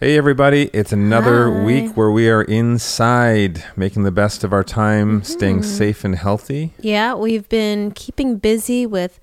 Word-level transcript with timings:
Hey, 0.00 0.16
everybody. 0.16 0.70
It's 0.72 0.92
another 0.92 1.52
Hi. 1.52 1.62
week 1.62 1.94
where 1.94 2.10
we 2.10 2.30
are 2.30 2.40
inside, 2.40 3.62
making 3.76 4.04
the 4.04 4.10
best 4.10 4.42
of 4.42 4.50
our 4.50 4.64
time, 4.64 5.16
mm-hmm. 5.16 5.24
staying 5.24 5.62
safe 5.62 6.04
and 6.04 6.14
healthy. 6.16 6.72
Yeah, 6.80 7.12
we've 7.12 7.46
been 7.50 7.90
keeping 7.92 8.38
busy 8.38 8.86
with 8.86 9.20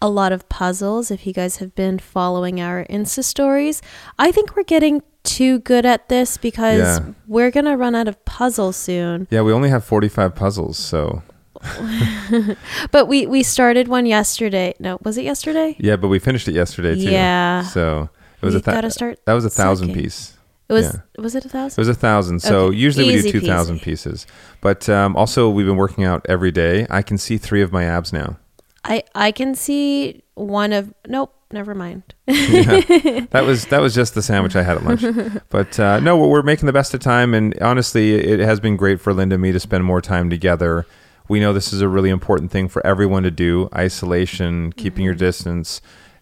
a 0.00 0.08
lot 0.08 0.30
of 0.30 0.48
puzzles. 0.48 1.10
If 1.10 1.26
you 1.26 1.32
guys 1.32 1.56
have 1.56 1.74
been 1.74 1.98
following 1.98 2.60
our 2.60 2.84
Insta 2.84 3.24
stories, 3.24 3.82
I 4.20 4.30
think 4.30 4.54
we're 4.54 4.62
getting 4.62 5.02
too 5.24 5.58
good 5.58 5.84
at 5.84 6.08
this 6.08 6.36
because 6.36 7.00
Yeah. 7.00 7.12
we're 7.26 7.50
going 7.50 7.66
to 7.66 7.76
run 7.76 7.96
out 7.96 8.06
of 8.06 8.24
puzzles 8.24 8.76
soon. 8.76 9.26
Yeah, 9.32 9.42
we 9.42 9.52
only 9.52 9.68
have 9.70 9.84
45 9.84 10.36
puzzles, 10.36 10.78
so 10.78 11.24
But 12.92 13.08
we 13.08 13.26
we 13.26 13.42
started 13.42 13.88
one 13.88 14.06
yesterday. 14.06 14.74
No, 14.78 14.98
was 15.02 15.18
it 15.18 15.24
yesterday? 15.24 15.74
yeah, 15.80 15.96
but 15.96 16.06
we 16.06 16.20
finished 16.20 16.46
it 16.46 16.54
yesterday 16.54 16.94
too. 16.94 17.10
Yeah. 17.10 17.64
So 17.64 18.08
it 18.42 18.46
was 18.46 18.54
We 18.54 18.60
a 18.60 18.62
thou- 18.62 18.72
gotta 18.72 18.90
start 18.90 19.18
that 19.26 19.32
was 19.34 19.44
a 19.44 19.50
thousand 19.50 19.88
sucking. 19.88 20.02
piece. 20.02 20.36
It 20.68 20.72
was 20.72 20.84
Yeah. 20.86 21.22
was 21.22 21.34
it 21.34 21.44
a 21.44 21.48
thousand? 21.48 21.78
It 21.78 21.80
was 21.80 21.88
a 21.88 21.94
thousand. 22.00 22.40
So 22.40 22.66
Okay, 22.66 22.76
usually 22.76 23.06
we 23.06 23.22
do 23.22 23.32
2,000 23.40 23.78
peasy. 23.78 23.82
pieces. 23.82 24.26
But 24.60 24.88
um, 24.88 25.16
also, 25.16 25.48
we've 25.50 25.66
been 25.66 25.76
working 25.76 26.04
out 26.04 26.24
every 26.28 26.52
day. 26.52 26.86
I 26.88 27.02
can 27.02 27.18
see 27.18 27.38
three 27.38 27.60
of 27.62 27.72
my 27.72 27.84
abs 27.84 28.12
now. 28.12 28.38
I 28.84 29.02
I 29.14 29.32
can 29.32 29.54
see 29.54 30.22
one 30.34 30.72
of 30.72 30.94
nope, 31.08 31.34
never 31.52 31.74
mind. 31.74 32.14
Yeah. 32.28 33.26
that 33.32 33.44
was 33.44 33.66
that 33.66 33.80
was 33.80 33.94
just 33.94 34.14
the 34.14 34.22
sandwich 34.22 34.54
I 34.56 34.62
had 34.62 34.76
at 34.78 34.84
lunch. 34.84 35.04
But 35.50 35.78
uh, 35.80 35.98
no, 36.00 36.16
we're 36.16 36.42
making 36.42 36.66
the 36.66 36.72
best 36.72 36.94
of 36.94 37.00
time, 37.00 37.34
and 37.34 37.54
honestly, 37.60 38.14
it 38.14 38.38
has 38.40 38.60
been 38.60 38.76
great 38.76 39.00
for 39.00 39.12
Linda 39.12 39.34
and 39.34 39.42
me 39.42 39.50
to 39.52 39.60
spend 39.60 39.84
more 39.84 40.00
time 40.00 40.30
together. 40.30 40.86
We 41.28 41.40
know 41.40 41.52
this 41.52 41.72
is 41.72 41.80
a 41.82 41.88
really 41.88 42.10
important 42.10 42.50
thing 42.52 42.68
for 42.68 42.84
everyone 42.86 43.24
to 43.24 43.30
do: 43.30 43.68
isolation, 43.74 44.72
keeping 44.72 45.04
your 45.04 45.14
distance, 45.14 45.80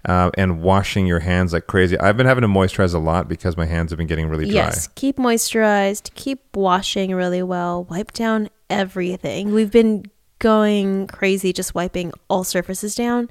uh, 0.08 0.30
and 0.38 0.62
washing 0.62 1.06
your 1.06 1.20
hands 1.20 1.52
like 1.52 1.66
crazy. 1.66 1.98
I've 2.00 2.16
been 2.16 2.26
having 2.26 2.42
to 2.42 2.48
moisturize 2.48 2.94
a 2.94 2.98
lot 2.98 3.28
because 3.28 3.56
my 3.56 3.66
hands 3.66 3.90
have 3.90 3.98
been 3.98 4.06
getting 4.06 4.28
really 4.28 4.46
dry. 4.46 4.54
Yes, 4.54 4.88
keep 4.94 5.18
moisturized, 5.18 6.12
keep 6.14 6.56
washing 6.56 7.14
really 7.14 7.42
well, 7.42 7.84
wipe 7.84 8.12
down 8.12 8.48
everything. 8.70 9.52
We've 9.52 9.70
been 9.70 10.06
going 10.38 11.08
crazy 11.08 11.52
just 11.52 11.74
wiping 11.74 12.12
all 12.28 12.42
surfaces 12.42 12.94
down. 12.94 13.28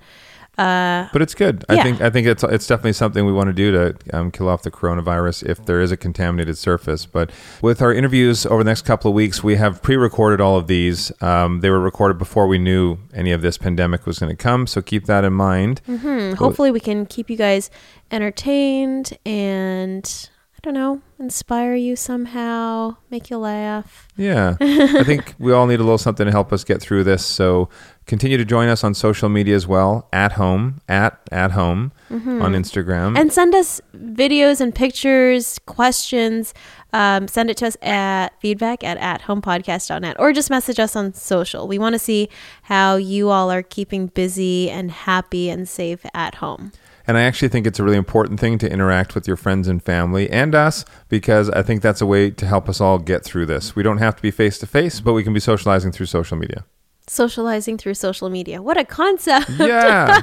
Uh, 0.57 1.07
But 1.13 1.21
it's 1.21 1.35
good. 1.35 1.63
I 1.69 1.75
think 1.83 2.01
I 2.01 2.09
think 2.09 2.25
it's 2.25 2.43
it's 2.43 2.65
definitely 2.65 2.93
something 2.93 3.25
we 3.25 3.31
want 3.31 3.47
to 3.47 3.53
do 3.53 3.71
to 3.71 4.17
um, 4.17 4.31
kill 4.31 4.49
off 4.49 4.63
the 4.63 4.71
coronavirus 4.71 5.43
if 5.47 5.63
there 5.65 5.79
is 5.81 5.91
a 5.91 5.97
contaminated 5.97 6.57
surface. 6.57 7.05
But 7.05 7.29
with 7.61 7.81
our 7.81 7.93
interviews 7.93 8.45
over 8.45 8.63
the 8.63 8.69
next 8.71 8.83
couple 8.85 9.09
of 9.09 9.15
weeks, 9.15 9.43
we 9.43 9.55
have 9.55 9.81
pre-recorded 9.83 10.41
all 10.41 10.57
of 10.57 10.65
these. 10.67 11.11
Um, 11.21 11.59
they 11.59 11.69
were 11.69 11.79
recorded 11.79 12.17
before 12.17 12.47
we 12.47 12.57
knew 12.57 12.97
any 13.13 13.31
of 13.31 13.41
this 13.43 13.57
pandemic 13.57 14.05
was 14.07 14.17
going 14.19 14.31
to 14.31 14.35
come, 14.35 14.65
so 14.65 14.81
keep 14.81 15.05
that 15.05 15.23
in 15.23 15.33
mind. 15.33 15.79
hmm, 15.85 16.33
hopefully, 16.33 16.71
we 16.71 16.79
can 16.79 17.05
keep 17.05 17.29
you 17.29 17.37
guys 17.37 17.69
entertained 18.09 19.17
and 19.25 20.29
I 20.57 20.59
don't 20.63 20.73
know, 20.73 21.01
inspire 21.19 21.75
you 21.75 21.95
somehow, 21.95 22.97
make 23.11 23.29
you 23.29 23.37
laugh. 23.37 24.07
Yeah, 24.17 24.57
I 24.59 25.03
think 25.03 25.35
we 25.39 25.53
all 25.53 25.67
need 25.67 25.79
a 25.79 25.83
little 25.83 25.99
something 25.99 26.25
to 26.25 26.31
help 26.31 26.51
us 26.51 26.63
get 26.63 26.81
through 26.81 27.03
this. 27.03 27.23
So 27.23 27.69
continue 28.07 28.37
to 28.37 28.45
join 28.45 28.67
us 28.67 28.83
on 28.83 28.95
social 28.95 29.29
media 29.29 29.55
as 29.55 29.67
well. 29.67 30.09
At 30.11 30.33
home, 30.33 30.81
at 30.89 31.19
at 31.31 31.51
home 31.51 31.91
on 32.09 32.53
Instagram. 32.53 33.19
And 33.19 33.31
send 33.31 33.53
us 33.53 33.79
videos 33.95 34.59
and 34.59 34.73
pictures, 34.73 35.59
questions. 35.67 36.55
Um, 36.91 37.27
send 37.27 37.51
it 37.51 37.57
to 37.57 37.67
us 37.67 37.77
at 37.83 38.29
feedback 38.41 38.83
at 38.83 38.97
at 38.97 39.21
homepodcast.net 39.21 40.15
or 40.17 40.33
just 40.33 40.49
message 40.49 40.79
us 40.79 40.95
on 40.95 41.13
social. 41.13 41.67
We 41.67 41.77
want 41.77 41.93
to 41.93 41.99
see 41.99 42.29
how 42.63 42.95
you 42.95 43.29
all 43.29 43.51
are 43.51 43.61
keeping 43.61 44.07
busy 44.07 44.71
and 44.71 44.89
happy 44.89 45.51
and 45.51 45.69
safe 45.69 46.03
at 46.15 46.35
home. 46.35 46.71
And 47.07 47.17
I 47.17 47.21
actually 47.21 47.47
think 47.47 47.65
it's 47.65 47.79
a 47.79 47.83
really 47.83 47.97
important 47.97 48.37
thing 48.37 48.57
to 48.57 48.69
interact 48.69 49.15
with 49.15 49.27
your 49.27 49.37
friends 49.37 49.69
and 49.69 49.81
family 49.81 50.29
and 50.29 50.53
us 50.53 50.83
because 51.07 51.49
I 51.49 51.63
think 51.63 51.81
that's 51.81 52.01
a 52.01 52.05
way 52.05 52.31
to 52.31 52.45
help 52.45 52.67
us 52.67 52.81
all 52.81 52.99
get 52.99 53.23
through 53.23 53.45
this. 53.45 53.77
We 53.77 53.81
don't 53.83 53.99
have 53.99 54.17
to 54.17 54.21
be 54.21 54.29
face 54.29 54.59
to 54.59 54.67
face, 54.67 54.99
but 54.99 55.13
we 55.13 55.23
can 55.23 55.33
be 55.33 55.39
socializing 55.39 55.93
through 55.93 56.07
social 56.07 56.35
media. 56.37 56.65
Socializing 57.07 57.77
through 57.77 57.93
social 57.93 58.29
media. 58.29 58.61
What 58.61 58.77
a 58.77 58.83
concept. 58.83 59.49
Yeah. 59.57 60.21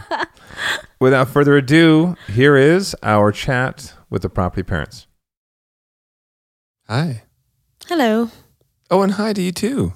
Without 1.01 1.29
further 1.29 1.57
ado, 1.57 2.17
here 2.29 2.57
is 2.57 2.95
our 3.03 3.33
chat 3.33 3.95
with 4.11 4.23
the 4.23 4.29
property 4.29 4.63
parents. 4.63 5.07
Hi. 6.87 7.23
Hello. 7.89 8.31
Oh, 8.91 9.03
and 9.03 9.13
hi 9.13 9.33
to 9.33 9.41
you 9.41 9.53
too. 9.53 9.95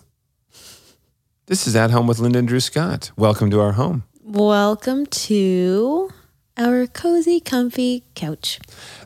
This 1.46 1.66
is 1.66 1.76
At 1.76 1.90
Home 1.90 2.06
with 2.06 2.18
Linda 2.18 2.38
and 2.38 2.48
Drew 2.48 2.60
Scott. 2.60 3.12
Welcome 3.16 3.50
to 3.50 3.60
our 3.60 3.72
home. 3.72 4.04
Welcome 4.22 5.06
to 5.06 6.10
our 6.58 6.86
cozy, 6.86 7.40
comfy 7.40 8.02
couch. 8.14 8.58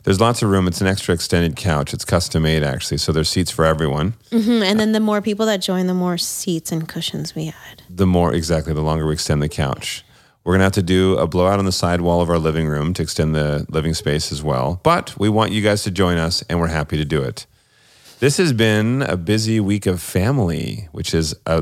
There's 0.03 0.19
lots 0.19 0.41
of 0.41 0.49
room. 0.49 0.67
It's 0.67 0.81
an 0.81 0.87
extra 0.87 1.13
extended 1.13 1.55
couch. 1.55 1.93
It's 1.93 2.03
custom 2.05 2.43
made, 2.43 2.63
actually. 2.63 2.97
So 2.97 3.11
there's 3.11 3.29
seats 3.29 3.51
for 3.51 3.65
everyone. 3.65 4.15
hmm 4.31 4.63
And 4.63 4.79
then 4.79 4.91
the 4.91 4.99
more 4.99 5.21
people 5.21 5.45
that 5.45 5.57
join, 5.61 5.87
the 5.87 5.93
more 5.93 6.17
seats 6.17 6.71
and 6.71 6.87
cushions 6.87 7.35
we 7.35 7.49
add. 7.49 7.83
the 7.89 8.07
more 8.07 8.33
exactly 8.33 8.73
the 8.73 8.81
longer 8.81 9.05
we 9.05 9.13
extend 9.13 9.41
the 9.41 9.49
couch. 9.49 10.03
We're 10.43 10.55
gonna 10.55 10.65
have 10.65 10.73
to 10.73 10.83
do 10.83 11.15
a 11.17 11.25
blowout 11.27 11.59
on 11.59 11.65
the 11.65 11.71
side 11.71 12.01
wall 12.01 12.19
of 12.21 12.29
our 12.29 12.39
living 12.39 12.67
room 12.67 12.93
to 12.95 13.01
extend 13.01 13.33
the 13.33 13.65
living 13.69 13.93
space 13.93 14.29
as 14.31 14.43
well. 14.43 14.81
But 14.83 15.17
we 15.17 15.29
want 15.29 15.51
you 15.53 15.61
guys 15.61 15.83
to 15.83 15.91
join 15.91 16.17
us, 16.17 16.43
and 16.49 16.59
we're 16.59 16.67
happy 16.67 16.97
to 16.97 17.05
do 17.05 17.21
it. 17.23 17.45
This 18.19 18.37
has 18.37 18.51
been 18.51 19.03
a 19.03 19.15
busy 19.15 19.59
week 19.61 19.85
of 19.85 20.01
family, 20.01 20.89
which 20.91 21.13
is 21.13 21.33
uh 21.45 21.61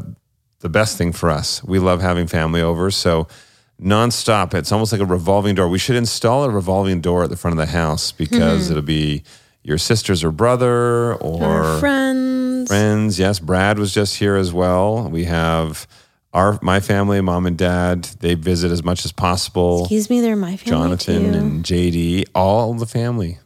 the 0.61 0.69
best 0.69 0.97
thing 0.97 1.11
for 1.11 1.29
us. 1.29 1.63
We 1.63 1.77
love 1.79 2.01
having 2.01 2.27
family 2.27 2.61
over, 2.61 2.89
so 2.91 3.27
nonstop. 3.81 4.53
It's 4.53 4.71
almost 4.71 4.91
like 4.91 5.01
a 5.01 5.05
revolving 5.05 5.55
door. 5.55 5.67
We 5.67 5.79
should 5.79 5.95
install 5.95 6.43
a 6.43 6.49
revolving 6.49 7.01
door 7.01 7.23
at 7.23 7.29
the 7.29 7.37
front 7.37 7.59
of 7.59 7.65
the 7.65 7.71
house 7.71 8.11
because 8.11 8.63
mm-hmm. 8.63 8.71
it'll 8.71 8.83
be 8.83 9.23
your 9.63 9.77
sisters 9.77 10.23
or 10.23 10.31
brother 10.31 11.15
or 11.15 11.43
Our 11.43 11.79
friends. 11.79 12.67
friends. 12.67 13.19
Yes, 13.19 13.39
Brad 13.39 13.77
was 13.79 13.93
just 13.93 14.17
here 14.17 14.35
as 14.35 14.53
well. 14.53 15.09
We 15.09 15.25
have 15.25 15.87
our 16.33 16.57
my 16.61 16.79
family, 16.79 17.21
mom 17.21 17.45
and 17.45 17.57
dad. 17.57 18.03
They 18.19 18.35
visit 18.35 18.71
as 18.71 18.83
much 18.83 19.05
as 19.05 19.11
possible. 19.11 19.81
Excuse 19.81 20.09
me, 20.09 20.21
they're 20.21 20.35
my 20.35 20.57
family. 20.57 20.71
Jonathan 20.71 21.33
too. 21.33 21.37
and 21.37 21.63
JD, 21.63 22.29
all 22.33 22.73
the 22.73 22.85
family. 22.85 23.39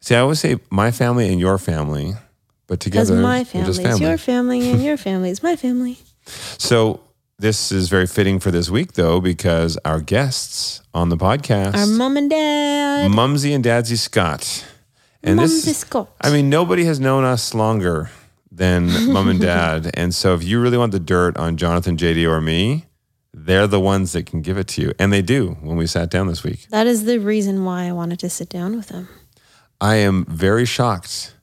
See, 0.00 0.14
I 0.14 0.20
always 0.20 0.40
say 0.40 0.58
my 0.70 0.90
family 0.90 1.28
and 1.28 1.40
your 1.40 1.58
family, 1.58 2.14
but 2.66 2.80
together 2.80 3.16
my 3.16 3.44
family 3.44 3.70
is 3.70 3.78
family. 3.80 4.06
your 4.06 4.18
family 4.18 4.70
and 4.70 4.82
your 4.82 4.96
family 5.08 5.30
is 5.30 5.42
my 5.42 5.56
family. 5.56 5.98
so 6.26 7.00
this 7.38 7.70
is 7.70 7.88
very 7.88 8.06
fitting 8.06 8.38
for 8.40 8.50
this 8.50 8.70
week, 8.70 8.94
though, 8.94 9.20
because 9.20 9.76
our 9.84 10.00
guests 10.00 10.80
on 10.94 11.10
the 11.10 11.16
podcast, 11.16 11.76
Our 11.76 11.86
mom 11.86 12.16
and 12.16 12.30
dad. 12.30 13.10
Mumsy 13.10 13.52
and 13.52 13.62
Dadsy 13.62 13.96
Scott, 13.96 14.64
and 15.22 15.38
this 15.38 15.50
Mumsy 15.52 15.70
is 15.70 15.76
Scott. 15.78 16.08
I 16.20 16.30
mean, 16.30 16.48
nobody 16.48 16.84
has 16.84 16.98
known 16.98 17.24
us 17.24 17.54
longer 17.54 18.10
than 18.50 19.12
mom 19.12 19.28
and 19.28 19.40
dad. 19.40 19.90
And 19.94 20.14
so 20.14 20.34
if 20.34 20.42
you 20.42 20.60
really 20.60 20.78
want 20.78 20.92
the 20.92 21.00
dirt 21.00 21.36
on 21.36 21.56
Jonathan, 21.56 21.96
JD, 21.96 22.28
or 22.28 22.40
me, 22.40 22.86
they're 23.34 23.66
the 23.66 23.80
ones 23.80 24.12
that 24.12 24.24
can 24.24 24.40
give 24.40 24.56
it 24.56 24.66
to 24.68 24.82
you. 24.82 24.92
And 24.98 25.12
they 25.12 25.20
do 25.22 25.56
when 25.60 25.76
we 25.76 25.86
sat 25.86 26.10
down 26.10 26.26
this 26.26 26.42
week. 26.42 26.66
That 26.70 26.86
is 26.86 27.04
the 27.04 27.18
reason 27.18 27.64
why 27.64 27.86
I 27.86 27.92
wanted 27.92 28.18
to 28.20 28.30
sit 28.30 28.48
down 28.48 28.76
with 28.76 28.88
them. 28.88 29.08
I 29.78 29.96
am 29.96 30.24
very 30.24 30.64
shocked. 30.64 31.34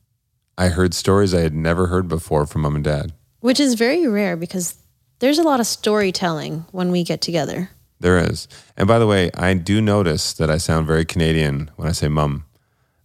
I 0.58 0.70
heard 0.70 0.96
stories 0.96 1.34
I 1.36 1.42
had 1.42 1.54
never 1.54 1.88
heard 1.88 2.08
before 2.08 2.48
from 2.48 2.62
mom 2.62 2.76
and 2.76 2.84
dad. 2.84 3.14
Which 3.42 3.60
is 3.60 3.76
very 3.76 4.08
rare 4.08 4.36
because 4.36 4.76
there's 5.24 5.40
a 5.40 5.44
lot 5.44 5.62
of 5.62 5.66
storytelling 5.66 6.66
when 6.74 6.92
we 6.92 7.02
get 7.02 7.22
together. 7.22 7.70
There 8.02 8.18
is. 8.18 8.46
And 8.76 8.90
by 8.90 9.00
the 9.00 9.08
way, 9.08 9.32
I 9.34 9.54
do 9.54 9.80
notice 9.80 10.34
that 10.34 10.50
I 10.50 10.58
sound 10.58 10.86
very 10.86 11.06
Canadian 11.06 11.72
when 11.78 11.88
I 11.88 11.94
say 11.94 12.10
mum. 12.10 12.44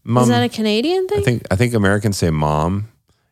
Mum. 0.02 0.24
is 0.24 0.28
that 0.28 0.42
a 0.42 0.48
Canadian 0.48 1.06
thing? 1.06 1.20
I 1.20 1.22
think 1.22 1.42
I 1.52 1.54
think 1.54 1.74
Americans 1.74 2.18
say 2.18 2.30
mom 2.30 2.88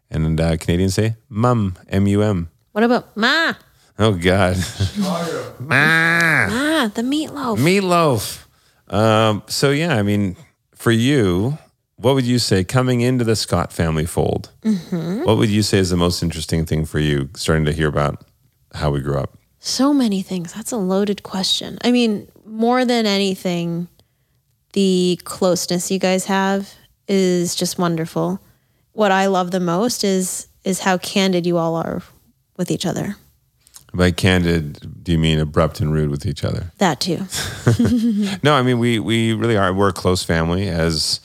and 0.09 0.41
uh, 0.41 0.57
Canadians 0.57 0.95
say 0.95 1.17
mum, 1.29 1.77
M 1.89 2.07
U 2.07 2.23
M. 2.23 2.49
what 2.71 2.85
about 2.85 3.17
ma? 3.17 3.55
Oh 3.99 4.13
God. 4.13 4.57
Ma. 5.59 6.47
Ah, 6.49 6.91
the 6.95 7.03
meatloaf. 7.03 7.57
Meatloaf. 7.57 8.45
Um, 8.95 9.43
so 9.49 9.71
yeah, 9.71 9.97
I 9.97 10.03
mean, 10.03 10.37
for 10.75 10.93
you, 10.93 11.59
what 11.97 12.15
would 12.15 12.27
you 12.27 12.39
say 12.39 12.63
coming 12.63 13.01
into 13.01 13.25
the 13.25 13.35
Scott 13.35 13.73
family 13.73 14.06
fold? 14.06 14.50
What 14.93 15.39
would 15.39 15.49
you 15.49 15.62
say 15.62 15.79
is 15.79 15.91
the 15.91 15.97
most 15.97 16.23
interesting 16.23 16.67
thing 16.67 16.85
for 16.85 17.00
you, 17.00 17.31
starting 17.35 17.65
to 17.65 17.73
hear 17.73 17.89
about 17.89 18.23
how 18.76 18.90
we 18.90 19.00
grew 19.00 19.19
up? 19.19 19.37
So 19.58 19.93
many 19.93 20.23
things. 20.23 20.52
That's 20.52 20.73
a 20.73 20.76
loaded 20.76 21.23
question. 21.23 21.78
I 21.82 21.90
mean, 21.90 22.28
more 22.44 22.84
than 22.84 23.06
anything, 23.06 23.88
the 24.73 25.19
closeness 25.25 25.90
you 25.90 25.99
guys 25.99 26.26
have 26.26 26.73
is 27.08 27.55
just 27.55 27.78
wonderful. 27.78 28.40
What 28.93 29.11
I 29.12 29.26
love 29.26 29.50
the 29.50 29.61
most 29.61 30.05
is 30.05 30.49
is 30.64 30.81
how 30.81 30.99
candid 30.99 31.46
you 31.46 31.56
all 31.56 31.76
are 31.76 32.02
with 32.56 32.70
each 32.70 32.84
other. 32.84 33.17
By 33.94 34.11
candid, 34.11 35.05
do 35.05 35.12
you 35.12 35.19
mean 35.19 35.38
abrupt 35.38 35.81
and 35.81 35.93
rude 35.93 36.11
with 36.11 36.26
each 36.26 36.44
other? 36.44 36.72
That 36.79 37.00
too. 37.00 37.26
No, 38.43 38.55
I 38.55 38.62
mean 38.62 38.79
we 38.79 38.99
we 38.99 39.32
really 39.32 39.56
are. 39.56 39.72
We're 39.72 39.88
a 39.88 39.93
close 39.93 40.22
family, 40.22 40.69
as 40.69 41.20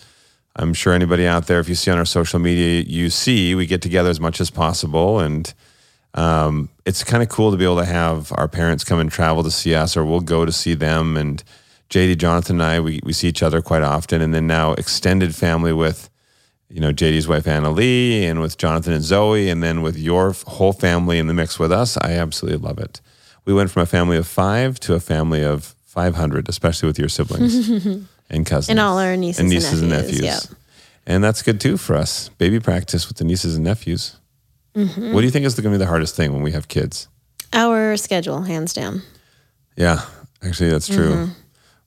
I'm 0.55 0.73
sure 0.73 0.93
anybody 0.93 1.25
out 1.25 1.47
there, 1.47 1.59
if 1.59 1.69
you 1.69 1.75
see 1.75 1.91
on 1.91 1.97
our 1.97 2.05
social 2.05 2.39
media, 2.39 2.83
you 2.87 3.09
see 3.09 3.55
we 3.55 3.65
get 3.65 3.81
together 3.81 4.09
as 4.09 4.19
much 4.19 4.41
as 4.41 4.49
possible, 4.49 5.19
and 5.19 5.53
um, 6.13 6.69
it's 6.85 7.03
kind 7.03 7.23
of 7.23 7.29
cool 7.29 7.51
to 7.51 7.57
be 7.57 7.63
able 7.63 7.77
to 7.77 7.85
have 7.85 8.31
our 8.35 8.47
parents 8.47 8.83
come 8.83 8.99
and 8.99 9.11
travel 9.11 9.43
to 9.43 9.51
see 9.51 9.75
us, 9.75 9.95
or 9.95 10.05
we'll 10.05 10.19
go 10.19 10.45
to 10.45 10.51
see 10.51 10.73
them. 10.73 11.17
And 11.17 11.43
JD, 11.89 12.17
Jonathan, 12.17 12.57
and 12.57 12.63
I, 12.63 12.79
we 12.79 12.99
we 13.03 13.13
see 13.13 13.27
each 13.27 13.43
other 13.43 13.61
quite 13.61 13.83
often, 13.83 14.21
and 14.21 14.33
then 14.33 14.47
now 14.47 14.73
extended 14.73 15.35
family 15.35 15.73
with 15.73 16.09
you 16.71 16.79
know, 16.79 16.93
JD's 16.93 17.27
wife 17.27 17.43
Annalee, 17.45 18.23
and 18.23 18.39
with 18.39 18.57
Jonathan 18.57 18.93
and 18.93 19.03
Zoe, 19.03 19.49
and 19.49 19.61
then 19.61 19.81
with 19.81 19.97
your 19.97 20.33
whole 20.47 20.73
family 20.73 21.19
in 21.19 21.27
the 21.27 21.33
mix 21.33 21.59
with 21.59 21.71
us. 21.71 21.97
I 21.97 22.13
absolutely 22.13 22.65
love 22.65 22.79
it. 22.79 23.01
We 23.45 23.53
went 23.53 23.71
from 23.71 23.81
a 23.83 23.85
family 23.85 24.17
of 24.17 24.27
five 24.27 24.79
to 24.81 24.93
a 24.93 24.99
family 24.99 25.43
of 25.43 25.75
500, 25.85 26.47
especially 26.47 26.87
with 26.87 26.97
your 26.97 27.09
siblings 27.09 27.67
and 28.29 28.45
cousins. 28.45 28.69
And 28.69 28.79
all 28.79 28.97
our 28.97 29.17
nieces 29.17 29.39
and 29.39 29.47
and 29.47 29.53
nieces 29.53 29.81
and 29.81 29.89
nephews, 29.89 30.21
nephews. 30.21 30.47
yeah. 30.49 30.57
And 31.05 31.23
that's 31.23 31.41
good 31.41 31.59
too 31.59 31.77
for 31.77 31.95
us. 31.95 32.29
Baby 32.29 32.59
practice 32.59 33.07
with 33.07 33.17
the 33.17 33.25
nieces 33.25 33.55
and 33.55 33.65
nephews. 33.65 34.15
Mm-hmm. 34.75 35.13
What 35.13 35.21
do 35.21 35.25
you 35.25 35.31
think 35.31 35.45
is 35.45 35.55
going 35.55 35.71
to 35.73 35.77
be 35.77 35.77
the 35.77 35.87
hardest 35.87 36.15
thing 36.15 36.33
when 36.33 36.41
we 36.41 36.51
have 36.51 36.67
kids? 36.67 37.07
Our 37.53 37.97
schedule, 37.97 38.43
hands 38.43 38.73
down. 38.73 39.01
Yeah, 39.75 40.01
actually, 40.41 40.69
that's 40.69 40.87
true. 40.87 41.11
Mm-hmm. 41.11 41.31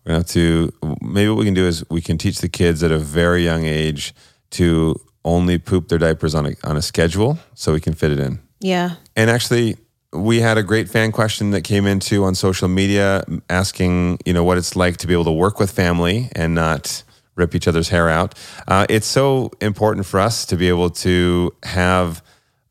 We're 0.04 0.10
gonna 0.10 0.18
have 0.18 0.26
to. 0.28 0.72
Maybe 1.00 1.28
what 1.30 1.38
we 1.38 1.44
can 1.46 1.54
do 1.54 1.66
is 1.66 1.82
we 1.88 2.02
can 2.02 2.18
teach 2.18 2.40
the 2.40 2.48
kids 2.48 2.82
at 2.82 2.90
a 2.90 2.98
very 2.98 3.42
young 3.42 3.64
age 3.64 4.14
to 4.50 5.00
only 5.24 5.56
poop 5.56 5.88
their 5.88 5.98
diapers 5.98 6.34
on 6.34 6.46
a 6.46 6.54
on 6.64 6.76
a 6.76 6.82
schedule, 6.82 7.38
so 7.54 7.72
we 7.72 7.80
can 7.80 7.94
fit 7.94 8.10
it 8.10 8.18
in. 8.18 8.40
Yeah. 8.60 8.96
And 9.16 9.30
actually, 9.30 9.76
we 10.12 10.40
had 10.40 10.58
a 10.58 10.62
great 10.62 10.88
fan 10.88 11.12
question 11.12 11.50
that 11.50 11.62
came 11.62 11.86
into 11.86 12.24
on 12.24 12.34
social 12.34 12.68
media 12.68 13.24
asking, 13.50 14.18
you 14.24 14.32
know, 14.32 14.44
what 14.44 14.58
it's 14.58 14.76
like 14.76 14.96
to 14.98 15.06
be 15.06 15.12
able 15.12 15.24
to 15.24 15.32
work 15.32 15.58
with 15.58 15.70
family 15.70 16.30
and 16.36 16.54
not 16.54 17.02
rip 17.36 17.54
each 17.54 17.66
other's 17.66 17.88
hair 17.88 18.08
out. 18.08 18.38
Uh, 18.68 18.86
it's 18.88 19.06
so 19.06 19.50
important 19.60 20.06
for 20.06 20.20
us 20.20 20.46
to 20.46 20.56
be 20.56 20.68
able 20.68 20.88
to 20.88 21.52
have 21.64 22.22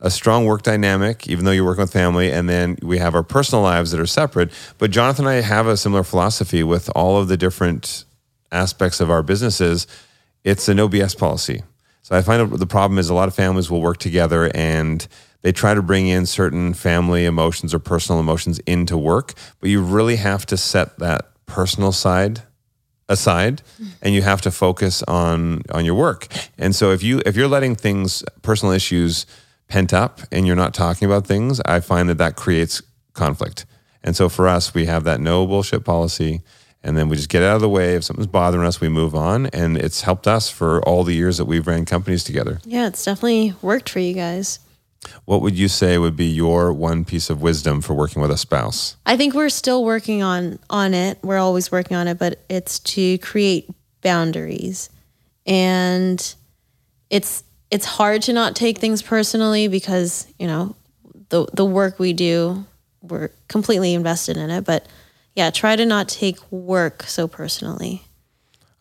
a 0.03 0.11
strong 0.11 0.45
work 0.45 0.61
dynamic, 0.61 1.27
even 1.27 1.45
though 1.45 1.51
you're 1.51 1.65
working 1.65 1.81
with 1.81 1.93
family, 1.93 2.29
and 2.29 2.49
then 2.49 2.77
we 2.83 2.97
have 2.97 3.15
our 3.15 3.23
personal 3.23 3.63
lives 3.63 3.91
that 3.91 4.01
are 4.01 4.05
separate. 4.05 4.51
But 4.77 4.91
Jonathan 4.91 5.25
and 5.25 5.35
I 5.35 5.41
have 5.41 5.65
a 5.65 5.77
similar 5.77 6.03
philosophy 6.03 6.61
with 6.61 6.89
all 6.93 7.17
of 7.17 7.29
the 7.29 7.37
different 7.37 8.03
aspects 8.51 8.99
of 8.99 9.09
our 9.09 9.23
businesses. 9.23 9.87
It's 10.43 10.67
a 10.67 10.73
no 10.73 10.89
BS 10.89 11.17
policy. 11.17 11.63
So 12.01 12.17
I 12.17 12.21
find 12.21 12.51
the 12.51 12.67
problem 12.67 12.99
is 12.99 13.09
a 13.09 13.13
lot 13.13 13.29
of 13.29 13.33
families 13.33 13.71
will 13.71 13.81
work 13.81 13.97
together 13.97 14.51
and 14.53 15.07
they 15.41 15.53
try 15.53 15.73
to 15.73 15.81
bring 15.81 16.07
in 16.07 16.25
certain 16.25 16.73
family 16.73 17.23
emotions 17.23 17.73
or 17.73 17.79
personal 17.79 18.19
emotions 18.19 18.59
into 18.59 18.97
work, 18.97 19.33
but 19.61 19.69
you 19.69 19.81
really 19.81 20.17
have 20.17 20.45
to 20.47 20.57
set 20.57 20.99
that 20.99 21.31
personal 21.45 21.93
side 21.93 22.41
aside 23.07 23.61
and 24.01 24.13
you 24.13 24.21
have 24.21 24.41
to 24.41 24.51
focus 24.51 25.01
on 25.03 25.61
on 25.71 25.85
your 25.85 25.95
work. 25.95 26.27
And 26.57 26.75
so 26.75 26.91
if 26.91 27.03
you 27.03 27.21
if 27.25 27.37
you're 27.37 27.47
letting 27.47 27.75
things 27.75 28.23
personal 28.41 28.73
issues 28.73 29.25
pent 29.73 29.91
up 29.91 30.21
and 30.31 30.45
you're 30.45 30.55
not 30.55 30.71
talking 30.71 31.07
about 31.07 31.25
things, 31.25 31.59
I 31.65 31.79
find 31.79 32.07
that 32.07 32.19
that 32.19 32.35
creates 32.35 32.79
conflict. 33.13 33.65
And 34.03 34.15
so 34.15 34.29
for 34.29 34.47
us, 34.47 34.75
we 34.75 34.85
have 34.85 35.03
that 35.05 35.19
no 35.19 35.47
bullshit 35.47 35.83
policy 35.83 36.41
and 36.83 36.95
then 36.95 37.09
we 37.09 37.15
just 37.15 37.29
get 37.29 37.41
out 37.41 37.55
of 37.55 37.61
the 37.61 37.69
way 37.69 37.95
if 37.95 38.03
something's 38.03 38.27
bothering 38.27 38.67
us, 38.67 38.79
we 38.79 38.87
move 38.87 39.15
on 39.15 39.47
and 39.47 39.75
it's 39.75 40.01
helped 40.01 40.27
us 40.27 40.47
for 40.47 40.79
all 40.83 41.03
the 41.03 41.15
years 41.15 41.39
that 41.39 41.45
we've 41.45 41.65
ran 41.65 41.85
companies 41.85 42.23
together. 42.23 42.59
Yeah, 42.65 42.85
it's 42.85 43.03
definitely 43.03 43.55
worked 43.63 43.89
for 43.89 43.97
you 43.97 44.13
guys. 44.13 44.59
What 45.25 45.41
would 45.41 45.57
you 45.57 45.67
say 45.67 45.97
would 45.97 46.15
be 46.15 46.27
your 46.27 46.71
one 46.71 47.03
piece 47.03 47.31
of 47.31 47.41
wisdom 47.41 47.81
for 47.81 47.95
working 47.95 48.21
with 48.21 48.29
a 48.29 48.37
spouse? 48.37 48.97
I 49.07 49.17
think 49.17 49.33
we're 49.33 49.49
still 49.49 49.83
working 49.83 50.21
on 50.21 50.59
on 50.69 50.93
it. 50.93 51.17
We're 51.23 51.39
always 51.39 51.71
working 51.71 51.97
on 51.97 52.07
it, 52.07 52.19
but 52.19 52.45
it's 52.47 52.77
to 52.79 53.17
create 53.17 53.71
boundaries. 54.01 54.91
And 55.47 56.35
it's 57.09 57.43
it's 57.73 57.85
hard 57.85 58.21
to 58.21 58.33
not 58.33 58.55
take 58.55 58.77
things 58.77 59.01
personally 59.01 59.67
because, 59.67 60.27
you 60.37 60.45
know, 60.45 60.75
the 61.29 61.47
the 61.53 61.65
work 61.65 61.97
we 61.97 62.13
do, 62.13 62.65
we're 63.01 63.29
completely 63.47 63.95
invested 63.95 64.37
in 64.37 64.51
it, 64.51 64.63
but 64.63 64.87
yeah, 65.35 65.49
try 65.49 65.75
to 65.75 65.83
not 65.83 66.07
take 66.07 66.39
work 66.51 67.01
so 67.01 67.27
personally. 67.27 68.03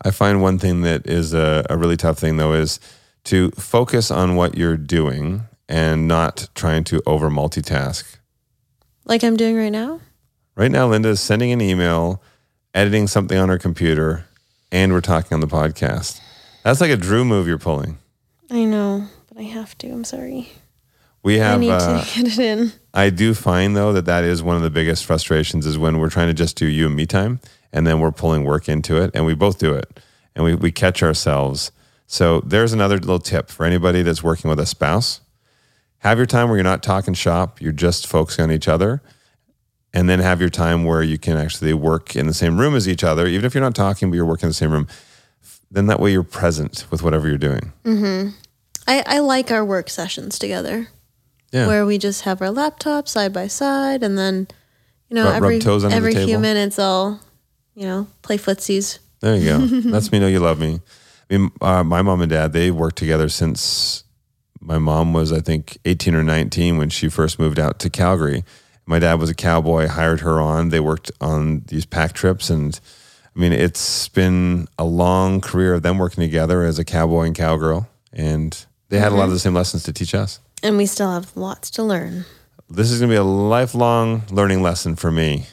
I 0.05 0.11
find 0.11 0.43
one 0.43 0.59
thing 0.59 0.83
that 0.83 1.07
is 1.07 1.33
a, 1.33 1.65
a 1.71 1.79
really 1.79 1.97
tough 1.97 2.19
thing 2.19 2.37
though 2.37 2.53
is 2.53 2.81
to 3.25 3.51
focus 3.53 4.11
on 4.11 4.37
what 4.37 4.59
you're 4.59 4.77
doing 4.77 5.45
and 5.71 6.07
not 6.07 6.51
trying 6.55 6.85
to 6.85 7.01
over 7.07 7.31
multitask. 7.31 8.17
Like 9.07 9.25
I'm 9.25 9.39
doing 9.39 9.57
right 9.57 9.73
now? 9.73 10.01
Right 10.55 10.71
now, 10.71 10.87
Linda 10.87 11.09
is 11.09 11.21
sending 11.21 11.51
an 11.51 11.63
email, 11.63 12.23
editing 12.75 13.07
something 13.07 13.39
on 13.39 13.49
her 13.49 13.59
computer, 13.59 14.27
and 14.71 14.93
we're 14.93 15.01
talking 15.01 15.35
on 15.35 15.41
the 15.41 15.47
podcast. 15.47 16.21
That's 16.63 16.83
like 16.83 16.91
a 16.91 16.97
Drew 16.99 17.25
move 17.25 17.49
you're 17.49 17.57
pulling. 17.57 17.97
I 18.53 18.65
know, 18.65 19.07
but 19.29 19.39
I 19.39 19.45
have 19.45 19.77
to. 19.79 19.89
I'm 19.89 20.05
sorry. 20.05 20.51
We 21.23 21.39
have. 21.39 21.57
I 21.57 21.61
need 21.61 21.71
Uh, 21.71 22.05
to 22.05 22.15
get 22.23 22.39
it 22.39 22.39
in. 22.39 22.73
I 22.93 23.09
do 23.11 23.33
find 23.35 23.75
though 23.77 23.93
that 23.95 24.05
that 24.05 24.25
is 24.25 24.43
one 24.43 24.57
of 24.57 24.63
the 24.63 24.71
biggest 24.71 25.05
frustrations 25.07 25.65
is 25.67 25.79
when 25.79 25.99
we're 25.99 26.11
trying 26.11 26.29
to 26.29 26.35
just 26.35 26.57
do 26.57 26.67
you 26.67 26.87
and 26.87 26.95
me 26.95 27.07
time, 27.07 27.41
and 27.73 27.87
then 27.87 27.99
we're 28.01 28.13
pulling 28.13 28.45
work 28.45 28.69
into 28.69 28.97
it, 29.03 29.11
and 29.15 29.25
we 29.25 29.35
both 29.35 29.59
do 29.59 29.73
it, 29.75 29.99
and 30.37 30.45
we 30.45 30.55
we 30.55 30.71
catch 30.71 31.03
ourselves. 31.03 31.73
So 32.07 32.41
there's 32.41 32.75
another 32.75 32.99
little 32.99 33.19
tip 33.19 33.49
for 33.49 33.65
anybody 33.65 34.03
that's 34.03 34.23
working 34.23 34.51
with 34.51 34.61
a 34.61 34.67
spouse. 34.67 35.23
Have 36.01 36.19
your 36.19 36.27
time 36.27 36.49
where 36.49 36.59
you're 36.59 36.65
not 36.65 36.83
talking 36.83 37.15
shop, 37.15 37.61
you're 37.63 37.73
just 37.73 38.07
focusing 38.07 38.43
on 38.43 38.53
each 38.53 38.69
other. 38.69 39.01
And 39.95 40.09
then 40.09 40.21
have 40.21 40.41
your 40.41 40.49
time 40.49 40.85
where 40.85 41.03
you 41.03 41.19
can 41.19 41.37
actually 41.37 41.75
work 41.75 42.17
in 42.17 42.27
the 42.27 42.33
same 42.33 42.59
room 42.59 42.75
as 42.75 42.89
each 42.89 43.05
other, 43.05 43.27
even 43.27 43.45
if 43.45 43.55
you're 43.55 43.63
not 43.63 43.75
talking, 43.75 44.11
but 44.11 44.17
you're 44.17 44.25
working 44.25 44.47
in 44.47 44.51
the 44.51 44.55
same 44.55 44.73
room. 44.73 44.89
Then 45.73 45.87
that 45.87 45.99
way 45.99 46.13
you're 46.13 46.23
present 46.23 46.87
with 46.91 47.03
whatever 47.03 47.27
you're 47.27 47.39
doing. 47.39 47.73
I, 48.87 49.03
I 49.07 49.19
like 49.21 49.51
our 49.51 49.65
work 49.65 49.89
sessions 49.89 50.39
together. 50.39 50.89
Yeah. 51.53 51.67
where 51.67 51.85
we 51.85 51.99
just 51.99 52.23
have 52.23 52.41
our 52.41 52.49
laptops 52.49 53.09
side 53.09 53.35
by 53.35 53.47
side, 53.47 54.03
and 54.03 54.17
then 54.17 54.49
you 55.11 55.17
know 55.17 55.25
Rub- 55.25 55.35
rub 55.35 55.43
every 55.45 55.59
toes 55.59 55.85
every 55.85 56.15
few 56.15 56.39
minutes 56.39 56.79
I'll 56.79 57.21
you 57.75 57.85
know 57.87 58.07
play 58.23 58.39
footsies. 58.39 58.99
There 59.21 59.37
you 59.37 59.45
go. 59.45 59.59
That's 59.91 60.11
me 60.11 60.19
know 60.19 60.29
you 60.29 60.41
love 60.41 60.59
me. 60.59 60.81
I 61.31 61.37
mean, 61.37 61.51
uh, 61.61 61.85
my 61.85 62.01
mom 62.01 62.23
and 62.23 62.31
dad, 62.31 62.55
they 62.55 62.71
worked 62.71 62.97
together 62.97 63.29
since 63.29 64.05
my 64.61 64.79
mom 64.79 65.13
was, 65.13 65.31
I 65.33 65.41
think, 65.41 65.77
18 65.85 66.15
or 66.15 66.23
19 66.23 66.79
when 66.79 66.89
she 66.89 67.09
first 67.09 67.39
moved 67.39 67.59
out 67.59 67.79
to 67.81 67.91
Calgary. 67.91 68.45
My 68.87 68.99
dad 68.99 69.21
was 69.21 69.29
a 69.31 69.35
cowboy, 69.35 69.89
hired 69.89 70.21
her 70.21 70.41
on. 70.41 70.71
They 70.71 70.81
worked 70.81 71.11
on 71.21 71.63
these 71.67 71.85
pack 71.85 72.13
trips. 72.15 72.49
And 72.51 72.79
I 73.35 73.39
mean, 73.39 73.53
it's 73.53 74.09
been 74.09 74.69
a 74.79 74.85
long 74.85 75.41
career 75.41 75.75
of 75.75 75.83
them 75.83 75.99
working 75.99 76.23
together 76.23 76.65
as 76.65 76.79
a 76.79 76.85
cowboy 76.85 77.25
and 77.27 77.35
cowgirl. 77.35 77.89
And 78.13 78.65
they 78.91 78.99
had 78.99 79.13
a 79.13 79.15
lot 79.15 79.25
of 79.25 79.31
the 79.31 79.39
same 79.39 79.55
lessons 79.55 79.85
to 79.85 79.93
teach 79.93 80.15
us. 80.15 80.39
And 80.63 80.77
we 80.77 80.87
still 80.87 81.11
have 81.11 81.35
lots 81.37 81.71
to 81.73 81.83
learn. 81.83 82.27
This 82.69 82.91
is 82.91 83.01
going 83.01 83.09
to 83.09 83.15
be 83.15 83.19
a 83.19 83.25
lifelong 83.25 84.23
learning 84.31 84.63
lesson 84.63 84.97
for 84.97 85.11
me. 85.11 85.47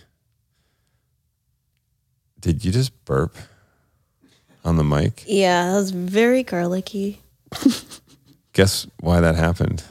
Did 2.39 2.63
you 2.63 2.71
just 2.71 3.05
burp 3.05 3.35
on 4.63 4.77
the 4.77 4.83
mic? 4.83 5.23
Yeah, 5.25 5.71
that 5.71 5.77
was 5.77 5.91
very 5.91 6.43
garlicky. 6.43 7.21
Guess 8.53 8.87
why 8.99 9.19
that 9.21 9.35
happened? 9.35 9.83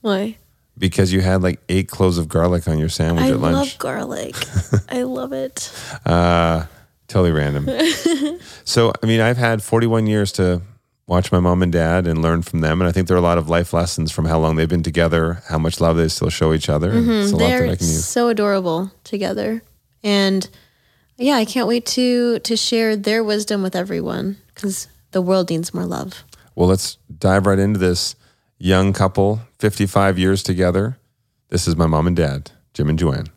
Why? 0.00 0.36
Because 0.78 1.12
you 1.12 1.20
had 1.20 1.42
like 1.42 1.60
eight 1.68 1.88
cloves 1.88 2.18
of 2.18 2.28
garlic 2.28 2.68
on 2.68 2.78
your 2.78 2.88
sandwich 2.88 3.24
I 3.24 3.30
at 3.30 3.40
lunch. 3.40 3.56
I 3.56 3.58
love 3.58 3.78
garlic. 3.78 4.36
I 4.88 5.02
love 5.02 5.32
it. 5.32 5.72
uh, 6.04 6.66
totally 7.08 7.32
random. 7.32 7.68
so, 8.64 8.92
I 9.02 9.06
mean, 9.06 9.20
I've 9.20 9.36
had 9.36 9.62
41 9.62 10.06
years 10.06 10.32
to 10.32 10.62
watch 11.06 11.30
my 11.30 11.40
mom 11.40 11.62
and 11.62 11.72
dad 11.72 12.06
and 12.06 12.20
learn 12.20 12.42
from 12.42 12.60
them. 12.60 12.80
And 12.80 12.88
I 12.88 12.92
think 12.92 13.08
there 13.08 13.16
are 13.16 13.20
a 13.20 13.22
lot 13.22 13.38
of 13.38 13.48
life 13.48 13.72
lessons 13.72 14.10
from 14.10 14.24
how 14.24 14.38
long 14.38 14.56
they've 14.56 14.68
been 14.68 14.82
together, 14.82 15.42
how 15.48 15.58
much 15.58 15.80
love 15.80 15.96
they 15.96 16.08
still 16.08 16.30
show 16.30 16.52
each 16.52 16.68
other. 16.68 16.90
and 16.90 17.08
It's 17.08 17.32
a 17.32 17.36
lot 17.36 17.48
that 17.48 17.62
I 17.62 17.66
They're 17.66 17.76
so 17.78 18.28
adorable 18.28 18.90
together, 19.04 19.62
and 20.02 20.48
yeah, 21.16 21.34
I 21.34 21.44
can't 21.44 21.68
wait 21.68 21.86
to 21.86 22.40
to 22.40 22.56
share 22.56 22.96
their 22.96 23.22
wisdom 23.22 23.62
with 23.62 23.76
everyone 23.76 24.36
because 24.54 24.88
the 25.12 25.22
world 25.22 25.50
needs 25.50 25.72
more 25.72 25.86
love. 25.86 26.24
Well, 26.54 26.68
let's 26.68 26.96
dive 27.18 27.46
right 27.46 27.58
into 27.58 27.78
this 27.78 28.16
young 28.58 28.92
couple, 28.92 29.40
55 29.58 30.18
years 30.18 30.42
together. 30.42 30.98
This 31.50 31.68
is 31.68 31.76
my 31.76 31.86
mom 31.86 32.06
and 32.06 32.16
dad, 32.16 32.50
Jim 32.74 32.88
and 32.88 32.98
Joanne. 32.98 33.28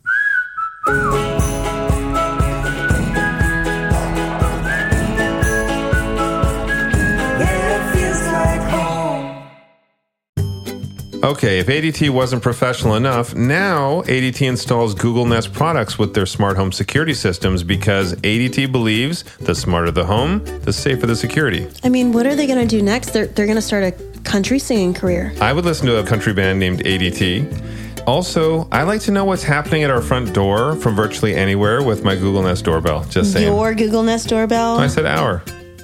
Okay, 11.22 11.58
if 11.58 11.66
ADT 11.66 12.08
wasn't 12.08 12.42
professional 12.42 12.94
enough, 12.94 13.34
now 13.34 14.00
ADT 14.02 14.40
installs 14.40 14.94
Google 14.94 15.26
Nest 15.26 15.52
products 15.52 15.98
with 15.98 16.14
their 16.14 16.24
smart 16.24 16.56
home 16.56 16.72
security 16.72 17.12
systems 17.12 17.62
because 17.62 18.14
ADT 18.14 18.72
believes 18.72 19.24
the 19.36 19.54
smarter 19.54 19.90
the 19.90 20.06
home, 20.06 20.42
the 20.62 20.72
safer 20.72 21.06
the 21.06 21.14
security. 21.14 21.68
I 21.84 21.90
mean, 21.90 22.12
what 22.12 22.26
are 22.26 22.34
they 22.34 22.46
going 22.46 22.66
to 22.66 22.66
do 22.66 22.80
next? 22.80 23.10
They're 23.10 23.26
they're 23.26 23.44
going 23.44 23.56
to 23.56 23.62
start 23.62 23.84
a 23.84 23.92
country 24.22 24.58
singing 24.58 24.94
career. 24.94 25.34
I 25.42 25.52
would 25.52 25.66
listen 25.66 25.86
to 25.88 25.98
a 25.98 26.06
country 26.06 26.32
band 26.32 26.58
named 26.58 26.84
ADT. 26.84 28.06
Also, 28.06 28.66
I 28.72 28.84
like 28.84 29.02
to 29.02 29.10
know 29.10 29.26
what's 29.26 29.42
happening 29.42 29.82
at 29.82 29.90
our 29.90 30.00
front 30.00 30.32
door 30.32 30.74
from 30.76 30.96
virtually 30.96 31.34
anywhere 31.34 31.82
with 31.82 32.02
my 32.02 32.16
Google 32.16 32.42
Nest 32.42 32.64
doorbell. 32.64 33.04
Just 33.04 33.34
saying. 33.34 33.46
Your 33.46 33.74
Google 33.74 34.02
Nest 34.02 34.30
doorbell. 34.30 34.78
I 34.78 34.86
said 34.86 35.04
our. 35.04 35.42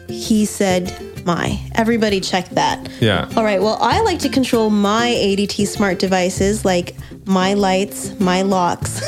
He 0.09 0.45
said, 0.45 0.93
"My." 1.25 1.61
Everybody 1.75 2.21
check 2.21 2.49
that. 2.51 2.89
Yeah. 3.01 3.29
All 3.37 3.45
right. 3.45 3.61
Well, 3.61 3.79
I 3.81 4.01
like 4.03 4.19
to 4.21 4.29
control 4.29 4.71
my 4.71 5.09
ADT 5.09 5.67
smart 5.67 5.99
devices 5.99 6.65
like 6.65 6.95
my 7.25 7.55
lights, 7.55 8.19
my 8.21 8.43
locks, 8.43 9.01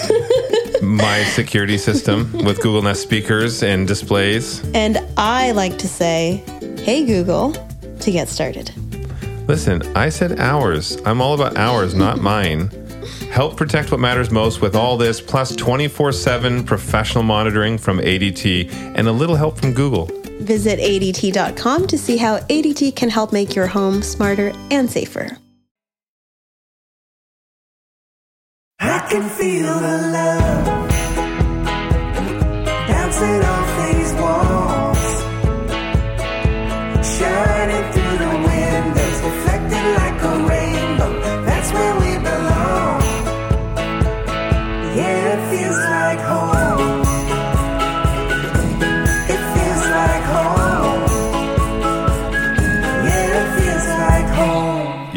My 0.82 1.24
security 1.24 1.76
system 1.78 2.30
with 2.44 2.60
Google 2.60 2.82
Nest 2.82 3.02
speakers 3.02 3.62
and 3.64 3.86
displays. 3.88 4.62
and 4.74 4.98
I 5.16 5.50
like 5.52 5.76
to 5.78 5.88
say, 5.88 6.42
"Hey 6.78 7.04
Google," 7.04 7.52
to 8.00 8.10
get 8.10 8.28
started. 8.28 8.72
Listen, 9.48 9.82
I 9.96 10.08
said 10.10 10.38
ours. 10.38 10.98
I'm 11.04 11.20
all 11.20 11.34
about 11.34 11.56
ours, 11.56 11.94
not 11.94 12.20
mine. 12.32 12.70
Help 13.30 13.56
protect 13.56 13.90
what 13.90 13.98
matters 14.00 14.30
most 14.30 14.60
with 14.60 14.74
all 14.76 14.96
this, 14.96 15.20
plus 15.20 15.54
24 15.56 16.12
7 16.12 16.64
professional 16.64 17.24
monitoring 17.24 17.76
from 17.78 17.98
ADT 17.98 18.70
and 18.94 19.08
a 19.08 19.12
little 19.12 19.36
help 19.36 19.58
from 19.58 19.72
Google. 19.72 20.08
Visit 20.40 20.80
ADT.com 20.80 21.86
to 21.86 21.98
see 21.98 22.16
how 22.16 22.38
ADT 22.38 22.96
can 22.96 23.10
help 23.10 23.32
make 23.32 23.54
your 23.54 23.66
home 23.66 24.02
smarter 24.02 24.52
and 24.70 24.90
safer. 24.90 25.36
I 28.80 29.00
can 29.10 29.28
feel 29.28 29.74
the 29.80 30.10
love 30.12 30.47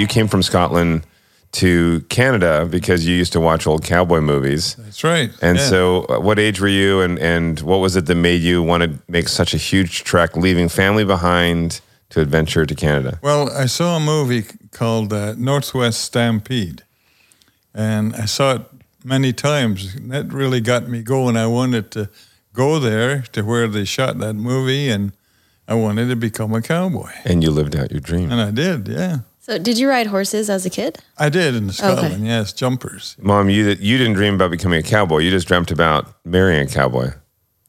You 0.01 0.07
came 0.07 0.27
from 0.27 0.41
Scotland 0.41 1.03
to 1.51 2.03
Canada 2.09 2.65
because 2.65 3.05
you 3.05 3.13
used 3.15 3.33
to 3.33 3.39
watch 3.39 3.67
old 3.67 3.83
cowboy 3.83 4.21
movies. 4.21 4.75
That's 4.79 5.03
right. 5.03 5.29
And 5.43 5.57
Yeah. 5.59 5.69
so, 5.69 6.05
uh, 6.09 6.19
what 6.19 6.39
age 6.39 6.59
were 6.59 6.67
you, 6.67 7.01
and, 7.01 7.19
and 7.19 7.59
what 7.59 7.79
was 7.81 7.95
it 7.95 8.05
that 8.07 8.15
made 8.15 8.41
you 8.41 8.63
want 8.63 8.81
to 8.83 8.89
make 9.07 9.27
such 9.27 9.53
a 9.53 9.57
huge 9.57 10.03
trek, 10.03 10.35
leaving 10.35 10.69
family 10.69 11.03
behind 11.03 11.81
to 12.09 12.19
adventure 12.21 12.65
to 12.65 12.73
Canada? 12.73 13.19
Well, 13.21 13.51
I 13.51 13.67
saw 13.67 13.97
a 13.97 13.99
movie 13.99 14.45
called 14.71 15.13
uh, 15.13 15.35
Northwest 15.37 16.01
Stampede, 16.01 16.81
and 17.75 18.15
I 18.15 18.25
saw 18.25 18.55
it 18.55 18.61
many 19.03 19.33
times. 19.33 19.93
That 20.07 20.33
really 20.33 20.61
got 20.61 20.87
me 20.89 21.03
going. 21.03 21.37
I 21.37 21.45
wanted 21.47 21.91
to 21.91 22.09
go 22.53 22.79
there 22.79 23.21
to 23.33 23.43
where 23.43 23.67
they 23.67 23.85
shot 23.85 24.17
that 24.19 24.33
movie, 24.35 24.89
and 24.89 25.11
I 25.67 25.75
wanted 25.75 26.07
to 26.09 26.15
become 26.15 26.55
a 26.55 26.61
cowboy. 26.61 27.11
And 27.23 27.43
you 27.43 27.51
lived 27.51 27.75
out 27.75 27.91
your 27.91 28.01
dream. 28.01 28.31
And 28.31 28.41
I 28.41 28.51
did, 28.51 28.87
yeah. 28.87 29.19
So, 29.43 29.57
did 29.57 29.79
you 29.79 29.89
ride 29.89 30.05
horses 30.05 30.51
as 30.51 30.67
a 30.67 30.69
kid? 30.69 30.99
I 31.17 31.29
did 31.29 31.55
in 31.55 31.71
Scotland, 31.71 32.27
yes, 32.27 32.53
jumpers. 32.53 33.17
Mom, 33.19 33.49
you 33.49 33.69
you 33.79 33.97
didn't 33.97 34.13
dream 34.13 34.35
about 34.35 34.51
becoming 34.51 34.79
a 34.79 34.83
cowboy. 34.83 35.21
You 35.21 35.31
just 35.31 35.47
dreamt 35.47 35.71
about 35.71 36.13
marrying 36.23 36.67
a 36.67 36.71
cowboy. 36.71 37.13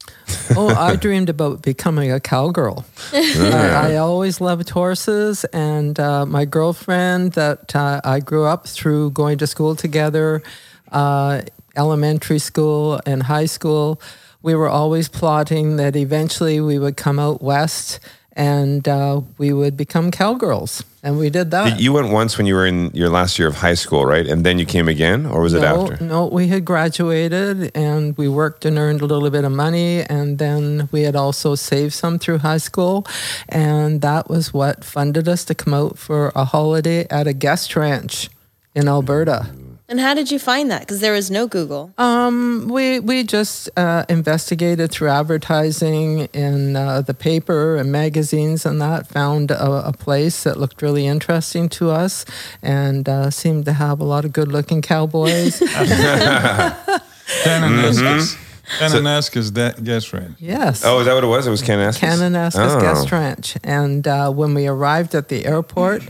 oh, 0.56 0.68
I 0.68 0.96
dreamed 0.96 1.30
about 1.30 1.62
becoming 1.62 2.12
a 2.12 2.20
cowgirl. 2.20 2.84
I, 3.14 3.92
I 3.92 3.96
always 3.96 4.38
loved 4.38 4.68
horses, 4.68 5.44
and 5.46 5.98
uh, 5.98 6.26
my 6.26 6.44
girlfriend 6.44 7.32
that 7.32 7.74
uh, 7.74 8.02
I 8.04 8.20
grew 8.20 8.44
up 8.44 8.66
through 8.66 9.12
going 9.12 9.38
to 9.38 9.46
school 9.46 9.74
together, 9.74 10.42
uh, 10.90 11.40
elementary 11.74 12.38
school 12.38 13.00
and 13.06 13.22
high 13.22 13.46
school, 13.46 13.98
we 14.42 14.54
were 14.54 14.68
always 14.68 15.08
plotting 15.08 15.76
that 15.76 15.96
eventually 15.96 16.60
we 16.60 16.78
would 16.78 16.98
come 16.98 17.18
out 17.18 17.40
west 17.40 17.98
and 18.34 18.88
uh, 18.88 19.20
we 19.38 19.52
would 19.52 19.76
become 19.76 20.10
cowgirls, 20.10 20.84
and 21.02 21.18
we 21.18 21.30
did 21.30 21.50
that. 21.50 21.80
You 21.80 21.92
went 21.92 22.10
once 22.10 22.38
when 22.38 22.46
you 22.46 22.54
were 22.54 22.64
in 22.64 22.90
your 22.94 23.08
last 23.08 23.38
year 23.38 23.48
of 23.48 23.56
high 23.56 23.74
school, 23.74 24.06
right? 24.06 24.26
And 24.26 24.44
then 24.46 24.58
you 24.58 24.64
came 24.64 24.88
again, 24.88 25.26
or 25.26 25.42
was 25.42 25.52
it 25.52 25.62
after? 25.62 26.02
No, 26.02 26.26
we 26.26 26.46
had 26.48 26.64
graduated 26.64 27.76
and 27.76 28.16
we 28.16 28.28
worked 28.28 28.64
and 28.64 28.78
earned 28.78 29.00
a 29.02 29.06
little 29.06 29.28
bit 29.30 29.44
of 29.44 29.50
money. 29.50 30.02
And 30.02 30.38
then 30.38 30.88
we 30.92 31.02
had 31.02 31.16
also 31.16 31.56
saved 31.56 31.92
some 31.92 32.18
through 32.18 32.38
high 32.38 32.58
school. 32.58 33.04
And 33.48 34.00
that 34.00 34.30
was 34.30 34.54
what 34.54 34.84
funded 34.84 35.28
us 35.28 35.44
to 35.46 35.54
come 35.54 35.74
out 35.74 35.98
for 35.98 36.30
a 36.36 36.44
holiday 36.44 37.06
at 37.10 37.26
a 37.26 37.32
guest 37.32 37.74
ranch 37.74 38.30
in 38.74 38.86
Alberta. 38.86 39.50
And 39.92 40.00
how 40.00 40.14
did 40.14 40.30
you 40.30 40.38
find 40.38 40.70
that? 40.70 40.80
Because 40.80 41.00
there 41.00 41.12
was 41.12 41.30
no 41.30 41.46
Google. 41.46 41.92
Um, 41.98 42.66
we 42.72 42.98
we 42.98 43.24
just 43.24 43.68
uh, 43.76 44.06
investigated 44.08 44.90
through 44.90 45.10
advertising 45.10 46.30
in 46.32 46.76
uh, 46.76 47.02
the 47.02 47.12
paper 47.12 47.76
and 47.76 47.92
magazines 47.92 48.64
and 48.64 48.80
that. 48.80 49.06
Found 49.08 49.50
a, 49.50 49.88
a 49.88 49.92
place 49.92 50.44
that 50.44 50.56
looked 50.58 50.80
really 50.80 51.06
interesting 51.06 51.68
to 51.76 51.90
us 51.90 52.24
and 52.62 53.06
uh, 53.06 53.28
seemed 53.30 53.66
to 53.66 53.74
have 53.74 54.00
a 54.00 54.04
lot 54.04 54.24
of 54.24 54.32
good-looking 54.32 54.80
cowboys. 54.80 55.60
Kananaskis. 57.44 58.38
Kananaskis 58.78 59.52
da- 59.52 59.72
guest 59.82 60.12
ranch. 60.14 60.36
yes. 60.38 60.82
Oh, 60.86 61.00
is 61.00 61.06
that 61.06 61.12
what 61.14 61.24
it 61.24 61.26
was? 61.26 61.46
It 61.46 61.50
was 61.50 61.62
Kananaskis? 61.62 61.98
Kananaskis 62.00 62.76
Oh. 62.76 62.80
Guest 62.80 63.12
Ranch. 63.12 63.56
And 63.62 64.08
uh, 64.08 64.30
when 64.30 64.54
we 64.54 64.66
arrived 64.66 65.14
at 65.14 65.28
the 65.28 65.44
airport, 65.44 66.02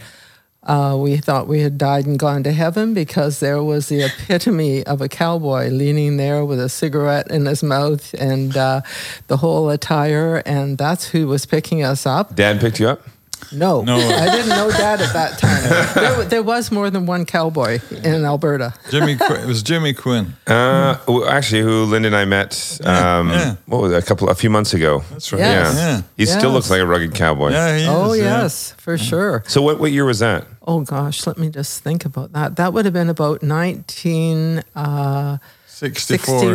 uh, 0.65 0.97
we 0.99 1.17
thought 1.17 1.49
we 1.49 1.61
had 1.61 1.77
died 1.77 2.07
and 2.07 2.19
gone 2.19 2.43
to 2.45 2.53
heaven 2.53 2.95
because 2.95 3.41
there 3.41 3.63
was 3.63 3.89
the 3.89 4.03
epitome 4.03 4.85
of 4.85 5.01
a 5.01 5.09
cowboy 5.09 5.69
leaning 5.69 6.17
there 6.17 6.45
with 6.45 6.61
a 6.61 6.69
cigarette 6.69 7.29
in 7.31 7.47
his 7.47 7.63
mouth 7.63 8.15
and 8.15 8.57
uh, 8.57 8.81
the 9.27 9.39
whole 9.39 9.71
attire. 9.71 10.43
And 10.47 10.79
that's 10.79 11.09
who 11.09 11.27
was 11.27 11.47
picking 11.47 11.83
us 11.83 12.07
up. 12.07 12.37
Dan 12.37 12.59
picked 12.59 12.79
you 12.79 12.89
up? 12.89 13.03
No, 13.51 13.83
No. 13.83 13.97
I 13.97 14.27
didn't 14.31 14.51
know 14.51 14.71
that 14.71 15.01
at 15.01 15.13
that 15.13 15.39
time. 15.39 15.95
there, 15.95 16.25
there 16.25 16.43
was 16.43 16.71
more 16.71 16.91
than 16.91 17.07
one 17.07 17.25
cowboy 17.27 17.81
in 17.91 18.25
Alberta. 18.25 18.75
Jimmy, 18.91 19.17
Qu- 19.17 19.35
it 19.35 19.47
was 19.47 19.63
Jimmy 19.63 19.93
Quinn. 19.95 20.35
Uh, 20.47 20.97
well, 21.09 21.29
actually, 21.29 21.63
who 21.63 21.85
Linda 21.85 22.07
and 22.09 22.17
I 22.17 22.25
met, 22.25 22.79
um, 22.85 23.31
yeah. 23.31 23.57
what 23.67 23.81
was 23.83 23.93
it, 23.93 24.03
a 24.03 24.07
couple, 24.07 24.29
a 24.31 24.35
few 24.35 24.51
months 24.51 24.75
ago. 24.75 25.03
That's 25.11 25.33
right. 25.33 25.41
Yes. 25.41 25.75
Yeah. 25.77 25.97
Yeah. 25.97 26.03
He 26.17 26.27
still 26.27 26.51
looks 26.51 26.71
like 26.71 26.81
a 26.81 26.87
rugged 26.87 27.15
cowboy. 27.15 27.51
Yeah, 27.51 27.77
he 27.79 27.87
Oh, 27.89 28.13
is, 28.13 28.19
yeah. 28.21 28.43
yes, 28.43 28.73
for 28.79 28.97
sure. 28.97 29.43
So, 29.47 29.61
what, 29.63 29.79
what 29.81 29.91
year 29.93 30.05
was 30.05 30.21
that? 30.21 30.47
Oh 30.65 30.81
gosh, 30.83 31.27
let 31.27 31.39
me 31.39 31.49
just 31.51 31.83
think 31.83 32.05
about 32.05 32.33
that. 32.35 32.57
That 32.57 32.73
would 32.73 32.85
have 32.85 32.95
been 32.95 33.09
about 33.11 33.43
19 33.43 34.63
uh, 34.77 35.39
64. 35.67 36.39
60, 36.39 36.47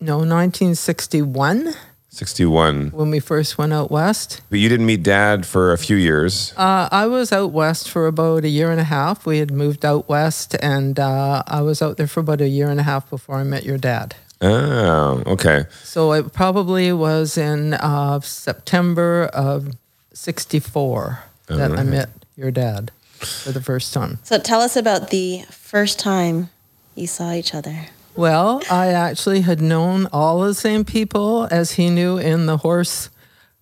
no, 0.00 0.18
1961 0.18 1.72
61. 2.16 2.90
when 2.90 3.10
we 3.10 3.20
first 3.20 3.58
went 3.58 3.72
out 3.72 3.90
west. 3.90 4.40
But 4.50 4.58
you 4.58 4.68
didn't 4.68 4.86
meet 4.86 5.02
Dad 5.02 5.46
for 5.46 5.72
a 5.72 5.78
few 5.78 5.96
years. 5.96 6.52
Uh, 6.56 6.88
I 6.90 7.06
was 7.06 7.32
out 7.32 7.52
west 7.52 7.90
for 7.90 8.06
about 8.06 8.44
a 8.44 8.48
year 8.48 8.70
and 8.70 8.80
a 8.80 8.84
half. 8.84 9.26
We 9.26 9.38
had 9.38 9.50
moved 9.50 9.84
out 9.84 10.08
west, 10.08 10.56
and 10.62 10.98
uh, 10.98 11.42
I 11.46 11.60
was 11.60 11.82
out 11.82 11.96
there 11.96 12.06
for 12.06 12.20
about 12.20 12.40
a 12.40 12.48
year 12.48 12.70
and 12.70 12.80
a 12.80 12.84
half 12.84 13.08
before 13.10 13.36
I 13.36 13.44
met 13.44 13.64
your 13.64 13.78
dad. 13.78 14.14
Oh, 14.40 15.22
okay. 15.26 15.64
So 15.82 16.12
it 16.12 16.32
probably 16.32 16.92
was 16.92 17.38
in 17.38 17.74
uh, 17.74 18.20
September 18.20 19.30
of 19.32 19.74
64 20.12 21.22
that 21.46 21.72
I 21.72 21.82
met 21.82 22.08
your 22.36 22.50
dad 22.50 22.90
for 23.18 23.52
the 23.52 23.62
first 23.62 23.94
time. 23.94 24.18
So, 24.24 24.38
tell 24.38 24.60
us 24.60 24.76
about 24.76 25.10
the 25.10 25.44
first 25.50 25.98
time 25.98 26.50
you 26.94 27.06
saw 27.06 27.32
each 27.32 27.54
other. 27.54 27.86
Well, 28.16 28.62
I 28.70 28.88
actually 28.88 29.42
had 29.42 29.60
known 29.60 30.08
all 30.10 30.40
the 30.40 30.54
same 30.54 30.86
people 30.86 31.46
as 31.50 31.72
he 31.72 31.90
knew 31.90 32.16
in 32.16 32.46
the 32.46 32.56
horse 32.56 33.10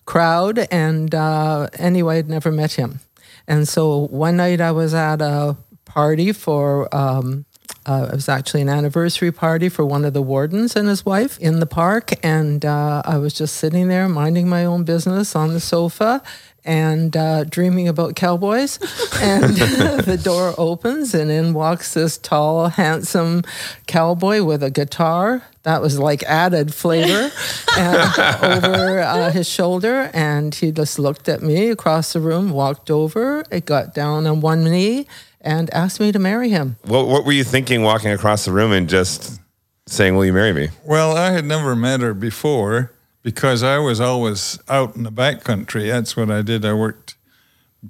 crowd, 0.06 0.68
and 0.70 1.12
uh, 1.12 1.66
anyway, 1.76 2.18
I'd 2.18 2.28
never 2.28 2.52
met 2.52 2.75
him. 2.75 3.00
And 3.49 3.66
so 3.66 4.06
one 4.06 4.37
night 4.37 4.61
I 4.61 4.70
was 4.70 4.94
at 4.94 5.20
a 5.20 5.56
party 5.84 6.32
for, 6.32 6.94
um, 6.94 7.46
uh, 7.84 8.08
it 8.12 8.14
was 8.14 8.28
actually 8.28 8.62
an 8.62 8.68
anniversary 8.68 9.32
party 9.32 9.68
for 9.68 9.84
one 9.84 10.04
of 10.04 10.12
the 10.12 10.23
wardens 10.23 10.76
and 10.76 10.88
his 10.88 11.04
wife 11.04 11.37
in 11.40 11.58
the 11.58 11.66
park, 11.66 12.12
and 12.25 12.64
uh, 12.64 13.02
I 13.04 13.18
was 13.18 13.34
just 13.34 13.56
sitting 13.56 13.88
there 13.88 14.08
minding 14.08 14.49
my 14.49 14.64
own 14.64 14.84
business 14.84 15.34
on 15.34 15.52
the 15.52 15.61
sofa. 15.61 16.23
And 16.64 17.14
uh, 17.14 17.44
dreaming 17.44 17.88
about 17.88 18.16
cowboys, 18.16 18.78
and 19.21 19.54
the 19.56 20.18
door 20.23 20.54
opens, 20.56 21.12
and 21.14 21.30
in 21.30 21.52
walks 21.52 21.92
this 21.92 22.16
tall, 22.16 22.68
handsome 22.68 23.42
cowboy 23.87 24.42
with 24.42 24.62
a 24.62 24.71
guitar 24.71 25.42
that 25.64 25.83
was 25.83 25.99
like 25.99 26.23
added 26.23 26.73
flavor 26.73 27.30
and 27.78 28.18
over 28.42 29.00
uh, 29.00 29.30
his 29.30 29.49
shoulder. 29.49 30.11
And 30.14 30.54
he 30.54 30.71
just 30.71 30.99
looked 30.99 31.28
at 31.28 31.42
me 31.42 31.71
across 31.71 32.12
the 32.12 32.21
room, 32.21 32.50
walked 32.50 32.90
over, 32.90 33.44
it 33.50 33.66
got 33.66 33.94
down 33.94 34.26
on 34.26 34.40
one 34.40 34.64
knee, 34.64 35.06
and 35.40 35.73
asked 35.75 36.00
me 36.00 36.12
to 36.12 36.18
marry 36.18 36.50
him. 36.50 36.76
What, 36.85 37.09
what 37.09 37.25
were 37.25 37.33
you 37.33 37.44
thinking 37.44 37.83
walking 37.83 38.12
across 38.12 38.44
the 38.44 38.52
room 38.52 38.73
and 38.73 38.88
just 38.88 39.40
saying, 39.87 40.16
Will 40.16 40.25
you 40.25 40.33
marry 40.33 40.52
me? 40.52 40.68
Well, 40.85 41.16
I 41.16 41.30
had 41.30 41.44
never 41.44 41.75
met 41.75 42.00
her 42.00 42.14
before 42.14 42.93
because 43.25 43.64
I 43.64 43.78
was 43.78 44.00
always 44.00 44.61
out 44.69 44.95
in 44.95 45.02
the 45.02 45.11
back 45.11 45.43
country. 45.43 45.88
That's 45.88 46.16
what 46.16 46.31
I 46.31 46.43
did. 46.43 46.64
I 46.64 46.75
worked 46.75 47.16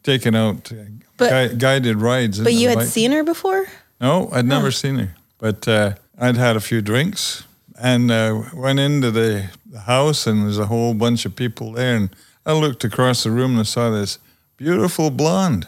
taking 0.03 0.35
out 0.35 0.73
uh, 0.73 0.76
But- 1.19 1.50
gui- 1.50 1.57
guided 1.59 1.97
rides. 2.00 2.41
But 2.41 2.55
you 2.55 2.71
had 2.71 2.79
bike- 2.79 2.87
seen 2.87 3.12
her 3.12 3.23
before? 3.23 3.67
No, 4.00 4.31
I'd 4.33 4.47
never 4.47 4.71
seen 4.71 4.97
her. 4.97 5.14
But 5.38 5.69
uh, 5.69 5.95
I'd 6.19 6.37
had 6.37 6.57
a 6.57 6.61
few 6.61 6.81
drinks 6.81 7.45
and 7.79 8.11
uh, 8.11 8.43
went 8.55 8.79
into 8.79 9.11
the, 9.11 9.50
the 9.67 9.81
house, 9.81 10.26
and 10.26 10.45
there's 10.45 10.59
a 10.59 10.67
whole 10.67 10.95
bunch 10.95 11.26
of 11.26 11.35
people 11.37 11.73
there. 11.73 11.97
And 11.97 12.11
I 12.47 12.53
looked 12.55 12.85
across 12.85 13.25
the 13.25 13.31
room 13.31 13.53
and 13.53 13.61
I 13.61 13.64
saw 13.64 13.91
this 13.91 14.19
beautiful 14.57 15.11
blonde. 15.11 15.67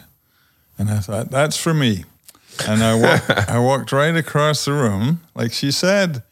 And 0.79 0.89
I 0.89 0.99
thought, 0.99 1.29
that's 1.31 1.57
for 1.57 1.73
me. 1.73 2.05
And 2.67 2.81
I 2.83 2.95
walked, 2.95 3.29
I 3.49 3.59
walked 3.59 3.91
right 3.91 4.15
across 4.15 4.63
the 4.65 4.73
room, 4.73 5.21
like 5.35 5.51
she 5.51 5.71
said. 5.71 6.23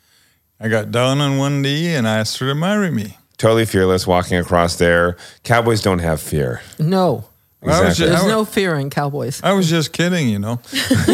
I 0.60 0.70
got 0.70 0.92
down 0.92 1.20
on 1.20 1.38
one 1.38 1.62
knee 1.62 1.94
and 1.94 2.08
I 2.08 2.20
asked 2.20 2.38
her 2.39 2.48
to 2.48 2.56
marry 2.56 2.89
me. 2.92 3.18
Totally 3.38 3.65
fearless 3.65 4.08
walking 4.08 4.38
across 4.38 4.77
there. 4.77 5.18
Cowboys 5.44 5.82
don't 5.82 6.00
have 6.00 6.22
fear. 6.22 6.62
No. 6.80 7.25
I 7.63 7.84
was, 7.86 7.98
ju- 7.98 8.04
Exactly. 8.04 8.06
I, 8.06 8.10
There's 8.10 8.24
wa- 8.24 8.30
no 8.30 8.46
fear 8.46 8.75
in 8.75 8.89
cowboys. 8.92 9.42
I 9.44 9.54
was 9.54 9.68
just 9.70 9.92
kidding, 9.92 10.30
you 10.30 10.38
know. 10.39 10.60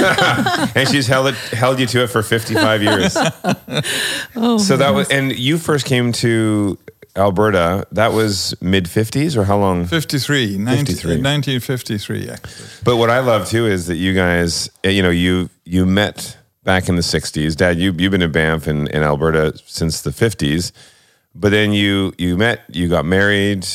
and 0.75 0.87
she's 0.89 1.07
held 1.07 1.27
it 1.27 1.35
held 1.35 1.79
you 1.79 1.85
to 1.87 2.03
it 2.03 2.07
for 2.07 2.21
55 2.21 2.83
years. 2.83 3.13
so 4.65 4.77
that 4.77 4.91
was 4.93 5.09
and 5.09 5.31
you 5.37 5.57
first 5.57 5.85
came 5.85 6.11
to 6.13 6.77
Alberta. 7.15 7.87
That 7.91 8.13
was 8.13 8.53
mid 8.61 8.85
50s 8.85 9.35
or 9.37 9.45
how 9.45 9.57
long? 9.57 9.85
53, 9.85 10.57
19, 10.57 10.85
53. 10.85 11.09
1953, 11.21 12.29
actually. 12.29 12.65
But 12.83 12.97
what 12.97 13.09
I 13.09 13.19
love 13.19 13.47
too 13.47 13.65
is 13.65 13.87
that 13.87 13.95
you 13.95 14.13
guys, 14.13 14.69
eh, 14.83 14.89
you 14.89 15.01
know, 15.03 15.09
you 15.09 15.49
you 15.65 15.85
met 15.85 16.37
back 16.63 16.89
in 16.89 16.95
the 16.95 17.01
'60s. 17.01 17.55
Dad, 17.55 17.77
you 17.77 17.93
you've 17.97 18.11
been 18.11 18.21
in 18.21 18.31
Banff 18.31 18.67
and 18.67 18.87
in 18.89 19.03
Alberta 19.03 19.57
since 19.65 20.01
the 20.01 20.11
'50s, 20.11 20.71
but 21.35 21.49
then 21.51 21.73
you 21.73 22.13
you 22.17 22.37
met, 22.37 22.61
you 22.69 22.87
got 22.89 23.05
married, 23.05 23.65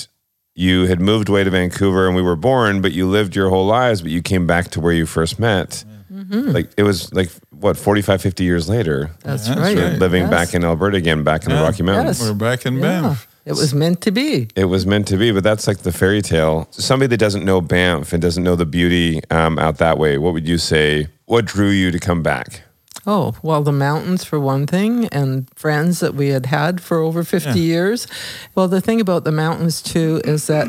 you 0.55 0.87
had 0.87 1.01
moved 1.01 1.29
away 1.29 1.45
to 1.45 1.51
Vancouver, 1.51 2.07
and 2.07 2.17
we 2.17 2.23
were 2.23 2.37
born. 2.37 2.81
But 2.81 2.93
you 2.93 3.07
lived 3.07 3.35
your 3.37 3.51
whole 3.51 3.67
lives, 3.67 4.03
but 4.03 4.11
you 4.11 4.23
came 4.23 4.47
back 4.47 4.69
to 4.73 4.81
where 4.81 4.93
you 4.93 5.07
first 5.07 5.39
met. 5.39 5.85
Like 6.29 6.71
it 6.77 6.83
was 6.83 7.13
like 7.13 7.31
what 7.51 7.77
45, 7.77 8.21
50 8.23 8.43
years 8.43 8.69
later, 8.69 9.11
That's, 9.23 9.47
That's 9.49 9.61
right. 9.61 9.77
right. 9.77 9.99
living 9.99 10.23
Yes. 10.23 10.31
back 10.31 10.55
in 10.55 10.65
Alberta 10.65 10.97
again, 10.97 11.23
back 11.25 11.45
in 11.45 11.51
the 11.51 11.57
Rocky 11.57 11.83
Mountains. 11.83 12.19
Yes. 12.21 12.29
We're 12.29 12.35
back 12.35 12.65
in 12.67 12.75
Yeah. 12.77 12.81
Banff. 13.03 13.29
It 13.45 13.53
was 13.53 13.73
meant 13.75 14.01
to 14.01 14.11
be. 14.11 14.49
It 14.57 14.65
was 14.65 14.87
meant 14.87 15.07
to 15.09 15.17
be, 15.17 15.31
but 15.31 15.45
that's 15.45 15.69
like 15.69 15.79
the 15.79 15.93
fairy 15.93 16.21
tale. 16.23 16.67
Somebody 16.73 17.07
that 17.09 17.19
doesn't 17.19 17.45
know 17.45 17.61
Banff 17.61 18.13
and 18.13 18.21
doesn't 18.21 18.43
know 18.43 18.57
the 18.57 18.67
beauty 18.67 19.21
um, 19.31 19.59
out 19.59 19.79
that 19.79 19.99
way, 19.99 20.19
what 20.19 20.33
would 20.33 20.49
you 20.49 20.59
say? 20.59 21.07
What 21.27 21.45
drew 21.45 21.69
you 21.69 21.91
to 21.93 21.99
come 22.01 22.23
back? 22.23 22.63
Oh, 23.07 23.37
well, 23.43 23.63
the 23.63 23.73
mountains 23.73 24.25
for 24.25 24.41
one 24.41 24.67
thing, 24.67 25.07
and 25.07 25.49
friends 25.55 26.01
that 26.01 26.15
we 26.15 26.29
had 26.29 26.47
had 26.47 26.81
for 26.81 26.99
over 26.99 27.23
50 27.23 27.59
years. 27.61 28.09
Well, 28.57 28.67
the 28.67 28.81
thing 28.81 29.01
about 29.01 29.23
the 29.23 29.31
mountains, 29.31 29.81
too, 29.81 30.21
is 30.25 30.49
that 30.49 30.67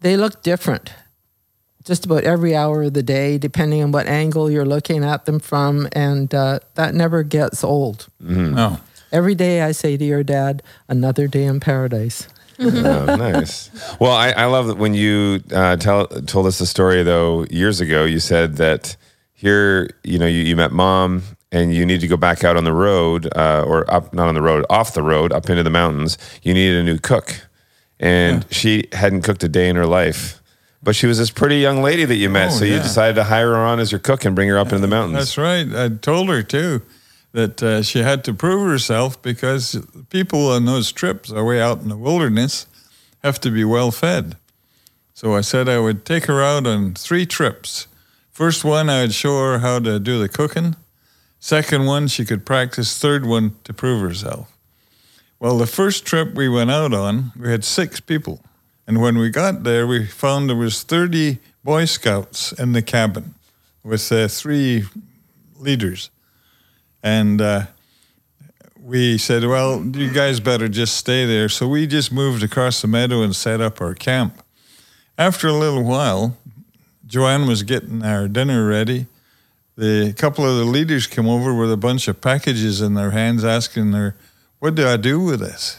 they 0.00 0.16
look 0.16 0.42
different 0.42 0.92
just 1.84 2.04
about 2.04 2.24
every 2.24 2.54
hour 2.54 2.84
of 2.84 2.94
the 2.94 3.02
day, 3.02 3.38
depending 3.38 3.82
on 3.82 3.92
what 3.92 4.06
angle 4.06 4.50
you're 4.50 4.64
looking 4.64 5.04
at 5.04 5.24
them 5.24 5.40
from. 5.40 5.88
And 5.92 6.32
uh, 6.34 6.60
that 6.74 6.94
never 6.94 7.22
gets 7.22 7.64
old. 7.64 8.08
No. 8.54 8.78
Every 9.10 9.34
day 9.34 9.62
I 9.62 9.72
say 9.72 9.96
to 9.96 10.04
your 10.04 10.22
dad, 10.22 10.62
another 10.88 11.26
day 11.26 11.44
in 11.44 11.60
paradise. 11.60 12.28
oh, 12.58 13.16
nice. 13.16 13.70
Well, 13.98 14.12
I, 14.12 14.30
I 14.30 14.44
love 14.46 14.68
that 14.68 14.78
when 14.78 14.94
you 14.94 15.42
uh, 15.52 15.76
tell, 15.76 16.06
told 16.06 16.46
us 16.46 16.58
the 16.58 16.66
story 16.66 17.02
though 17.02 17.44
years 17.50 17.80
ago. 17.80 18.04
You 18.04 18.20
said 18.20 18.56
that 18.56 18.96
here, 19.42 19.90
you 20.04 20.18
know, 20.20 20.26
you, 20.26 20.38
you 20.42 20.54
met 20.54 20.70
mom 20.70 21.24
and 21.50 21.74
you 21.74 21.84
need 21.84 22.00
to 22.00 22.06
go 22.06 22.16
back 22.16 22.44
out 22.44 22.56
on 22.56 22.62
the 22.62 22.72
road 22.72 23.28
uh, 23.36 23.64
or 23.66 23.92
up, 23.92 24.14
not 24.14 24.28
on 24.28 24.34
the 24.36 24.40
road, 24.40 24.64
off 24.70 24.94
the 24.94 25.02
road, 25.02 25.32
up 25.32 25.50
into 25.50 25.64
the 25.64 25.68
mountains. 25.70 26.16
You 26.42 26.54
needed 26.54 26.78
a 26.78 26.84
new 26.84 26.98
cook, 26.98 27.48
and 27.98 28.46
she 28.52 28.86
hadn't 28.92 29.22
cooked 29.22 29.42
a 29.42 29.48
day 29.48 29.68
in 29.68 29.74
her 29.74 29.84
life. 29.84 30.40
But 30.80 30.94
she 30.94 31.06
was 31.08 31.18
this 31.18 31.30
pretty 31.30 31.56
young 31.56 31.82
lady 31.82 32.04
that 32.04 32.14
you 32.14 32.30
met, 32.30 32.52
Oh, 32.52 32.58
so 32.58 32.64
you 32.64 32.76
decided 32.78 33.14
to 33.16 33.24
hire 33.24 33.50
her 33.50 33.56
on 33.56 33.80
as 33.80 33.90
your 33.90 33.98
cook 33.98 34.24
and 34.24 34.34
bring 34.36 34.48
her 34.48 34.58
up 34.58 34.68
into 34.68 34.78
the 34.78 34.86
mountains. 34.86 35.18
That's 35.18 35.38
right. 35.38 35.66
I 35.74 35.88
told 35.88 36.28
her 36.28 36.42
too 36.44 36.82
that 37.32 37.60
uh, 37.62 37.82
she 37.82 37.98
had 38.00 38.22
to 38.24 38.32
prove 38.34 38.68
herself 38.68 39.20
because 39.22 39.84
people 40.10 40.50
on 40.50 40.66
those 40.66 40.92
trips 40.92 41.30
away 41.32 41.60
out 41.60 41.80
in 41.80 41.88
the 41.88 41.96
wilderness 41.96 42.66
have 43.24 43.40
to 43.40 43.50
be 43.50 43.64
well 43.64 43.90
fed. 43.90 44.36
So 45.14 45.34
I 45.34 45.40
said 45.40 45.68
I 45.68 45.80
would 45.80 46.04
take 46.04 46.26
her 46.26 46.40
out 46.42 46.64
on 46.66 46.94
three 46.94 47.26
trips. 47.26 47.88
First 48.32 48.64
one, 48.64 48.88
I 48.88 49.02
would 49.02 49.12
show 49.12 49.38
her 49.38 49.58
how 49.58 49.78
to 49.80 50.00
do 50.00 50.18
the 50.18 50.28
cooking. 50.28 50.74
Second 51.38 51.84
one, 51.84 52.08
she 52.08 52.24
could 52.24 52.46
practice. 52.46 52.98
Third 52.98 53.26
one, 53.26 53.56
to 53.64 53.74
prove 53.74 54.00
herself. 54.00 54.56
Well, 55.38 55.58
the 55.58 55.66
first 55.66 56.06
trip 56.06 56.34
we 56.34 56.48
went 56.48 56.70
out 56.70 56.94
on, 56.94 57.32
we 57.38 57.50
had 57.50 57.62
six 57.62 58.00
people. 58.00 58.42
And 58.86 59.02
when 59.02 59.18
we 59.18 59.28
got 59.28 59.64
there, 59.64 59.86
we 59.86 60.06
found 60.06 60.48
there 60.48 60.56
was 60.56 60.82
30 60.82 61.40
Boy 61.62 61.84
Scouts 61.84 62.52
in 62.52 62.72
the 62.72 62.80
cabin 62.80 63.34
with 63.84 64.10
uh, 64.10 64.28
three 64.28 64.84
leaders. 65.58 66.08
And 67.02 67.40
uh, 67.42 67.66
we 68.80 69.18
said, 69.18 69.44
well, 69.44 69.84
you 69.84 70.10
guys 70.10 70.40
better 70.40 70.68
just 70.68 70.96
stay 70.96 71.26
there. 71.26 71.50
So 71.50 71.68
we 71.68 71.86
just 71.86 72.12
moved 72.12 72.42
across 72.42 72.80
the 72.80 72.88
meadow 72.88 73.20
and 73.20 73.36
set 73.36 73.60
up 73.60 73.80
our 73.82 73.94
camp. 73.94 74.42
After 75.18 75.48
a 75.48 75.52
little 75.52 75.84
while, 75.84 76.38
Joanne 77.12 77.46
was 77.46 77.62
getting 77.62 78.02
our 78.02 78.26
dinner 78.26 78.66
ready. 78.66 79.04
The 79.76 80.14
couple 80.16 80.46
of 80.46 80.56
the 80.56 80.64
leaders 80.64 81.06
came 81.06 81.28
over 81.28 81.52
with 81.52 81.70
a 81.70 81.76
bunch 81.76 82.08
of 82.08 82.22
packages 82.22 82.80
in 82.80 82.94
their 82.94 83.10
hands, 83.10 83.44
asking 83.44 83.92
her, 83.92 84.16
What 84.60 84.74
do 84.76 84.88
I 84.88 84.96
do 84.96 85.20
with 85.20 85.40
this? 85.40 85.78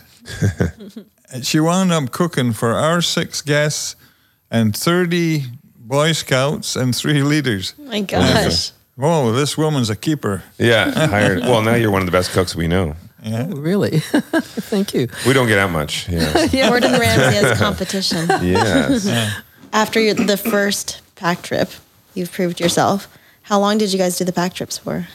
And 1.34 1.43
she 1.43 1.60
wound 1.60 1.91
up 1.91 2.12
cooking 2.12 2.54
for 2.54 2.74
our 2.74 3.02
six 3.02 3.41
guests 3.41 3.96
and 4.52 4.78
30 4.78 5.46
Boy 5.80 6.12
Scouts 6.12 6.76
and 6.76 6.96
three 6.96 7.24
leaders. 7.24 7.74
Oh 7.80 7.86
my 7.86 8.02
gosh. 8.02 8.72
Oh, 9.02 9.32
this 9.32 9.58
woman's 9.58 9.89
a 9.89 9.96
keeper. 9.96 10.43
Yeah, 10.60 10.91
hired. 11.08 11.39
Well, 11.39 11.63
now 11.63 11.74
you're 11.74 11.89
one 11.89 12.04
of 12.04 12.06
the 12.06 12.12
best 12.12 12.34
cooks 12.34 12.56
we 12.56 12.67
know. 12.67 12.96
Yeah. 13.24 13.48
Oh, 13.50 13.56
really? 13.56 13.98
Thank 14.69 14.93
you. 14.93 15.08
We 15.26 15.34
don't 15.34 15.48
get 15.48 15.58
out 15.58 15.72
much. 15.72 16.08
Yeah. 16.08 16.48
Gordon 16.69 16.91
Ramsay 17.00 17.36
has 17.38 17.58
competition. 17.58 18.28
yes. 18.43 19.08
After 19.72 20.13
the 20.13 20.38
first 20.38 21.02
pack 21.24 21.42
trip, 21.42 21.70
you've 22.14 22.32
proved 22.34 22.60
yourself. 22.60 23.08
How 23.44 23.58
long 23.58 23.78
did 23.78 23.94
you 23.94 23.98
guys 23.98 24.18
do 24.18 24.26
the 24.26 24.34
pack 24.34 24.54
trips 24.54 24.78
for? 24.78 25.08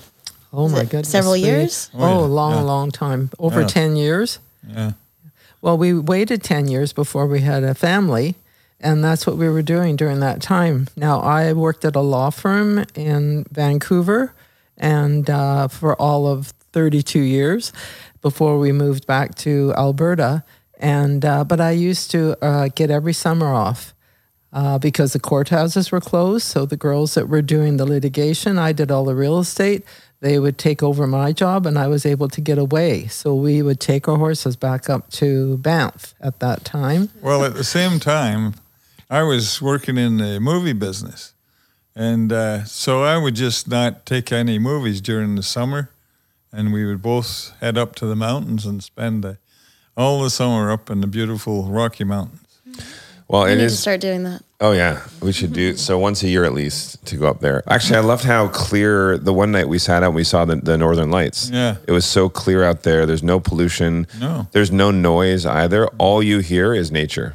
Oh 0.55 0.62
Was 0.62 0.73
my 0.73 0.85
goodness. 0.85 1.11
several 1.11 1.35
we- 1.35 1.40
years? 1.44 1.90
Oh, 1.94 2.01
Oh, 2.03 2.25
a 2.25 2.33
long, 2.40 2.53
Yeah. 2.55 2.61
long 2.62 2.90
time. 2.90 3.31
Over 3.38 3.61
Yeah. 3.61 3.66
10 3.66 3.97
years. 3.97 4.38
Yeah. 4.66 4.92
Well, 5.61 5.77
we 5.77 5.92
waited 5.92 6.42
10 6.42 6.66
years 6.66 6.94
before 6.94 7.27
we 7.27 7.40
had 7.42 7.62
a 7.62 7.75
family, 7.75 8.37
and 8.81 9.05
that's 9.05 9.27
what 9.27 9.37
we 9.37 9.51
were 9.51 9.61
doing 9.77 9.97
during 9.97 10.21
that 10.21 10.40
time. 10.40 10.88
Now, 10.97 11.21
I 11.21 11.53
worked 11.53 11.85
at 11.85 11.94
a 11.94 12.01
law 12.01 12.31
firm 12.31 12.87
in 12.94 13.44
Vancouver 13.53 14.33
and 14.79 15.29
uh, 15.29 15.68
for 15.68 15.94
all 16.01 16.27
of 16.27 16.55
32 16.73 17.21
years 17.21 17.71
before 18.23 18.59
we 18.59 18.73
moved 18.73 19.07
back 19.07 19.35
to 19.44 19.75
Alberta. 19.77 20.42
And 20.81 21.23
uh, 21.25 21.44
but 21.44 21.61
I 21.61 21.73
used 21.73 22.11
to 22.12 22.21
uh, 22.42 22.68
get 22.75 22.88
every 22.90 23.12
summer 23.12 23.53
off 23.53 23.92
uh, 24.52 24.78
because 24.78 25.12
the 25.12 25.20
courthouses 25.20 25.92
were 25.92 26.00
closed. 26.00 26.44
So 26.46 26.64
the 26.64 26.76
girls 26.76 27.14
that 27.14 27.28
were 27.28 27.42
doing 27.42 27.76
the 27.76 27.87
litigation, 27.87 28.58
I 28.58 28.72
did 28.72 28.90
all 28.90 29.04
the 29.04 29.14
real 29.14 29.38
estate. 29.38 29.84
They 30.20 30.38
would 30.38 30.58
take 30.58 30.82
over 30.82 31.06
my 31.06 31.32
job, 31.32 31.64
and 31.64 31.78
I 31.78 31.87
was 31.87 32.04
able 32.04 32.28
to 32.28 32.40
get 32.40 32.58
away. 32.58 33.06
So 33.06 33.34
we 33.34 33.62
would 33.62 33.78
take 33.78 34.08
our 34.08 34.16
horses 34.16 34.56
back 34.56 34.90
up 34.90 35.11
to 35.12 35.58
Banff 35.58 36.14
at 36.20 36.40
that 36.40 36.64
time. 36.64 37.11
Well, 37.22 37.44
at 37.44 37.54
the 37.54 37.62
same 37.62 38.00
time, 38.00 38.54
I 39.08 39.22
was 39.22 39.62
working 39.62 39.96
in 39.96 40.16
the 40.16 40.40
movie 40.40 40.72
business. 40.72 41.34
And 41.94 42.32
uh, 42.32 42.64
so 42.64 43.02
I 43.02 43.16
would 43.18 43.34
just 43.34 43.68
not 43.68 44.06
take 44.06 44.30
any 44.32 44.58
movies 44.58 45.00
during 45.00 45.34
the 45.34 45.42
summer. 45.42 45.90
And 46.52 46.72
we 46.72 46.84
would 46.84 47.02
both 47.02 47.52
head 47.61 47.76
up 47.76 47.94
to 47.96 48.06
the 48.06 48.16
mountains 48.16 48.64
and 48.64 48.82
spend 48.82 49.24
uh, 49.24 49.34
all 49.96 50.22
the 50.22 50.30
summer 50.30 50.70
up 50.70 50.90
in 50.90 51.00
the 51.00 51.06
beautiful 51.06 51.64
Rocky 51.64 52.04
Mountains. 52.04 52.61
Well, 53.28 53.44
We 53.44 53.52
it 53.52 53.56
need 53.56 53.62
to 53.64 53.70
start 53.70 54.00
doing 54.00 54.24
that. 54.24 54.42
Oh 54.60 54.72
yeah, 54.72 55.06
we 55.20 55.32
should 55.32 55.52
do 55.52 55.76
so 55.76 55.98
once 55.98 56.22
a 56.24 56.28
year 56.28 56.44
at 56.44 56.52
least 56.52 57.04
to 57.06 57.16
go 57.16 57.28
up 57.28 57.40
there. 57.40 57.62
Actually, 57.68 57.98
I 57.98 58.00
loved 58.00 58.24
how 58.24 58.48
clear 58.48 59.16
the 59.16 59.32
one 59.32 59.52
night 59.52 59.68
we 59.68 59.78
sat 59.78 60.02
out, 60.02 60.06
and 60.08 60.14
we 60.16 60.24
saw 60.24 60.44
the, 60.44 60.56
the 60.56 60.76
northern 60.76 61.10
lights. 61.10 61.48
Yeah. 61.50 61.76
it 61.86 61.92
was 61.92 62.04
so 62.04 62.28
clear 62.28 62.64
out 62.64 62.82
there. 62.82 63.06
There's 63.06 63.22
no 63.22 63.38
pollution. 63.38 64.06
No. 64.18 64.48
there's 64.52 64.72
no 64.72 64.90
noise 64.90 65.46
either. 65.46 65.86
All 65.98 66.22
you 66.22 66.38
hear 66.40 66.74
is 66.74 66.90
nature. 66.90 67.34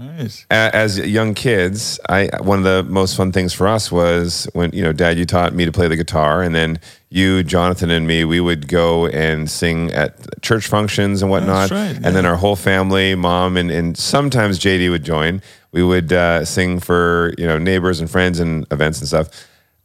Nice. 0.00 0.46
As 0.50 0.98
young 0.98 1.34
kids, 1.34 2.00
I 2.08 2.30
one 2.40 2.58
of 2.58 2.64
the 2.64 2.82
most 2.90 3.16
fun 3.16 3.32
things 3.32 3.52
for 3.52 3.68
us 3.68 3.92
was 3.92 4.48
when 4.54 4.70
you 4.72 4.82
know, 4.82 4.92
Dad, 4.92 5.18
you 5.18 5.26
taught 5.26 5.52
me 5.54 5.66
to 5.66 5.72
play 5.72 5.88
the 5.88 5.96
guitar, 5.96 6.42
and 6.42 6.54
then 6.54 6.80
you, 7.10 7.42
Jonathan, 7.42 7.90
and 7.90 8.06
me, 8.06 8.24
we 8.24 8.40
would 8.40 8.66
go 8.66 9.06
and 9.08 9.50
sing 9.50 9.92
at 9.92 10.40
church 10.42 10.68
functions 10.68 11.20
and 11.22 11.30
whatnot. 11.30 11.68
That's 11.68 11.72
right, 11.96 12.04
And 12.04 12.16
then 12.16 12.24
our 12.24 12.36
whole 12.36 12.56
family, 12.56 13.14
mom, 13.14 13.56
and, 13.56 13.70
and 13.70 13.96
sometimes 13.96 14.58
JD 14.58 14.88
would 14.90 15.04
join. 15.04 15.42
We 15.72 15.82
would 15.82 16.12
uh, 16.12 16.44
sing 16.46 16.80
for 16.80 17.34
you 17.36 17.46
know 17.46 17.58
neighbors 17.58 18.00
and 18.00 18.10
friends 18.10 18.40
and 18.40 18.66
events 18.72 19.00
and 19.00 19.08
stuff. 19.08 19.28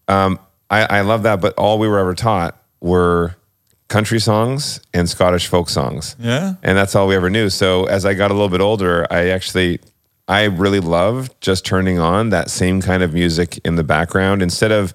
Um, 0.08 0.39
I, 0.69 0.99
I 0.99 1.01
love 1.01 1.23
that, 1.23 1.41
but 1.41 1.54
all 1.56 1.78
we 1.78 1.88
were 1.88 1.99
ever 1.99 2.13
taught 2.15 2.58
were 2.80 3.36
country 3.88 4.19
songs 4.19 4.80
and 4.93 5.08
Scottish 5.10 5.45
folk 5.47 5.69
songs 5.69 6.15
Yeah. 6.19 6.56
and 6.63 6.75
that's 6.75 6.95
all 6.95 7.08
we 7.08 7.15
ever 7.15 7.30
knew. 7.30 7.49
So 7.51 7.86
as 7.86 8.04
I 8.04 8.15
got 8.15 8.32
a 8.32 8.34
little 8.34 8.49
bit 8.49 8.62
older, 8.62 9.06
I 9.12 9.30
actually 9.30 9.80
I 10.27 10.45
really 10.45 10.79
love 10.79 11.29
just 11.39 11.65
turning 11.65 11.99
on 11.99 12.29
that 12.29 12.49
same 12.49 12.81
kind 12.81 13.03
of 13.03 13.13
music 13.13 13.59
in 13.63 13.75
the 13.75 13.83
background 13.83 14.41
instead 14.41 14.71
of 14.71 14.93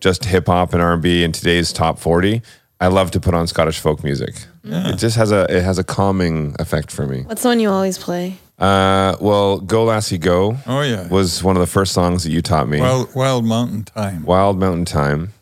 just 0.00 0.26
hip 0.26 0.46
hop 0.48 0.72
and 0.74 0.82
R 0.82 0.92
and 0.94 1.02
B 1.02 1.22
in 1.24 1.32
today's 1.32 1.72
top 1.72 1.98
forty. 1.98 2.42
I 2.78 2.88
love 2.88 3.10
to 3.12 3.20
put 3.20 3.32
on 3.32 3.46
Scottish 3.46 3.78
folk 3.80 4.04
music. 4.04 4.34
It 4.62 4.96
just 4.98 5.16
has 5.16 5.32
a 5.32 5.44
it 5.48 5.62
has 5.62 5.78
a 5.78 5.84
calming 5.84 6.54
effect 6.58 6.90
for 6.90 7.06
me. 7.06 7.22
What's 7.22 7.42
the 7.42 7.48
one 7.48 7.60
you 7.60 7.70
always 7.70 7.96
play? 7.96 8.36
Uh, 8.58 9.16
well, 9.20 9.58
"Go 9.60 9.84
Lassie 9.84 10.18
Go" 10.18 10.56
Oh, 10.66 10.80
yeah. 10.82 11.08
was 11.08 11.42
one 11.42 11.56
of 11.56 11.60
the 11.60 11.66
first 11.66 11.92
songs 11.92 12.24
that 12.24 12.30
you 12.30 12.42
taught 12.42 12.68
me. 12.68 12.80
Wild, 12.80 13.14
Wild 13.14 13.44
Mountain 13.44 13.84
Thyme. 13.84 14.24
Wild 14.24 14.58
Mountain 14.58 14.86
Thyme. 14.86 15.32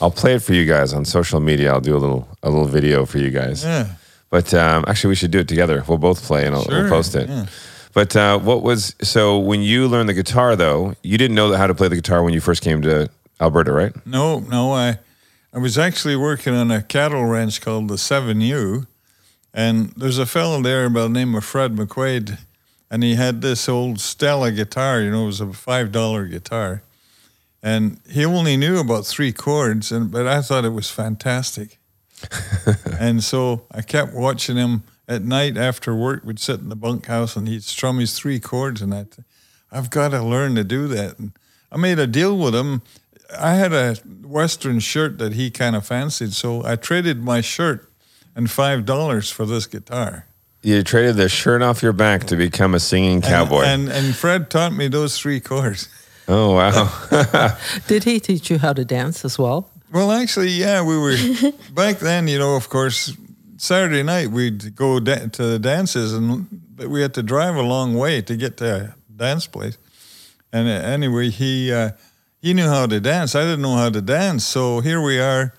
I'll 0.00 0.10
play 0.10 0.34
it 0.34 0.42
for 0.42 0.54
you 0.54 0.64
guys 0.66 0.92
on 0.92 1.04
social 1.04 1.38
media. 1.40 1.72
I'll 1.72 1.80
do 1.80 1.96
a 1.96 1.98
little 1.98 2.26
a 2.42 2.50
little 2.50 2.66
video 2.66 3.04
for 3.06 3.18
you 3.18 3.30
guys. 3.30 3.62
Yeah. 3.64 3.86
But 4.30 4.52
um, 4.54 4.84
actually, 4.88 5.10
we 5.10 5.14
should 5.16 5.30
do 5.30 5.38
it 5.40 5.48
together. 5.48 5.84
We'll 5.86 5.98
both 5.98 6.22
play 6.22 6.46
and 6.46 6.56
I'll, 6.56 6.64
we'll 6.68 6.88
post 6.88 7.14
it. 7.14 7.28
yeah. 7.28 7.46
But 7.92 8.16
uh, 8.16 8.38
what 8.38 8.62
was 8.62 8.94
so 9.02 9.38
when 9.38 9.60
you 9.60 9.86
learned 9.86 10.08
the 10.08 10.14
guitar 10.14 10.56
though? 10.56 10.94
You 11.02 11.18
didn't 11.18 11.34
know 11.34 11.52
how 11.52 11.66
to 11.66 11.74
play 11.74 11.88
the 11.88 11.96
guitar 11.96 12.22
when 12.22 12.32
you 12.32 12.40
first 12.40 12.62
came 12.62 12.80
to 12.82 13.10
Alberta, 13.40 13.72
right? 13.72 13.94
No, 14.06 14.40
no, 14.40 14.72
I 14.72 14.98
I 15.52 15.58
was 15.58 15.76
actually 15.76 16.16
working 16.16 16.54
on 16.54 16.70
a 16.70 16.82
cattle 16.82 17.26
ranch 17.26 17.60
called 17.60 17.88
the 17.88 17.98
Seven 17.98 18.40
U, 18.40 18.86
and 19.52 19.92
there's 19.96 20.18
a 20.18 20.24
fellow 20.24 20.62
there 20.62 20.88
by 20.88 21.02
the 21.02 21.08
name 21.10 21.34
of 21.34 21.44
Fred 21.44 21.76
McQuaid, 21.76 22.38
and 22.90 23.02
he 23.02 23.16
had 23.16 23.42
this 23.42 23.68
old 23.68 24.00
Stella 24.00 24.50
guitar. 24.52 25.02
You 25.02 25.10
know, 25.10 25.24
it 25.24 25.26
was 25.26 25.40
a 25.42 25.52
five 25.52 25.92
dollar 25.92 26.24
guitar, 26.26 26.82
and 27.62 28.00
he 28.08 28.24
only 28.24 28.56
knew 28.56 28.78
about 28.78 29.04
three 29.04 29.32
chords, 29.32 29.92
and 29.92 30.10
but 30.10 30.26
I 30.26 30.40
thought 30.40 30.64
it 30.64 30.72
was 30.72 30.90
fantastic, 30.90 31.78
and 32.98 33.22
so 33.22 33.66
I 33.70 33.82
kept 33.82 34.14
watching 34.14 34.56
him 34.56 34.84
at 35.12 35.22
night 35.22 35.56
after 35.56 35.94
work. 35.94 36.22
We'd 36.24 36.40
sit 36.40 36.60
in 36.60 36.68
the 36.68 36.76
bunkhouse, 36.76 37.36
and 37.36 37.46
he'd 37.48 37.64
strum 37.64 37.98
his 37.98 38.18
three 38.18 38.40
chords, 38.40 38.82
and 38.82 38.94
I, 38.94 39.04
th- 39.04 39.26
I've 39.70 39.90
got 39.90 40.08
to 40.08 40.22
learn 40.22 40.54
to 40.56 40.64
do 40.64 40.88
that. 40.88 41.18
And 41.18 41.32
I 41.70 41.76
made 41.76 41.98
a 41.98 42.06
deal 42.06 42.36
with 42.36 42.54
him. 42.54 42.82
I 43.38 43.54
had 43.54 43.72
a 43.72 43.94
Western 44.22 44.80
shirt 44.80 45.18
that 45.18 45.34
he 45.34 45.50
kind 45.50 45.76
of 45.76 45.86
fancied, 45.86 46.32
so 46.32 46.64
I 46.64 46.76
traded 46.76 47.22
my 47.22 47.40
shirt 47.40 47.90
and 48.34 48.50
five 48.50 48.84
dollars 48.84 49.30
for 49.30 49.46
this 49.46 49.66
guitar. 49.66 50.26
You 50.62 50.82
traded 50.82 51.16
the 51.16 51.28
shirt 51.28 51.60
off 51.62 51.82
your 51.82 51.92
back 51.92 52.24
to 52.24 52.36
become 52.36 52.74
a 52.74 52.80
singing 52.80 53.20
cowboy. 53.20 53.62
And, 53.62 53.88
and 53.88 54.06
and 54.06 54.14
Fred 54.16 54.48
taught 54.48 54.72
me 54.72 54.88
those 54.88 55.18
three 55.18 55.40
chords. 55.40 55.88
oh 56.28 56.54
wow! 56.54 57.56
Did 57.88 58.04
he 58.04 58.20
teach 58.20 58.50
you 58.50 58.58
how 58.58 58.72
to 58.72 58.84
dance 58.84 59.24
as 59.24 59.38
well? 59.38 59.70
Well, 59.92 60.12
actually, 60.12 60.48
yeah, 60.50 60.82
we 60.82 60.96
were 60.96 61.16
back 61.74 61.98
then. 61.98 62.28
You 62.28 62.38
know, 62.38 62.54
of 62.56 62.68
course, 62.68 63.16
Saturday 63.62 64.02
night 64.02 64.32
we'd 64.32 64.74
go 64.74 64.98
da- 64.98 65.28
to 65.28 65.42
the 65.44 65.58
dances, 65.60 66.12
and 66.12 66.48
but 66.74 66.88
we 66.88 67.00
had 67.00 67.14
to 67.14 67.22
drive 67.22 67.54
a 67.54 67.62
long 67.62 67.94
way 67.94 68.20
to 68.20 68.36
get 68.36 68.56
to 68.56 68.66
a 68.66 68.94
dance 69.16 69.46
place. 69.46 69.78
And 70.52 70.66
uh, 70.66 70.72
anyway, 70.72 71.30
he 71.30 71.72
uh, 71.72 71.92
he 72.40 72.54
knew 72.54 72.66
how 72.66 72.86
to 72.86 72.98
dance. 72.98 73.36
I 73.36 73.42
didn't 73.42 73.62
know 73.62 73.76
how 73.76 73.88
to 73.90 74.00
dance, 74.02 74.44
so 74.44 74.80
here 74.80 75.00
we 75.00 75.20
are, 75.20 75.54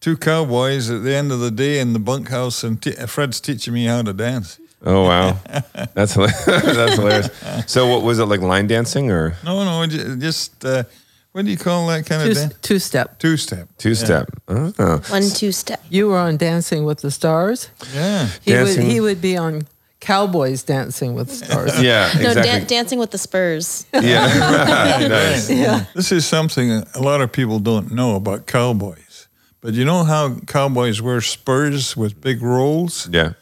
two 0.00 0.16
cowboys 0.16 0.88
at 0.88 1.02
the 1.02 1.12
end 1.12 1.32
of 1.32 1.40
the 1.40 1.50
day 1.50 1.80
in 1.80 1.94
the 1.94 1.98
bunkhouse, 1.98 2.62
and 2.62 2.80
t- 2.80 2.92
Fred's 2.92 3.40
teaching 3.40 3.74
me 3.74 3.86
how 3.86 4.02
to 4.02 4.12
dance. 4.12 4.60
oh 4.86 5.08
wow! 5.08 5.36
That's 5.94 6.12
hilarious. 6.14 6.44
that's 6.46 6.94
hilarious. 6.94 7.30
So 7.66 7.88
what 7.88 8.02
was 8.04 8.20
it 8.20 8.26
like? 8.26 8.40
Line 8.40 8.68
dancing 8.68 9.10
or 9.10 9.34
No, 9.44 9.64
no, 9.64 9.84
just 10.16 10.64
uh, 10.64 10.84
what 11.32 11.44
do 11.44 11.50
you 11.50 11.56
call 11.56 11.86
that 11.88 12.06
kind 12.06 12.22
Two, 12.24 12.30
of 12.30 12.36
dance? 12.36 12.54
two 12.62 12.78
step. 12.78 13.18
Two 13.18 13.36
step. 13.36 13.68
two 13.78 13.94
step? 13.94 14.30
Oh. 14.48 14.72
One 15.08 15.22
two 15.30 15.52
step. 15.52 15.82
You 15.90 16.08
were 16.08 16.18
on 16.18 16.36
Dancing 16.36 16.84
with 16.84 17.00
the 17.00 17.10
Stars. 17.10 17.68
Yeah. 17.94 18.28
He 18.42 18.54
would 18.54 18.78
he 18.78 19.00
would 19.00 19.20
be 19.20 19.36
on 19.36 19.66
Cowboys 20.00 20.62
Dancing 20.62 21.14
with 21.14 21.30
Stars. 21.30 21.80
Yeah, 21.82 22.10
No, 22.14 22.28
exactly. 22.28 22.42
dan- 22.42 22.66
dancing 22.66 22.98
with 22.98 23.10
the 23.10 23.18
Spurs. 23.18 23.84
yeah, 23.92 23.98
nice. 25.08 25.48
This 25.94 26.12
is 26.12 26.24
something 26.26 26.70
a 26.94 27.00
lot 27.02 27.20
of 27.20 27.32
people 27.32 27.58
don't 27.58 27.90
know 27.92 28.14
about 28.16 28.46
cowboys. 28.46 29.26
But 29.60 29.74
you 29.74 29.84
know 29.84 30.04
how 30.04 30.36
cowboys 30.46 31.02
wear 31.02 31.20
spurs 31.20 31.96
with 31.96 32.20
big 32.20 32.42
rolls? 32.42 33.08
Yeah. 33.12 33.32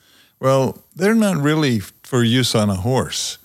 Well, 0.40 0.82
they're 0.94 1.14
not 1.14 1.36
really 1.36 1.80
for 2.02 2.22
use 2.24 2.54
on 2.54 2.70
a 2.70 2.74
horse. 2.76 3.36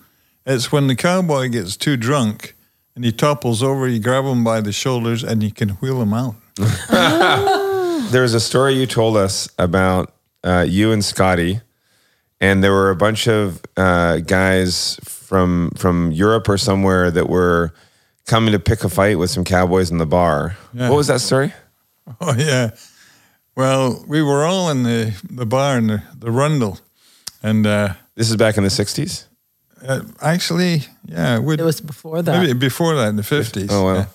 It's 0.46 0.72
when 0.72 0.88
the 0.88 0.96
cowboy 0.96 1.50
gets 1.50 1.76
too 1.76 1.98
drunk 1.98 2.56
and 2.96 3.04
he 3.06 3.12
topples 3.12 3.62
over, 3.64 3.88
you 3.88 4.00
grab 4.00 4.26
him 4.26 4.44
by 4.44 4.62
the 4.62 4.72
shoulders 4.72 5.24
and 5.24 5.42
you 5.44 5.52
can 5.52 5.70
wheel 5.82 6.02
him 6.02 6.14
out. 6.14 6.36
There 8.12 8.24
was 8.24 8.34
a 8.34 8.40
story 8.42 8.74
you 8.74 8.86
told 8.88 9.16
us 9.16 9.48
about 9.58 10.14
uh, 10.44 10.66
you 10.68 10.92
and 10.92 11.06
Scotty, 11.06 11.62
and 12.42 12.62
there 12.62 12.74
were 12.74 12.90
a 12.90 12.96
bunch 12.96 13.26
of 13.28 13.62
uh, 13.78 14.18
guys 14.18 15.00
from 15.06 15.72
from 15.78 16.12
Europe 16.12 16.50
or 16.50 16.58
somewhere 16.58 17.10
that 17.12 17.30
were 17.30 17.74
coming 18.26 18.52
to 18.52 18.60
pick 18.60 18.84
a 18.84 18.90
fight 18.90 19.18
with 19.18 19.30
some 19.30 19.46
cowboys 19.46 19.92
in 19.92 19.98
the 19.98 20.06
bar. 20.06 20.58
Yeah. 20.74 20.90
What 20.90 20.98
was 20.98 21.08
that 21.08 21.22
story? 21.22 21.54
Oh, 22.20 22.36
yeah. 22.36 22.72
Well, 23.56 24.04
we 24.08 24.22
were 24.22 24.44
all 24.44 24.70
in 24.72 24.84
the, 24.84 25.14
the 25.30 25.46
bar 25.46 25.78
in 25.78 25.88
the, 25.88 26.04
the 26.18 26.32
Rundle. 26.32 26.80
And 27.44 27.66
uh, 27.66 27.94
This 28.16 28.30
is 28.30 28.36
back 28.36 28.58
in 28.58 28.64
the 28.64 28.70
'60s. 28.70 29.28
Uh, 29.88 30.02
actually, 30.22 30.84
yeah, 31.06 31.38
It 31.38 31.62
was 31.62 31.82
before 31.82 32.22
that. 32.22 32.42
Maybe 32.42 32.54
before 32.54 32.96
that, 32.96 33.10
in 33.10 33.16
the 33.16 33.24
fifties. 33.24 33.70
Oh, 33.72 33.86
wow. 33.86 34.08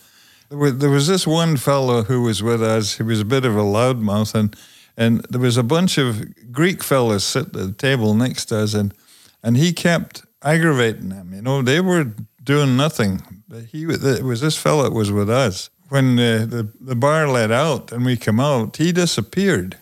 There 0.49 0.59
was, 0.59 0.79
there 0.79 0.91
was 0.91 1.07
this 1.07 1.27
one 1.27 1.57
fellow 1.57 2.05
who 2.05 2.23
was 2.23 2.43
with 2.43 2.63
us. 2.63 2.97
He 2.97 3.03
was 3.03 3.21
a 3.21 3.25
bit 3.25 3.45
of 3.45 3.57
a 3.57 3.63
loudmouth, 3.63 4.35
and 4.35 4.57
and 4.97 5.25
there 5.29 5.41
was 5.41 5.57
a 5.57 5.63
bunch 5.63 5.99
of 5.99 6.53
Greek 6.53 6.83
fellows 6.83 7.25
sitting 7.25 7.61
at 7.61 7.67
the 7.67 7.73
table 7.73 8.15
next 8.15 8.47
to 8.47 8.59
us, 8.59 8.75
and 8.75 8.95
and 9.43 9.57
he 9.57 9.73
kept 9.73 10.25
aggravating 10.43 11.09
them. 11.09 11.33
You 11.35 11.43
know, 11.43 11.63
they 11.63 11.81
were 11.81 12.13
doing 12.43 12.77
nothing. 12.77 13.23
But 13.49 13.65
he 13.65 13.85
it 13.85 14.23
was 14.23 14.41
this 14.41 14.57
fellow 14.57 14.85
that 14.85 14.93
was 14.93 15.11
with 15.11 15.29
us. 15.29 15.71
When 15.89 16.19
uh, 16.19 16.47
the 16.47 16.69
the 16.81 16.97
bar 16.97 17.29
let 17.29 17.51
out 17.51 17.93
and 17.93 18.05
we 18.05 18.17
come 18.17 18.41
out, 18.41 18.77
he 18.77 18.93
disappeared. 18.93 19.77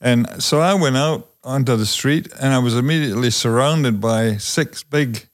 And 0.00 0.42
so 0.42 0.60
I 0.60 0.74
went 0.74 0.96
out 0.96 1.30
onto 1.44 1.76
the 1.76 1.86
street, 1.86 2.28
and 2.40 2.52
I 2.52 2.58
was 2.58 2.76
immediately 2.76 3.30
surrounded 3.30 4.00
by 4.00 4.36
six 4.38 4.82
big 4.82 5.26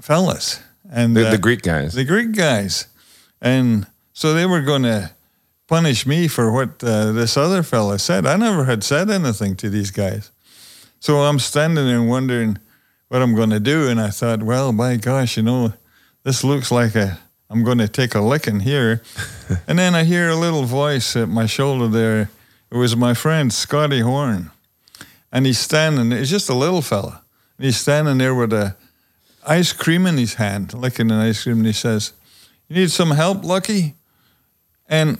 fellas. 0.00 0.60
And 0.90 1.16
The, 1.16 1.28
uh, 1.28 1.30
the 1.30 1.38
Greek 1.38 1.62
guys. 1.62 1.94
the 1.94 2.04
Greek 2.04 2.32
guys, 2.32 2.86
and 3.40 3.86
so 4.12 4.34
they 4.34 4.46
were 4.46 4.62
going 4.62 4.82
to 4.82 5.10
punish 5.66 6.06
me 6.06 6.28
for 6.28 6.52
what 6.52 6.82
uh, 6.84 7.12
this 7.12 7.36
other 7.36 7.62
fella 7.62 7.98
said. 7.98 8.26
I 8.26 8.36
never 8.36 8.64
had 8.64 8.84
said 8.84 9.10
anything 9.10 9.56
to 9.56 9.68
these 9.70 9.90
guys, 9.90 10.30
so 11.00 11.18
I'm 11.18 11.38
standing 11.38 11.86
there 11.86 12.02
wondering 12.02 12.58
what 13.08 13.22
I'm 13.22 13.34
going 13.34 13.50
to 13.50 13.60
do. 13.60 13.88
And 13.88 14.00
I 14.00 14.10
thought, 14.10 14.42
well, 14.42 14.72
by 14.72 14.96
gosh, 14.96 15.36
you 15.36 15.42
know, 15.42 15.72
this 16.22 16.44
looks 16.44 16.70
like 16.70 16.94
a 16.94 17.18
I'm 17.50 17.62
going 17.62 17.78
to 17.78 17.88
take 17.88 18.14
a 18.14 18.20
licking 18.20 18.60
here. 18.60 19.02
and 19.68 19.78
then 19.78 19.94
I 19.94 20.04
hear 20.04 20.28
a 20.28 20.36
little 20.36 20.64
voice 20.64 21.16
at 21.16 21.28
my 21.28 21.46
shoulder 21.46 21.88
there. 21.88 22.30
It 22.70 22.76
was 22.76 22.96
my 22.96 23.14
friend 23.14 23.52
Scotty 23.52 24.00
Horn, 24.00 24.50
and 25.32 25.46
he's 25.46 25.58
standing. 25.58 26.10
He's 26.10 26.30
just 26.30 26.48
a 26.48 26.54
little 26.54 26.82
fella. 26.82 27.22
And 27.58 27.64
he's 27.66 27.78
standing 27.78 28.18
there 28.18 28.34
with 28.34 28.52
a 28.52 28.76
ice 29.46 29.72
cream 29.72 30.06
in 30.06 30.16
his 30.16 30.34
hand, 30.34 30.74
licking 30.74 31.10
an 31.10 31.18
ice 31.18 31.42
cream, 31.42 31.58
and 31.58 31.66
he 31.66 31.72
says, 31.72 32.12
"You 32.68 32.76
need 32.76 32.90
some 32.90 33.10
help, 33.12 33.44
Lucky?" 33.44 33.94
And 34.88 35.18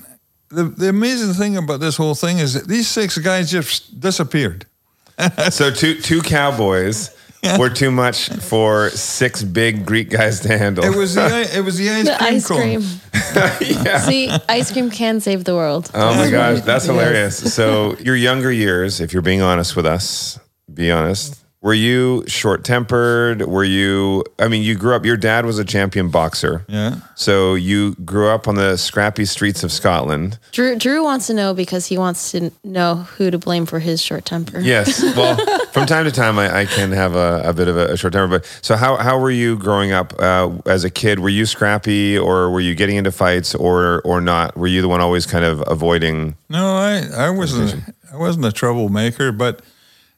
the 0.48 0.64
the 0.64 0.88
amazing 0.88 1.34
thing 1.34 1.56
about 1.56 1.80
this 1.80 1.96
whole 1.96 2.14
thing 2.14 2.38
is 2.38 2.54
that 2.54 2.68
these 2.68 2.88
six 2.88 3.18
guys 3.18 3.50
just 3.50 4.00
disappeared. 4.00 4.66
so 5.50 5.70
two 5.70 6.00
two 6.00 6.22
cowboys 6.22 7.10
were 7.58 7.70
too 7.70 7.90
much 7.90 8.28
for 8.50 8.90
six 8.90 9.42
big 9.42 9.86
Greek 9.86 10.10
guys 10.10 10.40
to 10.40 10.56
handle. 10.58 10.84
It 10.84 10.94
was 10.96 11.14
the 11.14 11.48
it 11.56 11.60
was 11.64 11.76
the 11.78 11.90
ice 11.98 12.04
The 12.06 12.16
cream 12.16 12.34
ice 12.34 12.46
cone. 12.48 12.60
cream. 12.60 14.00
See, 14.00 14.30
ice 14.48 14.72
cream 14.72 14.90
can 14.90 15.20
save 15.20 15.44
the 15.44 15.54
world. 15.54 15.90
Oh 15.94 16.14
my 16.16 16.30
gosh, 16.30 16.60
that's 16.62 16.84
hilarious. 16.86 17.54
So, 17.54 17.96
your 17.98 18.16
younger 18.16 18.50
years, 18.52 19.00
if 19.00 19.12
you're 19.12 19.22
being 19.22 19.42
honest 19.42 19.76
with 19.76 19.86
us, 19.86 20.38
be 20.72 20.90
honest. 20.90 21.42
Were 21.66 21.74
you 21.74 22.22
short 22.28 22.62
tempered? 22.62 23.42
Were 23.42 23.64
you, 23.64 24.22
I 24.38 24.46
mean, 24.46 24.62
you 24.62 24.76
grew 24.76 24.94
up, 24.94 25.04
your 25.04 25.16
dad 25.16 25.44
was 25.44 25.58
a 25.58 25.64
champion 25.64 26.10
boxer. 26.10 26.64
Yeah. 26.68 27.00
So, 27.16 27.56
you 27.56 27.96
grew 28.04 28.28
up 28.28 28.46
on 28.46 28.54
the 28.54 28.76
scrappy 28.76 29.24
streets 29.24 29.64
of 29.64 29.72
Scotland. 29.72 30.38
Drew 30.52 30.76
Drew 30.76 31.02
wants 31.02 31.26
to 31.26 31.34
know 31.34 31.54
because 31.54 31.86
he 31.86 31.98
wants 31.98 32.30
to 32.30 32.52
know 32.62 32.94
who 32.94 33.32
to 33.32 33.38
blame 33.38 33.66
for 33.66 33.80
his 33.80 34.00
short 34.00 34.24
temper. 34.24 34.60
Yes. 34.60 35.02
Well, 35.16 35.36
from 35.72 35.86
time 35.86 36.04
to 36.04 36.12
time, 36.12 36.38
I, 36.38 36.60
I 36.60 36.66
can 36.66 36.92
have 36.92 37.16
a, 37.16 37.40
a 37.44 37.52
bit 37.52 37.66
of 37.68 37.76
a, 37.76 37.94
a 37.94 37.96
short 37.96 38.12
temper. 38.12 38.38
But 38.38 38.58
so, 38.62 38.76
how, 38.76 38.94
how 38.96 39.18
were 39.18 39.30
you 39.32 39.56
growing 39.56 39.90
up 39.90 40.12
uh, 40.20 40.52
as 40.66 40.84
a 40.84 40.90
kid? 40.90 41.18
Were 41.18 41.30
you 41.30 41.46
scrappy 41.46 42.16
or 42.16 42.50
were 42.50 42.60
you 42.60 42.76
getting 42.76 42.94
into 42.94 43.10
fights 43.10 43.56
or, 43.56 44.02
or 44.02 44.20
not? 44.20 44.56
Were 44.56 44.68
you 44.68 44.82
the 44.82 44.88
one 44.88 45.00
always 45.00 45.26
kind 45.26 45.44
of 45.44 45.64
avoiding? 45.66 46.36
No, 46.48 46.76
I, 46.76 47.08
I 47.16 47.30
wasn't 47.30 47.82
I 48.12 48.16
wasn't 48.16 48.44
a 48.44 48.52
troublemaker, 48.52 49.32
but 49.32 49.62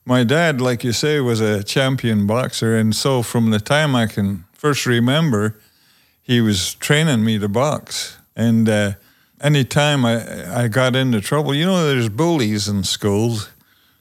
my 0.08 0.24
dad, 0.24 0.60
like 0.60 0.82
you 0.82 0.92
say, 0.92 1.20
was 1.20 1.40
a 1.40 1.62
champion 1.62 2.26
boxer, 2.26 2.74
and 2.74 2.96
so 2.96 3.22
from 3.22 3.50
the 3.50 3.60
time 3.60 3.94
I 3.94 4.06
can 4.06 4.44
first 4.52 4.86
remember, 4.86 5.54
he 6.22 6.40
was 6.40 6.74
training 6.74 7.24
me 7.24 7.38
to 7.38 7.48
box. 7.48 8.16
And 8.34 8.68
uh, 8.68 8.92
any 9.40 9.64
time 9.64 10.06
I 10.06 10.64
I 10.64 10.68
got 10.68 10.96
into 10.96 11.20
trouble, 11.20 11.54
you 11.54 11.66
know, 11.66 11.86
there's 11.86 12.08
bullies 12.08 12.68
in 12.68 12.84
schools, 12.84 13.50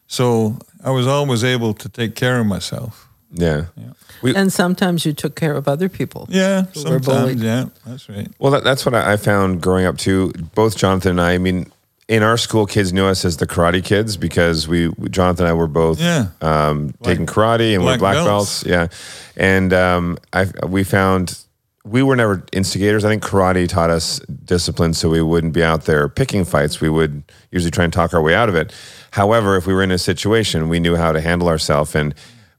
so 0.07 0.57
I 0.83 0.91
was 0.91 1.07
always 1.07 1.43
able 1.43 1.73
to 1.73 1.89
take 1.89 2.15
care 2.15 2.39
of 2.39 2.45
myself. 2.45 3.07
Yeah. 3.31 3.65
yeah. 3.75 4.33
And 4.35 4.53
sometimes 4.53 5.05
you 5.05 5.13
took 5.13 5.35
care 5.35 5.55
of 5.57 5.67
other 5.67 5.89
people. 5.89 6.25
Yeah, 6.29 6.63
Who 6.73 6.89
were 6.89 6.99
bullied. 6.99 7.39
sometimes. 7.39 7.43
Yeah, 7.43 7.65
that's 7.85 8.09
right. 8.09 8.29
Well, 8.39 8.51
that, 8.53 8.63
that's 8.63 8.85
what 8.85 8.95
I 8.95 9.13
I 9.13 9.17
found 9.17 9.61
growing 9.61 9.85
up 9.85 9.97
too. 9.97 10.31
Both 10.55 10.77
Jonathan 10.77 11.11
and 11.11 11.21
I. 11.21 11.33
I 11.33 11.37
mean, 11.37 11.71
in 12.07 12.23
our 12.23 12.37
school, 12.37 12.65
kids 12.65 12.93
knew 12.93 13.05
us 13.05 13.25
as 13.25 13.37
the 13.37 13.45
Karate 13.47 13.83
Kids 13.83 14.15
because 14.17 14.67
we, 14.67 14.91
Jonathan 15.09 15.45
and 15.45 15.51
I, 15.51 15.53
were 15.53 15.67
both 15.67 15.99
Yeah. 15.99 16.27
um, 16.41 16.93
taking 17.03 17.25
karate 17.25 17.73
and 17.73 17.83
we're 17.83 17.97
black 17.97 17.99
black 17.99 18.25
belts. 18.25 18.63
belts. 18.63 18.65
Yeah, 18.65 18.87
and 19.35 19.73
um, 19.73 20.17
I 20.31 20.45
we 20.67 20.83
found 20.83 21.37
we 21.83 22.03
were 22.03 22.15
never 22.15 22.43
instigators. 22.53 23.03
I 23.05 23.09
think 23.09 23.23
karate 23.23 23.67
taught 23.67 23.89
us 23.89 24.19
discipline, 24.45 24.93
so 24.93 25.09
we 25.09 25.21
wouldn't 25.21 25.53
be 25.53 25.63
out 25.63 25.83
there 25.85 26.07
picking 26.09 26.45
fights. 26.45 26.79
We 26.81 26.89
would 26.89 27.23
usually 27.51 27.71
try 27.71 27.83
and 27.83 27.91
talk 27.93 28.13
our 28.13 28.21
way 28.21 28.35
out 28.35 28.49
of 28.49 28.55
it. 28.55 28.73
However, 29.11 29.55
if 29.57 29.65
we 29.67 29.73
were 29.73 29.83
in 29.83 29.91
a 29.91 29.97
situation, 29.97 30.69
we 30.69 30.79
knew 30.79 30.95
how 30.95 31.11
to 31.11 31.21
handle 31.21 31.47
ourselves 31.49 31.93
and. 31.95 32.13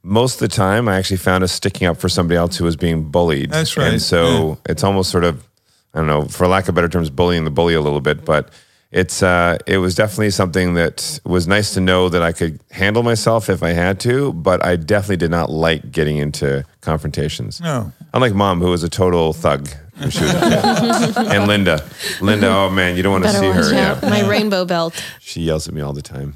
most 0.05 0.41
of 0.41 0.49
the 0.49 0.55
time 0.57 0.89
I 0.89 0.97
actually 0.97 1.17
found 1.19 1.43
us 1.45 1.53
sticking 1.53 1.87
up 1.89 1.97
for 1.99 2.09
somebody 2.09 2.39
else 2.39 2.57
who 2.57 2.65
was 2.65 2.77
being 2.77 3.11
bullied. 3.11 3.51
That's 3.51 3.77
right, 3.77 3.93
And 3.95 4.01
so 4.01 4.57
it's 4.69 4.85
almost 4.85 5.11
sort 5.11 5.25
of, 5.25 5.45
I 5.93 5.99
don't 5.99 6.07
know, 6.07 6.25
for 6.29 6.47
lack 6.47 6.69
of 6.69 6.75
better 6.77 6.89
terms, 6.89 7.11
bullying 7.11 7.45
the 7.45 7.51
bully 7.51 7.75
a 7.75 7.81
little 7.81 8.01
bit. 8.01 8.25
But 8.25 8.49
it's 8.91 9.23
uh, 9.23 9.59
it 9.67 9.79
was 9.79 9.95
definitely 9.95 10.31
something 10.31 10.75
that 10.75 11.21
was 11.25 11.47
nice 11.47 11.75
to 11.75 11.81
know 11.81 12.09
that 12.09 12.23
I 12.23 12.33
could 12.33 12.61
handle 12.71 13.03
myself 13.03 13.51
if 13.51 13.63
I 13.63 13.71
had 13.71 14.01
to. 14.01 14.33
But 14.33 14.65
I 14.65 14.77
definitely 14.77 15.19
did 15.19 15.31
not 15.31 15.51
like 15.51 15.91
getting 15.93 16.17
into 16.17 16.65
confrontations. 16.81 17.61
No. 17.61 17.93
Unlike 18.15 18.35
mom, 18.35 18.61
who 18.61 18.71
was 18.71 18.83
a 18.83 18.89
total 18.89 19.33
thug. 19.35 19.69
when 19.99 20.11
she 20.11 20.23
was 20.23 20.33
a 20.33 21.21
and 21.29 21.47
Linda, 21.49 21.85
Linda, 22.23 22.49
oh 22.49 22.71
man, 22.71 22.97
you 22.97 23.03
don't 23.03 23.13
want 23.13 23.25
to 23.25 23.31
see 23.33 23.47
her. 23.51 23.75
out. 23.75 24.03
Yeah. 24.03 24.09
My 24.09 24.27
rainbow 24.27 24.65
belt. 24.65 24.95
She 25.21 25.43
yells 25.43 25.67
at 25.69 25.75
me 25.75 25.81
all 25.83 25.93
the 25.93 26.01
time. 26.03 26.33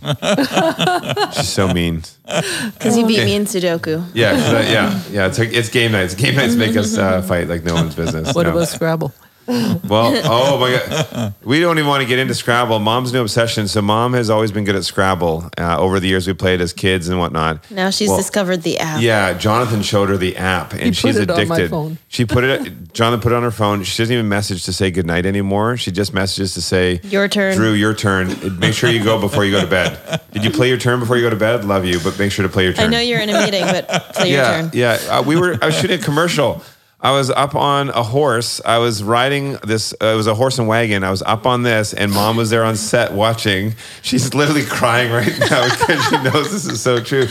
She's 1.32 1.48
so 1.48 1.72
mean. 1.72 2.02
Because 2.26 2.98
you 2.98 3.06
beat 3.06 3.24
me 3.24 3.34
in 3.36 3.44
Sudoku. 3.44 4.04
Yeah, 4.14 4.32
I- 4.32 4.70
yeah, 4.70 5.02
yeah. 5.10 5.26
It's 5.28 5.38
it's 5.38 5.68
game 5.70 5.92
nights. 5.92 6.14
Game 6.14 6.34
nights 6.34 6.54
make 6.56 6.76
us 6.76 6.98
uh, 6.98 7.22
fight 7.22 7.48
like 7.48 7.64
no 7.64 7.74
one's 7.74 7.94
business. 7.94 8.34
What 8.34 8.44
No. 8.46 8.50
about 8.52 8.68
Scrabble? 8.68 9.12
Well, 9.46 10.20
oh 10.24 10.58
my 10.58 10.70
god, 10.70 11.34
we 11.42 11.60
don't 11.60 11.78
even 11.78 11.88
want 11.88 12.02
to 12.02 12.08
get 12.08 12.18
into 12.18 12.34
Scrabble. 12.34 12.78
Mom's 12.78 13.12
new 13.12 13.20
obsession. 13.22 13.66
So 13.68 13.82
mom 13.82 14.12
has 14.12 14.30
always 14.30 14.52
been 14.52 14.64
good 14.64 14.76
at 14.76 14.84
Scrabble. 14.84 15.50
Uh, 15.58 15.78
over 15.78 15.98
the 16.00 16.06
years, 16.08 16.26
we 16.26 16.32
played 16.32 16.60
as 16.60 16.72
kids 16.72 17.08
and 17.08 17.18
whatnot. 17.18 17.68
Now 17.70 17.90
she's 17.90 18.08
Well, 18.08 18.16
discovered 18.18 18.62
the 18.62 18.78
app. 18.78 19.02
Yeah, 19.02 19.32
Jonathan 19.34 19.82
showed 19.82 20.08
her 20.10 20.16
the 20.16 20.36
app, 20.36 20.72
and 20.72 20.82
He 20.82 20.88
put 20.90 20.96
she's 20.96 21.16
it 21.16 21.30
on 21.30 21.36
addicted. 21.40 21.48
my 21.48 21.68
phone. 21.68 21.98
She 22.08 22.24
put 22.24 22.44
it. 22.44 22.92
Jonathan 22.92 23.20
put 23.20 23.32
it 23.32 23.34
on 23.34 23.42
her 23.42 23.50
phone. 23.50 23.82
She 23.82 24.02
doesn't 24.02 24.12
even 24.14 24.28
message 24.28 24.64
to 24.64 24.72
say 24.72 24.90
goodnight 24.90 25.26
anymore. 25.26 25.76
She 25.76 25.90
just 25.90 26.14
messages 26.14 26.54
to 26.54 26.62
say 26.62 27.00
Your 27.04 27.26
turn. 27.28 27.56
Drew, 27.56 27.72
your 27.72 27.94
turn. 27.94 28.58
Make 28.58 28.74
sure 28.74 28.90
you 28.90 29.02
go 29.02 29.20
before 29.20 29.44
you 29.44 29.50
go 29.50 29.60
to 29.60 29.66
bed. 29.66 29.98
Did 30.32 30.44
you 30.44 30.50
play 30.50 30.68
your 30.68 30.78
turn 30.78 31.00
before 31.00 31.16
you 31.16 31.22
go 31.22 31.30
to 31.30 31.36
bed? 31.36 31.64
Love 31.64 31.84
you, 31.84 31.98
but 32.00 32.18
make 32.18 32.30
sure 32.32 32.44
to 32.44 32.48
play 32.52 32.64
your 32.64 32.72
turn. 32.74 32.84
I 32.86 32.88
know 32.88 33.00
you're 33.00 33.20
in 33.20 33.28
a 33.28 33.40
meeting, 33.44 33.64
but 33.64 33.88
play 34.14 34.30
your 34.30 34.38
yeah, 34.38 34.60
turn. 34.60 34.70
Yeah, 34.72 34.98
uh, 35.10 35.22
we 35.22 35.36
were. 35.36 35.58
I 35.60 35.66
was 35.66 35.74
shooting 35.78 36.00
a 36.00 36.02
commercial. 36.02 36.62
I 37.02 37.10
was 37.10 37.30
up 37.30 37.56
on 37.56 37.88
a 37.88 38.04
horse. 38.04 38.60
I 38.64 38.78
was 38.78 39.02
riding 39.02 39.54
this. 39.64 39.92
Uh, 40.00 40.06
it 40.06 40.16
was 40.16 40.28
a 40.28 40.34
horse 40.36 40.60
and 40.60 40.68
wagon. 40.68 41.02
I 41.02 41.10
was 41.10 41.20
up 41.22 41.46
on 41.46 41.64
this, 41.64 41.92
and 41.92 42.12
mom 42.12 42.36
was 42.36 42.50
there 42.50 42.64
on 42.64 42.76
set 42.76 43.12
watching. 43.12 43.74
She's 44.02 44.34
literally 44.34 44.64
crying 44.64 45.10
right 45.10 45.36
now 45.40 45.68
because 45.78 46.04
she 46.04 46.22
knows 46.22 46.52
this 46.52 46.64
is 46.64 46.80
so 46.80 47.02
true. 47.02 47.26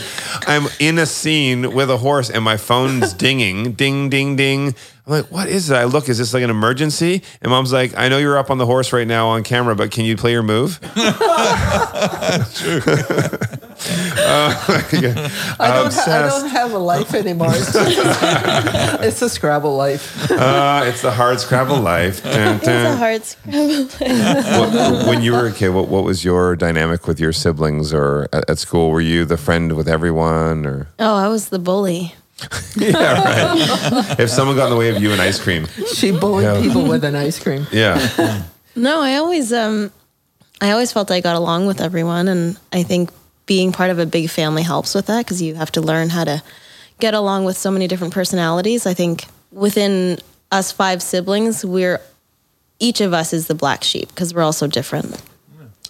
I'm 0.46 0.66
in 0.78 0.98
a 0.98 1.06
scene 1.06 1.72
with 1.72 1.90
a 1.90 1.96
horse, 1.96 2.28
and 2.28 2.44
my 2.44 2.58
phone's 2.58 3.14
dinging, 3.14 3.72
ding, 3.72 4.10
ding, 4.10 4.36
ding. 4.36 4.74
I'm 5.06 5.12
like, 5.14 5.32
what 5.32 5.48
is 5.48 5.68
it? 5.70 5.74
I 5.74 5.84
look, 5.84 6.08
is 6.08 6.18
this 6.18 6.32
like 6.32 6.44
an 6.44 6.50
emergency? 6.50 7.22
And 7.40 7.50
mom's 7.50 7.72
like, 7.72 7.96
I 7.96 8.08
know 8.08 8.18
you're 8.18 8.38
up 8.38 8.50
on 8.50 8.58
the 8.58 8.66
horse 8.66 8.92
right 8.92 9.06
now 9.06 9.28
on 9.28 9.42
camera, 9.42 9.74
but 9.74 9.90
can 9.90 10.04
you 10.04 10.16
play 10.16 10.30
your 10.32 10.42
move? 10.44 10.78
Uh, 13.84 14.82
yeah. 14.92 15.28
I 15.58 15.72
don't, 15.74 15.92
ha- 15.92 16.04
I 16.06 16.28
don't 16.28 16.48
have 16.50 16.72
a 16.72 16.78
life 16.78 17.14
anymore. 17.14 17.48
It's, 17.50 17.72
just- 17.72 19.02
it's 19.02 19.22
a 19.22 19.28
Scrabble 19.28 19.76
life. 19.76 20.30
Uh, 20.30 20.82
it's 20.86 21.02
the 21.02 21.10
hard 21.10 21.40
Scrabble 21.40 21.80
life. 21.80 22.22
Dun, 22.22 22.56
It's 22.56 22.68
a 22.68 22.70
dun. 22.70 22.98
hard 22.98 23.24
scramble. 23.24 23.86
What- 24.60 25.06
when 25.08 25.22
you 25.22 25.32
were 25.32 25.46
a 25.48 25.52
kid, 25.52 25.70
what, 25.70 25.88
what 25.88 26.04
was 26.04 26.24
your 26.24 26.54
dynamic 26.54 27.08
with 27.08 27.18
your 27.18 27.32
siblings 27.32 27.92
or 27.92 28.28
at, 28.32 28.48
at 28.48 28.58
school? 28.58 28.90
Were 28.90 29.00
you 29.00 29.24
the 29.24 29.36
friend 29.36 29.72
with 29.76 29.88
everyone 29.88 30.64
or? 30.64 30.88
Oh, 31.00 31.16
I 31.16 31.26
was 31.28 31.48
the 31.48 31.58
bully. 31.58 32.14
Yeah, 32.76 33.22
right. 33.22 34.20
if 34.20 34.30
someone 34.30 34.56
got 34.56 34.64
in 34.66 34.70
the 34.70 34.76
way 34.76 34.88
of 34.88 35.00
you 35.02 35.12
and 35.12 35.20
ice 35.20 35.38
cream. 35.38 35.66
She 35.94 36.10
bullied 36.10 36.44
Yeah. 36.44 36.60
people 36.60 36.84
with 36.88 37.04
an 37.04 37.14
ice 37.14 37.38
cream. 37.38 37.66
Yeah. 37.72 38.44
No, 38.74 39.00
I 39.00 39.16
always 39.16 39.52
um 39.52 39.90
I 40.60 40.70
always 40.70 40.92
felt 40.92 41.10
I 41.10 41.20
got 41.20 41.36
along 41.36 41.66
with 41.66 41.80
everyone 41.80 42.28
and 42.28 42.56
I 42.72 42.82
think 42.82 43.10
being 43.46 43.72
part 43.72 43.90
of 43.90 43.98
a 43.98 44.06
big 44.06 44.30
family 44.30 44.62
helps 44.62 44.94
with 44.94 45.06
that 45.06 45.18
because 45.26 45.42
you 45.42 45.54
have 45.56 45.70
to 45.72 45.80
learn 45.80 46.08
how 46.08 46.24
to 46.24 46.42
get 47.00 47.12
along 47.14 47.44
with 47.44 47.56
so 47.58 47.70
many 47.70 47.86
different 47.88 48.14
personalities. 48.14 48.86
I 48.86 48.94
think 48.94 49.24
within 49.50 50.18
us 50.50 50.72
five 50.72 51.02
siblings, 51.02 51.64
we're 51.64 52.00
each 52.78 53.00
of 53.00 53.12
us 53.12 53.32
is 53.32 53.46
the 53.48 53.54
black 53.54 53.84
sheep 53.84 54.08
because 54.08 54.32
we're 54.34 54.42
all 54.42 54.52
so 54.52 54.66
different. 54.66 55.20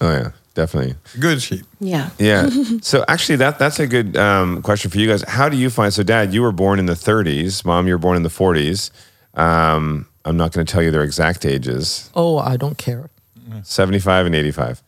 Oh, 0.01 0.11
yeah, 0.11 0.31
definitely. 0.55 0.95
Good 1.19 1.43
sheep. 1.43 1.65
Yeah. 1.81 2.11
Yeah. 2.19 2.49
so 2.83 3.05
actually, 3.09 3.37
that 3.37 3.59
that's 3.59 3.79
a 3.81 3.87
good 3.87 4.17
um, 4.17 4.63
question 4.63 4.91
for 4.91 4.99
you 4.99 5.09
guys. 5.09 5.23
How 5.27 5.49
do 5.49 5.57
you 5.57 5.71
find? 5.71 5.93
So, 5.93 6.03
Dad, 6.03 6.33
you 6.33 6.43
were 6.43 6.53
born 6.53 6.79
in 6.79 6.87
the 6.87 6.95
30s. 6.95 7.65
Mom, 7.65 7.87
you 7.87 7.95
were 7.95 7.99
born 7.99 8.17
in 8.17 8.23
the 8.23 8.29
40s. 8.29 8.91
Um, 9.35 10.07
I'm 10.25 10.37
not 10.37 10.53
going 10.53 10.67
to 10.67 10.73
tell 10.73 10.83
you 10.83 10.91
their 10.91 11.03
exact 11.03 11.45
ages. 11.45 12.11
Oh, 12.15 12.39
I 12.39 12.57
don't 12.57 12.79
care. 12.79 13.11
75 13.63 14.27
and 14.27 14.35
85. 14.35 14.83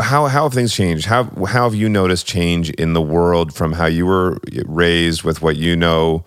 How 0.00 0.26
how 0.26 0.44
have 0.44 0.54
things 0.54 0.72
changed? 0.72 1.06
How 1.06 1.24
how 1.46 1.64
have 1.64 1.74
you 1.74 1.88
noticed 1.88 2.26
change 2.26 2.70
in 2.70 2.92
the 2.92 3.00
world 3.00 3.52
from 3.52 3.72
how 3.72 3.86
you 3.86 4.06
were 4.06 4.38
raised 4.66 5.24
with 5.24 5.42
what 5.42 5.56
you 5.56 5.74
know, 5.74 6.24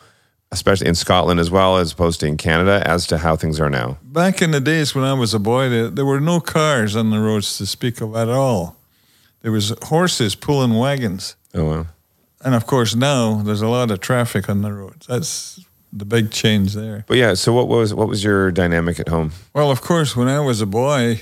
especially 0.51 0.87
in 0.87 0.95
Scotland 0.95 1.39
as 1.39 1.51
well 1.51 1.77
as 1.77 1.91
opposed 1.91 2.19
to 2.21 2.27
in 2.27 2.37
Canada, 2.37 2.81
as 2.85 3.07
to 3.07 3.17
how 3.17 3.35
things 3.35 3.59
are 3.59 3.69
now? 3.69 3.97
Back 4.03 4.41
in 4.41 4.51
the 4.51 4.61
days 4.61 4.95
when 4.95 5.03
I 5.03 5.13
was 5.13 5.33
a 5.33 5.39
boy, 5.39 5.69
there, 5.69 5.89
there 5.89 6.05
were 6.05 6.21
no 6.21 6.39
cars 6.39 6.95
on 6.95 7.09
the 7.09 7.19
roads 7.19 7.57
to 7.57 7.65
speak 7.65 8.01
of 8.01 8.15
at 8.15 8.29
all. 8.29 8.77
There 9.41 9.51
was 9.51 9.73
horses 9.83 10.35
pulling 10.35 10.75
wagons. 10.77 11.35
Oh 11.53 11.65
wow. 11.65 11.85
And 12.43 12.53
of 12.55 12.67
course, 12.67 12.95
now 12.95 13.41
there's 13.41 13.61
a 13.61 13.67
lot 13.67 13.91
of 13.91 13.99
traffic 13.99 14.49
on 14.49 14.61
the 14.61 14.71
roads. 14.71 15.07
That's 15.07 15.59
the 15.91 16.05
big 16.05 16.31
change 16.31 16.73
there. 16.73 17.05
But 17.07 17.17
yeah, 17.17 17.33
so 17.33 17.53
what 17.53 17.67
was 17.67 17.93
what 17.93 18.07
was 18.07 18.23
your 18.23 18.51
dynamic 18.51 18.99
at 18.99 19.07
home? 19.07 19.31
Well, 19.53 19.71
of 19.71 19.81
course, 19.81 20.15
when 20.15 20.27
I 20.27 20.39
was 20.39 20.61
a 20.61 20.65
boy, 20.65 21.21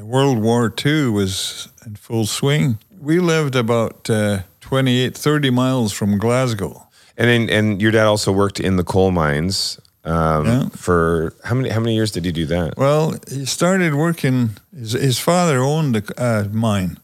World 0.00 0.38
War 0.38 0.72
II 0.84 1.08
was 1.10 1.68
in 1.86 1.96
full 1.96 2.26
swing. 2.26 2.78
We 3.00 3.20
lived 3.20 3.54
about 3.54 4.08
uh, 4.10 4.40
28, 4.60 5.16
30 5.16 5.50
miles 5.50 5.92
from 5.92 6.18
Glasgow. 6.18 6.87
And 7.18 7.28
then, 7.28 7.50
and 7.50 7.82
your 7.82 7.90
dad 7.90 8.06
also 8.06 8.30
worked 8.32 8.60
in 8.60 8.76
the 8.76 8.84
coal 8.84 9.10
mines 9.10 9.80
um, 10.04 10.46
Yeah. 10.46 10.68
for 10.76 11.34
how 11.44 11.54
many 11.56 11.68
how 11.70 11.80
many 11.80 11.94
years 11.94 12.12
did 12.12 12.24
he 12.24 12.32
do 12.32 12.46
that? 12.46 12.76
Well, 12.78 13.14
he 13.28 13.44
started 13.44 13.94
working. 13.94 14.50
His, 14.72 14.92
his 14.92 15.18
father 15.18 15.58
owned 15.58 15.96
a 15.96 16.02
uh, 16.16 16.44
mine, 16.52 16.98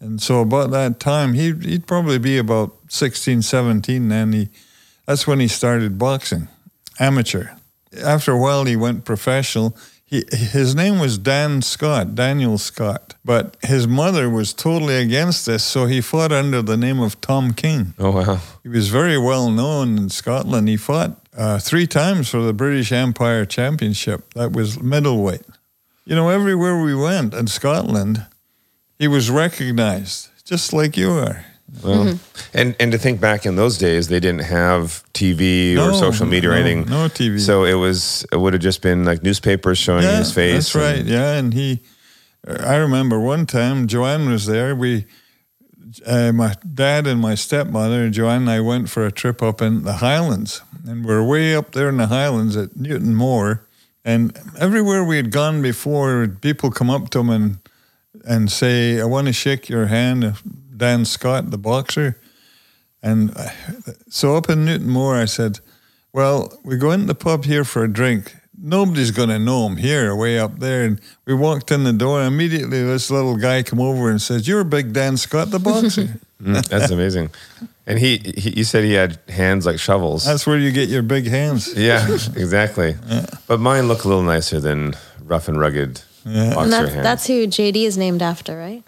and 0.00 0.20
so 0.20 0.40
about 0.42 0.70
that 0.70 1.00
time, 1.00 1.32
he 1.34 1.52
he'd 1.70 1.86
probably 1.86 2.18
be 2.18 2.38
about 2.38 2.76
16, 2.88 3.42
17 3.42 4.08
then. 4.08 4.32
He 4.32 4.48
that's 5.06 5.26
when 5.26 5.40
he 5.40 5.48
started 5.48 5.98
boxing, 5.98 6.48
amateur. 7.00 7.46
After 8.04 8.32
a 8.32 8.38
while, 8.38 8.66
he 8.66 8.76
went 8.76 9.04
professional. 9.04 9.74
He, 10.14 10.22
his 10.30 10.76
name 10.76 11.00
was 11.00 11.18
Dan 11.18 11.60
Scott, 11.60 12.14
Daniel 12.14 12.56
Scott, 12.56 13.14
but 13.24 13.56
his 13.64 13.88
mother 13.88 14.30
was 14.30 14.54
totally 14.54 14.94
against 14.94 15.44
this, 15.44 15.64
so 15.64 15.86
he 15.86 16.00
fought 16.00 16.30
under 16.30 16.62
the 16.62 16.76
name 16.76 17.00
of 17.00 17.20
Tom 17.20 17.52
King. 17.52 17.94
Oh 17.98 18.12
wow. 18.12 18.38
He 18.62 18.68
was 18.68 18.90
very 18.90 19.18
well 19.18 19.50
known 19.50 19.98
in 19.98 20.10
Scotland. 20.10 20.68
He 20.68 20.76
fought 20.76 21.18
uh, 21.36 21.58
three 21.58 21.88
times 21.88 22.28
for 22.28 22.42
the 22.42 22.52
British 22.52 22.92
Empire 22.92 23.44
Championship. 23.44 24.32
That 24.34 24.52
was 24.52 24.80
middleweight. 24.80 25.42
You 26.04 26.14
know, 26.14 26.28
everywhere 26.28 26.80
we 26.80 26.94
went 26.94 27.34
in 27.34 27.48
Scotland, 27.48 28.24
he 29.00 29.08
was 29.08 29.30
recognized, 29.30 30.28
just 30.44 30.72
like 30.72 30.96
you 30.96 31.10
are. 31.10 31.44
Well, 31.82 32.18
and 32.52 32.76
and 32.78 32.92
to 32.92 32.98
think 32.98 33.20
back 33.20 33.46
in 33.46 33.56
those 33.56 33.78
days, 33.78 34.08
they 34.08 34.20
didn't 34.20 34.42
have 34.44 35.02
TV 35.12 35.76
or 35.76 35.92
social 35.94 36.26
media 36.26 36.50
or 36.50 36.54
anything. 36.54 36.86
no 36.86 37.08
TV. 37.08 37.40
So 37.40 37.64
it 37.64 37.74
was 37.74 38.24
it 38.32 38.36
would 38.36 38.52
have 38.52 38.62
just 38.62 38.80
been 38.82 39.04
like 39.04 39.22
newspapers 39.22 39.78
showing 39.78 40.04
his 40.04 40.32
face. 40.32 40.72
That's 40.72 40.74
right. 40.74 41.04
Yeah, 41.04 41.32
and 41.34 41.52
he. 41.52 41.80
I 42.46 42.76
remember 42.76 43.18
one 43.18 43.46
time 43.46 43.86
Joanne 43.86 44.28
was 44.28 44.44
there. 44.44 44.76
We, 44.76 45.06
uh, 46.04 46.30
my 46.32 46.54
dad 46.74 47.06
and 47.06 47.18
my 47.20 47.34
stepmother, 47.34 48.10
Joanne 48.10 48.42
and 48.42 48.50
I 48.50 48.60
went 48.60 48.90
for 48.90 49.06
a 49.06 49.10
trip 49.10 49.42
up 49.42 49.62
in 49.62 49.82
the 49.84 49.94
Highlands, 49.94 50.60
and 50.86 51.04
we're 51.06 51.24
way 51.24 51.56
up 51.56 51.72
there 51.72 51.88
in 51.88 51.96
the 51.96 52.08
Highlands 52.08 52.54
at 52.56 52.70
Newtonmore, 52.74 53.60
and 54.04 54.38
everywhere 54.58 55.02
we 55.02 55.16
had 55.16 55.30
gone 55.30 55.62
before, 55.62 56.28
people 56.28 56.70
come 56.70 56.90
up 56.90 57.08
to 57.10 57.20
him 57.20 57.30
and 57.30 57.58
and 58.26 58.52
say, 58.52 59.00
"I 59.00 59.04
want 59.04 59.26
to 59.26 59.32
shake 59.32 59.68
your 59.70 59.86
hand." 59.86 60.34
Dan 60.76 61.04
Scott, 61.04 61.50
the 61.50 61.58
boxer, 61.58 62.20
and 63.02 63.32
so 64.08 64.36
up 64.36 64.48
in 64.48 64.64
Newtonmore, 64.64 65.20
I 65.20 65.26
said, 65.26 65.60
"Well, 66.12 66.52
we 66.64 66.76
go 66.76 66.90
into 66.90 67.06
the 67.06 67.14
pub 67.14 67.44
here 67.44 67.64
for 67.64 67.84
a 67.84 67.88
drink. 67.92 68.34
Nobody's 68.56 69.10
going 69.10 69.28
to 69.28 69.38
know 69.38 69.66
him 69.66 69.76
here, 69.76 70.14
way 70.16 70.38
up 70.38 70.58
there." 70.60 70.84
And 70.84 71.00
we 71.26 71.34
walked 71.34 71.70
in 71.70 71.84
the 71.84 71.92
door, 71.92 72.20
and 72.20 72.28
immediately 72.34 72.82
this 72.82 73.10
little 73.10 73.36
guy 73.36 73.62
come 73.62 73.80
over 73.80 74.10
and 74.10 74.20
says, 74.22 74.48
"You're 74.48 74.64
Big 74.64 74.92
Dan 74.92 75.16
Scott, 75.16 75.50
the 75.50 75.58
boxer." 75.58 76.20
Mm, 76.44 76.68
that's 76.68 76.90
amazing. 76.90 77.30
And 77.86 77.98
he, 77.98 78.18
he 78.18 78.50
you 78.58 78.64
said 78.64 78.84
he 78.84 78.92
had 78.92 79.18
hands 79.30 79.64
like 79.64 79.78
shovels. 79.78 80.26
That's 80.26 80.46
where 80.46 80.58
you 80.58 80.72
get 80.72 80.90
your 80.90 81.02
big 81.02 81.26
hands. 81.26 81.72
yeah, 81.74 82.06
exactly. 82.36 82.96
But 83.46 83.60
mine 83.60 83.88
look 83.88 84.04
a 84.04 84.08
little 84.08 84.24
nicer 84.24 84.60
than 84.60 84.94
rough 85.22 85.48
and 85.48 85.58
rugged 85.58 86.02
boxer 86.24 86.30
And 86.60 86.72
that's, 86.72 86.90
hands. 86.92 87.02
that's 87.02 87.26
who 87.28 87.46
JD 87.46 87.84
is 87.86 87.96
named 87.96 88.20
after, 88.20 88.58
right? 88.58 88.82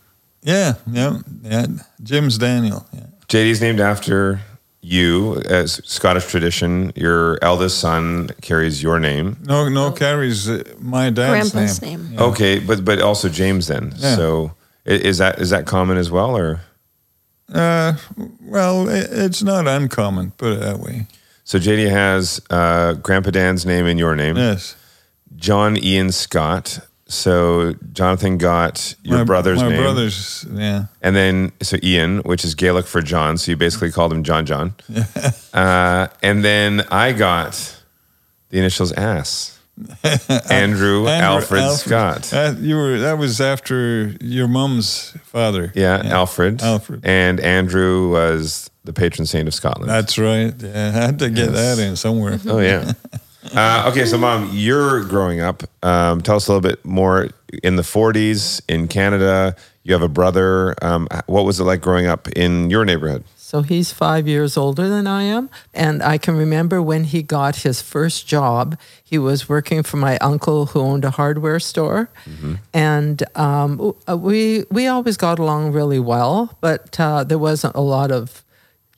Yeah, 0.46 0.74
yeah, 0.90 1.18
yeah. 1.42 1.66
Jim's 2.02 2.38
Daniel. 2.38 2.86
Yeah. 2.92 3.00
JD's 3.28 3.60
named 3.60 3.80
after 3.80 4.40
you, 4.80 5.42
as 5.48 5.80
Scottish 5.84 6.26
tradition. 6.28 6.92
Your 6.94 7.38
eldest 7.42 7.78
son 7.80 8.30
carries 8.42 8.80
your 8.80 9.00
name. 9.00 9.38
No, 9.42 9.68
no, 9.68 9.90
carries 9.90 10.48
uh, 10.48 10.62
my 10.78 11.10
dad's 11.10 11.52
name. 11.52 11.64
Grandpa's 11.64 11.82
name. 11.82 12.10
name. 12.10 12.20
Okay, 12.20 12.60
but 12.60 12.84
but 12.84 13.00
also 13.02 13.28
James 13.28 13.66
then. 13.66 13.92
Yeah. 13.96 14.14
So 14.14 14.52
is 14.84 15.18
that 15.18 15.40
is 15.40 15.50
that 15.50 15.66
common 15.66 15.96
as 15.98 16.10
well, 16.12 16.36
or 16.36 16.60
Uh, 17.52 17.94
well, 18.40 18.88
it, 18.88 19.08
it's 19.10 19.42
not 19.42 19.66
uncommon. 19.66 20.30
Put 20.32 20.52
it 20.52 20.60
that 20.60 20.78
way. 20.78 21.08
So 21.42 21.58
JD 21.58 21.90
has 21.90 22.40
uh, 22.50 22.94
Grandpa 22.94 23.30
Dan's 23.30 23.66
name 23.66 23.86
and 23.86 23.98
your 23.98 24.14
name. 24.14 24.36
Yes. 24.36 24.76
John 25.36 25.76
Ian 25.76 26.12
Scott. 26.12 26.78
So 27.08 27.74
Jonathan 27.92 28.36
got 28.36 28.94
your 29.04 29.18
my, 29.18 29.24
brother's 29.24 29.62
my 29.62 29.68
name. 29.68 29.80
brother's. 29.80 30.44
Yeah. 30.50 30.86
And 31.02 31.14
then, 31.14 31.52
so 31.62 31.76
Ian, 31.82 32.18
which 32.20 32.44
is 32.44 32.54
Gaelic 32.56 32.86
for 32.86 33.00
John. 33.00 33.38
So 33.38 33.52
you 33.52 33.56
basically 33.56 33.92
called 33.92 34.12
him 34.12 34.24
John 34.24 34.44
John. 34.44 34.74
uh, 35.54 36.08
and 36.22 36.44
then 36.44 36.84
I 36.90 37.12
got 37.12 37.80
the 38.50 38.58
initials 38.58 38.92
ass. 38.92 39.52
Andrew, 40.50 41.06
Andrew 41.06 41.08
Alfred, 41.08 41.70
Scott. 41.72 42.22
That, 42.24 42.56
you 42.58 42.76
were. 42.76 42.98
That 42.98 43.18
was 43.18 43.42
after 43.42 44.14
your 44.22 44.48
mom's 44.48 45.10
father. 45.22 45.70
yeah, 45.74 46.00
Alfred. 46.02 46.62
Alfred. 46.62 47.04
And 47.04 47.38
Andrew 47.40 48.10
was 48.10 48.70
the 48.84 48.94
patron 48.94 49.26
saint 49.26 49.48
of 49.48 49.54
Scotland. 49.54 49.90
That's 49.90 50.16
right. 50.16 50.54
Yeah, 50.58 50.88
I 50.88 50.90
had 50.90 51.18
to 51.18 51.28
get 51.28 51.52
that 51.52 51.78
in 51.78 51.96
somewhere. 51.96 52.38
oh, 52.46 52.58
yeah. 52.58 52.92
Uh, 53.54 53.88
okay, 53.90 54.04
so 54.04 54.18
mom, 54.18 54.50
you're 54.52 55.04
growing 55.04 55.40
up. 55.40 55.62
Um, 55.84 56.20
tell 56.20 56.36
us 56.36 56.48
a 56.48 56.52
little 56.52 56.68
bit 56.68 56.84
more. 56.84 57.28
In 57.62 57.76
the 57.76 57.82
40s 57.82 58.60
in 58.68 58.88
Canada, 58.88 59.54
you 59.84 59.92
have 59.92 60.02
a 60.02 60.08
brother. 60.08 60.74
Um, 60.82 61.08
what 61.26 61.44
was 61.44 61.60
it 61.60 61.64
like 61.64 61.80
growing 61.80 62.06
up 62.06 62.28
in 62.28 62.70
your 62.70 62.84
neighborhood? 62.84 63.24
So 63.36 63.62
he's 63.62 63.92
five 63.92 64.26
years 64.26 64.56
older 64.56 64.88
than 64.88 65.06
I 65.06 65.22
am. 65.22 65.48
And 65.72 66.02
I 66.02 66.18
can 66.18 66.36
remember 66.36 66.82
when 66.82 67.04
he 67.04 67.22
got 67.22 67.56
his 67.62 67.80
first 67.80 68.26
job, 68.26 68.76
he 69.04 69.18
was 69.18 69.48
working 69.48 69.84
for 69.84 69.98
my 69.98 70.18
uncle 70.18 70.66
who 70.66 70.80
owned 70.80 71.04
a 71.04 71.10
hardware 71.10 71.60
store. 71.60 72.10
And 72.74 73.22
um, 73.36 73.94
uh, 74.08 74.16
we, 74.16 74.64
we 74.72 74.88
always 74.88 75.16
got 75.16 75.38
along 75.38 75.70
really 75.70 76.00
well, 76.00 76.58
but 76.60 76.98
uh, 76.98 77.22
there 77.22 77.38
wasn't 77.38 77.76
a 77.76 77.80
lot 77.80 78.10
of, 78.10 78.44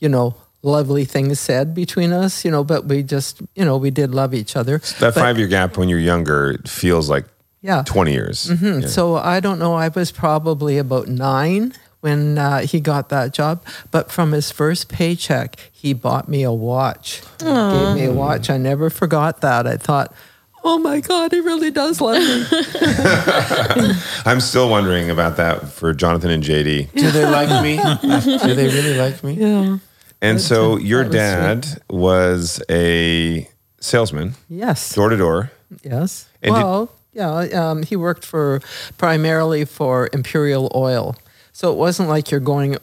you 0.00 0.08
know, 0.08 0.34
lovely 0.62 1.04
things 1.04 1.38
said 1.40 1.74
between 1.74 2.12
us, 2.12 2.44
you 2.44 2.50
know, 2.50 2.64
but 2.64 2.84
we 2.86 3.02
just, 3.02 3.40
you 3.54 3.64
know, 3.64 3.76
we 3.76 3.90
did 3.90 4.12
love 4.14 4.34
each 4.34 4.56
other. 4.56 4.78
That 5.00 5.14
But- 5.14 5.20
five 5.20 5.38
year 5.38 5.46
gap 5.48 5.76
when 5.76 5.88
you're 5.88 5.98
younger 6.00 6.58
feels 6.66 7.08
like 7.08 7.24
yeah. 7.62 7.82
20 7.86 8.12
years. 8.12 8.48
Hmm, 8.58 8.80
Yeah. 8.80 8.86
So 8.88 9.16
I 9.16 9.40
don't 9.40 9.58
know. 9.58 9.74
I 9.74 9.88
was 9.88 10.10
probably 10.12 10.78
about 10.78 11.08
nine 11.08 11.74
when 12.00 12.38
uh, 12.38 12.60
he 12.60 12.78
got 12.80 13.08
that 13.08 13.32
job. 13.32 13.60
But 13.90 14.10
from 14.12 14.30
his 14.32 14.50
first 14.52 14.88
paycheck, 14.88 15.56
he 15.72 15.92
bought 15.92 16.28
me 16.28 16.42
a 16.44 16.52
watch. 16.52 17.22
Gave 17.38 17.94
me 17.96 18.04
a 18.04 18.12
watch. 18.12 18.48
I 18.50 18.56
never 18.58 18.90
forgot 18.90 19.40
that. 19.40 19.66
I 19.66 19.76
thought, 19.76 20.14
oh 20.62 20.78
my 20.78 21.00
God, 21.00 21.32
he 21.32 21.40
really 21.40 21.70
does 21.72 22.00
love 22.00 22.22
me. 22.22 22.44
I'm 24.24 24.40
still 24.40 24.68
wondering 24.68 25.10
about 25.10 25.36
that 25.38 25.68
for 25.68 25.92
Jonathan 25.94 26.30
and 26.30 26.42
JD. 26.42 26.92
Do 26.92 27.10
they 27.10 27.24
like 27.26 27.62
me? 27.62 27.76
Do 28.38 28.54
they 28.54 28.66
really 28.68 28.94
like 28.96 29.22
me? 29.24 29.34
yeah. 29.34 29.78
And 30.20 30.40
so 30.40 30.76
your 30.78 31.04
was 31.04 31.12
dad 31.12 31.66
was 31.88 32.62
a 32.70 33.48
salesman, 33.80 34.34
Yes. 34.48 34.94
door 34.94 35.08
to 35.10 35.16
door. 35.16 35.50
Yes. 35.84 36.26
And 36.42 36.54
did- 36.54 36.62
well, 36.62 36.90
yeah. 37.12 37.30
Um, 37.70 37.82
he 37.82 37.96
worked 37.96 38.24
for 38.24 38.60
primarily 38.96 39.64
for 39.64 40.08
Imperial 40.12 40.70
Oil, 40.74 41.16
so 41.52 41.70
it 41.72 41.76
wasn't 41.76 42.08
like 42.08 42.30
you're 42.30 42.40
going 42.40 42.76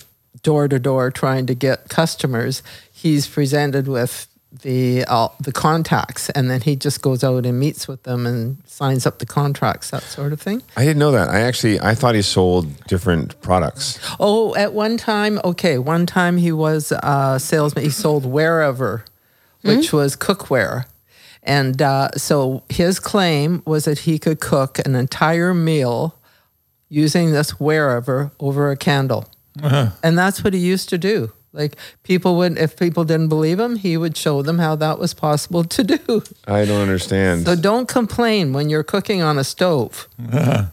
door 0.44 0.68
to 0.68 0.80
door 0.80 1.10
trying 1.12 1.46
to 1.48 1.56
get 1.56 1.90
customers. 1.90 2.62
He's 2.92 3.28
presented 3.28 3.88
with 3.88 4.28
the 4.62 5.04
uh, 5.08 5.28
the 5.40 5.52
contacts, 5.52 6.30
and 6.32 6.50
then 6.50 6.62
he 6.62 6.76
just 6.76 7.02
goes 7.02 7.24
out 7.24 7.46
and 7.46 7.60
meets 7.60 7.88
with 7.88 8.04
them 8.04 8.26
and 8.26 8.58
signs 8.66 9.06
up 9.06 9.20
the 9.20 9.26
contracts, 9.26 9.90
that 9.90 10.04
sort 10.04 10.34
of 10.34 10.42
thing. 10.42 10.62
I 10.78 10.86
didn't 10.86 11.00
know 11.00 11.12
that. 11.12 11.30
I 11.30 11.42
actually 11.42 11.80
I 11.80 11.96
thought 11.96 12.16
he 12.16 12.22
sold 12.22 12.86
different 12.88 13.40
products. 13.42 14.00
Oh, 14.20 14.56
at 14.56 14.74
one 14.74 14.98
time, 14.98 15.40
okay, 15.44 15.78
one 15.78 16.06
time 16.06 16.38
he 16.38 16.52
was 16.52 16.92
a 16.92 17.38
salesman. 17.40 17.84
He 17.84 17.90
sold 17.90 18.26
Wear-Ever, 18.26 19.06
which 19.62 19.92
was 19.92 20.16
cookware. 20.16 20.86
And 21.44 21.80
uh, 21.80 22.10
so 22.18 22.64
his 22.70 23.00
claim 23.00 23.62
was 23.66 23.86
that 23.86 24.00
he 24.00 24.18
could 24.18 24.40
cook 24.40 24.80
an 24.86 24.96
entire 24.96 25.54
meal 25.54 26.18
using 26.90 27.32
this 27.32 27.60
Wear-Ever 27.60 28.32
over 28.40 28.72
a 28.72 28.78
candle. 28.78 29.28
And 29.62 30.18
that's 30.18 30.44
what 30.44 30.54
he 30.54 30.60
used 30.60 30.90
to 30.90 30.98
do. 30.98 31.32
Like 31.56 31.78
people 32.04 32.36
would, 32.38 32.58
if 32.58 32.78
people 32.78 33.04
didn't 33.04 33.30
believe 33.30 33.60
him, 33.60 33.78
he 33.78 33.98
would 33.98 34.16
show 34.18 34.42
them 34.42 34.60
how 34.60 34.76
that 34.76 35.00
was 35.00 35.14
possible 35.14 35.64
to 35.64 35.84
do. 35.84 36.24
I 36.48 36.66
don't 36.66 36.82
understand. 36.82 37.46
So 37.46 37.56
don't 37.56 37.88
complain 37.88 38.54
when 38.54 38.70
you're 38.70 38.84
cooking 38.84 39.22
on 39.22 39.38
a 39.38 39.44
stove. 39.44 40.08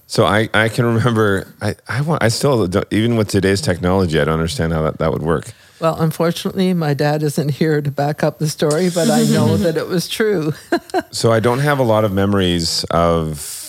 So 0.07 0.25
I, 0.27 0.49
I 0.53 0.69
can 0.69 0.85
remember 0.85 1.47
I, 1.61 1.75
I 1.89 2.01
want 2.03 2.23
I 2.23 2.29
still 2.29 2.67
don't, 2.67 2.87
even 2.91 3.17
with 3.17 3.29
today's 3.29 3.61
technology 3.61 4.21
I 4.21 4.25
don't 4.25 4.35
understand 4.35 4.73
how 4.73 4.83
that, 4.83 4.99
that 4.99 5.13
would 5.13 5.23
work. 5.23 5.53
Well, 5.81 6.01
unfortunately, 6.01 6.75
my 6.75 6.95
dad 6.95 7.25
isn't 7.25 7.49
here 7.49 7.83
to 7.83 7.91
back 7.91 8.23
up 8.23 8.39
the 8.39 8.49
story, 8.49 8.89
but 8.95 9.11
I 9.11 9.25
know 9.25 9.57
that 9.65 9.77
it 9.77 9.89
was 9.89 10.09
true. 10.09 10.53
So 11.11 11.31
I 11.31 11.41
don't 11.41 11.59
have 11.59 11.79
a 11.79 11.83
lot 11.83 12.05
of 12.05 12.13
memories 12.13 12.85
of 12.85 13.62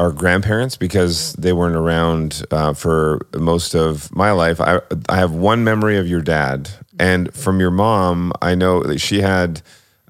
our 0.00 0.10
grandparents 0.10 0.76
because 0.76 1.34
they 1.34 1.52
weren't 1.52 1.76
around 1.76 2.42
uh, 2.50 2.72
for 2.72 3.20
most 3.36 3.74
of 3.74 4.10
my 4.16 4.30
life. 4.30 4.58
I 4.58 4.80
I 5.10 5.16
have 5.16 5.32
one 5.32 5.62
memory 5.62 5.98
of 5.98 6.08
your 6.08 6.22
dad, 6.22 6.70
and 6.98 7.32
from 7.34 7.60
your 7.60 7.70
mom, 7.70 8.32
I 8.40 8.54
know 8.54 8.82
that 8.82 8.98
she 8.98 9.20
had 9.20 9.60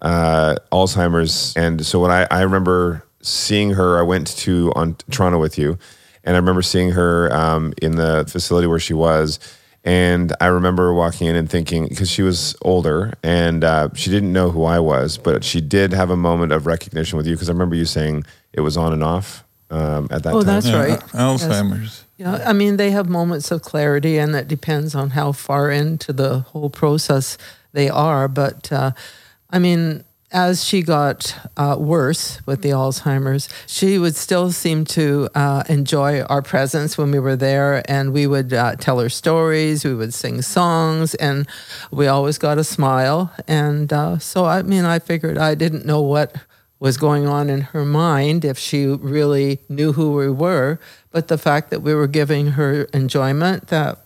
uh, 0.01 0.55
Alzheimer's, 0.71 1.57
and 1.57 1.85
so 1.85 1.99
when 1.99 2.13
I 2.13 2.29
I 2.31 2.43
remember 2.43 3.05
seeing 3.21 3.71
her, 3.71 3.99
I 3.99 4.03
went 4.03 4.29
to 4.39 4.73
on 4.77 4.95
Toronto 5.11 5.41
with 5.41 5.59
you, 5.59 5.77
and 6.23 6.37
I 6.37 6.39
remember 6.39 6.63
seeing 6.63 6.91
her 6.93 7.35
um, 7.35 7.75
in 7.83 7.97
the 7.97 8.25
facility 8.29 8.69
where 8.69 8.79
she 8.79 8.95
was. 8.95 9.41
And 9.83 10.37
I 10.43 10.49
remember 10.49 10.93
walking 10.93 11.27
in 11.27 11.37
and 11.37 11.49
thinking, 11.49 11.89
because 11.89 12.11
she 12.11 12.21
was 12.21 12.55
older 12.61 13.15
and 13.23 13.65
uh, 13.65 13.89
she 13.95 14.11
didn't 14.11 14.31
know 14.31 14.51
who 14.51 14.65
I 14.65 14.79
was, 14.79 15.17
but 15.17 15.43
she 15.43 15.63
did 15.63 15.95
have 15.95 16.11
a 16.11 16.19
moment 16.19 16.53
of 16.53 16.67
recognition 16.67 17.17
with 17.17 17.27
you. 17.27 17.35
Because 17.35 17.49
I 17.49 17.53
remember 17.53 17.77
you 17.77 17.87
saying 17.87 18.25
it 18.53 18.61
was 18.61 18.77
on 18.77 18.93
and 18.93 19.03
off 19.03 19.43
um, 19.71 20.09
at 20.11 20.23
that 20.25 20.35
Oh, 20.35 20.43
time. 20.43 20.47
that's 20.47 20.67
Yeah, 20.67 20.77
right. 20.79 21.01
Alzheimer's. 21.13 22.05
Yeah, 22.17 22.43
I 22.47 22.53
mean, 22.53 22.77
they 22.77 22.91
have 22.91 23.09
moments 23.09 23.51
of 23.51 23.63
clarity, 23.63 24.19
and 24.19 24.35
that 24.35 24.47
depends 24.49 24.95
on 24.95 25.11
how 25.11 25.33
far 25.33 25.71
into 25.71 26.13
the 26.13 26.41
whole 26.41 26.69
process 26.71 27.39
they 27.73 27.89
are. 27.89 28.29
But 28.29 28.71
uh, 28.71 28.91
I 29.49 29.59
mean, 29.59 30.05
as 30.33 30.63
she 30.65 30.83
got 30.83 31.35
uh, 31.57 31.77
worse 31.79 32.41
with 32.47 32.61
the 32.63 32.69
Alzheimer's, 32.71 33.49
she 33.67 33.99
would 33.99 34.15
still 34.17 34.53
seem 34.53 34.85
to 34.85 35.29
uh, 35.35 35.65
enjoy 35.69 36.21
our 36.23 36.43
presence 36.43 36.99
when 36.99 37.11
we 37.11 37.19
were 37.19 37.37
there, 37.37 37.83
and 37.91 38.13
we 38.13 38.27
would 38.27 38.53
uh, 38.53 38.77
tell 38.77 38.99
her 39.01 39.09
stories, 39.09 39.83
we 39.85 39.95
would 39.95 40.13
sing 40.13 40.43
songs, 40.43 41.15
and 41.17 41.49
we 41.91 42.07
always 42.07 42.37
got 42.39 42.59
a 42.59 42.65
smile. 42.65 43.33
And 43.49 43.91
uh, 43.93 44.19
so, 44.19 44.45
I 44.45 44.63
mean, 44.63 44.85
I 44.85 44.99
figured 44.99 45.39
I 45.39 45.55
didn't 45.55 45.87
know 45.87 46.03
what 46.03 46.37
was 46.81 46.97
going 46.97 47.27
on 47.27 47.49
in 47.49 47.61
her 47.61 47.85
mind 47.85 48.45
if 48.45 48.59
she 48.59 48.87
really 48.87 49.61
knew 49.69 49.93
who 49.93 50.15
we 50.17 50.29
were 50.29 50.81
but 51.13 51.29
the 51.29 51.39
fact 51.39 51.71
that 51.71 51.81
we 51.83 51.95
were 51.95 52.09
giving 52.09 52.49
her 52.53 52.85
enjoyment 52.93 53.69
that 53.69 53.99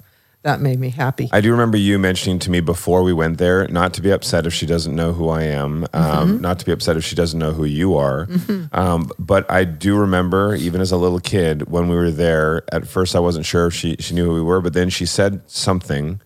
that 0.43 0.61
made 0.61 0.79
me 0.79 0.91
happy 0.91 1.31
I 1.33 1.41
do 1.41 1.51
remember 1.53 1.79
you 1.79 1.99
mentioning 1.99 2.39
to 2.41 2.51
me 2.51 2.61
before 2.61 3.03
we 3.03 3.15
went 3.15 3.39
there 3.39 3.67
not 3.69 3.95
to 3.95 4.03
be 4.03 4.11
upset 4.11 4.45
if 4.47 4.53
she 4.53 4.67
doesn't 4.67 4.95
know 4.95 5.15
who 5.15 5.31
I 5.31 5.45
am, 5.45 5.87
um, 5.95 6.43
not 6.43 6.59
to 6.59 6.67
be 6.67 6.73
upset 6.73 6.99
if 6.99 7.05
she 7.05 7.17
doesn't 7.17 7.39
know 7.39 7.53
who 7.53 7.65
you 7.65 7.97
are. 7.97 8.29
Um, 8.73 9.11
but 9.19 9.51
I 9.51 9.65
do 9.65 9.97
remember, 9.97 10.55
even 10.55 10.81
as 10.83 10.93
a 10.93 10.97
little 10.99 11.21
kid, 11.21 11.71
when 11.71 11.89
we 11.89 11.95
were 11.97 12.11
there, 12.11 12.63
at 12.75 12.87
first 12.87 13.17
I 13.17 13.21
wasn't 13.21 13.47
sure 13.47 13.69
if 13.69 13.75
she, 13.75 13.97
she 14.01 14.15
knew 14.15 14.27
who 14.27 14.35
we 14.35 14.43
were, 14.43 14.61
but 14.61 14.75
then 14.75 14.91
she 14.91 15.07
said 15.07 15.41
something. 15.49 16.21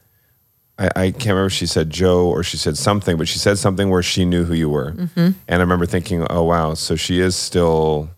I, 0.78 0.86
I 0.96 1.10
can't 1.10 1.26
remember 1.26 1.46
if 1.46 1.52
she 1.52 1.66
said 1.66 1.90
Joe 1.90 2.26
or 2.28 2.42
she 2.42 2.56
said 2.56 2.76
something, 2.76 3.16
but 3.16 3.26
she 3.28 3.38
said 3.38 3.58
something 3.58 3.90
where 3.90 4.02
she 4.02 4.24
knew 4.24 4.44
who 4.44 4.54
you 4.54 4.68
were. 4.68 4.94
And 5.16 5.34
I 5.48 5.56
remember 5.56 5.86
thinking, 5.86 6.26
oh, 6.30 6.44
wow, 6.44 6.74
so 6.74 6.94
she 6.96 7.20
is 7.20 7.34
still 7.36 8.10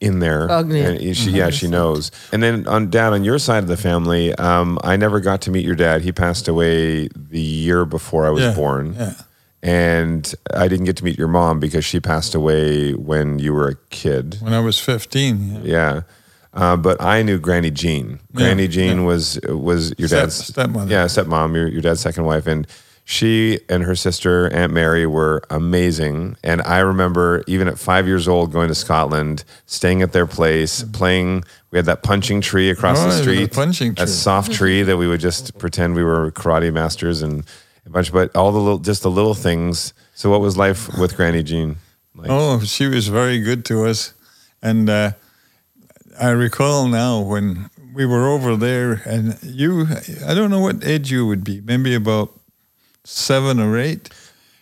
in 0.00 0.18
there. 0.20 0.46
Cognate. 0.46 1.00
And 1.02 1.16
she, 1.16 1.30
yeah, 1.30 1.50
she 1.50 1.66
knows. 1.68 2.10
And 2.32 2.42
then 2.42 2.66
on 2.68 2.90
dad, 2.90 3.12
on 3.12 3.24
your 3.24 3.38
side 3.38 3.62
of 3.62 3.68
the 3.68 3.76
family, 3.76 4.32
um, 4.34 4.78
I 4.84 4.96
never 4.96 5.20
got 5.20 5.40
to 5.42 5.50
meet 5.50 5.64
your 5.64 5.74
dad. 5.74 6.02
He 6.02 6.12
passed 6.12 6.46
away 6.48 7.08
the 7.08 7.40
year 7.40 7.84
before 7.84 8.26
I 8.26 8.30
was 8.30 8.42
Yeah, 8.42 8.54
born. 8.54 8.94
yeah. 8.94 9.14
And 9.62 10.32
I 10.54 10.68
didn't 10.68 10.84
get 10.84 10.96
to 10.98 11.04
meet 11.04 11.18
your 11.18 11.26
mom 11.28 11.58
because 11.58 11.84
she 11.84 11.98
passed 11.98 12.34
away 12.36 12.92
when 12.92 13.40
you 13.40 13.52
were 13.52 13.66
a 13.68 13.74
kid. 13.90 14.36
When 14.40 14.52
I 14.52 14.60
was 14.60 14.78
15. 14.78 15.50
Yeah. 15.54 15.60
Yeah. 15.64 16.00
Uh, 16.56 16.76
but 16.76 17.00
I 17.02 17.22
knew 17.22 17.38
Granny 17.38 17.70
Jean. 17.70 18.18
Granny 18.34 18.62
Yeah, 18.64 18.68
Jean 18.68 19.04
was 19.04 19.38
was 19.46 19.94
your 19.98 20.08
Step- 20.08 20.22
dad's 20.22 20.34
stepmother. 20.46 20.90
Yeah, 20.90 21.04
stepmom, 21.04 21.54
your, 21.54 21.68
your 21.68 21.82
dad's 21.82 22.00
second 22.00 22.24
wife, 22.24 22.46
and 22.46 22.66
she 23.04 23.60
and 23.68 23.84
her 23.84 23.94
sister 23.94 24.52
Aunt 24.52 24.72
Mary 24.72 25.06
were 25.06 25.42
amazing. 25.50 26.36
And 26.42 26.60
I 26.62 26.78
remember 26.78 27.44
even 27.46 27.68
at 27.68 27.78
five 27.78 28.06
years 28.08 28.26
old 28.26 28.52
going 28.52 28.68
to 28.68 28.74
Scotland, 28.74 29.44
staying 29.66 30.02
at 30.02 30.12
their 30.12 30.26
place, 30.26 30.82
playing. 30.82 31.44
We 31.70 31.78
had 31.78 31.86
that 31.86 32.02
punching 32.02 32.40
tree 32.40 32.70
across 32.70 32.98
Oh, 32.98 33.08
the 33.10 33.12
street, 33.22 33.52
punching 33.52 33.94
that 33.94 34.08
soft 34.08 34.50
tree 34.52 34.82
that 34.82 34.96
we 34.96 35.06
would 35.06 35.20
just 35.20 35.58
pretend 35.58 35.94
we 35.94 36.02
were 36.04 36.30
karate 36.32 36.72
masters 36.72 37.20
and 37.22 37.44
a 37.84 37.90
bunch. 37.90 38.10
But 38.12 38.34
all 38.34 38.50
the 38.50 38.58
little, 38.58 38.78
just 38.78 39.02
the 39.02 39.10
little 39.10 39.34
things. 39.34 39.92
So, 40.14 40.30
what 40.30 40.40
was 40.40 40.56
life 40.56 40.88
with 40.98 41.16
Granny 41.16 41.42
Jean? 41.42 41.76
Like, 42.14 42.30
Oh, 42.30 42.60
she 42.60 42.86
was 42.86 43.08
very 43.08 43.40
good 43.40 43.64
to 43.66 43.84
us. 43.84 44.14
And 44.62 44.88
uh, 44.88 45.10
I 46.18 46.30
recall 46.30 46.88
now 46.88 47.20
when 47.20 47.70
we 47.94 48.06
were 48.06 48.28
over 48.28 48.56
there, 48.56 49.02
and 49.04 49.38
you, 49.42 49.86
I 50.26 50.34
don't 50.34 50.50
know 50.50 50.60
what 50.60 50.84
age 50.84 51.10
you 51.10 51.26
would 51.26 51.44
be, 51.44 51.60
maybe 51.60 51.94
about 51.94 52.32
seven 53.04 53.60
or 53.60 53.78
eight. 53.78 54.10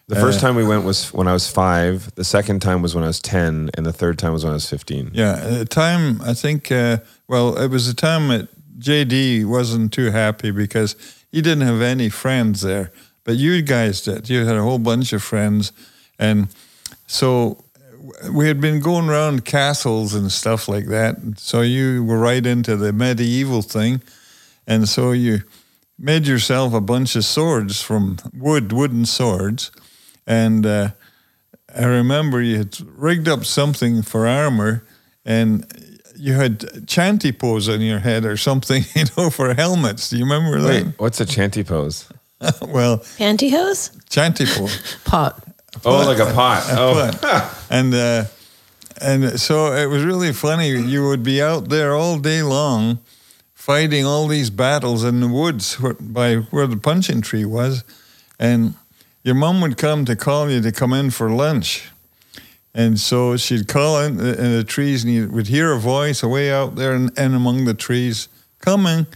The 0.06 0.16
first 0.16 0.38
time 0.38 0.54
we 0.54 0.66
went 0.66 0.84
was 0.84 1.12
when 1.14 1.26
I 1.26 1.32
was 1.32 1.50
five. 1.50 2.14
The 2.14 2.24
second 2.24 2.60
time 2.60 2.82
was 2.82 2.94
when 2.94 3.04
I 3.04 3.06
was 3.06 3.20
10. 3.20 3.70
And 3.74 3.86
the 3.86 3.92
third 3.92 4.18
time 4.18 4.32
was 4.32 4.44
when 4.44 4.50
I 4.50 4.54
was 4.54 4.68
15. 4.68 5.12
Yeah, 5.14 5.32
at 5.32 5.58
the 5.58 5.64
time, 5.64 6.20
I 6.20 6.34
think, 6.34 6.70
uh, 6.70 6.98
well, 7.26 7.56
it 7.56 7.68
was 7.68 7.88
a 7.88 7.94
time 7.94 8.28
that 8.28 8.48
JD 8.78 9.46
wasn't 9.46 9.94
too 9.94 10.10
happy 10.10 10.50
because 10.50 10.94
he 11.32 11.40
didn't 11.40 11.66
have 11.66 11.80
any 11.80 12.10
friends 12.10 12.60
there, 12.60 12.92
but 13.24 13.36
you 13.36 13.62
guys 13.62 14.02
did. 14.02 14.28
You 14.28 14.44
had 14.44 14.56
a 14.56 14.62
whole 14.62 14.78
bunch 14.78 15.14
of 15.14 15.22
friends. 15.22 15.72
And 16.18 16.48
so 17.06 17.63
we 18.30 18.48
had 18.48 18.60
been 18.60 18.80
going 18.80 19.08
around 19.08 19.44
castles 19.44 20.14
and 20.14 20.30
stuff 20.30 20.68
like 20.68 20.86
that. 20.86 21.16
So 21.36 21.60
you 21.62 22.04
were 22.04 22.18
right 22.18 22.44
into 22.44 22.76
the 22.76 22.92
medieval 22.92 23.62
thing. 23.62 24.02
And 24.66 24.88
so 24.88 25.12
you 25.12 25.42
made 25.98 26.26
yourself 26.26 26.74
a 26.74 26.80
bunch 26.80 27.16
of 27.16 27.24
swords 27.24 27.80
from 27.80 28.18
wood, 28.34 28.72
wooden 28.72 29.06
swords. 29.06 29.70
And 30.26 30.66
uh, 30.66 30.90
I 31.74 31.84
remember 31.84 32.42
you 32.42 32.58
had 32.58 32.78
rigged 32.96 33.28
up 33.28 33.44
something 33.44 34.02
for 34.02 34.26
armor 34.26 34.84
and 35.24 35.66
you 36.16 36.34
had 36.34 36.86
chanty 36.86 37.32
pose 37.32 37.68
on 37.68 37.80
your 37.80 37.98
head 37.98 38.24
or 38.24 38.36
something, 38.36 38.84
you 38.94 39.04
know, 39.16 39.30
for 39.30 39.54
helmets. 39.54 40.10
Do 40.10 40.18
you 40.18 40.24
remember 40.24 40.60
that? 40.60 40.84
Wait, 40.84 40.94
what's 40.98 41.20
a 41.20 41.26
chanty 41.26 41.64
pose? 41.64 42.08
well, 42.62 42.98
Pantyhose? 42.98 43.90
chanty 44.08 44.46
pose. 44.46 44.96
Pot. 45.04 45.42
Oh, 45.84 46.04
like 46.06 46.18
a 46.18 46.32
pot. 46.32 46.64
Oh, 46.70 47.10
But- 47.20 47.66
and 47.70 47.94
uh, 47.94 48.24
and 49.00 49.40
so 49.40 49.72
it 49.72 49.86
was 49.86 50.04
really 50.04 50.32
funny. 50.32 50.68
You 50.68 51.08
would 51.08 51.22
be 51.22 51.42
out 51.42 51.68
there 51.68 51.94
all 51.94 52.18
day 52.18 52.42
long, 52.42 52.98
fighting 53.54 54.04
all 54.06 54.28
these 54.28 54.50
battles 54.50 55.02
in 55.04 55.20
the 55.20 55.28
woods 55.28 55.76
by 56.00 56.36
where 56.36 56.66
the 56.66 56.76
punching 56.76 57.22
tree 57.22 57.44
was, 57.44 57.82
and 58.38 58.74
your 59.24 59.34
mom 59.34 59.60
would 59.62 59.76
come 59.76 60.04
to 60.04 60.14
call 60.14 60.50
you 60.50 60.60
to 60.60 60.70
come 60.72 60.92
in 60.92 61.10
for 61.10 61.28
lunch. 61.30 61.90
And 62.76 62.98
so 62.98 63.36
she'd 63.36 63.68
call 63.68 64.00
in, 64.00 64.18
in 64.18 64.56
the 64.56 64.64
trees, 64.64 65.04
and 65.04 65.12
you 65.12 65.28
would 65.28 65.46
hear 65.46 65.72
a 65.72 65.78
voice 65.78 66.22
away 66.24 66.50
out 66.52 66.74
there 66.74 66.92
and, 66.92 67.10
and 67.16 67.34
among 67.34 67.64
the 67.66 67.74
trees 67.74 68.28
coming. 68.60 69.06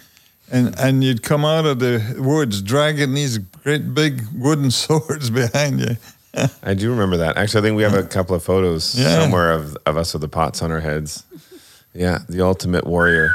And, 0.51 0.79
and 0.79 1.03
you'd 1.05 1.23
come 1.23 1.45
out 1.45 1.67
of 1.67 1.79
the 1.81 2.17
woods 2.19 2.63
dragging 2.63 3.15
these 3.15 3.39
great 3.39 3.95
big 3.95 4.23
wooden 4.33 4.71
swords 4.83 5.29
behind 5.31 5.81
you. 5.81 5.97
I 6.63 6.75
do 6.75 6.91
remember 6.91 7.17
that. 7.19 7.37
Actually, 7.37 7.61
I 7.61 7.63
think 7.63 7.77
we 7.77 7.83
have 7.83 7.95
a 7.95 8.03
couple 8.05 8.35
of 8.37 8.43
photos 8.43 8.95
Yeah. 8.99 9.21
somewhere 9.23 9.53
of, 9.53 9.77
of 9.87 9.97
us 9.97 10.13
with 10.13 10.23
the 10.23 10.29
pots 10.29 10.63
on 10.63 10.71
our 10.71 10.81
heads. 10.81 11.25
Yeah, 11.95 12.19
the 12.29 12.43
ultimate 12.43 12.87
warrior. 12.87 13.35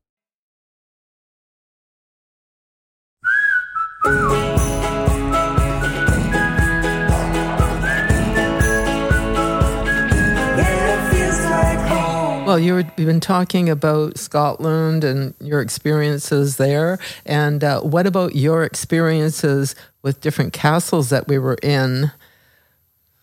Well, 12.51 12.59
you 12.59 12.73
were, 12.73 12.83
you've 12.97 13.07
been 13.07 13.21
talking 13.21 13.69
about 13.69 14.17
Scotland 14.17 15.05
and 15.05 15.33
your 15.39 15.61
experiences 15.61 16.57
there. 16.57 16.99
And 17.25 17.63
uh, 17.63 17.79
what 17.79 18.05
about 18.05 18.35
your 18.35 18.65
experiences 18.65 19.73
with 20.01 20.19
different 20.19 20.51
castles 20.51 21.11
that 21.11 21.29
we 21.29 21.39
were 21.39 21.53
in 21.63 22.11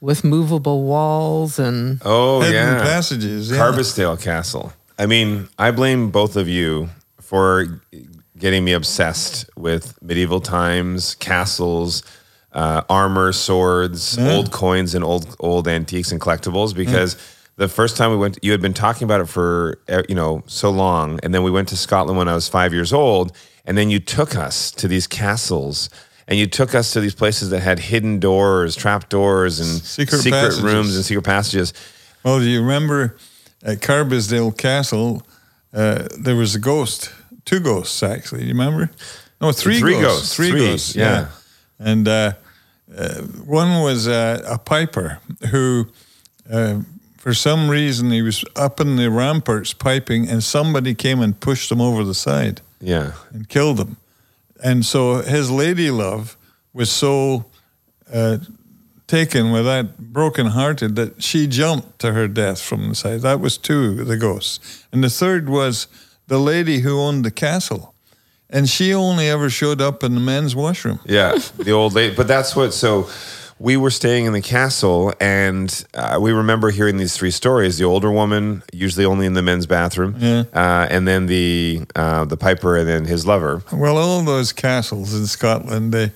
with 0.01 0.24
movable 0.24 0.85
walls 0.85 1.59
and 1.59 2.01
Oh, 2.07 2.41
Hidden 2.41 2.55
yeah. 2.55 2.81
passages. 2.81 3.51
Yeah. 3.51 3.59
Carbisdale 3.59 4.18
Castle. 4.18 4.72
I 4.99 5.05
mean, 5.05 5.51
I 5.59 5.72
blame 5.72 6.11
both 6.11 6.35
of 6.35 6.49
you 6.49 6.89
for 7.20 7.83
getting 8.39 8.64
me 8.64 8.72
obsessed 8.72 9.45
with 9.59 10.01
medieval 10.03 10.41
times, 10.41 11.16
castles, 11.16 12.03
uh, 12.55 12.81
armor, 12.89 13.33
swords, 13.35 14.16
old 14.18 14.53
coins, 14.53 14.95
and 14.95 15.05
old 15.05 15.37
old 15.39 15.68
antiques 15.68 16.12
and 16.12 16.18
collectibles. 16.18 16.74
Because 16.74 17.14
the 17.59 17.69
first 17.69 17.97
time 17.97 18.11
we 18.11 18.17
went, 18.17 18.39
you 18.43 18.53
had 18.53 18.63
been 18.63 18.75
talking 18.75 19.05
about 19.05 19.21
it 19.21 19.27
for 19.29 19.79
uh, 19.89 20.03
you 20.09 20.15
know 20.15 20.43
so 20.47 20.71
long, 20.71 21.21
and 21.23 21.35
then 21.35 21.43
we 21.43 21.51
went 21.51 21.69
to 21.69 21.77
Scotland 21.77 22.17
when 22.19 22.29
I 22.29 22.35
was 22.35 22.49
five 22.49 22.73
years 22.73 22.93
old, 22.93 23.33
and 23.67 23.77
then 23.77 23.91
you 23.91 23.99
took 24.01 24.35
us 24.35 24.71
to 24.73 24.89
these 24.89 25.07
castles. 25.07 25.91
And 26.31 26.39
you 26.39 26.47
took 26.47 26.75
us 26.75 26.93
to 26.93 27.01
these 27.01 27.15
places 27.15 27.49
that 27.51 27.61
had 27.61 27.79
hidden 27.79 28.19
doors, 28.21 28.77
trap 28.77 29.09
doors, 29.09 29.61
and 29.61 29.81
Secret 29.83 30.19
secret 30.19 30.61
rooms 30.61 30.95
and 30.95 31.03
secret 31.03 31.23
passages. 31.25 31.73
Well, 32.23 32.39
do 32.39 32.45
you 32.45 32.61
remember 32.61 33.17
at 33.63 33.79
Carbisdale 33.81 34.55
Castle, 34.55 35.23
uh, 35.73 36.07
there 36.19 36.37
was 36.37 36.55
a 36.55 36.59
ghost, 36.59 37.11
two 37.47 37.61
ghosts 37.61 38.03
actually. 38.03 38.43
You 38.43 38.49
remember? 38.53 38.91
No, 39.41 39.53
three, 39.53 39.79
Three 39.81 39.93
ghosts. 39.95 40.05
ghosts, 40.21 40.37
Three, 40.37 40.51
three, 40.51 40.67
ghosts. 40.67 40.95
yeah. 40.95 41.29
And 41.79 42.07
uh, 42.07 42.33
uh, 42.95 43.23
one 43.47 43.83
was 43.83 44.07
uh, 44.07 44.43
a 44.47 44.59
piper 44.59 45.21
who, 45.51 45.87
uh, 46.53 46.81
for 47.19 47.35
some 47.35 47.69
reason, 47.69 48.11
he 48.11 48.23
was 48.23 48.45
up 48.57 48.81
in 48.81 48.97
the 48.97 49.11
ramparts 49.11 49.75
piping, 49.75 50.29
and 50.29 50.43
somebody 50.43 50.95
came 50.95 51.21
and 51.21 51.39
pushed 51.39 51.71
him 51.71 51.81
over 51.81 52.05
the 52.05 52.14
side 52.14 52.61
Yeah. 52.81 53.12
and 53.33 53.49
killed 53.49 53.79
him. 53.79 53.97
And 54.64 54.87
so 54.87 55.16
his 55.23 55.51
lady 55.51 55.91
love 55.91 56.37
was 56.73 56.91
so 56.91 57.45
uh, 58.12 58.39
taken 59.07 59.51
with 59.53 59.64
that 59.64 59.99
broken 59.99 60.47
hearted 60.47 60.97
that 60.97 61.23
she 61.23 61.47
jumped 61.47 61.99
to 62.01 62.12
her 62.12 62.29
death 62.29 62.61
from 62.61 62.89
the 62.89 62.95
side. 62.95 63.21
That 63.23 63.41
was 63.41 63.59
two 63.59 63.99
of 64.01 64.07
the 64.07 64.16
ghosts. 64.16 64.85
And 64.93 65.03
the 65.05 65.11
third 65.11 65.49
was 65.49 65.87
the 66.29 66.39
lady 66.39 66.79
who 66.81 66.99
owned 67.01 67.25
the 67.25 67.31
castle. 67.31 67.95
And 68.51 68.69
she 68.69 68.95
only 68.95 69.29
ever 69.29 69.51
showed 69.51 69.81
up 69.81 70.03
in 70.03 70.14
the 70.14 70.21
men's 70.21 70.57
washroom. 70.57 71.01
Yeah, 71.05 71.37
the 71.59 71.73
old 71.73 71.93
lady. 71.95 72.14
But 72.16 72.29
that's 72.29 72.57
what. 72.57 72.73
So 72.73 73.09
we 73.59 73.77
were 73.77 73.91
staying 73.91 74.27
in 74.27 74.33
the 74.33 74.41
castle, 74.43 75.13
and 75.21 75.85
uh, 75.95 76.19
we 76.21 76.33
remember 76.33 76.71
hearing 76.71 76.97
these 76.97 77.17
three 77.17 77.31
stories: 77.31 77.79
the 77.79 77.85
older 77.85 78.11
woman, 78.11 78.63
usually 78.73 79.05
only 79.05 79.27
in 79.27 79.35
the 79.35 79.43
men's 79.43 79.67
bathroom, 79.67 80.17
Yeah. 80.19 80.45
uh, 80.55 80.87
and 80.91 81.07
then 81.09 81.27
the 81.27 81.83
uh, 81.97 82.25
the 82.25 82.37
piper, 82.37 82.77
and 82.77 82.89
then 82.89 83.05
his 83.05 83.27
lover. 83.27 83.63
Well, 83.73 83.97
all 83.99 84.23
those 84.23 84.53
castles 84.53 85.15
in 85.15 85.27
Scotland, 85.27 85.93
they, 85.93 86.05
a 86.05 86.13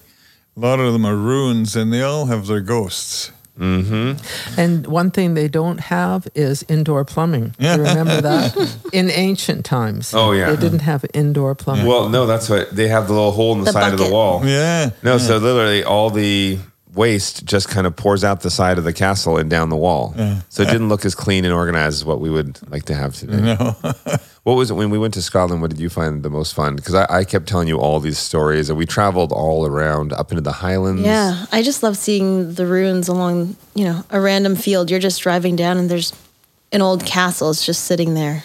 lot 0.57 0.81
of 0.81 0.93
them 0.93 1.05
are 1.05 1.17
ruins 1.17 1.75
and 1.77 1.93
they 1.93 2.03
all 2.03 2.27
have 2.27 2.47
their 2.47 2.61
ghosts. 2.61 3.33
And 3.59 4.87
one 4.87 5.11
thing 5.11 5.35
they 5.35 5.47
don't 5.49 5.79
have 5.79 6.27
is 6.35 6.65
indoor 6.69 7.05
plumbing. 7.05 7.55
You 7.59 7.71
remember 7.71 8.21
that? 8.21 8.77
In 8.93 9.11
ancient 9.11 9.65
times. 9.65 10.13
Oh, 10.15 10.33
yeah. 10.33 10.51
They 10.51 10.57
didn't 10.61 10.81
have 10.81 11.05
indoor 11.15 11.55
plumbing. 11.55 11.87
Well, 11.87 12.09
no, 12.09 12.27
that's 12.27 12.49
what 12.49 12.75
they 12.75 12.89
have 12.89 13.07
the 13.07 13.13
little 13.13 13.31
hole 13.33 13.53
in 13.53 13.61
the, 13.61 13.67
The 13.67 13.73
side 13.73 13.93
of 13.93 13.99
the 13.99 14.11
wall. 14.11 14.45
Yeah. 14.45 14.91
No, 15.03 15.19
so 15.19 15.39
literally 15.39 15.85
all 15.85 16.11
the 16.11 16.59
waste 16.95 17.45
just 17.45 17.69
kind 17.69 17.87
of 17.87 17.97
pours 17.97 18.23
out 18.25 18.41
the 18.43 18.51
side 18.51 18.79
of 18.79 18.85
the 18.85 18.93
castle 18.93 19.39
and 19.39 19.49
down 19.49 19.69
the 19.71 19.77
wall. 19.77 20.15
So 20.49 20.63
it 20.63 20.67
didn't 20.67 20.89
look 20.89 21.05
as 21.05 21.15
clean 21.15 21.45
and 21.45 21.55
organized 21.55 21.95
as 22.01 22.05
what 22.05 22.21
we 22.21 22.29
would 22.31 22.59
like 22.71 22.85
to 22.85 22.95
have 22.95 23.15
today. 23.15 23.41
No. 23.41 23.77
What 24.45 24.55
was 24.55 24.73
it 24.73 24.75
when 24.75 24.91
we 24.91 24.99
went 24.99 25.15
to 25.15 25.23
Scotland? 25.23 25.63
What 25.63 25.71
did 25.71 25.79
you 25.79 25.89
find 25.89 26.25
the 26.25 26.29
most 26.29 26.53
fun? 26.55 26.75
Because 26.75 26.97
I, 26.97 27.07
I 27.09 27.25
kept 27.25 27.47
telling 27.47 27.69
you 27.69 27.79
all 27.79 28.01
these 28.01 28.19
stories, 28.19 28.69
and 28.71 28.77
we 28.77 28.87
traveled 28.87 29.31
all 29.31 29.65
around 29.67 30.13
up 30.13 30.33
into 30.33 30.41
the 30.43 30.51
Highlands. 30.51 31.03
Yeah, 31.03 31.47
I 31.53 31.63
just 31.63 31.85
love 31.85 31.97
seeing 31.97 32.55
the 32.55 32.67
ruins 32.67 33.07
along, 33.07 33.57
you 33.77 33.85
know, 33.85 34.05
a 34.11 34.21
random 34.21 34.57
field. 34.57 34.91
You're 34.91 34.99
just 34.99 35.23
driving 35.23 35.55
down 35.55 35.77
and 35.77 35.89
there's 35.89 36.13
an 36.73 36.83
old 36.83 37.07
castle. 37.07 37.51
It's 37.51 37.65
just 37.65 37.85
sitting 37.85 38.15
there. 38.15 38.43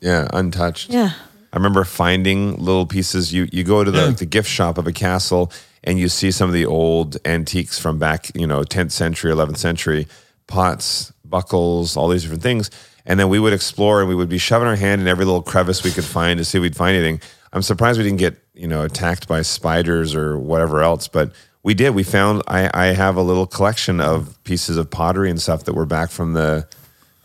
yeah, 0.00 0.28
untouched. 0.30 0.90
Yeah. 0.90 1.12
I 1.54 1.56
remember 1.56 1.84
finding 1.84 2.56
little 2.62 2.84
pieces. 2.84 3.32
You 3.32 3.48
you 3.50 3.64
go 3.64 3.82
to 3.82 3.90
the, 3.90 4.10
the 4.10 4.26
gift 4.26 4.48
shop 4.50 4.76
of 4.76 4.86
a 4.86 4.92
castle, 4.92 5.50
and 5.84 5.98
you 5.98 6.08
see 6.08 6.30
some 6.30 6.48
of 6.48 6.54
the 6.54 6.66
old 6.66 7.16
antiques 7.24 7.78
from 7.78 7.98
back, 7.98 8.34
you 8.34 8.46
know, 8.46 8.62
10th 8.62 8.92
century, 8.92 9.32
11th 9.32 9.56
century, 9.56 10.06
pots, 10.46 11.12
buckles, 11.24 11.96
all 11.96 12.08
these 12.08 12.22
different 12.22 12.42
things. 12.42 12.70
And 13.06 13.18
then 13.18 13.28
we 13.28 13.38
would 13.38 13.52
explore, 13.52 14.00
and 14.00 14.08
we 14.08 14.14
would 14.14 14.28
be 14.28 14.38
shoving 14.38 14.68
our 14.68 14.76
hand 14.76 15.00
in 15.00 15.08
every 15.08 15.24
little 15.24 15.42
crevice 15.42 15.82
we 15.82 15.90
could 15.90 16.04
find 16.04 16.38
to 16.38 16.44
see 16.44 16.58
if 16.58 16.62
we'd 16.62 16.76
find 16.76 16.96
anything. 16.96 17.20
I'm 17.52 17.62
surprised 17.62 17.98
we 17.98 18.04
didn't 18.04 18.18
get 18.18 18.36
you 18.54 18.68
know 18.68 18.82
attacked 18.82 19.26
by 19.26 19.42
spiders 19.42 20.14
or 20.14 20.38
whatever 20.38 20.82
else, 20.82 21.08
but 21.08 21.32
we 21.62 21.74
did. 21.74 21.90
We 21.90 22.02
found 22.02 22.42
I, 22.46 22.70
I 22.72 22.86
have 22.88 23.16
a 23.16 23.22
little 23.22 23.46
collection 23.46 24.00
of 24.00 24.42
pieces 24.44 24.76
of 24.76 24.90
pottery 24.90 25.30
and 25.30 25.40
stuff 25.40 25.64
that 25.64 25.74
were 25.74 25.86
back 25.86 26.10
from 26.10 26.34
the 26.34 26.68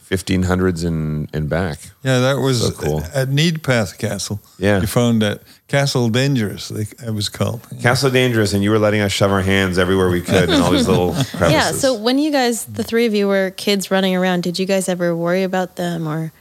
1500s 0.10 0.86
and, 0.86 1.30
and 1.34 1.50
back. 1.50 1.80
Yeah, 2.04 2.20
that 2.20 2.38
was 2.40 2.62
So 2.62 2.72
cool. 2.72 3.04
at 3.14 3.30
Neidpath 3.30 3.98
Castle. 3.98 4.40
Yeah. 4.60 4.82
You 4.82 4.88
found 4.88 5.22
that 5.22 5.42
Castle 5.68 6.10
Dangerous, 6.10 6.70
it 6.72 7.12
was 7.14 7.28
called. 7.30 7.66
Castle 7.82 8.12
Dangerous, 8.12 8.54
and 8.54 8.64
you 8.64 8.70
were 8.70 8.80
letting 8.80 9.02
us 9.02 9.12
shove 9.12 9.32
our 9.32 9.42
hands 9.42 9.78
everywhere 9.80 10.10
we 10.10 10.22
could 10.22 10.50
in 10.50 10.62
all 10.62 10.72
these 10.72 10.88
little 10.88 11.14
crevices. 11.14 11.52
Yeah. 11.52 11.72
So 11.72 11.96
when 11.96 12.20
you 12.20 12.32
guys, 12.32 12.66
the 12.66 12.84
three 12.84 13.06
of 13.08 13.14
you, 13.16 13.28
were 13.28 13.52
kids 13.52 13.90
running 13.90 14.16
around, 14.16 14.44
did 14.44 14.60
you 14.60 14.66
guys 14.68 14.88
ever 14.88 15.16
worry 15.16 15.42
about 15.44 15.76
them, 15.76 16.08
or 16.08 16.32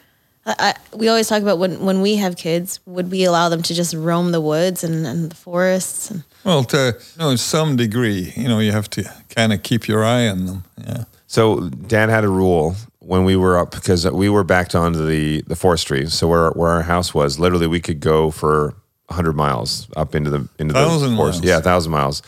I, 0.44 0.54
I, 0.58 0.96
we 0.96 1.08
always 1.08 1.26
talk 1.28 1.40
about 1.40 1.58
when 1.58 1.80
when 1.86 2.02
we 2.02 2.16
have 2.16 2.36
kids, 2.36 2.80
would 2.84 3.10
we 3.10 3.24
allow 3.24 3.48
them 3.48 3.62
to 3.62 3.72
just 3.74 3.94
roam 3.94 4.30
the 4.32 4.42
woods 4.42 4.84
and, 4.84 5.06
and 5.06 5.30
the 5.30 5.34
forests? 5.34 6.10
And, 6.10 6.22
Well, 6.44 6.64
to 6.64 6.94
you 7.16 7.18
know, 7.18 7.36
some 7.36 7.76
degree, 7.76 8.34
you 8.36 8.46
know, 8.46 8.58
you 8.58 8.72
have 8.72 8.90
to 8.90 9.10
kind 9.30 9.54
of 9.54 9.62
keep 9.62 9.88
your 9.88 10.04
eye 10.04 10.28
on 10.28 10.44
them. 10.44 10.64
Yeah. 10.78 11.04
So 11.26 11.70
dad 11.70 12.10
had 12.10 12.24
a 12.24 12.28
rule 12.28 12.76
when 13.06 13.24
we 13.24 13.36
were 13.36 13.58
up 13.58 13.70
because 13.70 14.08
we 14.10 14.28
were 14.28 14.44
backed 14.44 14.74
onto 14.74 15.04
the 15.06 15.42
the 15.46 15.56
forestry. 15.56 16.08
So 16.10 16.28
where 16.28 16.50
where 16.50 16.70
our 16.70 16.82
house 16.82 17.14
was, 17.14 17.38
literally 17.38 17.66
we 17.66 17.80
could 17.80 18.00
go 18.00 18.30
for 18.30 18.74
hundred 19.10 19.34
miles 19.34 19.88
up 19.96 20.14
into 20.14 20.30
the 20.30 20.48
into 20.58 20.74
Thousand 20.74 21.10
the 21.12 21.16
forest. 21.16 21.40
miles. 21.40 21.48
Yeah, 21.48 21.60
thousand 21.60 21.92
miles. 21.92 22.22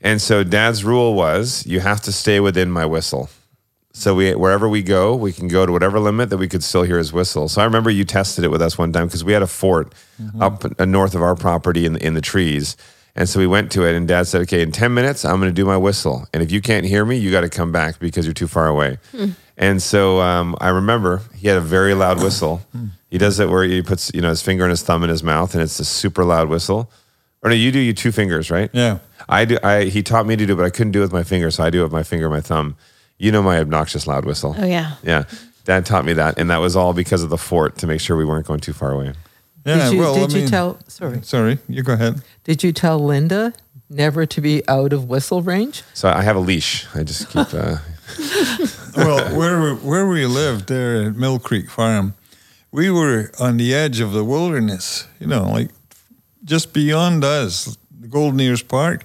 And 0.00 0.22
so 0.22 0.44
dad's 0.44 0.84
rule 0.84 1.14
was 1.14 1.66
you 1.66 1.80
have 1.80 2.00
to 2.02 2.12
stay 2.12 2.40
within 2.40 2.70
my 2.70 2.86
whistle. 2.86 3.28
So 3.92 4.14
we 4.14 4.34
wherever 4.34 4.68
we 4.68 4.82
go, 4.82 5.14
we 5.16 5.32
can 5.32 5.48
go 5.48 5.66
to 5.66 5.72
whatever 5.72 5.98
limit 5.98 6.30
that 6.30 6.38
we 6.38 6.46
could 6.48 6.62
still 6.62 6.84
hear 6.84 6.98
his 6.98 7.12
whistle. 7.12 7.48
So 7.48 7.60
I 7.60 7.64
remember 7.64 7.90
you 7.90 8.04
tested 8.04 8.44
it 8.44 8.48
with 8.50 8.62
us 8.62 8.78
one 8.78 8.92
time 8.92 9.06
because 9.08 9.24
we 9.24 9.32
had 9.32 9.42
a 9.42 9.46
fort 9.48 9.92
up 10.40 10.64
uh, 10.78 10.84
north 10.84 11.14
of 11.16 11.22
our 11.22 11.34
property 11.34 11.84
in 11.86 11.94
the, 11.94 12.06
in 12.06 12.14
the 12.14 12.20
trees. 12.20 12.76
And 13.16 13.28
so 13.28 13.40
we 13.40 13.46
went 13.48 13.72
to 13.72 13.82
it, 13.84 13.96
and 13.96 14.06
Dad 14.06 14.28
said, 14.28 14.40
"Okay, 14.42 14.62
in 14.62 14.70
ten 14.70 14.94
minutes, 14.94 15.24
I'm 15.24 15.40
going 15.40 15.50
to 15.50 15.54
do 15.62 15.66
my 15.66 15.76
whistle, 15.76 16.28
and 16.32 16.44
if 16.44 16.52
you 16.52 16.60
can't 16.60 16.86
hear 16.86 17.04
me, 17.04 17.16
you 17.16 17.32
got 17.32 17.40
to 17.40 17.48
come 17.48 17.72
back 17.72 17.98
because 17.98 18.24
you're 18.24 18.32
too 18.32 18.46
far 18.46 18.68
away." 18.68 18.98
And 19.60 19.80
so 19.82 20.20
um, 20.22 20.56
I 20.58 20.70
remember 20.70 21.20
he 21.34 21.46
had 21.46 21.58
a 21.58 21.60
very 21.60 21.92
loud 21.92 22.20
whistle. 22.22 22.62
he 23.10 23.18
does 23.18 23.38
it 23.38 23.50
where 23.50 23.62
he 23.62 23.82
puts 23.82 24.10
you 24.14 24.22
know 24.22 24.30
his 24.30 24.40
finger 24.42 24.64
and 24.64 24.70
his 24.70 24.82
thumb 24.82 25.04
in 25.04 25.10
his 25.10 25.22
mouth, 25.22 25.52
and 25.54 25.62
it's 25.62 25.78
a 25.78 25.84
super 25.84 26.24
loud 26.24 26.48
whistle. 26.48 26.90
Or 27.42 27.50
no, 27.50 27.54
you 27.54 27.70
do 27.70 27.78
you 27.78 27.92
two 27.92 28.10
fingers, 28.10 28.50
right? 28.50 28.70
Yeah. 28.72 28.98
I 29.28 29.44
do. 29.44 29.58
I 29.62 29.84
he 29.84 30.02
taught 30.02 30.26
me 30.26 30.34
to 30.34 30.46
do, 30.46 30.54
it, 30.54 30.56
but 30.56 30.64
I 30.64 30.70
couldn't 30.70 30.92
do 30.92 31.00
it 31.00 31.02
with 31.02 31.12
my 31.12 31.22
finger, 31.22 31.50
so 31.50 31.62
I 31.62 31.68
do 31.68 31.80
it 31.80 31.84
with 31.84 31.92
my 31.92 32.02
finger, 32.02 32.26
and 32.26 32.34
my 32.34 32.40
thumb. 32.40 32.76
You 33.18 33.30
know 33.32 33.42
my 33.42 33.58
obnoxious 33.60 34.06
loud 34.06 34.24
whistle. 34.24 34.56
oh 34.58 34.64
yeah. 34.64 34.94
Yeah, 35.02 35.24
Dad 35.66 35.84
taught 35.84 36.06
me 36.06 36.14
that, 36.14 36.38
and 36.38 36.48
that 36.48 36.56
was 36.58 36.74
all 36.74 36.94
because 36.94 37.22
of 37.22 37.28
the 37.28 37.36
fort 37.36 37.76
to 37.78 37.86
make 37.86 38.00
sure 38.00 38.16
we 38.16 38.24
weren't 38.24 38.46
going 38.46 38.60
too 38.60 38.72
far 38.72 38.92
away. 38.92 39.12
Yeah. 39.66 39.90
did 39.90 39.92
you, 39.92 40.00
well, 40.00 40.14
did 40.14 40.30
I 40.30 40.34
you 40.34 40.40
mean, 40.40 40.48
tell? 40.48 40.78
Sorry. 40.88 41.20
Sorry, 41.22 41.58
you 41.68 41.82
go 41.82 41.92
ahead. 41.92 42.22
Did 42.44 42.62
you 42.64 42.72
tell 42.72 42.98
Linda 42.98 43.52
never 43.90 44.24
to 44.24 44.40
be 44.40 44.66
out 44.68 44.94
of 44.94 45.04
whistle 45.04 45.42
range? 45.42 45.82
So 45.92 46.08
I 46.08 46.22
have 46.22 46.36
a 46.36 46.40
leash. 46.40 46.86
I 46.94 47.02
just 47.02 47.28
keep. 47.28 47.52
Uh, 47.52 47.76
well, 48.96 49.36
where 49.36 49.60
we, 49.60 49.72
where 49.80 50.06
we 50.06 50.26
lived 50.26 50.68
there 50.68 51.04
at 51.04 51.16
Mill 51.16 51.38
Creek 51.38 51.70
Farm, 51.70 52.14
we 52.70 52.90
were 52.90 53.30
on 53.40 53.56
the 53.56 53.74
edge 53.74 54.00
of 54.00 54.12
the 54.12 54.24
wilderness. 54.24 55.06
You 55.18 55.26
know, 55.26 55.44
like 55.44 55.70
just 56.44 56.72
beyond 56.72 57.24
us, 57.24 57.76
the 57.98 58.08
Golden 58.08 58.40
Ears 58.40 58.62
Park. 58.62 59.04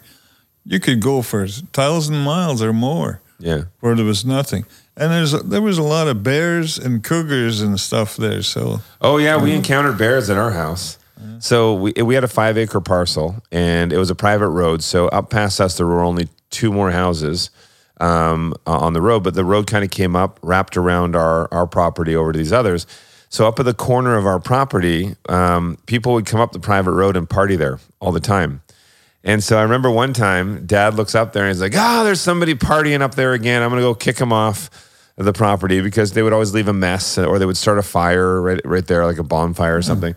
You 0.67 0.79
could 0.79 0.99
go 0.99 1.21
for 1.21 1.43
a 1.43 1.47
thousand 1.47 2.23
miles 2.23 2.63
or 2.63 2.73
more 2.73 3.21
yeah. 3.39 3.63
where 3.79 3.95
there 3.95 4.05
was 4.05 4.25
nothing. 4.25 4.65
And 4.97 5.11
there's 5.11 5.31
there 5.43 5.61
was 5.61 5.77
a 5.77 5.83
lot 5.83 6.07
of 6.07 6.23
bears 6.23 6.77
and 6.77 7.03
cougars 7.03 7.61
and 7.61 7.79
stuff 7.79 8.15
there. 8.15 8.41
So 8.41 8.79
Oh 9.01 9.17
yeah, 9.17 9.41
we 9.41 9.51
mm. 9.51 9.57
encountered 9.57 9.97
bears 9.97 10.29
at 10.29 10.37
our 10.37 10.51
house. 10.51 10.97
Mm. 11.21 11.43
So 11.43 11.73
we 11.75 11.93
we 12.01 12.15
had 12.15 12.23
a 12.23 12.29
five 12.29 12.57
acre 12.57 12.81
parcel, 12.81 13.43
and 13.51 13.91
it 13.91 13.97
was 13.97 14.09
a 14.09 14.15
private 14.15 14.49
road. 14.49 14.81
So 14.83 15.07
up 15.09 15.29
past 15.29 15.59
us, 15.59 15.77
there 15.77 15.85
were 15.85 16.01
only 16.01 16.29
two 16.49 16.71
more 16.71 16.91
houses 16.91 17.49
um, 17.99 18.53
on 18.65 18.93
the 18.93 19.01
road, 19.01 19.23
but 19.23 19.33
the 19.33 19.45
road 19.45 19.67
kind 19.67 19.83
of 19.83 19.91
came 19.91 20.15
up, 20.15 20.39
wrapped 20.41 20.77
around 20.77 21.15
our 21.15 21.51
our 21.53 21.67
property 21.67 22.15
over 22.15 22.31
to 22.31 22.37
these 22.37 22.53
others. 22.53 22.85
So 23.29 23.47
up 23.47 23.59
at 23.59 23.65
the 23.65 23.73
corner 23.73 24.15
of 24.15 24.25
our 24.25 24.39
property, 24.39 25.15
um, 25.27 25.77
people 25.87 26.13
would 26.13 26.25
come 26.25 26.39
up 26.39 26.51
the 26.51 26.59
private 26.59 26.91
road 26.91 27.17
and 27.17 27.29
party 27.29 27.55
there 27.55 27.79
all 27.99 28.11
the 28.11 28.19
time. 28.19 28.61
And 29.23 29.43
so 29.43 29.57
I 29.57 29.63
remember 29.63 29.89
one 29.89 30.13
time, 30.13 30.65
Dad 30.67 30.93
looks 30.93 31.15
up 31.15 31.33
there 31.33 31.43
and 31.43 31.49
he's 31.49 31.61
like, 31.61 31.75
"Ah, 31.75 32.03
there's 32.03 32.21
somebody 32.21 32.53
partying 32.53 33.01
up 33.01 33.15
there 33.15 33.33
again. 33.33 33.63
I'm 33.63 33.69
gonna 33.69 33.81
go 33.81 33.95
kick 33.95 34.17
them 34.17 34.31
off 34.31 34.69
the 35.17 35.33
property 35.33 35.81
because 35.81 36.11
they 36.13 36.21
would 36.21 36.33
always 36.33 36.53
leave 36.53 36.67
a 36.67 36.73
mess 36.73 37.17
or 37.17 37.39
they 37.39 37.45
would 37.45 37.57
start 37.57 37.79
a 37.79 37.83
fire 37.83 38.41
right 38.41 38.61
right 38.63 38.85
there, 38.85 39.05
like 39.05 39.17
a 39.17 39.23
bonfire 39.23 39.77
or 39.77 39.81
something." 39.81 40.15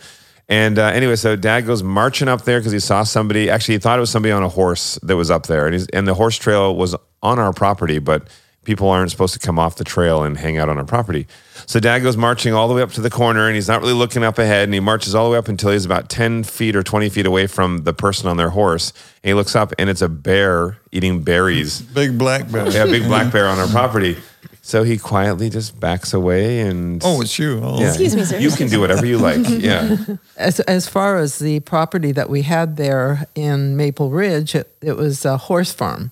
And 0.49 0.79
uh, 0.79 0.87
anyway, 0.87 1.16
so 1.16 1.37
Dad 1.37 1.66
goes 1.66 1.83
marching 1.83 2.26
up 2.26 2.43
there 2.43 2.59
because 2.59 2.72
he 2.72 2.81
saw 2.81 3.03
somebody. 3.03 3.51
Actually, 3.51 3.74
he 3.74 3.79
thought 3.81 3.99
it 3.99 4.01
was 4.01 4.11
somebody 4.11 4.33
on 4.33 4.43
a 4.43 4.49
horse 4.49 4.99
that 5.03 5.16
was 5.16 5.31
up 5.31 5.47
there, 5.47 5.66
and 5.66 5.74
he's 5.74 5.87
and 5.89 6.07
the 6.07 6.14
horse 6.14 6.37
trail 6.37 6.74
was 6.74 6.95
on 7.23 7.39
our 7.39 7.53
property, 7.53 7.99
but 7.99 8.29
people 8.69 8.91
aren't 8.91 9.11
supposed 9.11 9.33
to 9.33 9.39
come 9.41 9.59
off 9.59 9.77
the 9.77 9.85
trail 9.85 10.23
and 10.23 10.37
hang 10.37 10.59
out 10.59 10.69
on 10.69 10.77
our 10.77 10.85
property. 10.85 11.27
So 11.64 11.81
dad 11.81 12.01
goes 12.01 12.19
marching 12.19 12.53
all 12.53 12.69
the 12.69 12.75
way 12.75 12.83
up 12.83 12.93
to 12.93 13.01
the 13.01 13.09
corner 13.09 13.47
and 13.47 13.55
he's 13.55 13.66
not 13.66 13.81
really 13.81 13.95
looking 13.95 14.23
up 14.23 14.39
ahead 14.39 14.64
and 14.64 14.75
he 14.75 14.81
marches 14.81 15.14
all 15.14 15.25
the 15.25 15.33
way 15.33 15.39
up 15.39 15.49
until 15.49 15.71
he's 15.71 15.87
about 15.87 16.11
10 16.11 16.45
feet 16.45 16.77
or 16.77 16.83
20 16.83 17.09
feet 17.09 17.25
away 17.25 17.47
from 17.47 17.85
the 17.85 17.95
person 17.95 18.29
on 18.29 18.37
their 18.37 18.51
horse. 18.51 18.93
And 19.23 19.31
he 19.31 19.35
looks 19.35 19.57
up 19.57 19.73
and 19.79 19.89
it's 19.89 20.03
a 20.03 20.09
bear 20.09 20.77
eating 20.93 21.23
berries. 21.23 21.81
big 21.95 22.19
black 22.19 22.51
bear. 22.53 22.69
Yeah, 22.71 22.85
big 22.85 23.05
black 23.05 23.33
bear 23.33 23.49
on 23.49 23.59
our 23.59 23.69
property. 23.69 24.19
So 24.61 24.83
he 24.83 24.99
quietly 24.99 25.49
just 25.49 25.81
backs 25.81 26.12
away 26.12 26.61
and. 26.61 27.01
Oh, 27.03 27.23
it's 27.23 27.39
you. 27.39 27.62
Oh. 27.64 27.81
yeah. 27.81 27.89
Excuse 27.89 28.14
me, 28.14 28.25
sir. 28.27 28.37
You 28.39 28.51
can 28.51 28.69
do 28.69 28.81
whatever 28.81 29.07
you 29.07 29.16
like. 29.16 29.39
Yeah. 29.49 29.97
As, 30.37 30.61
as 30.61 30.87
far 30.87 31.16
as 31.16 31.39
the 31.39 31.61
property 31.61 32.12
that 32.12 32.29
we 32.29 32.43
had 32.43 32.77
there 32.77 33.27
in 33.35 33.79
Maple 33.79 34.11
Ridge, 34.11 34.55
it, 34.55 34.71
it 34.83 34.99
was 34.99 35.25
a 35.25 35.39
horse 35.39 35.73
farm. 35.73 36.11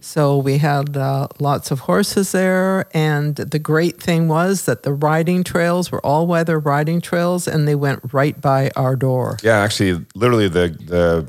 So 0.00 0.38
we 0.38 0.58
had 0.58 0.96
uh, 0.96 1.28
lots 1.38 1.70
of 1.70 1.80
horses 1.80 2.32
there. 2.32 2.86
And 2.94 3.36
the 3.36 3.58
great 3.58 4.02
thing 4.02 4.28
was 4.28 4.64
that 4.64 4.82
the 4.82 4.92
riding 4.92 5.44
trails 5.44 5.92
were 5.92 6.04
all 6.04 6.26
weather 6.26 6.58
riding 6.58 7.00
trails 7.00 7.46
and 7.46 7.68
they 7.68 7.74
went 7.74 8.12
right 8.12 8.40
by 8.40 8.70
our 8.76 8.96
door. 8.96 9.36
Yeah, 9.42 9.58
actually, 9.58 10.04
literally 10.14 10.48
the 10.48 10.68
the 10.68 11.26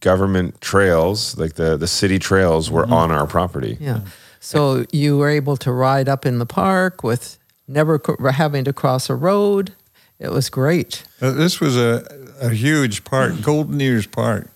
government 0.00 0.60
trails, 0.60 1.36
like 1.38 1.54
the 1.54 1.76
the 1.76 1.86
city 1.86 2.18
trails, 2.18 2.70
were 2.70 2.86
on 2.86 3.10
our 3.10 3.26
property. 3.26 3.76
Yeah. 3.80 4.00
So 4.40 4.86
you 4.90 5.18
were 5.18 5.28
able 5.28 5.56
to 5.58 5.72
ride 5.72 6.08
up 6.08 6.24
in 6.24 6.38
the 6.38 6.46
park 6.46 7.02
with 7.02 7.38
never 7.68 7.98
co- 7.98 8.16
having 8.30 8.64
to 8.64 8.72
cross 8.72 9.10
a 9.10 9.14
road. 9.14 9.74
It 10.18 10.30
was 10.30 10.50
great. 10.50 11.04
Uh, 11.20 11.30
this 11.30 11.60
was 11.60 11.76
a, 11.76 12.04
a 12.40 12.50
huge 12.50 13.04
park, 13.04 13.40
Golden 13.42 13.80
Ears 13.80 14.06
Park, 14.06 14.50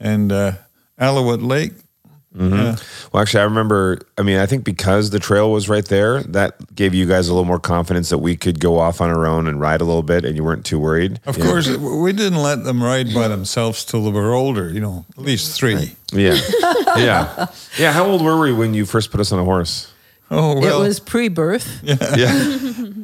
and 0.00 0.32
uh, 0.32 0.52
Alouette 0.98 1.42
Lake. 1.42 1.72
Mm-hmm. 2.36 2.54
Yeah. 2.54 2.76
Well, 3.12 3.20
actually, 3.22 3.40
I 3.40 3.44
remember. 3.44 3.98
I 4.16 4.22
mean, 4.22 4.38
I 4.38 4.46
think 4.46 4.64
because 4.64 5.10
the 5.10 5.18
trail 5.18 5.52
was 5.52 5.68
right 5.68 5.84
there, 5.84 6.22
that 6.24 6.74
gave 6.74 6.94
you 6.94 7.06
guys 7.06 7.28
a 7.28 7.32
little 7.34 7.44
more 7.44 7.60
confidence 7.60 8.08
that 8.08 8.18
we 8.18 8.36
could 8.36 8.58
go 8.58 8.78
off 8.78 9.00
on 9.02 9.10
our 9.10 9.26
own 9.26 9.46
and 9.46 9.60
ride 9.60 9.80
a 9.82 9.84
little 9.84 10.02
bit, 10.02 10.24
and 10.24 10.34
you 10.34 10.42
weren't 10.42 10.64
too 10.64 10.78
worried. 10.78 11.20
Of 11.26 11.36
Yeah. 11.36 11.44
course, 11.44 11.68
we 11.68 12.12
didn't 12.14 12.38
let 12.42 12.64
them 12.64 12.82
ride 12.82 13.12
by 13.12 13.28
themselves 13.28 13.84
till 13.84 14.02
they 14.04 14.10
were 14.10 14.32
older. 14.32 14.70
You 14.70 14.80
know, 14.80 15.04
at 15.18 15.24
least 15.24 15.54
three. 15.58 15.94
Yeah, 16.12 16.38
yeah, 16.96 17.46
yeah. 17.78 17.92
How 17.92 18.06
old 18.06 18.22
were 18.22 18.38
we 18.40 18.52
when 18.52 18.72
you 18.74 18.86
first 18.86 19.10
put 19.10 19.20
us 19.20 19.30
on 19.32 19.38
a 19.38 19.44
horse? 19.44 19.92
Oh, 20.30 20.56
oh 20.56 20.60
well, 20.60 20.82
it 20.82 20.88
was 20.88 21.00
pre-birth. 21.00 21.80
Yeah, 22.16 22.32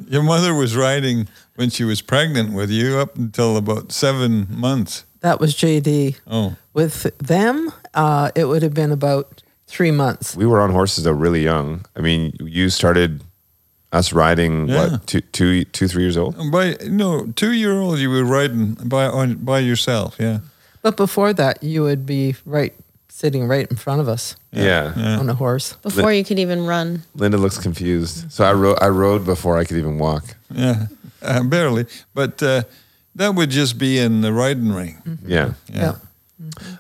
your 0.09 0.23
mother 0.23 0.55
was 0.55 0.75
riding 0.75 1.29
when 1.57 1.69
she 1.69 1.85
was 1.85 2.01
pregnant 2.01 2.55
with 2.55 2.71
you 2.71 2.97
up 2.97 3.17
until 3.17 3.59
about 3.59 3.93
seven 3.93 4.47
months. 4.51 5.05
That 5.21 5.41
was 5.41 5.55
JD. 5.55 6.17
Oh, 6.27 6.57
With 6.75 7.03
them, 7.19 7.73
uh, 7.95 8.31
it 8.35 8.45
would 8.45 8.63
have 8.63 8.75
been 8.75 8.93
about 8.93 9.43
three 9.67 9.91
months. 9.91 10.37
we 10.37 10.47
were 10.47 10.61
on 10.61 10.71
horses 10.71 11.05
though, 11.05 11.13
really 11.13 11.43
young. 11.43 11.85
I 11.97 12.01
mean, 12.01 12.33
you 12.41 12.71
started 12.71 13.23
us 13.93 14.13
riding 14.13 14.69
Yeah. 14.69 14.77
what 14.91 15.07
two, 15.07 15.21
two, 15.33 15.65
two, 15.65 15.89
three 15.89 16.03
years 16.05 16.17
old. 16.17 16.37
by 16.53 16.77
no 16.87 17.27
two 17.35 17.53
year 17.53 17.73
old, 17.81 17.99
you 17.99 18.11
were 18.11 18.25
riding 18.25 18.75
by 18.85 19.07
on 19.07 19.35
by 19.37 19.59
yourself. 19.61 20.17
Yeah, 20.21 20.39
But 20.83 20.97
before 20.97 21.33
that, 21.35 21.63
you 21.63 21.83
would 21.83 22.05
be 22.07 22.37
right 22.47 22.75
sitting 23.09 23.49
right 23.49 23.67
in 23.71 23.77
front 23.77 24.01
of 24.01 24.09
us 24.09 24.37
Yeah. 24.53 24.93
on 25.21 25.29
a 25.29 25.35
horse. 25.35 25.75
Before 25.83 26.13
you 26.13 26.23
could 26.25 26.39
even 26.39 26.67
run. 26.67 27.03
Linda 27.15 27.37
looks 27.39 27.59
confused. 27.59 28.31
So 28.31 28.45
I 28.45 28.53
rode. 28.53 28.79
I 28.81 28.89
rode 28.89 29.25
before 29.25 29.59
I 29.59 29.65
could 29.65 29.77
even 29.79 29.99
walk. 29.99 30.37
yeah, 30.55 30.87
uh, 31.23 31.43
barely. 31.43 31.87
But 32.15 32.43
uh, 32.43 32.63
that 33.19 33.35
would 33.35 33.51
just 33.51 33.79
be 33.79 33.99
in 33.99 34.21
the 34.23 34.33
riding 34.33 34.73
ring. 34.73 35.19
Yeah. 35.25 35.53
Yeah. 35.73 35.97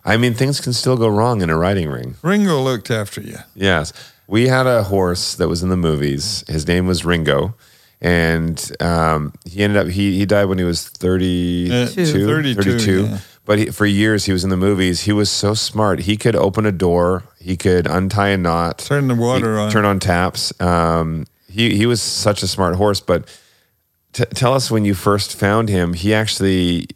I 0.04 0.16
mean, 0.16 0.34
things 0.34 0.60
can 0.60 0.72
still 0.72 0.96
go 0.96 1.08
wrong 1.08 1.42
in 1.42 1.50
a 1.50 1.56
riding 1.56 1.88
ring. 1.88 2.14
Ringo 2.22 2.60
looked 2.62 2.90
after 2.90 3.20
you. 3.20 3.38
Yes. 3.54 3.92
We 4.26 4.48
had 4.48 4.66
a 4.66 4.84
horse 4.84 5.34
that 5.34 5.48
was 5.48 5.62
in 5.62 5.68
the 5.68 5.76
movies. 5.76 6.44
His 6.48 6.66
name 6.66 6.86
was 6.86 7.04
Ringo. 7.04 7.54
And 8.00 8.70
um, 8.80 9.32
he 9.44 9.62
ended 9.64 9.76
up, 9.76 9.88
he, 9.88 10.16
he 10.18 10.26
died 10.26 10.44
when 10.44 10.58
he 10.58 10.64
was 10.64 10.88
32. 10.88 11.74
Uh, 11.74 11.86
32, 11.86 12.54
32. 12.62 13.04
yeah. 13.06 13.18
But 13.44 13.58
he, 13.58 13.66
for 13.70 13.86
years, 13.86 14.26
he 14.26 14.32
was 14.32 14.44
in 14.44 14.50
the 14.50 14.56
movies. 14.56 15.02
He 15.02 15.12
was 15.12 15.30
so 15.30 15.54
smart. 15.54 16.00
He 16.00 16.16
could 16.16 16.36
open 16.36 16.66
a 16.66 16.70
door, 16.72 17.24
he 17.40 17.56
could 17.56 17.86
untie 17.86 18.28
a 18.28 18.36
knot, 18.36 18.78
Turn 18.78 19.08
the 19.08 19.14
water 19.14 19.58
on. 19.58 19.70
turn 19.72 19.84
on 19.86 19.98
taps. 19.98 20.52
Um, 20.60 21.26
he, 21.50 21.74
he 21.76 21.86
was 21.86 22.00
such 22.02 22.42
a 22.42 22.46
smart 22.46 22.76
horse. 22.76 23.00
But 23.00 23.26
t- 24.12 24.24
tell 24.26 24.54
us 24.54 24.70
when 24.70 24.84
you 24.84 24.94
first 24.94 25.38
found 25.38 25.68
him, 25.68 25.94
he 25.94 26.14
actually, 26.14 26.88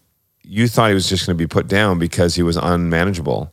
you 0.42 0.68
thought 0.68 0.88
he 0.88 0.94
was 0.94 1.08
just 1.08 1.26
going 1.26 1.36
to 1.36 1.42
be 1.42 1.48
put 1.48 1.68
down 1.68 1.98
because 1.98 2.34
he 2.34 2.42
was 2.42 2.56
unmanageable. 2.56 3.52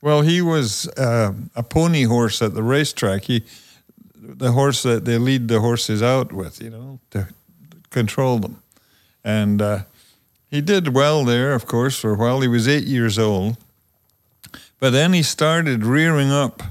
Well, 0.00 0.22
he 0.22 0.42
was 0.42 0.88
uh, 0.98 1.32
a 1.54 1.62
pony 1.62 2.04
horse 2.04 2.42
at 2.42 2.54
the 2.54 2.62
racetrack. 2.62 3.24
He 3.24 3.44
the 4.22 4.52
horse 4.52 4.82
that 4.84 5.04
they 5.04 5.18
lead 5.18 5.48
the 5.48 5.60
horses 5.60 6.02
out 6.02 6.32
with, 6.32 6.62
you 6.62 6.70
know, 6.70 7.00
to 7.10 7.28
control 7.90 8.38
them. 8.38 8.62
And 9.24 9.60
uh, 9.60 9.80
he 10.48 10.60
did 10.60 10.94
well 10.94 11.24
there, 11.24 11.54
of 11.54 11.66
course, 11.66 11.98
for 11.98 12.14
a 12.14 12.16
while. 12.16 12.40
He 12.40 12.48
was 12.48 12.68
eight 12.68 12.84
years 12.84 13.18
old. 13.18 13.56
But 14.78 14.90
then 14.90 15.12
he 15.12 15.22
started 15.22 15.84
rearing 15.84 16.30
up 16.30 16.62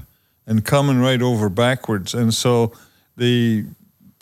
and 0.46 0.64
coming 0.64 1.00
right 1.00 1.22
over 1.22 1.48
backwards. 1.48 2.14
And 2.14 2.32
so 2.34 2.72
the 3.16 3.66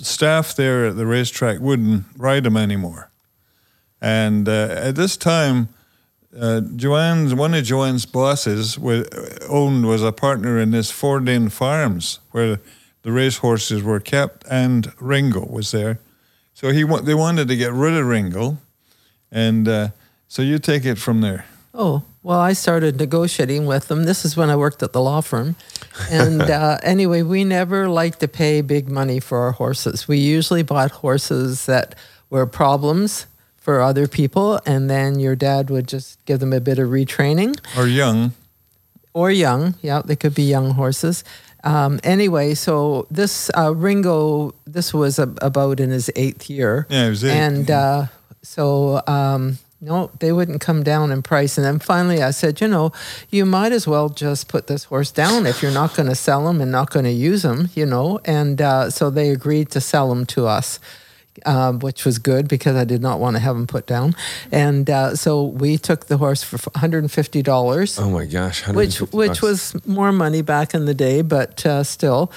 staff 0.05 0.55
there 0.55 0.87
at 0.87 0.97
the 0.97 1.07
racetrack 1.07 1.61
wouldn't 1.61 2.05
ride 2.17 2.47
him 2.47 2.57
anymore. 2.57 3.11
And 4.01 4.49
uh, 4.49 4.69
at 4.71 4.97
this 4.97 5.17
time, 5.17 5.69
uh, 6.39 6.61
Joanne's 6.77 7.35
one 7.35 7.55
of 7.55 7.65
Joanne's 7.65 8.07
bosses 8.07 8.79
wa 8.79 9.03
owned 9.49 9.87
was 9.87 10.03
a 10.03 10.13
partner 10.13 10.59
in 10.59 10.71
this 10.71 10.91
Fordin 10.91 11.51
Farms 11.51 12.21
where 12.31 12.61
the 13.03 13.13
racehorses 13.13 13.83
were 13.83 14.01
kept, 14.01 14.45
and 14.51 14.93
Ringo 15.01 15.47
was 15.47 15.71
there. 15.71 15.99
So 16.55 16.71
he 16.71 16.85
they 17.03 17.15
wanted 17.15 17.49
to 17.49 17.57
get 17.57 17.73
rid 17.73 17.95
of 17.95 18.07
Ringo, 18.07 18.59
and 19.33 19.67
uh, 19.67 19.89
so 20.29 20.43
you 20.43 20.59
take 20.59 20.85
it 20.85 20.99
from 20.99 21.21
there. 21.21 21.47
Oh, 21.73 22.03
well, 22.23 22.39
I 22.39 22.53
started 22.53 22.99
negotiating 22.99 23.67
with 23.67 23.89
them. 23.89 24.05
This 24.05 24.25
is 24.25 24.37
when 24.37 24.51
I 24.51 24.57
worked 24.57 24.83
at 24.83 24.93
the 24.93 25.01
law 25.01 25.21
firm. 25.21 25.57
And 26.11 26.43
uh, 26.43 26.79
anyway, 26.83 27.23
we 27.23 27.45
never 27.45 27.89
liked 27.89 28.21
to 28.21 28.29
pay 28.29 28.61
big 28.61 28.89
money 28.89 29.21
for 29.21 29.39
our 29.39 29.53
horses. 29.53 30.07
We 30.09 30.19
usually 30.19 30.63
bought 30.63 30.91
horses 30.91 31.67
that 31.67 31.95
were 32.31 32.47
problems 32.47 33.27
for 33.57 33.81
other 33.81 34.09
people, 34.09 34.61
and 34.65 34.89
then 34.89 35.21
your 35.21 35.37
dad 35.37 35.69
would 35.71 35.87
just 35.87 36.25
give 36.25 36.41
them 36.41 36.53
a 36.53 36.61
bit 36.61 36.79
of 36.79 36.89
retraining 36.89 37.59
Or 37.77 37.87
young, 37.87 38.33
or 39.13 39.31
young. 39.31 39.75
Yeah, 39.83 40.03
they 40.05 40.17
could 40.17 40.35
be 40.35 40.45
young 40.45 40.71
horses. 40.71 41.25
Um, 41.63 42.01
anyway, 42.03 42.55
so 42.55 43.07
this 43.11 43.51
uh, 43.57 43.75
Ringo, 43.75 44.55
this 44.67 44.95
was 44.95 45.19
a, 45.19 45.33
about 45.43 45.79
in 45.79 45.91
his 45.91 46.11
eighth 46.17 46.49
year. 46.49 46.87
Yeah, 46.89 47.05
he 47.05 47.11
was 47.11 47.25
eight, 47.25 47.37
And 47.37 47.71
uh, 47.71 48.07
so, 48.43 49.03
um, 49.07 49.59
no, 49.81 50.11
they 50.19 50.33
wouldn't 50.33 50.61
come 50.61 50.83
down 50.83 51.11
in 51.11 51.23
price. 51.23 51.57
And 51.57 51.65
then 51.65 51.79
finally 51.79 52.23
I 52.23 52.33
said, 52.33 52.61
you 52.61 52.69
know, 52.69 52.93
you 53.31 53.47
might 53.47 53.73
as 53.73 53.87
well 53.87 54.09
just 54.11 54.49
put 54.49 54.67
this 54.67 54.85
horse 54.85 55.11
down 55.11 55.47
if 55.47 55.63
you're 55.63 55.73
not 55.73 55.95
going 55.95 56.09
to 56.09 56.15
sell 56.15 56.49
him 56.49 56.61
and 56.61 56.71
not 56.71 56.91
going 56.91 57.07
to 57.07 57.11
use 57.11 57.45
him, 57.45 57.71
you 57.75 57.87
know. 57.87 58.21
And 58.25 58.61
uh, 58.61 58.91
so 58.91 59.09
they 59.11 59.31
agreed 59.31 59.71
to 59.71 59.81
sell 59.81 60.13
him 60.13 60.27
to 60.27 60.47
us 60.47 60.79
um, 61.47 61.79
which 61.79 62.05
was 62.05 62.19
good 62.19 62.49
because 62.49 62.77
I 62.77 62.85
did 62.85 63.01
not 63.01 63.19
want 63.19 63.37
to 63.37 63.41
have 63.41 63.57
him 63.57 63.67
put 63.67 63.87
down. 63.87 64.15
And 64.53 64.91
uh, 64.91 65.17
so 65.17 65.45
we 65.45 65.79
took 65.79 66.07
the 66.07 66.19
horse 66.19 66.43
for 66.43 66.59
$150, 66.59 67.99
Oh 68.01 68.11
my 68.11 68.27
gosh, 68.27 68.67
which 68.69 69.01
150 69.01 69.17
which 69.17 69.41
was 69.43 69.87
more 69.87 70.13
money 70.13 70.43
back 70.43 70.75
in 70.75 70.85
the 70.85 70.95
day, 70.95 71.23
but 71.23 71.65
uh, 71.65 71.83
still. 71.85 72.31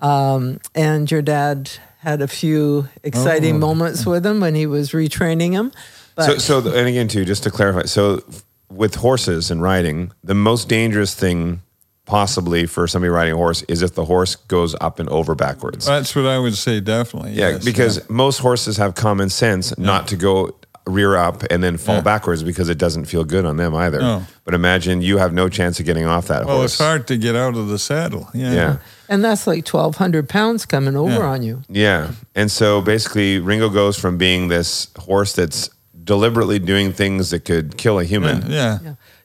Um, 0.00 0.60
and 0.74 1.10
your 1.10 1.22
dad 1.22 1.70
had 1.98 2.22
a 2.22 2.28
few 2.28 2.88
exciting 3.02 3.56
Oh. 3.56 3.58
moments 3.58 4.06
with 4.06 4.24
him 4.24 4.40
when 4.40 4.54
he 4.54 4.66
was 4.66 4.90
retraining 4.90 5.52
him. 5.52 5.72
But 6.18 6.40
so, 6.40 6.60
so 6.60 6.72
and 6.74 6.86
again, 6.88 7.08
too, 7.08 7.24
just 7.24 7.42
to 7.44 7.50
clarify, 7.50 7.82
so 7.84 8.22
with 8.70 8.96
horses 8.96 9.50
and 9.50 9.62
riding, 9.62 10.12
the 10.22 10.34
most 10.34 10.68
dangerous 10.68 11.14
thing 11.14 11.62
possibly 12.04 12.66
for 12.66 12.86
somebody 12.86 13.10
riding 13.10 13.34
a 13.34 13.36
horse 13.36 13.62
is 13.68 13.82
if 13.82 13.94
the 13.94 14.04
horse 14.06 14.34
goes 14.34 14.74
up 14.80 14.98
and 14.98 15.08
over 15.10 15.34
backwards. 15.34 15.86
that's 15.86 16.14
what 16.16 16.26
I 16.26 16.38
would 16.38 16.54
say, 16.56 16.80
definitely. 16.80 17.32
yeah, 17.32 17.50
yes, 17.50 17.64
because 17.64 18.08
most 18.10 18.38
horses 18.38 18.76
have 18.78 18.94
common 18.94 19.28
sense 19.28 19.76
not 19.78 20.08
to 20.08 20.16
go 20.16 20.56
rear 20.86 21.16
up 21.16 21.42
and 21.50 21.62
then 21.62 21.76
fall 21.76 21.96
Yeah. 21.96 22.00
backwards 22.00 22.42
because 22.42 22.70
it 22.70 22.78
doesn't 22.78 23.04
feel 23.04 23.22
good 23.24 23.44
on 23.44 23.58
them 23.58 23.74
either. 23.74 23.98
No. 24.00 24.22
But 24.46 24.54
imagine 24.54 25.02
you 25.02 25.18
have 25.18 25.34
no 25.34 25.50
chance 25.50 25.78
of 25.80 25.84
getting 25.84 26.06
off 26.06 26.28
that 26.28 26.46
Well, 26.46 26.56
horse. 26.58 26.72
it's 26.72 26.80
hard 26.80 27.06
to 27.08 27.18
get 27.18 27.36
out 27.36 27.56
of 27.58 27.68
the 27.68 27.78
saddle. 27.78 28.30
Yeah. 28.32 28.52
Yeah. 28.54 28.76
and 29.10 29.22
that's 29.22 29.46
like 29.46 29.66
1,200 29.66 30.28
pounds 30.30 30.64
coming 30.64 30.96
over 30.96 31.10
Yeah. 31.12 31.26
on 31.26 31.42
you. 31.42 31.62
Yeah. 31.68 32.12
And 32.34 32.50
so 32.50 32.80
basically, 32.80 33.38
Ringo 33.38 33.68
goes 33.68 33.98
from 33.98 34.16
being 34.16 34.48
this 34.48 34.88
horse 34.98 35.34
that's 35.34 35.68
deliberately 36.08 36.58
doing 36.58 36.90
things 36.92 37.30
that 37.30 37.44
could 37.44 37.76
kill 37.76 38.00
a 38.00 38.04
human. 38.04 38.50
Yeah. 38.50 38.78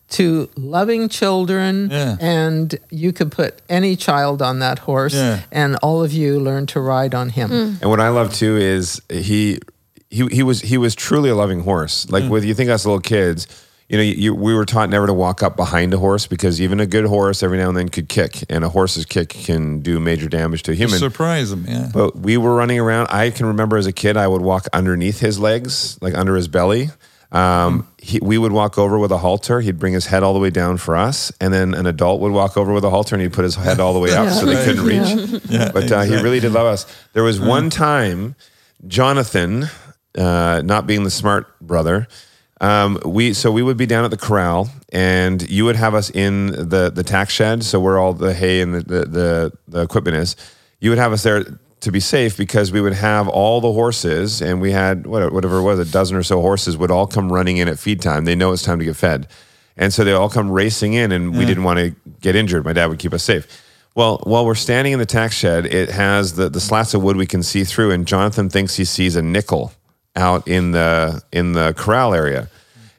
to 0.10 0.50
loving 0.58 1.10
children 1.10 1.90
Yeah. 1.90 2.18
and 2.20 2.78
you 2.92 3.12
could 3.14 3.32
put 3.32 3.62
any 3.70 3.96
child 3.96 4.42
on 4.42 4.60
that 4.60 4.80
horse 4.80 5.16
Yeah. 5.16 5.40
and 5.52 5.76
all 5.82 6.04
of 6.04 6.12
you 6.12 6.40
learn 6.40 6.66
to 6.68 6.80
ride 6.82 7.16
on 7.16 7.30
him 7.30 7.50
mm. 7.50 7.82
And 7.82 7.90
what 7.90 8.02
I 8.02 8.10
love 8.10 8.30
too 8.34 8.58
is 8.58 9.02
he 9.10 9.60
he 10.10 10.28
he 10.28 10.44
was 10.44 10.62
he 10.62 10.78
was 10.78 10.94
truly 10.94 11.30
a 11.30 11.36
loving 11.36 11.62
horse. 11.62 11.96
Like 12.12 12.26
mm. 12.26 12.30
with 12.30 12.44
you 12.46 12.54
think 12.54 12.70
us 12.70 12.86
little 12.86 13.02
kids, 13.02 13.48
you 13.94 13.98
know, 14.00 14.04
you, 14.04 14.34
we 14.34 14.56
were 14.56 14.66
taught 14.66 14.90
never 14.90 15.06
to 15.06 15.14
walk 15.14 15.44
up 15.44 15.56
behind 15.56 15.94
a 15.94 16.00
horse 16.00 16.26
because 16.26 16.60
even 16.60 16.80
a 16.80 16.88
good 16.88 17.06
horse 17.06 17.44
every 17.44 17.60
now 17.60 17.68
and 17.70 17.78
then 17.78 17.90
could 17.90 18.10
kick, 18.10 18.44
and 18.50 18.64
a 18.64 18.70
horse's 18.70 19.06
kick 19.06 19.30
can 19.30 19.82
do 19.82 20.00
major 20.00 20.28
damage 20.28 20.64
to 20.64 20.72
a 20.72 20.74
human. 20.76 20.98
Surprise 20.98 21.52
them. 21.52 21.66
Yeah. 21.68 21.90
But 21.94 22.16
we 22.16 22.36
were 22.38 22.56
running 22.56 22.80
around. 22.80 23.08
I 23.12 23.30
can 23.30 23.46
remember 23.46 23.78
as 23.78 23.86
a 23.86 23.94
kid, 23.94 24.18
I 24.18 24.28
would 24.28 24.42
walk 24.42 24.66
underneath 24.74 25.20
his 25.20 25.38
legs, 25.40 26.00
like 26.02 26.16
under 26.16 26.36
his 26.36 26.48
belly. 26.48 26.90
Um, 27.32 27.88
he, 28.00 28.20
we 28.20 28.38
would 28.40 28.52
walk 28.52 28.78
over 28.80 28.98
with 28.98 29.12
a 29.12 29.18
halter. 29.20 29.62
He'd 29.62 29.78
bring 29.80 29.94
his 29.94 30.08
head 30.08 30.24
all 30.24 30.34
the 30.34 30.40
way 30.40 30.50
down 30.50 30.78
for 30.78 30.96
us, 30.96 31.32
and 31.40 31.54
then 31.54 31.76
an 31.76 31.86
adult 31.86 32.20
would 32.22 32.32
walk 32.32 32.58
over 32.58 32.74
with 32.74 32.84
a 32.84 32.90
halter, 32.90 33.14
and 33.16 33.22
he'd 33.22 33.34
put 33.34 33.44
his 33.44 33.56
head 33.56 33.80
all 33.80 33.94
the 33.94 34.00
way 34.00 34.14
up 34.14 34.30
so 34.40 34.46
they 34.48 34.56
Right. 34.56 34.66
couldn't 34.66 34.86
reach. 34.86 35.42
Yeah, 35.50 35.72
but 35.72 35.92
uh, 35.92 36.02
he 36.02 36.16
really 36.16 36.40
did 36.40 36.52
love 36.52 36.66
us. 36.68 36.86
There 37.14 37.24
was 37.24 37.40
one 37.40 37.70
time, 37.70 38.36
Jonathan, 38.88 39.66
uh, 40.18 40.62
not 40.66 40.86
being 40.88 41.04
the 41.04 41.12
smart 41.12 41.60
brother, 41.60 42.08
um, 42.64 42.98
we 43.06 43.34
so 43.34 43.52
we 43.52 43.62
would 43.62 43.76
be 43.76 43.86
down 43.86 44.06
at 44.06 44.12
the 44.12 44.18
corral, 44.18 44.70
and 44.94 45.48
you 45.50 45.66
would 45.66 45.76
have 45.76 45.94
us 45.94 46.10
in 46.10 46.48
the 46.48 46.90
the 46.90 47.04
tack 47.04 47.30
shed, 47.30 47.62
so 47.66 47.78
where 47.78 48.00
all 48.00 48.14
the 48.14 48.34
hay 48.34 48.62
and 48.62 48.74
the 48.74 48.80
the, 48.80 49.06
the, 49.06 49.52
the 49.68 49.82
equipment 49.82 50.16
is. 50.16 50.38
You 50.80 50.90
would 50.90 50.98
have 50.98 51.12
us 51.12 51.24
there 51.24 51.60
to 51.82 51.92
be 51.92 52.00
safe 52.00 52.38
because 52.38 52.72
we 52.72 52.80
would 52.80 52.94
have 52.94 53.28
all 53.28 53.60
the 53.60 53.74
horses, 53.74 54.42
and 54.42 54.62
we 54.62 54.72
had 54.72 55.06
whatever 55.06 55.58
it 55.58 55.64
was, 55.64 55.78
a 55.78 55.92
dozen 55.92 56.16
or 56.16 56.24
so 56.24 56.40
horses 56.40 56.78
would 56.78 56.90
all 56.90 57.06
come 57.06 57.32
running 57.32 57.58
in 57.58 57.68
at 57.68 57.80
feed 57.80 58.02
time. 58.02 58.24
They 58.24 58.36
know 58.36 58.54
it's 58.54 58.64
time 58.64 58.80
to 58.80 58.86
get 58.86 58.96
fed, 58.96 59.28
and 59.76 59.94
so 59.94 60.06
they 60.06 60.14
all 60.14 60.30
come 60.30 60.50
racing 60.50 60.94
in, 60.94 61.12
and 61.12 61.38
we 61.38 61.46
didn't 61.46 61.66
want 61.66 61.80
to 61.80 61.94
get 62.22 62.34
injured. 62.34 62.64
My 62.64 62.72
dad 62.72 62.86
would 62.86 63.00
keep 63.00 63.14
us 63.14 63.24
safe. 63.24 63.46
Well, 63.94 64.22
while 64.24 64.46
we're 64.46 64.56
standing 64.56 64.94
in 64.94 65.00
the 65.00 65.06
tack 65.06 65.34
shed, 65.34 65.66
it 65.66 65.90
has 65.90 66.36
the, 66.36 66.48
the 66.50 66.62
slats 66.62 66.94
of 66.94 67.04
wood 67.04 67.18
we 67.18 67.28
can 67.28 67.44
see 67.44 67.66
through, 67.66 67.92
and 67.92 68.08
Jonathan 68.08 68.50
thinks 68.50 68.78
he 68.78 68.86
sees 68.86 69.18
a 69.18 69.22
nickel 69.22 69.74
out 70.16 70.48
in 70.48 70.72
the 70.72 71.22
in 71.32 71.54
the 71.54 71.74
corral 71.78 72.14
area. 72.14 72.50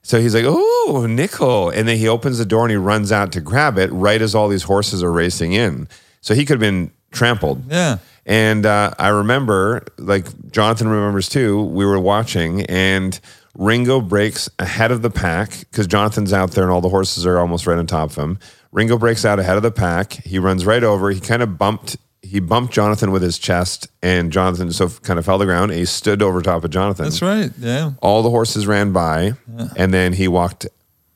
So 0.02 0.20
he's 0.20 0.34
like, 0.34 0.44
"Oh, 0.46 1.06
nickel!" 1.08 1.70
And 1.70 1.88
then 1.88 1.96
he 1.96 2.08
opens 2.08 2.38
the 2.38 2.44
door 2.44 2.62
and 2.62 2.70
he 2.70 2.76
runs 2.76 3.10
out 3.10 3.32
to 3.32 3.40
grab 3.40 3.78
it 3.78 3.90
right 3.92 4.20
as 4.20 4.34
all 4.34 4.48
these 4.48 4.64
horses 4.64 5.02
are 5.02 5.12
racing 5.12 5.52
in. 5.52 5.88
So 6.20 6.34
he 6.34 6.44
could 6.44 6.54
have 6.54 6.60
been 6.60 6.90
trampled. 7.10 7.64
Yeah. 7.70 7.98
And 8.26 8.64
uh, 8.64 8.92
I 8.98 9.08
remember, 9.08 9.84
like 9.98 10.26
Jonathan 10.50 10.88
remembers 10.88 11.28
too, 11.28 11.62
we 11.62 11.84
were 11.84 12.00
watching 12.00 12.62
and 12.66 13.18
Ringo 13.56 14.00
breaks 14.00 14.48
ahead 14.58 14.90
of 14.90 15.02
the 15.02 15.10
pack 15.10 15.58
because 15.70 15.86
Jonathan's 15.86 16.32
out 16.32 16.52
there 16.52 16.64
and 16.64 16.72
all 16.72 16.80
the 16.80 16.88
horses 16.88 17.26
are 17.26 17.38
almost 17.38 17.66
right 17.66 17.78
on 17.78 17.86
top 17.86 18.10
of 18.10 18.16
him. 18.16 18.38
Ringo 18.72 18.98
breaks 18.98 19.24
out 19.24 19.38
ahead 19.38 19.56
of 19.56 19.62
the 19.62 19.70
pack. 19.70 20.12
He 20.12 20.38
runs 20.38 20.66
right 20.66 20.82
over. 20.82 21.10
He 21.10 21.20
kind 21.20 21.42
of 21.42 21.56
bumped. 21.58 21.96
He 22.24 22.40
bumped 22.40 22.72
Jonathan 22.72 23.10
with 23.12 23.22
his 23.22 23.38
chest, 23.38 23.86
and 24.02 24.32
Jonathan 24.32 24.72
so 24.72 24.88
kind 24.88 25.18
of 25.18 25.24
fell 25.24 25.36
to 25.38 25.42
the 25.44 25.46
ground. 25.46 25.70
And 25.70 25.78
he 25.78 25.84
stood 25.84 26.22
over 26.22 26.40
top 26.40 26.64
of 26.64 26.70
Jonathan. 26.70 27.04
That's 27.04 27.20
right. 27.22 27.50
Yeah. 27.58 27.92
All 28.00 28.22
the 28.22 28.30
horses 28.30 28.66
ran 28.66 28.92
by, 28.92 29.34
and 29.76 29.92
then 29.92 30.12
he 30.14 30.26
walked. 30.28 30.66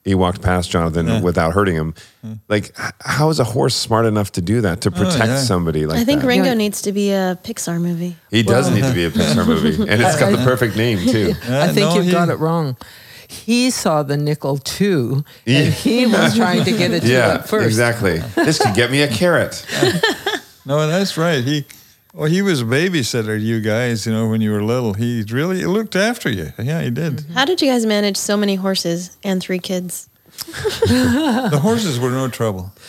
He 0.04 0.14
walked 0.14 0.40
past 0.40 0.70
Jonathan 0.70 1.22
without 1.22 1.52
hurting 1.52 1.74
him. 1.74 1.94
Like, 2.48 2.74
how 3.02 3.28
is 3.28 3.40
a 3.40 3.44
horse 3.44 3.74
smart 3.74 4.06
enough 4.06 4.32
to 4.32 4.40
do 4.40 4.62
that 4.62 4.80
to 4.82 4.88
oh, 4.88 4.92
protect 4.92 5.26
yeah. 5.26 5.36
somebody 5.38 5.84
like 5.84 5.98
I 5.98 6.04
think 6.04 6.22
that? 6.22 6.26
Ringo 6.26 6.46
Yeah. 6.48 6.54
needs 6.54 6.80
to 6.82 6.92
be 6.92 7.10
a 7.12 7.38
Pixar 7.44 7.78
movie. 7.78 8.16
He 8.30 8.42
does 8.42 8.70
need 8.70 8.84
to 8.84 8.94
be 8.94 9.04
a 9.04 9.10
Pixar 9.10 9.46
movie, 9.52 9.74
and 9.90 10.00
it's 10.00 10.18
got 10.18 10.30
the 10.30 10.38
perfect 10.44 10.76
name 10.76 10.98
too. 11.10 11.34
I 11.48 11.68
think 11.68 11.88
no, 11.90 11.96
you've 11.96 12.06
he- 12.06 12.12
got 12.12 12.28
it 12.30 12.36
wrong. 12.36 12.76
He 13.30 13.68
saw 13.70 14.02
the 14.02 14.16
nickel 14.16 14.56
too, 14.56 15.22
and 15.46 15.74
he 15.74 16.06
was 16.06 16.34
trying 16.34 16.64
to 16.64 16.70
get 16.72 16.92
it 16.92 17.00
to 17.02 17.08
Yeah, 17.12 17.40
it 17.40 17.46
first. 17.46 17.66
exactly. 17.66 18.20
This 18.36 18.58
could 18.58 18.74
get 18.74 18.90
me 18.90 19.02
a 19.02 19.08
carrot. 19.08 19.66
No, 20.68 20.86
that's 20.86 21.16
right. 21.16 21.42
He, 21.42 21.64
well, 22.12 22.28
he 22.28 22.42
was 22.42 22.60
a 22.60 22.64
babysitter. 22.64 23.38
to 23.38 23.38
You 23.38 23.60
guys, 23.60 24.06
you 24.06 24.12
know, 24.12 24.28
when 24.28 24.40
you 24.42 24.52
were 24.52 24.62
little, 24.62 24.92
he 24.94 25.24
really 25.30 25.64
looked 25.64 25.96
after 25.96 26.30
you. 26.30 26.52
Yeah, 26.58 26.82
he 26.82 26.90
did. 26.90 27.24
How 27.34 27.44
did 27.46 27.62
you 27.62 27.70
guys 27.72 27.86
manage 27.86 28.16
so 28.18 28.36
many 28.36 28.56
horses 28.56 29.16
and 29.24 29.40
three 29.40 29.58
kids? 29.60 30.08
The 30.88 31.58
horses 31.60 31.98
were 31.98 32.10
no 32.10 32.28
trouble. 32.28 32.70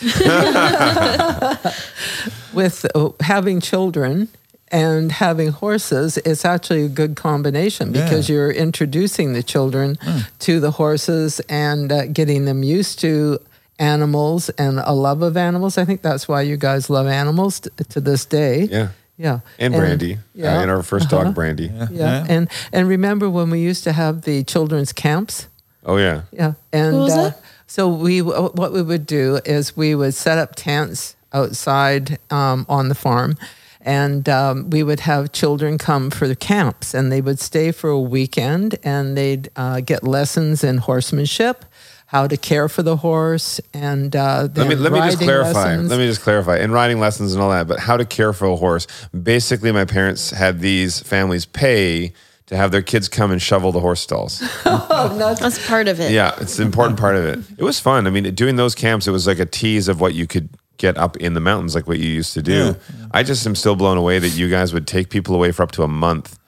With 2.52 2.84
uh, 2.94 3.10
having 3.20 3.60
children 3.60 4.28
and 4.72 5.10
having 5.12 5.48
horses, 5.48 6.16
it's 6.18 6.44
actually 6.44 6.84
a 6.84 6.88
good 6.88 7.16
combination 7.16 7.94
Yeah. 7.94 8.04
because 8.04 8.28
you're 8.28 8.50
introducing 8.50 9.32
the 9.32 9.42
children 9.42 9.98
to 10.40 10.60
the 10.60 10.72
horses 10.72 11.40
and 11.48 11.90
uh, 11.92 12.06
getting 12.06 12.44
them 12.44 12.62
used 12.62 12.98
to 13.00 13.38
animals 13.80 14.50
and 14.50 14.78
a 14.78 14.92
love 14.92 15.22
of 15.22 15.36
animals. 15.36 15.78
I 15.78 15.84
think 15.84 16.02
that's 16.02 16.28
why 16.28 16.42
you 16.42 16.56
guys 16.56 16.88
love 16.90 17.08
animals 17.08 17.60
t- 17.60 17.70
to 17.88 18.00
this 18.00 18.24
day. 18.26 18.68
Yeah. 18.70 18.88
Yeah. 19.16 19.40
And 19.58 19.74
Brandy, 19.74 20.18
yeah. 20.34 20.58
uh, 20.58 20.62
and 20.62 20.70
our 20.70 20.78
1st 20.82 21.08
dog, 21.10 21.34
Brandy. 21.34 21.66
Yeah. 21.66 21.88
Yeah. 21.90 22.26
And 22.28 22.48
and 22.72 22.88
remember 22.88 23.28
when 23.28 23.50
we 23.50 23.60
used 23.60 23.84
to 23.84 23.92
have 23.92 24.22
the 24.22 24.44
children's 24.44 24.92
camps? 24.94 25.48
Oh 25.84 25.98
yeah, 25.98 26.22
Yeah. 26.32 26.54
And 26.72 26.96
was 26.96 27.12
uh, 27.12 27.22
that? 27.24 27.42
so 27.66 27.88
we 27.88 28.22
what 28.22 28.72
we 28.72 28.82
would 28.82 29.06
do 29.06 29.40
is 29.44 29.76
we 29.76 29.94
would 29.94 30.14
set 30.14 30.38
up 30.38 30.54
tents 30.56 31.16
outside 31.32 32.18
um, 32.30 32.64
on 32.68 32.88
the 32.88 32.94
farm 32.94 33.36
And 33.82 34.28
um, 34.28 34.70
we 34.70 34.82
would 34.82 35.00
have 35.00 35.32
children 35.32 35.78
come 35.78 36.10
for 36.10 36.28
the 36.28 36.36
camps, 36.36 36.92
and 36.94 37.10
they 37.10 37.22
would 37.22 37.40
stay 37.40 37.72
for 37.72 37.88
a 37.88 37.98
weekend, 38.00 38.76
and 38.84 39.16
they'd 39.16 39.48
uh, 39.56 39.80
get 39.80 40.04
lessons 40.04 40.62
in 40.62 40.78
horsemanship, 40.78 41.64
how 42.10 42.26
to 42.26 42.36
care 42.36 42.68
for 42.68 42.82
the 42.82 42.96
horse, 42.96 43.60
and 43.72 44.16
uh, 44.16 44.48
Let 44.56 44.66
me 44.68 44.74
let 44.74 44.90
me 44.92 44.98
just 44.98 45.20
clarify. 45.20 45.52
lessons. 45.52 45.90
Let 45.90 45.98
me 46.00 46.06
just 46.08 46.22
clarify. 46.22 46.58
In 46.58 46.72
riding 46.72 46.98
lessons 46.98 47.34
and 47.34 47.40
all 47.40 47.50
that, 47.50 47.68
but 47.68 47.78
how 47.78 47.96
to 47.96 48.04
care 48.04 48.32
for 48.32 48.46
a 48.46 48.56
horse. 48.56 48.88
Basically, 49.12 49.70
my 49.70 49.84
parents 49.84 50.30
had 50.32 50.58
these 50.58 50.98
families 50.98 51.46
pay 51.46 52.12
to 52.46 52.56
have 52.56 52.72
their 52.72 52.82
kids 52.82 53.08
come 53.08 53.30
and 53.30 53.40
shovel 53.40 53.70
the 53.70 53.78
horse 53.78 54.00
stalls. 54.00 54.40
That's 54.64 55.64
part 55.68 55.86
of 55.86 56.00
it. 56.00 56.10
yeah, 56.10 56.34
it's 56.40 56.58
an 56.58 56.66
important 56.66 56.98
part 56.98 57.14
of 57.14 57.24
it. 57.24 57.38
It 57.58 57.62
was 57.62 57.78
fun. 57.78 58.08
I 58.08 58.10
mean, 58.10 58.34
doing 58.34 58.56
those 58.56 58.74
camps, 58.74 59.06
it 59.06 59.12
was 59.12 59.28
like 59.28 59.38
a 59.38 59.46
tease 59.46 59.86
of 59.86 60.00
what 60.00 60.14
you 60.14 60.26
could 60.26 60.48
get 60.76 60.98
up 60.98 61.16
in 61.18 61.34
the 61.34 61.40
mountains, 61.40 61.76
like 61.76 61.86
what 61.86 62.00
you 62.00 62.08
used 62.10 62.34
to 62.34 62.42
do. 62.42 62.74
I 63.12 63.22
just 63.22 63.46
am 63.46 63.54
still 63.54 63.76
blown 63.76 63.98
away 63.98 64.18
that 64.18 64.30
you 64.30 64.50
guys 64.50 64.72
would 64.74 64.88
take 64.88 65.10
people 65.10 65.36
away 65.36 65.52
for 65.52 65.62
up 65.62 65.70
to 65.72 65.84
a 65.84 65.88
month. 65.88 66.40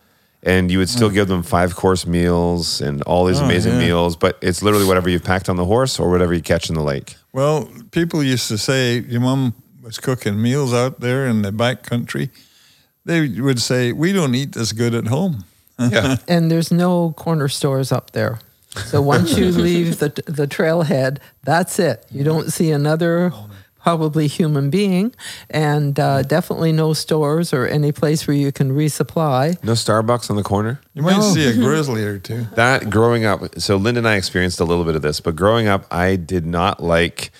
And 0.44 0.70
you 0.70 0.78
would 0.78 0.88
still 0.88 1.06
oh. 1.06 1.10
give 1.10 1.28
them 1.28 1.42
five 1.44 1.76
course 1.76 2.04
meals 2.04 2.80
and 2.80 3.00
all 3.02 3.26
these 3.26 3.40
oh, 3.40 3.44
amazing 3.44 3.74
yeah. 3.74 3.86
meals, 3.86 4.16
but 4.16 4.38
it's 4.42 4.60
literally 4.60 4.86
whatever 4.86 5.08
you've 5.08 5.22
packed 5.22 5.48
on 5.48 5.56
the 5.56 5.64
horse 5.64 6.00
or 6.00 6.10
whatever 6.10 6.34
you 6.34 6.42
catch 6.42 6.68
in 6.68 6.74
the 6.74 6.82
lake. 6.82 7.14
Well, 7.32 7.70
people 7.92 8.22
used 8.24 8.48
to 8.48 8.58
say 8.58 8.98
your 8.98 9.20
mom 9.20 9.54
was 9.82 9.98
cooking 9.98 10.42
meals 10.42 10.74
out 10.74 11.00
there 11.00 11.26
in 11.26 11.42
the 11.42 11.52
back 11.52 11.84
country. 11.84 12.30
They 13.04 13.28
would 13.28 13.60
say, 13.60 13.92
"We 13.92 14.12
don't 14.12 14.34
eat 14.34 14.56
as 14.56 14.72
good 14.72 14.94
at 14.94 15.06
home." 15.06 15.44
Yeah. 15.78 16.16
and 16.28 16.50
there's 16.50 16.70
no 16.70 17.12
corner 17.12 17.48
stores 17.48 17.90
up 17.92 18.12
there. 18.12 18.38
So 18.86 19.02
once 19.02 19.36
you 19.36 19.50
leave 19.50 19.98
the 19.98 20.08
the 20.26 20.46
trailhead, 20.46 21.18
that's 21.42 21.78
it. 21.78 22.06
You 22.10 22.24
don't 22.24 22.50
see 22.52 22.70
another 22.70 23.32
oh, 23.34 23.50
probably 23.82 24.26
human 24.28 24.70
being, 24.70 25.14
and 25.50 25.98
uh, 25.98 26.22
definitely 26.22 26.72
no 26.72 26.92
stores 26.92 27.52
or 27.52 27.66
any 27.66 27.92
place 27.92 28.26
where 28.26 28.36
you 28.36 28.52
can 28.52 28.70
resupply. 28.72 29.62
No 29.64 29.72
Starbucks 29.72 30.30
on 30.30 30.36
the 30.36 30.42
corner? 30.42 30.80
You 30.94 31.02
might 31.02 31.20
see 31.22 31.46
a 31.48 31.52
grizzly 31.66 32.04
or 32.04 32.18
two. 32.18 32.44
that 32.54 32.90
growing 32.90 33.24
up 33.24 33.40
so 33.58 33.76
linda 33.76 33.98
and 33.98 34.08
i 34.08 34.14
experienced 34.16 34.60
a 34.60 34.64
little 34.64 34.84
bit 34.84 34.94
of 34.94 35.02
this 35.02 35.20
but 35.20 35.34
growing 35.34 35.66
up 35.66 35.84
i 35.90 36.16
did 36.16 36.44
not 36.46 36.82
like 36.82 37.30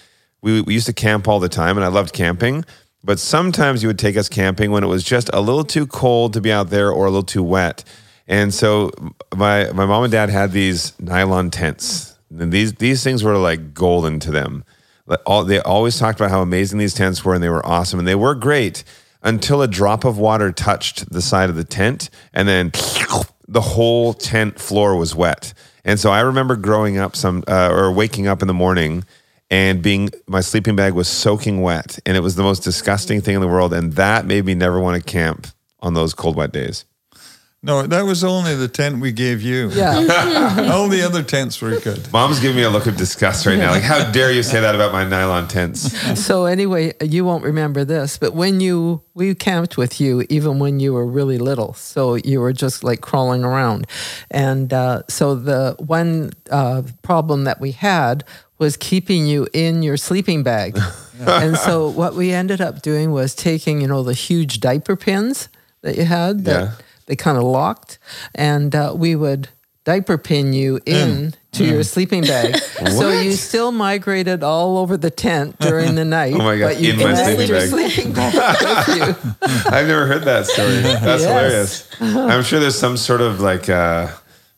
we, 0.40 0.61
we 0.62 0.74
used 0.74 0.86
to 0.86 0.93
camp 0.93 1.28
all 1.28 1.38
the 1.38 1.49
time 1.49 1.76
and 1.76 1.84
i 1.84 1.88
loved 1.88 2.12
camping 2.12 2.64
but 3.05 3.18
sometimes 3.18 3.82
you 3.82 3.88
would 3.88 3.99
take 3.99 4.16
us 4.16 4.28
camping 4.28 4.70
when 4.70 4.82
it 4.82 4.86
was 4.86 5.05
just 5.05 5.28
a 5.32 5.40
little 5.40 5.64
too 5.64 5.86
cold 5.86 6.32
to 6.32 6.40
be 6.40 6.51
out 6.53 6.70
there 6.70 6.90
or 6.90 7.07
a 7.07 7.11
little 7.11 7.22
too 7.22 7.43
wet 7.43 7.84
and 8.26 8.53
so 8.55 8.90
my 9.36 9.70
my 9.72 9.84
mom 9.86 10.03
and 10.05 10.12
dad 10.12 10.30
had 10.30 10.53
these 10.53 10.99
nylon 11.01 11.51
tents 11.51 12.16
and 12.30 12.51
these 12.53 12.72
these 12.74 13.03
things 13.05 13.22
were 13.22 13.36
like 13.36 13.74
golden 13.74 14.18
to 14.20 14.30
them 14.30 14.64
Like, 14.64 14.71
all, 15.26 15.44
they 15.44 15.61
always 15.61 15.98
talked 15.98 16.20
about 16.20 16.30
how 16.30 16.42
amazing 16.42 16.78
these 16.78 16.94
tents 16.94 17.24
were 17.24 17.34
and 17.34 17.42
they 17.42 17.48
were 17.48 17.64
awesome 17.66 17.98
and 17.98 18.09
they 18.09 18.14
were 18.14 18.34
great 18.34 18.84
until 19.22 19.62
a 19.62 19.68
drop 19.68 20.05
of 20.05 20.18
water 20.18 20.53
touched 20.53 21.11
the 21.11 21.22
side 21.22 21.50
of 21.50 21.57
the 21.57 21.64
tent 21.64 22.11
and 22.32 22.48
then 22.48 22.70
the 23.48 23.61
whole 23.61 24.14
tent 24.14 24.59
floor 24.59 24.96
was 24.96 25.14
wet. 25.14 25.53
And 25.84 25.98
so 25.98 26.11
I 26.11 26.20
remember 26.20 26.57
growing 26.57 26.98
up 26.98 27.16
some 27.16 27.42
uh, 27.48 27.70
or 27.72 27.92
waking 27.92 28.26
up 28.26 28.42
in 28.42 28.48
the 28.48 28.55
morning 28.55 29.05
and 29.50 29.82
being 29.82 30.11
my 30.26 30.40
sleeping 30.40 30.76
bag 30.76 30.94
was 30.94 31.09
soaking 31.09 31.61
wet 31.61 31.98
and 32.07 32.16
it 32.16 32.20
was 32.20 32.36
the 32.36 32.42
most 32.42 32.61
disgusting 32.61 33.20
thing 33.20 33.34
in 33.34 33.40
the 33.40 33.48
world 33.48 33.72
and 33.72 33.94
that 33.94 34.24
made 34.24 34.44
me 34.44 34.55
never 34.55 34.80
want 34.80 35.03
to 35.03 35.11
camp 35.11 35.46
on 35.80 35.94
those 35.94 36.14
cold 36.14 36.36
wet 36.36 36.53
days. 36.53 36.84
No, 37.64 37.86
that 37.86 38.02
was 38.02 38.24
only 38.24 38.56
the 38.56 38.66
tent 38.66 39.00
we 39.00 39.12
gave 39.12 39.40
you. 39.40 39.70
Yeah. 39.70 40.68
All 40.72 40.88
the 40.88 41.02
other 41.02 41.22
tents 41.22 41.60
were 41.62 41.78
good. 41.78 42.12
Mom's 42.12 42.40
giving 42.40 42.56
me 42.56 42.64
a 42.64 42.70
look 42.70 42.88
of 42.88 42.96
disgust 42.96 43.46
right 43.46 43.56
now. 43.56 43.70
Like 43.70 43.84
how 43.84 44.10
dare 44.10 44.32
you 44.32 44.42
say 44.42 44.60
that 44.60 44.74
about 44.74 44.90
my 44.90 45.04
nylon 45.04 45.46
tents? 45.46 45.96
so 46.20 46.46
anyway, 46.46 46.92
you 47.00 47.24
won't 47.24 47.44
remember 47.44 47.84
this, 47.84 48.18
but 48.18 48.34
when 48.34 48.60
you 48.60 49.02
we 49.14 49.32
camped 49.36 49.76
with 49.76 50.00
you, 50.00 50.24
even 50.28 50.58
when 50.58 50.80
you 50.80 50.92
were 50.92 51.06
really 51.06 51.38
little, 51.38 51.72
so 51.74 52.16
you 52.16 52.40
were 52.40 52.52
just 52.52 52.82
like 52.82 53.00
crawling 53.00 53.44
around, 53.44 53.86
and 54.28 54.72
uh, 54.72 55.02
so 55.08 55.36
the 55.36 55.76
one 55.78 56.32
uh, 56.50 56.82
problem 57.02 57.44
that 57.44 57.60
we 57.60 57.70
had 57.70 58.24
was 58.58 58.76
keeping 58.76 59.26
you 59.26 59.46
in 59.52 59.84
your 59.84 59.96
sleeping 59.96 60.42
bag, 60.42 60.76
and 61.20 61.56
so 61.56 61.88
what 61.88 62.14
we 62.16 62.32
ended 62.32 62.60
up 62.60 62.82
doing 62.82 63.12
was 63.12 63.36
taking 63.36 63.80
you 63.80 63.86
know 63.86 64.02
the 64.02 64.14
huge 64.14 64.58
diaper 64.58 64.96
pins 64.96 65.48
that 65.82 65.96
you 65.96 66.04
had 66.06 66.44
that 66.44 66.62
Yeah. 66.64 66.72
They 67.07 67.16
kind 67.16 67.36
of 67.38 67.44
locked, 67.44 67.98
and 68.34 68.74
uh, 68.74 68.92
we 68.96 69.14
would 69.16 69.48
diaper 69.84 70.16
pin 70.16 70.53
you 70.53 70.78
in 70.86 71.34
to 71.50 71.64
your 71.64 71.82
sleeping 71.82 72.22
bag. 72.22 72.57
so 72.90 73.11
you 73.11 73.32
still 73.32 73.72
migrated 73.72 74.42
all 74.44 74.78
over 74.78 74.96
the 74.96 75.11
tent 75.11 75.59
during 75.59 75.96
the 75.96 76.05
night. 76.18 76.34
Oh 76.34 76.38
my 76.38 76.57
God, 76.57 76.66
But 76.74 76.80
you 76.80 76.92
in 76.92 76.98
my 77.00 77.14
sleeping 77.14 77.48
bag. 77.50 77.68
sleeping 77.68 78.12
bag 78.14 78.88
you. 78.88 79.34
I've 79.42 79.86
never 79.88 80.07
heard 80.07 80.22
that 80.22 80.46
story. 80.46 80.76
That's 80.82 81.22
Yes. 81.22 81.90
hilarious. 81.98 82.30
I'm 82.30 82.42
sure 82.44 82.61
there's 82.61 82.78
some 82.78 82.96
sort 82.96 83.20
of 83.20 83.40
like 83.40 83.68
uh, 83.68 84.09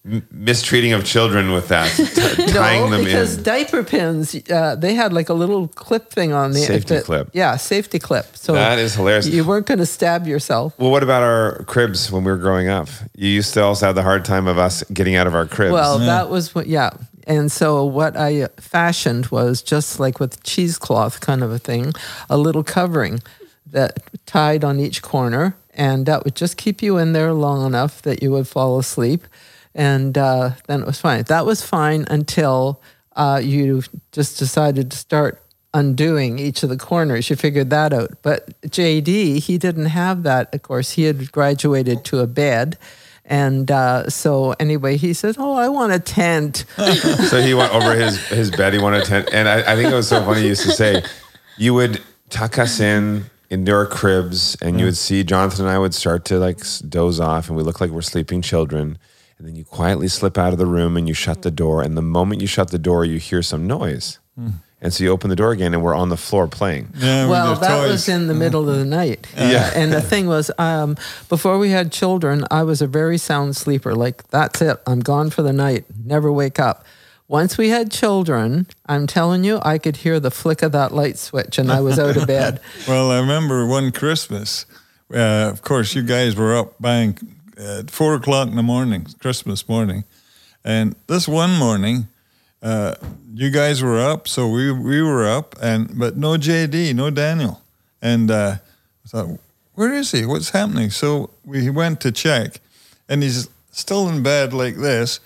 m- 0.05 0.27
mistreating 0.31 0.93
of 0.93 1.05
children 1.05 1.53
with 1.53 1.69
that, 1.69 1.91
t- 1.97 2.53
tying 2.53 2.83
no, 2.85 2.91
them 2.91 3.05
because 3.05 3.37
in. 3.39 3.43
diaper 3.43 3.83
pins, 3.85 4.35
uh, 4.51 4.75
they 4.77 4.95
had 4.95 5.13
like 5.13 5.29
a 5.29 5.35
little 5.35 5.69
clip 5.69 6.11
thing 6.11 6.33
on 6.33 6.53
the 6.53 6.59
Safety 6.61 6.95
that- 6.97 7.05
clip. 7.05 7.31
Yeah, 7.33 7.57
safety 7.57 7.99
clip. 7.99 8.27
So 8.37 8.53
That 8.55 8.79
is 8.79 8.95
hilarious. 8.95 9.27
You 9.27 9.45
weren't 9.45 9.67
going 9.67 9.79
to 9.79 9.87
stab 9.87 10.27
yourself. 10.27 10.79
Well, 10.79 10.91
what 10.91 11.03
about 11.03 11.23
our 11.23 11.65
cribs 11.65 12.11
when 12.13 12.25
we 12.25 12.31
were 12.33 12.39
growing 12.39 12.69
up? 12.69 12.89
You 13.17 13.29
used 13.29 13.55
to 13.55 13.63
also 13.63 13.87
have 13.87 13.95
the 13.95 14.03
hard 14.03 14.25
time 14.25 14.47
of 14.47 14.59
us 14.59 14.83
getting 14.93 15.17
out 15.17 15.27
of 15.27 15.35
our 15.35 15.47
cribs. 15.47 15.73
Well, 15.73 15.99
that 15.99 16.29
was 16.31 16.55
what, 16.55 16.67
yeah. 16.67 16.91
And 17.27 17.51
so 17.51 17.85
what 17.85 18.17
I 18.19 18.49
fashioned 18.59 19.27
was 19.29 19.63
just 19.63 19.99
like 19.99 20.21
with 20.21 20.43
cheesecloth 20.43 21.21
kind 21.21 21.43
of 21.43 21.51
a 21.51 21.59
thing, 21.59 21.95
a 22.29 22.37
little 22.37 22.63
covering 22.63 23.23
that 23.73 24.01
tied 24.27 24.63
on 24.63 24.79
each 24.79 25.01
corner, 25.01 25.57
and 25.75 26.05
that 26.07 26.23
would 26.25 26.37
just 26.37 26.57
keep 26.59 26.83
you 26.83 26.99
in 26.99 27.13
there 27.15 27.33
long 27.33 27.67
enough 27.67 28.03
that 28.03 28.23
you 28.23 28.31
would 28.31 28.47
fall 28.47 28.79
asleep, 28.79 29.25
and 29.75 30.17
uh, 30.17 30.53
then 30.67 30.83
it 30.83 30.87
was 30.87 31.01
fine. 31.01 31.25
That 31.25 31.47
was 31.47 31.63
fine 31.63 32.05
until 32.09 32.81
uh, 33.17 33.41
you 33.43 33.83
just 34.13 34.39
decided 34.39 34.91
to 34.91 34.97
start 34.97 35.41
undoing 35.73 36.39
each 36.39 36.63
of 36.63 36.69
the 36.69 36.77
corners. 36.77 37.29
You 37.29 37.37
figured 37.37 37.71
that 37.71 37.93
out. 37.93 38.11
But 38.23 38.61
JD, 38.63 39.39
he 39.39 39.59
didn't 39.59 39.87
have 39.87 40.23
that. 40.23 40.55
Of 40.55 40.63
course, 40.63 40.93
he 40.93 41.05
had 41.05 41.33
graduated 41.33 42.05
to 42.07 42.21
a 42.21 42.27
bed. 42.27 42.79
And 43.25 43.71
uh, 43.71 44.11
so, 44.11 44.55
anyway, 44.61 44.97
he 44.97 45.15
said, 45.15 45.37
Oh, 45.39 45.55
I 45.55 45.69
want 45.69 45.93
a 45.93 45.99
tent. 45.99 46.65
so 46.77 47.41
he 47.41 47.55
went 47.55 47.73
over 47.75 47.95
his, 47.95 48.19
his 48.29 48.51
bed. 48.51 48.75
He 48.75 48.79
wanted 48.79 49.03
a 49.03 49.07
tent. 49.07 49.31
And 49.33 49.49
I, 49.49 49.73
I 49.73 49.77
think 49.77 49.91
it 49.91 49.95
was 49.95 50.09
so 50.09 50.23
funny. 50.25 50.43
He 50.43 50.49
used 50.49 50.63
to 50.63 50.73
say, 50.73 51.03
you 51.57 51.75
would 51.75 52.03
tuck 52.31 52.59
us 52.59 52.81
in 52.81 53.25
into 53.51 53.73
our 53.73 53.87
cribs 53.87 54.57
and 54.61 54.81
you 54.81 54.87
would 54.87 54.97
see 54.97 55.23
Jonathan 55.23 55.67
and 55.67 55.75
I 55.75 55.79
would 55.79 55.95
start 55.95 56.25
to 56.27 56.39
like 56.39 56.59
doze 56.89 57.21
off 57.21 57.49
and 57.49 57.57
we 57.57 57.63
look 57.63 57.81
like 57.81 57.91
we're 57.91 58.03
sleeping 58.03 58.43
children. 58.43 58.99
And 59.39 59.49
then 59.49 59.57
you 59.57 59.65
quietly 59.65 60.09
slip 60.09 60.39
out 60.39 60.53
of 60.53 60.59
the 60.59 60.67
room 60.67 60.97
and 60.97 61.09
you 61.09 61.15
shut 61.15 61.43
the 61.43 61.51
door. 61.51 61.83
And 61.83 61.97
the 61.97 62.03
moment 62.03 62.41
you 62.41 62.47
shut 62.47 62.71
the 62.71 62.79
door, 62.79 63.05
you 63.05 63.19
hear 63.19 63.43
some 63.43 63.67
noise. 63.67 64.19
And 64.81 64.93
so 64.93 65.03
you 65.03 65.11
open 65.11 65.31
the 65.31 65.37
door 65.37 65.53
again 65.53 65.73
and 65.73 65.83
we're 65.83 65.95
on 65.95 66.09
the 66.11 66.17
floor 66.17 66.47
playing. 66.47 66.91
Yeah, 66.99 67.27
well, 67.29 67.55
that 67.55 67.81
toys. 67.83 67.91
was 67.91 68.09
in 68.09 68.27
the 68.27 68.35
middle 68.35 68.69
of 68.69 68.77
the 68.77 68.85
night. 68.85 69.27
Yeah. 69.37 69.71
and 69.75 69.93
the 69.93 70.03
thing 70.03 70.27
was, 70.27 70.51
um, 70.59 70.97
before 71.29 71.59
we 71.59 71.71
had 71.71 71.91
children, 71.91 72.45
I 72.51 72.65
was 72.65 72.83
a 72.83 72.87
very 72.87 73.17
sound 73.17 73.57
sleeper. 73.57 73.95
Like, 73.95 74.29
that's 74.29 74.61
it. 74.61 74.77
I'm 74.87 75.01
gone 75.01 75.31
for 75.31 75.43
the 75.43 75.53
night. 75.53 75.87
Never 76.05 76.31
wake 76.31 76.61
up. 76.61 76.85
Once 77.27 77.57
we 77.57 77.71
had 77.71 77.91
children, 77.91 78.67
I'm 78.87 79.07
telling 79.07 79.45
you, 79.45 79.59
I 79.63 79.79
could 79.79 79.97
hear 79.97 80.21
the 80.21 80.31
flick 80.31 80.61
of 80.63 80.73
that 80.73 80.93
light 80.93 81.17
switch 81.17 81.57
and 81.57 81.73
I 81.73 81.81
was 81.81 81.99
out 81.99 82.17
of 82.19 82.27
bed. 82.27 82.61
Well, 82.87 83.11
I 83.11 83.19
remember 83.21 83.67
one 83.67 83.91
Christmas. 83.93 84.67
Uh, 85.11 85.49
of 85.51 85.63
course, 85.63 85.95
you 85.95 86.03
guys 86.03 86.37
were 86.37 86.55
up 86.55 86.75
bang 86.79 87.17
at 87.59 87.91
four 87.91 88.15
o'clock 88.15 88.49
in 88.49 88.57
the 88.57 88.63
morning, 88.63 89.07
Christmas 89.19 89.69
morning, 89.69 90.05
and 90.65 90.97
this 91.07 91.29
one 91.29 91.53
morning, 91.59 92.09
uh, 92.63 92.95
you 93.35 93.51
guys 93.51 93.83
were 93.83 94.01
up, 94.01 94.27
so 94.27 94.49
we 94.49 94.73
we 94.73 95.03
were 95.03 95.27
up, 95.27 95.55
and 95.61 95.99
but 95.99 96.17
no 96.17 96.37
JD, 96.37 96.95
no 96.95 97.11
Daniel, 97.11 97.63
and 98.01 98.31
uh, 98.31 98.57
I 99.05 99.09
thought, 99.09 99.39
where 99.75 99.93
is 99.93 100.13
he? 100.13 100.25
What's 100.25 100.51
happening? 100.51 100.91
So 100.91 101.31
we 101.45 101.69
went 101.71 102.01
to 102.01 102.13
check, 102.13 102.61
and 103.09 103.23
he's 103.23 103.49
still 103.71 104.09
in 104.09 104.23
bed 104.23 104.53
like 104.53 104.77
this, 104.77 105.21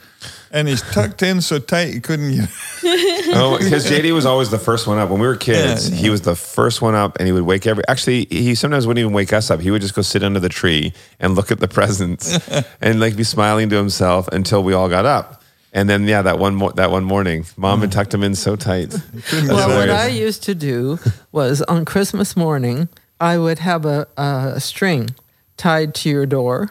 and 0.51 0.69
he's 0.69 0.83
tucked 0.83 1.23
in 1.23 1.41
so 1.41 1.59
tight 1.59 1.93
he 1.95 2.01
couldn't 2.01 2.35
get. 2.35 2.49
Oh, 3.31 3.59
because 3.59 3.85
JD 3.89 4.15
was 4.15 4.25
always 4.25 4.51
the 4.51 4.59
first 4.59 4.87
one 4.87 4.97
up. 4.99 5.11
When 5.11 5.21
we 5.21 5.27
were 5.27 5.37
kids, 5.37 5.91
Yeah. 5.91 5.97
he 5.97 6.11
was 6.11 6.23
the 6.23 6.35
first 6.35 6.81
one 6.81 6.95
up, 6.95 7.19
and 7.19 7.27
he 7.27 7.33
would 7.33 7.43
wake 7.43 7.67
every. 7.67 7.85
Actually, 7.87 8.25
he 8.31 8.55
sometimes 8.55 8.87
wouldn't 8.87 9.01
even 9.01 9.13
wake 9.13 9.33
us 9.35 9.51
up. 9.51 9.61
He 9.61 9.71
would 9.71 9.83
just 9.83 9.95
go 9.95 10.01
sit 10.03 10.23
under 10.23 10.41
the 10.41 10.49
tree 10.49 10.95
and 11.21 11.35
look 11.35 11.51
at 11.51 11.61
the 11.61 11.69
presents, 11.79 12.39
and 12.81 13.01
like 13.01 13.17
be 13.17 13.25
smiling 13.25 13.69
to 13.69 13.77
himself 13.77 14.29
until 14.29 14.63
we 14.63 14.73
all 14.73 14.89
got 14.89 15.05
up. 15.05 15.43
And 15.75 15.89
then, 15.91 16.05
yeah, 16.09 16.23
that 16.23 16.39
one 16.39 16.55
mo- 16.55 16.71
that 16.73 16.91
one 16.91 17.05
morning, 17.05 17.45
mom 17.59 17.81
had 17.81 17.91
mm. 17.91 17.93
tucked 17.93 18.15
him 18.15 18.23
in 18.25 18.35
so 18.35 18.57
tight. 18.57 18.89
That's 18.91 19.49
Well, 19.49 19.69
what. 19.79 19.91
I 19.91 20.09
used 20.09 20.43
to 20.45 20.55
do 20.55 20.99
was 21.31 21.61
on 21.63 21.85
Christmas 21.85 22.35
morning, 22.37 22.89
I 23.21 23.37
would 23.37 23.59
have 23.59 23.85
a, 23.85 24.07
a 24.17 24.61
string 24.61 25.11
tied 25.59 25.95
to 25.97 26.09
your 26.09 26.25
door, 26.25 26.71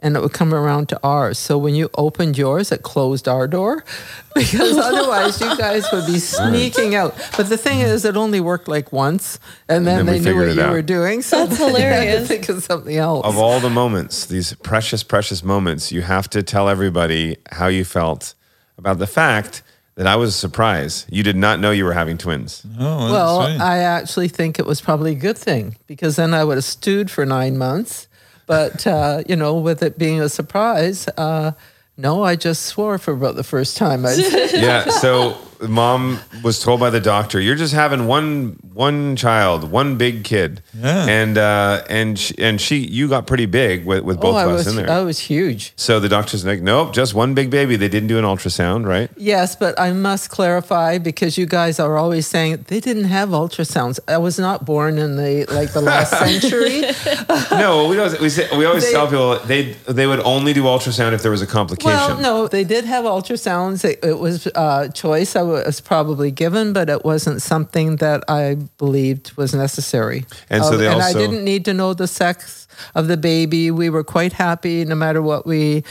and 0.00 0.16
it 0.16 0.20
would 0.20 0.32
come 0.32 0.54
around 0.54 0.88
to 0.90 1.00
ours. 1.02 1.38
So 1.38 1.58
when 1.58 1.74
you 1.74 1.90
opened 1.96 2.38
yours, 2.38 2.70
it 2.70 2.82
closed 2.82 3.26
our 3.26 3.48
door 3.48 3.84
because 4.34 4.76
otherwise 4.88 5.40
you 5.40 5.56
guys 5.56 5.84
would 5.92 6.06
be 6.06 6.18
sneaking 6.18 6.94
out. 6.94 7.14
But 7.36 7.48
the 7.48 7.56
thing 7.56 7.80
is, 7.80 8.04
it 8.04 8.16
only 8.16 8.40
worked 8.40 8.68
like 8.68 8.92
once, 8.92 9.38
and 9.68 9.86
then, 9.86 10.06
then 10.06 10.22
they 10.22 10.30
knew 10.30 10.38
what 10.38 10.48
it 10.48 10.56
you 10.56 10.62
out. 10.62 10.72
were 10.72 10.82
doing. 10.82 11.22
So 11.22 11.46
That's 11.46 11.58
they 11.58 11.64
had 11.64 11.74
hilarious. 11.76 12.28
think 12.28 12.48
of 12.48 12.62
something 12.62 12.96
else. 12.96 13.26
Of 13.26 13.38
all 13.38 13.60
the 13.60 13.70
moments, 13.70 14.26
these 14.26 14.54
precious, 14.54 15.02
precious 15.02 15.42
moments, 15.42 15.90
you 15.92 16.02
have 16.02 16.28
to 16.30 16.42
tell 16.42 16.68
everybody 16.68 17.36
how 17.52 17.66
you 17.66 17.84
felt 17.84 18.34
about 18.76 18.98
the 18.98 19.06
fact 19.06 19.62
that 19.96 20.06
I 20.06 20.14
was 20.14 20.36
surprised. 20.36 21.06
You 21.10 21.24
did 21.24 21.34
not 21.34 21.58
know 21.58 21.72
you 21.72 21.84
were 21.84 21.92
having 21.92 22.18
twins. 22.18 22.64
Oh, 22.78 23.10
Well, 23.10 23.38
that's 23.40 23.58
right. 23.58 23.68
I 23.68 23.78
actually 23.78 24.28
think 24.28 24.60
it 24.60 24.64
was 24.66 24.80
probably 24.80 25.10
a 25.12 25.16
good 25.16 25.36
thing 25.36 25.76
because 25.88 26.14
then 26.14 26.32
I 26.34 26.44
would 26.44 26.56
have 26.56 26.64
stewed 26.64 27.10
for 27.10 27.26
nine 27.26 27.58
months. 27.58 28.06
But, 28.48 28.86
uh, 28.86 29.22
you 29.28 29.36
know, 29.36 29.54
with 29.58 29.82
it 29.82 29.98
being 29.98 30.20
a 30.20 30.28
surprise, 30.28 31.06
uh, 31.16 31.52
no, 31.96 32.22
I 32.24 32.34
just 32.34 32.62
swore 32.62 32.96
for 32.98 33.12
about 33.12 33.36
the 33.36 33.44
first 33.44 33.76
time. 33.76 34.04
Yeah. 34.52 34.88
So 34.88 35.36
mom 35.68 36.18
was 36.42 36.60
told 36.60 36.80
by 36.80 36.90
the 36.90 37.00
doctor, 37.00 37.40
"You're 37.40 37.56
just 37.56 37.74
having 37.74 38.06
one 38.08 38.58
one 38.78 39.16
child, 39.16 39.70
one 39.70 39.96
big 39.96 40.22
kid." 40.22 40.62
Yeah. 40.72 41.06
And 41.06 41.36
uh, 41.36 41.82
and 41.90 42.18
she, 42.18 42.34
and 42.38 42.60
she, 42.60 42.76
you 42.78 43.08
got 43.08 43.26
pretty 43.26 43.46
big 43.46 43.84
with, 43.84 44.04
with 44.04 44.20
both 44.20 44.34
oh, 44.34 44.38
I 44.38 44.44
of 44.44 44.50
us 44.52 44.66
was, 44.66 44.66
in 44.68 44.76
there. 44.76 44.90
I 44.90 45.00
was 45.02 45.18
huge. 45.18 45.72
so 45.76 45.98
the 45.98 46.08
doctor's 46.08 46.44
like, 46.44 46.62
"Nope, 46.62 46.94
just 46.94 47.12
one 47.14 47.34
big 47.34 47.50
baby." 47.50 47.76
They 47.76 47.88
didn't 47.88 48.08
do 48.08 48.18
an 48.18 48.24
ultrasound, 48.24 48.86
right? 48.86 49.10
Yes, 49.16 49.56
but 49.56 49.78
I 49.80 49.92
must 49.92 50.30
clarify 50.30 50.98
because 50.98 51.36
you 51.36 51.46
guys 51.46 51.80
are 51.80 51.96
always 51.98 52.26
saying 52.26 52.64
they 52.68 52.80
didn't 52.80 53.04
have 53.06 53.30
ultrasounds. 53.30 53.98
I 54.06 54.18
was 54.18 54.38
not 54.38 54.64
born 54.64 54.96
in 54.98 55.16
the 55.16 55.44
like 55.52 55.72
the 55.72 55.80
last 55.80 56.16
century. 56.24 56.82
no, 57.50 57.88
we 57.88 57.96
don't. 57.96 58.20
We 58.20 58.28
say, 58.30 58.48
we 58.56 58.64
always 58.64 58.84
They- 58.84 58.92
tell 58.92 59.06
people 59.06 59.38
they 59.46 59.72
they 59.88 60.06
would 60.06 60.20
only 60.20 60.52
do 60.52 60.62
ultrasound 60.62 61.12
if 61.14 61.22
there 61.22 61.32
was 61.32 61.42
a 61.42 61.46
complication. 61.46 61.96
Well, 61.96 62.20
no, 62.20 62.48
they 62.48 62.64
did 62.64 62.84
have 62.84 63.04
ultrasounds. 63.04 63.84
It, 63.84 63.98
it 64.04 64.18
was 64.20 64.46
a 64.54 64.88
choice 64.94 65.34
I 65.34 65.42
was 65.42 65.80
probably 65.80 66.30
given, 66.30 66.72
but 66.72 66.88
it 66.88 67.04
wasn't 67.04 67.42
something 67.42 67.96
that 67.96 68.22
I 68.28 68.67
believed 68.76 69.32
was 69.36 69.54
necessary. 69.54 70.26
And 70.50 70.62
so 70.64 70.74
Uh, 70.74 70.76
they 70.76 70.86
and 70.88 71.00
I 71.02 71.12
didn't 71.12 71.44
need 71.44 71.64
to 71.64 71.72
know 71.74 71.94
the 71.94 72.06
sex 72.06 72.66
of 72.94 73.08
the 73.08 73.16
baby. 73.16 73.70
We 73.70 73.90
were 73.90 74.04
quite 74.04 74.32
happy 74.34 74.84
no 74.84 74.94
matter 74.94 75.20
what 75.22 75.46
we 75.46 75.82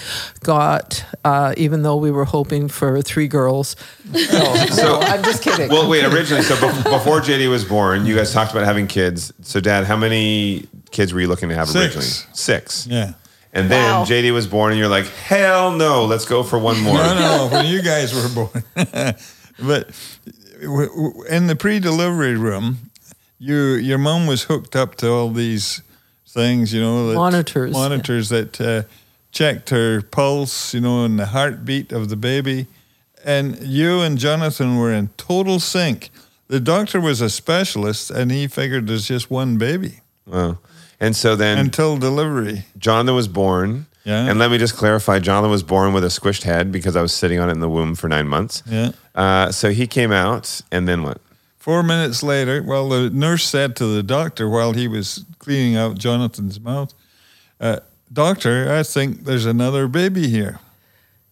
got, 0.43 1.03
uh, 1.25 1.53
even 1.57 1.81
though 1.83 1.97
we 1.97 2.11
were 2.11 2.25
hoping 2.25 2.67
for 2.69 3.01
three 3.01 3.27
girls. 3.27 3.75
No, 4.11 4.19
no, 4.77 4.99
I'm 5.01 5.23
just 5.23 5.41
kidding. 5.43 5.69
Well, 5.69 5.89
wait. 5.89 6.05
Originally, 6.05 6.43
so 6.43 6.55
before 6.83 7.19
JD 7.21 7.49
was 7.49 7.65
born, 7.65 8.05
you 8.05 8.15
guys 8.15 8.31
talked 8.31 8.51
about 8.51 8.63
having 8.65 8.87
kids. 8.87 9.33
So, 9.41 9.59
Dad, 9.59 9.85
how 9.85 9.97
many 9.97 10.67
kids 10.91 11.13
were 11.13 11.19
you 11.21 11.27
looking 11.27 11.49
to 11.49 11.55
have 11.55 11.67
Six. 11.67 11.95
originally? 11.95 12.07
Six. 12.33 12.87
yeah. 12.87 13.13
And 13.53 13.71
then 13.71 13.89
Wow. 13.91 14.05
JD 14.05 14.31
was 14.33 14.45
born, 14.45 14.71
and 14.71 14.79
you're 14.79 14.89
like, 14.89 15.07
hell 15.07 15.71
no, 15.71 16.05
let's 16.05 16.25
go 16.25 16.43
for 16.43 16.59
one 16.59 16.79
more. 16.81 16.93
No, 16.95 17.15
no, 17.15 17.47
when 17.51 17.65
you 17.65 17.81
guys 17.81 18.13
were 18.13 18.29
born. 18.29 18.63
but 18.75 19.15
w- 19.59 19.83
w- 19.85 20.46
in 21.29 21.47
the 21.47 21.55
pre-delivery 21.55 22.35
room, 22.35 22.91
you 23.39 23.75
your 23.75 23.97
mom 23.97 24.27
was 24.27 24.43
hooked 24.43 24.75
up 24.75 24.95
to 24.95 25.09
all 25.09 25.29
these 25.29 25.81
things, 26.27 26.73
you 26.73 26.81
know, 26.81 27.09
that, 27.09 27.15
Monitors, 27.15 27.71
yeah. 27.71 27.77
monitors 27.77 28.29
that 28.29 28.61
uh, 28.61 28.83
checked 29.31 29.69
her 29.69 30.01
pulse, 30.01 30.73
you 30.73 30.81
know, 30.81 31.05
and 31.05 31.19
the 31.19 31.27
heartbeat 31.27 31.91
of 31.91 32.09
the 32.09 32.15
baby. 32.15 32.67
And 33.25 33.59
you 33.61 34.01
and 34.01 34.17
Jonathan 34.17 34.77
were 34.77 34.93
in 34.93 35.09
total 35.17 35.59
sync. 35.59 36.09
The 36.47 36.59
doctor 36.59 37.01
was 37.01 37.19
a 37.19 37.29
specialist, 37.29 38.09
and 38.09 38.31
he 38.31 38.47
figured 38.47 38.87
there's 38.87 39.07
just 39.07 39.29
one 39.29 39.57
baby 39.57 39.99
Wow. 40.27 40.57
And 40.99 41.15
so 41.15 41.35
then 41.35 41.57
until 41.57 41.97
delivery. 41.97 42.65
Jonathan 42.77 43.15
was 43.15 43.27
born. 43.27 43.85
Yeah. 44.03 44.25
And 44.25 44.39
let 44.39 44.51
me 44.51 44.57
just 44.57 44.75
clarify 44.75 45.19
Jonathan 45.19 45.51
was 45.51 45.63
born 45.63 45.93
with 45.93 46.03
a 46.03 46.07
squished 46.07 46.43
head 46.43 46.71
because 46.71 46.95
I 46.95 47.01
was 47.01 47.13
sitting 47.13 47.39
on 47.39 47.49
it 47.49 47.53
in 47.53 47.59
the 47.59 47.69
womb 47.69 47.93
for 47.95 48.07
nine 48.07 48.27
months. 48.27 48.63
Yeah. 48.65 48.91
Uh, 49.17 49.51
so 49.51 49.71
he 49.71 49.87
came 49.87 50.11
out, 50.13 50.61
and 50.71 50.87
then 50.87 51.01
what? 51.03 51.19
Four 51.57 51.83
minutes 51.83 52.23
later, 52.23 52.63
well, 52.63 52.87
the 52.87 53.09
nurse 53.09 53.43
said 53.43 53.75
to 53.77 53.85
the 53.87 54.01
doctor 54.03 54.47
while 54.47 54.71
he 54.71 54.87
was 54.87 55.25
cleaning 55.39 55.75
out 55.75 55.97
Jonathan's 55.97 56.59
mouth, 56.61 56.93
uh, 57.59 57.79
Doctor, 58.13 58.71
I 58.71 58.83
think 58.83 59.25
there's 59.25 59.45
another 59.45 59.87
baby 59.89 60.29
here. 60.29 60.59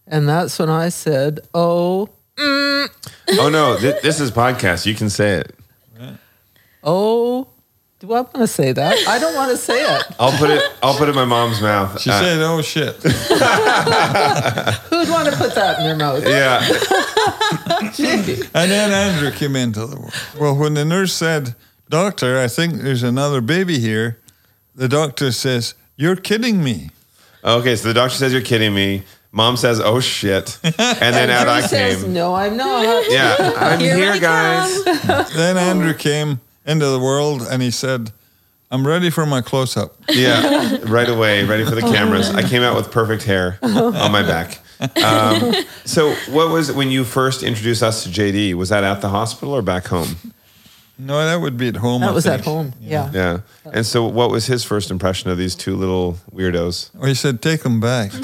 and 0.07 0.27
that's 0.27 0.59
when 0.59 0.69
I 0.69 0.89
said, 0.89 1.39
"Oh, 1.53 2.09
Oh, 2.38 3.49
no, 3.49 3.77
th- 3.79 4.01
this 4.01 4.19
is 4.19 4.29
podcast. 4.31 4.86
You 4.86 4.93
can 4.95 5.09
say 5.09 5.39
it. 5.39 5.55
oh." 6.83 7.47
Do 8.05 8.13
I 8.13 8.21
want 8.21 8.33
to 8.35 8.47
say 8.47 8.71
that? 8.71 9.07
I 9.07 9.17
don't 9.17 9.33
want 9.33 9.49
to 9.51 9.57
say 9.57 9.81
it. 9.81 10.03
I'll 10.19 10.37
put 10.37 10.49
it. 10.51 10.61
I'll 10.83 10.93
put 10.95 11.07
it 11.07 11.11
in 11.11 11.15
my 11.15 11.25
mom's 11.25 11.59
mouth. 11.61 11.99
She 11.99 12.11
Uh, 12.11 12.19
said, 12.21 12.39
Oh 12.41 12.61
shit. 12.61 12.95
Who'd 13.01 13.09
want 15.09 15.27
to 15.29 15.35
put 15.35 15.55
that 15.55 15.79
in 15.79 15.85
their 15.85 15.95
mouth? 15.95 16.23
"Yeah." 16.25 16.61
Gee. 17.93 18.41
and 18.53 18.71
then 18.71 18.91
Andrew 18.91 19.31
came 19.31 19.55
into 19.55 19.85
the 19.87 19.95
world. 19.99 20.13
Well, 20.39 20.55
when 20.55 20.73
the 20.75 20.85
nurse 20.85 21.13
said, 21.13 21.55
Doctor, 21.89 22.39
I 22.39 22.47
think 22.47 22.81
there's 22.81 23.03
another 23.03 23.41
baby 23.41 23.79
here, 23.79 24.19
the 24.75 24.87
doctor 24.87 25.31
says, 25.31 25.73
You're 25.95 26.15
kidding 26.15 26.63
me. 26.63 26.91
Okay, 27.43 27.75
so 27.75 27.87
the 27.87 27.93
doctor 27.93 28.15
says 28.17 28.33
you're 28.33 28.41
kidding 28.41 28.73
me. 28.73 29.03
Mom 29.31 29.55
says, 29.57 29.79
"Oh 29.81 29.99
shit," 29.99 30.57
and 30.63 30.73
then 30.77 31.29
out 31.29 31.47
Andrew 31.47 31.53
I 31.53 31.61
says, 31.61 32.03
came. 32.03 32.13
No, 32.13 32.33
I'm 32.33 32.55
not. 32.57 33.05
Yeah, 33.11 33.35
I'm 33.57 33.79
Here 33.81 33.95
here, 33.97 34.19
guys. 34.19 34.83
Then 35.35 35.57
Andrew 35.57 35.93
came 35.93 36.39
into 36.66 36.88
the 36.88 36.99
world 36.99 37.41
and 37.49 37.61
he 37.61 37.72
said, 37.72 38.11
I'm 38.72 38.86
ready 38.86 39.09
for 39.09 39.26
my 39.26 39.41
close 39.41 39.78
up. 39.78 39.95
Yeah, 40.09 40.78
right 40.86 41.07
away, 41.09 41.43
ready 41.45 41.66
for 41.66 41.76
the 41.76 41.82
cameras. 41.82 42.30
I 42.30 42.41
came 42.47 42.61
out 42.61 42.76
with 42.76 42.91
perfect 42.91 43.24
hair 43.24 43.59
on 43.61 44.11
my 44.11 44.22
back. 44.24 44.59
Um, 45.03 45.53
so, 45.86 46.13
what 46.30 46.49
was 46.49 46.72
when 46.72 46.89
you 46.91 47.03
first 47.03 47.43
introduced 47.43 47.82
us 47.84 48.03
to 48.03 48.09
JD? 48.09 48.53
Was 48.55 48.70
that 48.70 48.84
at 48.84 49.01
the 49.01 49.09
hospital 49.09 49.53
or 49.55 49.61
back 49.61 49.88
home? 49.88 50.16
No, 50.97 51.23
that 51.25 51.41
would 51.41 51.57
be 51.57 51.67
at 51.67 51.75
home. 51.75 52.03
I 52.03 52.07
That 52.07 52.13
was 52.15 52.25
at 52.25 52.45
home. 52.45 52.73
Yeah. 52.79 53.11
Yeah. 53.13 53.39
And 53.71 53.85
so, 53.85 54.05
what 54.07 54.31
was 54.31 54.45
his 54.45 54.63
first 54.63 54.91
impression 54.91 55.29
of 55.29 55.37
these 55.37 55.53
two 55.55 55.75
little 55.75 56.17
weirdos? 56.33 56.93
Well, 56.95 57.07
he 57.07 57.13
said, 57.15 57.41
Take 57.41 57.63
them 57.63 57.79
back. 57.79 58.11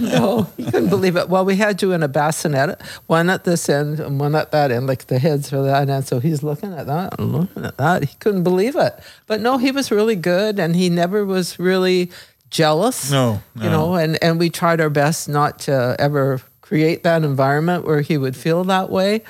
No, 0.00 0.46
he 0.56 0.64
couldn't 0.64 0.88
believe 0.88 1.16
it. 1.16 1.28
Well, 1.28 1.44
we 1.44 1.56
had 1.56 1.80
you 1.82 1.92
in 1.92 2.02
a 2.02 2.08
bassinet, 2.08 2.80
one 3.06 3.30
at 3.30 3.44
this 3.44 3.68
end 3.68 4.00
and 4.00 4.18
one 4.20 4.34
at 4.34 4.50
that 4.52 4.70
end, 4.70 4.86
like 4.86 5.06
the 5.06 5.18
heads 5.18 5.50
for 5.50 5.62
that 5.62 5.88
end. 5.88 6.06
So 6.06 6.20
he's 6.20 6.42
looking 6.42 6.72
at 6.72 6.86
that 6.86 7.18
and 7.18 7.32
looking 7.32 7.64
at 7.64 7.76
that. 7.78 8.04
He 8.04 8.16
couldn't 8.18 8.42
believe 8.42 8.76
it. 8.76 8.98
But 9.26 9.40
no, 9.40 9.58
he 9.58 9.70
was 9.70 9.90
really 9.90 10.16
good 10.16 10.58
and 10.58 10.74
he 10.76 10.88
never 10.88 11.24
was 11.24 11.58
really 11.58 12.10
jealous. 12.50 13.10
No, 13.10 13.42
You 13.54 13.70
know, 13.70 13.94
and, 13.94 14.22
and 14.22 14.38
we 14.38 14.50
tried 14.50 14.80
our 14.80 14.90
best 14.90 15.28
not 15.28 15.58
to 15.60 15.96
ever 15.98 16.40
create 16.60 17.02
that 17.04 17.22
environment 17.24 17.84
where 17.84 18.00
he 18.00 18.16
would 18.18 18.36
feel 18.36 18.64
that 18.64 18.90
way. 18.90 19.22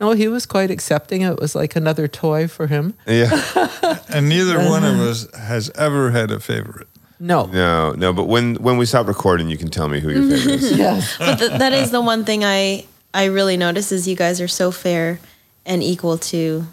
No, 0.00 0.12
he 0.12 0.28
was 0.28 0.46
quite 0.46 0.70
accepting. 0.70 1.22
It 1.22 1.40
was 1.40 1.54
like 1.54 1.74
another 1.74 2.06
toy 2.06 2.46
for 2.48 2.66
him. 2.66 2.94
Yeah. 3.06 3.30
And 4.10 4.28
neither 4.28 4.58
one 4.58 4.84
of 4.84 4.98
us 5.00 5.26
has 5.36 5.70
ever 5.70 6.10
had 6.10 6.30
a 6.30 6.40
favorite. 6.40 6.88
No. 7.20 7.46
No, 7.46 7.92
no. 7.92 8.12
But 8.12 8.24
when 8.24 8.54
when 8.56 8.78
we 8.78 8.86
stop 8.86 9.06
recording, 9.06 9.48
you 9.50 9.58
can 9.58 9.68
tell 9.70 9.88
me 9.88 10.00
who 10.00 10.10
your 10.10 10.22
favorite 10.30 10.62
is. 10.62 10.72
Yes. 10.78 11.16
but 11.18 11.38
th- 11.38 11.58
that 11.58 11.72
is 11.72 11.90
the 11.90 12.00
one 12.00 12.24
thing 12.24 12.44
I 12.44 12.86
I 13.12 13.26
really 13.26 13.56
notice 13.56 13.92
is 13.92 14.06
you 14.08 14.16
guys 14.16 14.40
are 14.40 14.48
so 14.48 14.70
fair 14.70 15.18
and 15.66 15.82
equal 15.82 16.16
to 16.32 16.66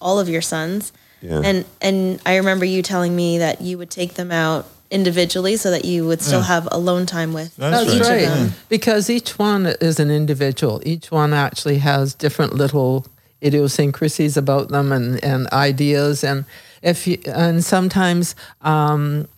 all 0.00 0.18
of 0.18 0.28
your 0.28 0.42
sons. 0.42 0.92
Yeah. 1.20 1.42
And 1.44 1.64
and 1.80 2.20
I 2.26 2.36
remember 2.36 2.64
you 2.64 2.82
telling 2.82 3.14
me 3.14 3.38
that 3.38 3.60
you 3.60 3.78
would 3.78 3.90
take 3.90 4.14
them 4.14 4.32
out 4.32 4.66
individually 4.90 5.56
so 5.56 5.70
that 5.70 5.84
you 5.84 6.06
would 6.06 6.22
still 6.22 6.40
Yeah. 6.40 6.46
have 6.46 6.68
alone 6.72 7.04
time 7.06 7.32
with 7.32 7.54
That's 7.56 7.84
That's 7.84 7.96
each 7.96 8.02
right. 8.02 8.22
of 8.24 8.28
them. 8.30 8.42
right. 8.48 8.52
Because 8.68 9.10
each 9.10 9.38
one 9.38 9.66
is 9.80 10.00
an 10.00 10.10
individual. 10.10 10.80
Each 10.84 11.10
one 11.10 11.32
actually 11.34 11.78
has 11.78 12.14
different 12.14 12.54
little 12.54 13.06
idiosyncrasies 13.42 14.36
about 14.36 14.68
them 14.68 14.90
and, 14.92 15.22
and 15.22 15.46
ideas. 15.52 16.24
And 16.24 16.44
if 16.82 17.06
you, 17.06 17.18
and 17.26 17.64
sometimes 17.64 18.34
um, 18.62 19.28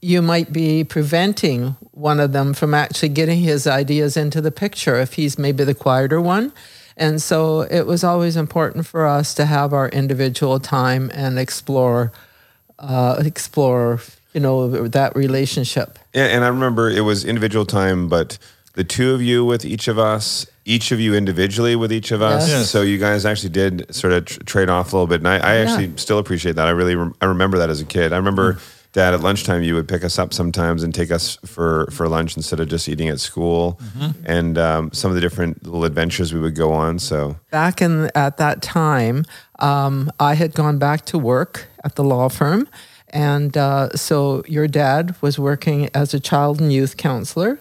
you 0.00 0.22
might 0.22 0.52
be 0.52 0.84
preventing 0.84 1.76
one 1.92 2.18
of 2.20 2.32
them 2.32 2.54
from 2.54 2.72
actually 2.74 3.10
getting 3.10 3.40
his 3.40 3.66
ideas 3.66 4.16
into 4.16 4.40
the 4.40 4.50
picture 4.50 4.96
if 4.96 5.14
he's 5.14 5.38
maybe 5.38 5.64
the 5.64 5.74
quieter 5.74 6.20
one. 6.20 6.52
And 6.96 7.22
so 7.22 7.60
it 7.62 7.82
was 7.86 8.02
always 8.02 8.36
important 8.36 8.86
for 8.86 9.06
us 9.06 9.34
to 9.34 9.44
have 9.46 9.72
our 9.72 9.88
individual 9.90 10.58
time 10.58 11.10
and 11.14 11.38
explore, 11.38 12.10
uh, 12.78 13.22
explore, 13.24 14.00
you 14.32 14.40
know, 14.40 14.88
that 14.88 15.16
relationship. 15.16 15.98
Yeah, 16.14 16.24
and 16.26 16.44
I 16.44 16.48
remember 16.48 16.90
it 16.90 17.00
was 17.00 17.24
individual 17.24 17.64
time, 17.66 18.08
but 18.08 18.38
the 18.74 18.84
two 18.84 19.12
of 19.12 19.20
you 19.22 19.44
with 19.44 19.64
each 19.64 19.88
of 19.88 19.98
us, 19.98 20.46
each 20.64 20.92
of 20.92 21.00
you 21.00 21.14
individually 21.14 21.74
with 21.76 21.92
each 21.92 22.12
of 22.12 22.22
us. 22.22 22.48
Yes. 22.48 22.60
Yes. 22.60 22.70
So 22.70 22.82
you 22.82 22.98
guys 22.98 23.26
actually 23.26 23.48
did 23.50 23.92
sort 23.94 24.12
of 24.12 24.26
tr- 24.26 24.40
trade 24.44 24.68
off 24.68 24.92
a 24.92 24.96
little 24.96 25.06
bit, 25.06 25.20
and 25.20 25.28
I, 25.28 25.36
I 25.38 25.56
actually 25.56 25.96
still 25.96 26.18
appreciate 26.18 26.56
that. 26.56 26.66
I 26.66 26.70
really 26.70 26.94
rem- 26.94 27.14
I 27.20 27.26
remember 27.26 27.58
that 27.58 27.70
as 27.70 27.80
a 27.80 27.84
kid. 27.86 28.12
I 28.12 28.16
remember. 28.16 28.58
Dad, 28.94 29.12
at 29.12 29.20
lunchtime, 29.20 29.62
you 29.62 29.74
would 29.74 29.86
pick 29.86 30.02
us 30.02 30.18
up 30.18 30.32
sometimes 30.32 30.82
and 30.82 30.94
take 30.94 31.10
us 31.10 31.36
for, 31.44 31.88
for 31.92 32.08
lunch 32.08 32.38
instead 32.38 32.58
of 32.58 32.68
just 32.68 32.88
eating 32.88 33.08
at 33.10 33.20
school, 33.20 33.78
and 34.24 34.56
um, 34.56 34.90
some 34.94 35.10
of 35.10 35.14
the 35.14 35.20
different 35.20 35.62
little 35.62 35.84
adventures 35.84 36.32
we 36.32 36.40
would 36.40 36.54
go 36.56 36.72
on. 36.72 36.98
So, 36.98 37.36
back 37.50 37.82
in 37.82 38.10
at 38.14 38.38
that 38.38 38.62
time, 38.62 39.26
um, 39.58 40.10
I 40.18 40.34
had 40.34 40.54
gone 40.54 40.78
back 40.78 41.04
to 41.04 41.18
work 41.18 41.68
at 41.84 41.96
the 41.96 42.02
law 42.02 42.30
firm, 42.30 42.66
And 43.10 43.56
uh, 43.56 43.90
so 43.90 44.42
your 44.46 44.68
dad 44.68 45.14
was 45.20 45.38
working 45.38 45.88
as 45.94 46.14
a 46.14 46.20
child 46.20 46.60
and 46.60 46.72
youth 46.72 46.96
counselor. 46.96 47.60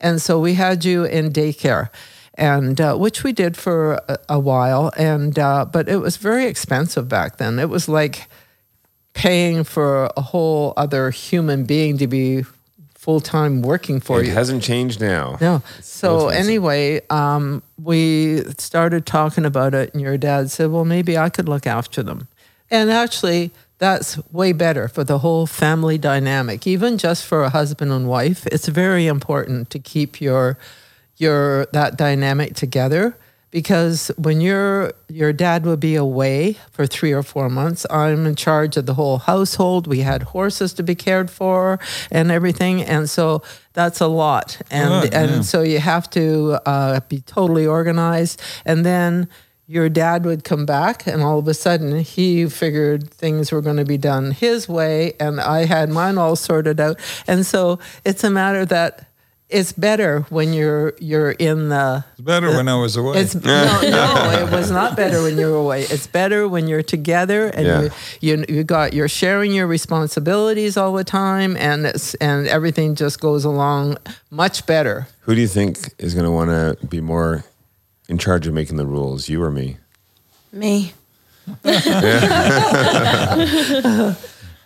And 0.00 0.20
so 0.20 0.38
we 0.38 0.54
had 0.54 0.84
you 0.84 1.04
in 1.04 1.32
daycare. 1.32 1.90
And 2.34 2.80
uh, 2.80 2.96
which 2.96 3.24
we 3.24 3.32
did 3.32 3.56
for 3.56 3.94
a, 4.08 4.18
a 4.28 4.38
while, 4.38 4.92
and 4.94 5.38
uh, 5.38 5.64
but 5.64 5.88
it 5.88 5.96
was 5.96 6.18
very 6.18 6.44
expensive 6.44 7.08
back 7.08 7.38
then. 7.38 7.58
It 7.58 7.70
was 7.70 7.88
like 7.88 8.28
paying 9.14 9.64
for 9.64 10.10
a 10.18 10.20
whole 10.20 10.74
other 10.76 11.10
human 11.10 11.64
being 11.64 11.96
to 11.96 12.06
be 12.06 12.44
full 13.06 13.20
time 13.20 13.62
working 13.62 14.00
for 14.00 14.20
it 14.20 14.26
you. 14.26 14.32
It 14.32 14.34
hasn't 14.34 14.62
changed 14.62 15.00
now. 15.00 15.38
No. 15.40 15.62
So 15.80 16.28
anyway, 16.28 17.00
um, 17.08 17.62
we 17.82 18.42
started 18.58 19.06
talking 19.06 19.46
about 19.46 19.72
it, 19.72 19.94
and 19.94 20.02
your 20.02 20.18
dad 20.18 20.50
said, 20.50 20.70
"Well, 20.70 20.84
maybe 20.84 21.16
I 21.16 21.30
could 21.30 21.48
look 21.48 21.66
after 21.66 22.02
them." 22.02 22.28
And 22.70 22.90
actually, 22.90 23.52
that's 23.78 24.18
way 24.32 24.52
better 24.52 24.88
for 24.88 25.04
the 25.04 25.18
whole 25.18 25.46
family 25.46 25.98
dynamic. 25.98 26.66
Even 26.66 26.98
just 26.98 27.24
for 27.24 27.44
a 27.44 27.50
husband 27.50 27.92
and 27.92 28.08
wife, 28.08 28.46
it's 28.46 28.68
very 28.68 29.06
important 29.06 29.70
to 29.70 29.78
keep 29.78 30.20
your 30.20 30.58
your 31.18 31.66
that 31.72 31.96
dynamic 31.96 32.54
together 32.54 33.16
because 33.50 34.10
when 34.18 34.40
your 34.40 34.92
your 35.08 35.32
dad 35.32 35.64
would 35.64 35.80
be 35.80 35.94
away 35.94 36.56
for 36.72 36.86
three 36.86 37.12
or 37.12 37.22
four 37.22 37.48
months, 37.48 37.86
I'm 37.88 38.26
in 38.26 38.34
charge 38.34 38.76
of 38.76 38.86
the 38.86 38.94
whole 38.94 39.18
household. 39.18 39.86
We 39.86 40.00
had 40.00 40.22
horses 40.24 40.74
to 40.74 40.82
be 40.82 40.94
cared 40.94 41.30
for 41.30 41.78
and 42.10 42.30
everything, 42.30 42.82
and 42.82 43.08
so 43.08 43.42
that's 43.72 44.00
a 44.00 44.08
lot. 44.08 44.60
And 44.70 45.14
and 45.14 45.30
yeah. 45.30 45.40
so 45.40 45.62
you 45.62 45.78
have 45.78 46.10
to 46.10 46.58
uh, 46.66 47.00
be 47.08 47.20
totally 47.20 47.66
organized, 47.66 48.42
and 48.64 48.84
then. 48.84 49.28
Your 49.68 49.88
dad 49.88 50.24
would 50.24 50.44
come 50.44 50.64
back, 50.64 51.06
and 51.08 51.22
all 51.22 51.40
of 51.40 51.48
a 51.48 51.54
sudden, 51.54 51.98
he 52.00 52.48
figured 52.48 53.10
things 53.10 53.50
were 53.50 53.60
going 53.60 53.78
to 53.78 53.84
be 53.84 53.98
done 53.98 54.30
his 54.30 54.68
way, 54.68 55.14
and 55.18 55.40
I 55.40 55.64
had 55.64 55.88
mine 55.90 56.18
all 56.18 56.36
sorted 56.36 56.78
out. 56.78 57.00
And 57.26 57.44
so 57.44 57.80
it's 58.04 58.22
a 58.22 58.30
matter 58.30 58.64
that 58.66 59.08
it's 59.48 59.72
better 59.72 60.20
when 60.28 60.52
you're 60.52 60.94
you're 61.00 61.30
in 61.32 61.68
the 61.68 62.04
It's 62.12 62.20
better 62.20 62.48
when 62.50 62.66
I 62.68 62.74
was 62.76 62.96
away. 62.96 63.18
it's 63.20 63.34
no, 63.34 63.80
no, 63.82 64.44
it 64.46 64.50
was 64.52 64.70
not 64.72 64.96
better 64.96 65.22
when 65.22 65.38
you 65.38 65.46
were 65.50 65.56
away. 65.56 65.82
It's 65.82 66.06
better 66.08 66.48
when 66.48 66.66
you're 66.66 66.82
together 66.82 67.46
and 67.48 67.66
Yeah. 67.66 67.80
you, 67.82 67.90
you 68.38 68.44
you 68.48 68.64
got 68.64 68.92
you're 68.92 69.08
sharing 69.08 69.52
your 69.52 69.66
responsibilities 69.68 70.76
all 70.76 70.92
the 70.92 71.04
time, 71.04 71.56
and 71.56 71.86
it's 71.86 72.14
and 72.14 72.46
everything 72.48 72.94
just 72.96 73.20
goes 73.20 73.44
along 73.44 73.98
much 74.30 74.64
better. 74.66 75.06
Who 75.22 75.34
do 75.34 75.40
you 75.40 75.48
think 75.48 75.92
is 75.98 76.14
going 76.14 76.24
to 76.26 76.30
want 76.32 76.50
to 76.50 76.86
be 76.86 77.00
more 77.00 77.44
in 78.08 78.18
charge 78.18 78.46
of 78.46 78.54
making 78.54 78.76
the 78.76 78.86
rules, 78.86 79.28
you 79.28 79.42
or 79.42 79.50
me? 79.50 79.78
Me. 80.52 80.92
I 81.64 81.76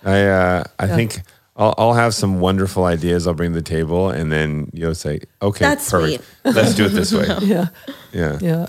uh, 0.04 0.64
I 0.78 0.86
think 0.86 1.20
I'll, 1.56 1.74
I'll 1.76 1.94
have 1.94 2.14
some 2.14 2.40
wonderful 2.40 2.84
ideas. 2.84 3.26
I'll 3.26 3.34
bring 3.34 3.52
to 3.52 3.60
the 3.60 3.62
table, 3.62 4.10
and 4.10 4.32
then 4.32 4.70
you'll 4.72 4.94
say, 4.94 5.20
"Okay, 5.42 5.64
That's 5.64 5.90
perfect. 5.90 6.24
Let's 6.44 6.74
do 6.74 6.86
it 6.86 6.90
this 6.90 7.12
way." 7.12 7.26
Yeah, 7.42 7.66
Yeah, 8.12 8.38
yeah. 8.40 8.66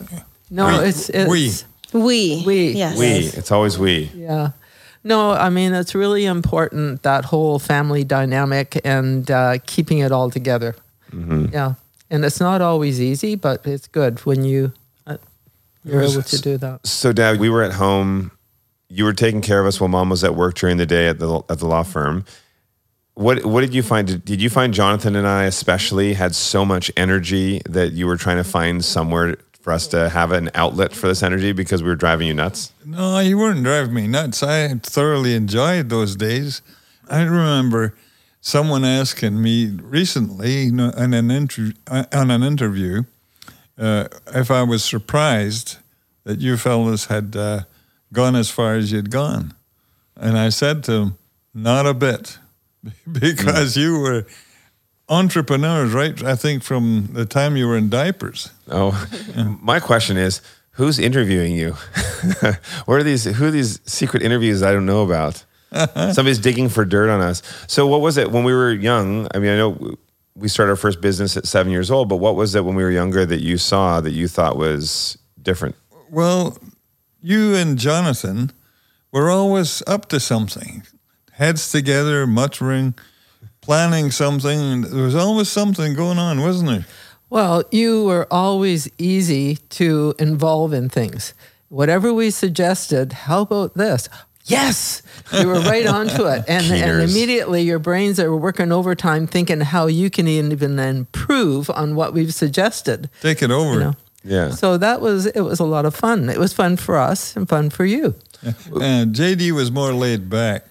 No, 0.49 0.81
it's 0.81 1.09
it's 1.09 1.29
we. 1.29 1.51
We. 1.93 2.43
We. 2.45 2.71
Yes. 2.71 2.97
we. 2.97 3.07
It's 3.37 3.51
always 3.51 3.77
we. 3.79 4.09
Yeah. 4.13 4.51
No, 5.03 5.31
I 5.31 5.49
mean, 5.49 5.73
it's 5.73 5.95
really 5.95 6.25
important 6.25 7.01
that 7.03 7.25
whole 7.25 7.59
family 7.59 8.03
dynamic 8.03 8.79
and 8.85 9.29
uh, 9.31 9.57
keeping 9.65 9.99
it 9.99 10.11
all 10.11 10.29
together. 10.29 10.75
Yeah. 11.13 11.73
And 12.11 12.25
it's 12.25 12.41
not 12.41 12.61
always 12.61 12.99
easy, 12.99 13.35
but 13.35 13.65
it's 13.65 13.87
good 13.87 14.19
when 14.25 14.43
you, 14.43 14.73
uh, 15.07 15.15
you're 15.85 16.01
able 16.01 16.21
to 16.21 16.41
do 16.41 16.57
that. 16.57 16.85
So, 16.85 17.13
Dad, 17.13 17.39
we 17.39 17.49
were 17.49 17.63
at 17.63 17.71
home. 17.71 18.31
You 18.89 19.05
were 19.05 19.13
taking 19.13 19.39
care 19.41 19.61
of 19.61 19.65
us 19.65 19.79
while 19.79 19.87
Mom 19.87 20.09
was 20.09 20.21
at 20.21 20.35
work 20.35 20.55
during 20.55 20.75
the 20.75 20.85
day 20.85 21.07
at 21.07 21.19
the 21.19 21.41
at 21.49 21.59
the 21.59 21.67
law 21.67 21.83
firm. 21.83 22.25
What 23.13 23.45
What 23.45 23.61
did 23.61 23.73
you 23.73 23.81
find? 23.81 24.05
Did, 24.05 24.25
did 24.25 24.41
you 24.41 24.49
find 24.49 24.73
Jonathan 24.73 25.15
and 25.15 25.25
I 25.25 25.45
especially 25.45 26.13
had 26.15 26.35
so 26.35 26.65
much 26.65 26.91
energy 26.97 27.61
that 27.69 27.93
you 27.93 28.05
were 28.07 28.17
trying 28.17 28.37
to 28.37 28.43
find 28.43 28.83
somewhere 28.83 29.37
for 29.61 29.71
us 29.71 29.87
to 29.87 30.09
have 30.09 30.33
an 30.33 30.49
outlet 30.53 30.91
for 30.93 31.07
this 31.07 31.23
energy 31.23 31.53
because 31.53 31.81
we 31.81 31.87
were 31.87 31.95
driving 31.95 32.27
you 32.27 32.33
nuts? 32.33 32.73
No, 32.83 33.19
you 33.19 33.37
weren't 33.37 33.63
driving 33.63 33.93
me 33.93 34.07
nuts. 34.07 34.43
I 34.43 34.67
thoroughly 34.83 35.33
enjoyed 35.33 35.87
those 35.87 36.17
days. 36.17 36.61
I 37.09 37.21
remember 37.21 37.95
someone 38.41 38.83
asking 38.83 39.41
me 39.41 39.67
recently 39.67 40.67
in 40.67 40.79
an 40.79 41.31
inter- 41.31 41.73
uh, 41.87 42.05
on 42.11 42.31
an 42.31 42.43
interview 42.43 43.03
uh, 43.77 44.07
if 44.33 44.51
I 44.51 44.63
was 44.63 44.83
surprised 44.83 45.77
that 46.23 46.39
you 46.39 46.57
fellas 46.57 47.05
had 47.05 47.35
uh, 47.35 47.61
gone 48.11 48.35
as 48.35 48.49
far 48.49 48.75
as 48.75 48.91
you'd 48.91 49.09
gone. 49.09 49.53
And 50.15 50.37
I 50.37 50.49
said 50.49 50.83
to 50.85 50.91
him, 50.91 51.17
not 51.53 51.85
a 51.85 51.93
bit, 51.93 52.37
because 53.11 53.77
you 53.77 53.99
were 53.99 54.25
entrepreneurs, 55.09 55.93
right? 55.93 56.21
I 56.23 56.35
think 56.35 56.63
from 56.63 57.09
the 57.13 57.25
time 57.25 57.57
you 57.57 57.67
were 57.67 57.77
in 57.77 57.89
diapers. 57.89 58.51
Oh, 58.67 59.07
my 59.61 59.79
question 59.79 60.17
is, 60.17 60.41
who's 60.71 60.99
interviewing 60.99 61.55
you? 61.55 61.71
Where 62.85 62.99
are 62.99 63.03
these? 63.03 63.25
Who 63.25 63.47
are 63.47 63.51
these 63.51 63.79
secret 63.85 64.23
interviews 64.23 64.63
I 64.63 64.71
don't 64.71 64.85
know 64.85 65.03
about? 65.03 65.43
Somebody's 65.95 66.39
digging 66.39 66.69
for 66.69 66.85
dirt 66.85 67.09
on 67.09 67.21
us. 67.21 67.41
So, 67.67 67.87
what 67.87 68.01
was 68.01 68.17
it 68.17 68.31
when 68.31 68.43
we 68.43 68.53
were 68.53 68.71
young? 68.71 69.27
I 69.33 69.39
mean, 69.39 69.51
I 69.51 69.57
know 69.57 69.95
we 70.35 70.47
started 70.47 70.71
our 70.71 70.77
first 70.77 71.01
business 71.01 71.37
at 71.37 71.45
seven 71.45 71.71
years 71.71 71.89
old, 71.89 72.09
but 72.09 72.17
what 72.17 72.35
was 72.35 72.55
it 72.55 72.65
when 72.65 72.75
we 72.75 72.83
were 72.83 72.91
younger 72.91 73.25
that 73.25 73.41
you 73.41 73.57
saw 73.57 74.01
that 74.01 74.11
you 74.11 74.27
thought 74.27 74.57
was 74.57 75.17
different? 75.41 75.75
Well, 76.09 76.57
you 77.21 77.55
and 77.55 77.77
Jonathan 77.77 78.51
were 79.11 79.29
always 79.29 79.83
up 79.87 80.07
to 80.09 80.19
something, 80.19 80.83
heads 81.33 81.71
together, 81.71 82.25
muttering, 82.27 82.95
planning 83.61 84.11
something. 84.11 84.81
There 84.81 85.03
was 85.03 85.15
always 85.15 85.49
something 85.49 85.93
going 85.93 86.17
on, 86.17 86.41
wasn't 86.41 86.69
there? 86.69 86.85
Well, 87.29 87.63
you 87.71 88.03
were 88.03 88.27
always 88.29 88.89
easy 88.97 89.55
to 89.69 90.15
involve 90.19 90.73
in 90.73 90.89
things. 90.89 91.33
Whatever 91.69 92.13
we 92.13 92.29
suggested, 92.29 93.13
how 93.13 93.43
about 93.43 93.75
this? 93.75 94.09
Yes, 94.45 95.01
you 95.33 95.47
were 95.47 95.59
right 95.61 95.85
onto 95.87 96.25
it, 96.25 96.43
and 96.47 96.65
and 96.71 97.01
immediately 97.01 97.61
your 97.61 97.79
brains 97.79 98.19
are 98.19 98.35
working 98.35 98.71
overtime, 98.71 99.27
thinking 99.27 99.61
how 99.61 99.87
you 99.87 100.09
can 100.09 100.27
even 100.27 100.79
improve 100.79 101.69
on 101.69 101.95
what 101.95 102.13
we've 102.13 102.33
suggested. 102.33 103.09
Take 103.21 103.41
it 103.43 103.51
over. 103.51 103.73
You 103.73 103.79
know, 103.79 103.95
Yeah. 104.23 104.49
so 104.51 104.77
that 104.77 104.99
was 105.01 105.25
it 105.27 105.41
was 105.41 105.59
a 105.59 105.65
lot 105.65 105.85
of 105.85 105.95
fun. 105.95 106.29
It 106.29 106.37
was 106.37 106.53
fun 106.53 106.77
for 106.77 106.97
us 106.97 107.35
and 107.35 107.47
fun 107.47 107.69
for 107.69 107.85
you. 107.85 108.15
And 108.81 109.13
JD 109.15 109.51
was 109.51 109.71
more 109.71 109.93
laid 109.93 110.29
back. 110.29 110.63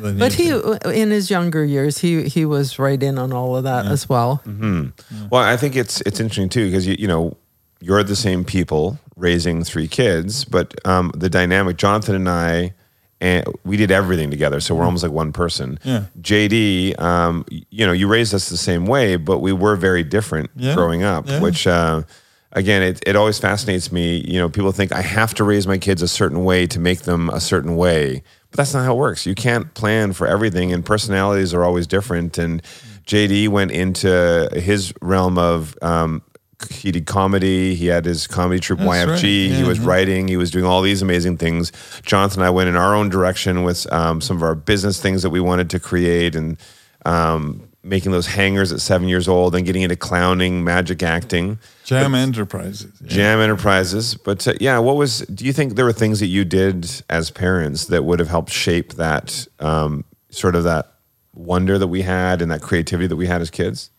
Than 0.00 0.18
But 0.18 0.38
you. 0.38 0.78
he, 0.84 1.00
in 1.00 1.10
his 1.10 1.30
younger 1.30 1.64
years, 1.64 1.98
he 1.98 2.28
he 2.28 2.44
was 2.44 2.78
right 2.78 3.02
in 3.02 3.18
on 3.18 3.32
all 3.32 3.56
of 3.56 3.64
that 3.64 3.86
as 3.86 4.08
well. 4.08 4.40
Well, 5.30 5.42
I 5.42 5.56
think 5.56 5.74
it's 5.76 6.00
it's 6.02 6.20
interesting 6.20 6.48
too 6.48 6.66
because 6.66 6.86
you 6.86 6.94
you 6.98 7.08
know 7.08 7.36
you're 7.80 8.04
the 8.04 8.16
same 8.16 8.44
people 8.44 8.98
raising 9.16 9.64
three 9.64 9.88
kids, 9.88 10.44
but 10.44 10.74
um, 10.86 11.10
the 11.16 11.28
dynamic. 11.28 11.76
Jonathan 11.78 12.14
and 12.14 12.28
I, 12.28 12.72
and 13.20 13.44
we 13.64 13.76
did 13.76 13.90
everything 13.90 14.30
together, 14.30 14.60
so 14.60 14.74
we're 14.74 14.84
almost 14.84 15.02
like 15.02 15.12
one 15.12 15.32
person. 15.32 15.78
Yeah. 15.84 16.04
JD, 16.20 16.98
um, 17.00 17.44
you 17.70 17.86
know, 17.86 17.92
you 17.92 18.08
raised 18.08 18.34
us 18.34 18.48
the 18.48 18.56
same 18.56 18.86
way, 18.86 19.16
but 19.16 19.38
we 19.38 19.52
were 19.52 19.76
very 19.76 20.02
different 20.02 20.50
Yeah. 20.56 20.74
growing 20.74 21.02
up. 21.02 21.28
Yeah. 21.28 21.40
Which, 21.40 21.66
uh, 21.66 22.02
again, 22.52 22.82
it 22.82 23.00
it 23.06 23.16
always 23.16 23.38
fascinates 23.38 23.92
me. 23.92 24.24
You 24.26 24.38
know, 24.38 24.48
people 24.48 24.72
think 24.72 24.92
I 24.92 25.02
have 25.02 25.34
to 25.34 25.44
raise 25.44 25.66
my 25.66 25.78
kids 25.78 26.02
a 26.02 26.08
certain 26.08 26.44
way 26.44 26.66
to 26.68 26.80
make 26.80 27.02
them 27.02 27.28
a 27.30 27.40
certain 27.40 27.76
way, 27.76 28.22
but 28.50 28.56
that's 28.56 28.72
not 28.74 28.84
how 28.84 28.94
it 28.94 28.98
works. 28.98 29.26
You 29.26 29.34
can't 29.34 29.72
plan 29.74 30.12
for 30.14 30.26
everything, 30.26 30.72
and 30.72 30.84
personalities 30.84 31.52
are 31.54 31.62
always 31.62 31.86
different. 31.86 32.38
And 32.38 32.62
JD 33.06 33.48
went 33.48 33.70
into 33.72 34.48
his 34.54 34.92
realm 35.02 35.36
of 35.36 35.76
um, 35.82 36.22
he 36.70 36.90
did 36.92 37.06
comedy. 37.06 37.74
He 37.74 37.86
had 37.86 38.04
his 38.04 38.26
comedy 38.26 38.60
troupe 38.60 38.80
That's 38.80 38.90
YFG. 38.90 39.10
right. 39.10 39.18
He 39.20 39.48
Yeah, 39.60 39.66
was 39.66 39.78
yeah. 39.78 39.86
writing. 39.88 40.28
He 40.28 40.36
was 40.36 40.50
doing 40.50 40.64
all 40.64 40.82
these 40.82 41.02
amazing 41.02 41.36
things. 41.38 41.72
Jonathan 42.02 42.40
and 42.40 42.46
I 42.46 42.50
went 42.50 42.68
in 42.68 42.76
our 42.76 42.94
own 42.94 43.08
direction 43.08 43.62
with 43.62 43.90
um, 43.92 44.20
some 44.20 44.36
of 44.36 44.42
our 44.42 44.54
business 44.54 45.00
things 45.00 45.22
that 45.22 45.30
we 45.30 45.40
wanted 45.40 45.70
to 45.70 45.80
create 45.80 46.34
and 46.36 46.56
um, 47.06 47.68
making 47.82 48.12
those 48.12 48.26
hangers 48.26 48.72
at 48.72 48.80
seven 48.80 49.08
years 49.08 49.26
old 49.26 49.54
and 49.54 49.64
getting 49.64 49.82
into 49.82 49.96
clowning, 49.96 50.62
magic 50.62 51.02
acting. 51.02 51.58
Jam 51.84 52.14
Enterprises. 52.14 52.92
yeah. 53.00 53.08
Jam 53.08 53.40
Enterprises. 53.40 54.14
But 54.14 54.46
uh, 54.46 54.54
yeah, 54.60 54.78
what 54.78 54.96
was? 54.96 55.20
Do 55.20 55.44
you 55.44 55.52
think 55.52 55.76
there 55.76 55.84
were 55.86 55.92
things 55.92 56.20
that 56.20 56.26
you 56.26 56.44
did 56.44 57.02
as 57.08 57.30
parents 57.30 57.86
that 57.86 58.04
would 58.04 58.18
have 58.18 58.28
helped 58.28 58.52
shape 58.52 58.94
that 58.94 59.46
um, 59.60 60.04
sort 60.30 60.54
of 60.54 60.64
that 60.64 60.92
wonder 61.34 61.78
that 61.78 61.86
we 61.88 62.02
had 62.02 62.42
and 62.42 62.50
that 62.50 62.60
creativity 62.60 63.06
that 63.06 63.16
we 63.16 63.26
had 63.26 63.40
as 63.40 63.50
kids? 63.50 63.90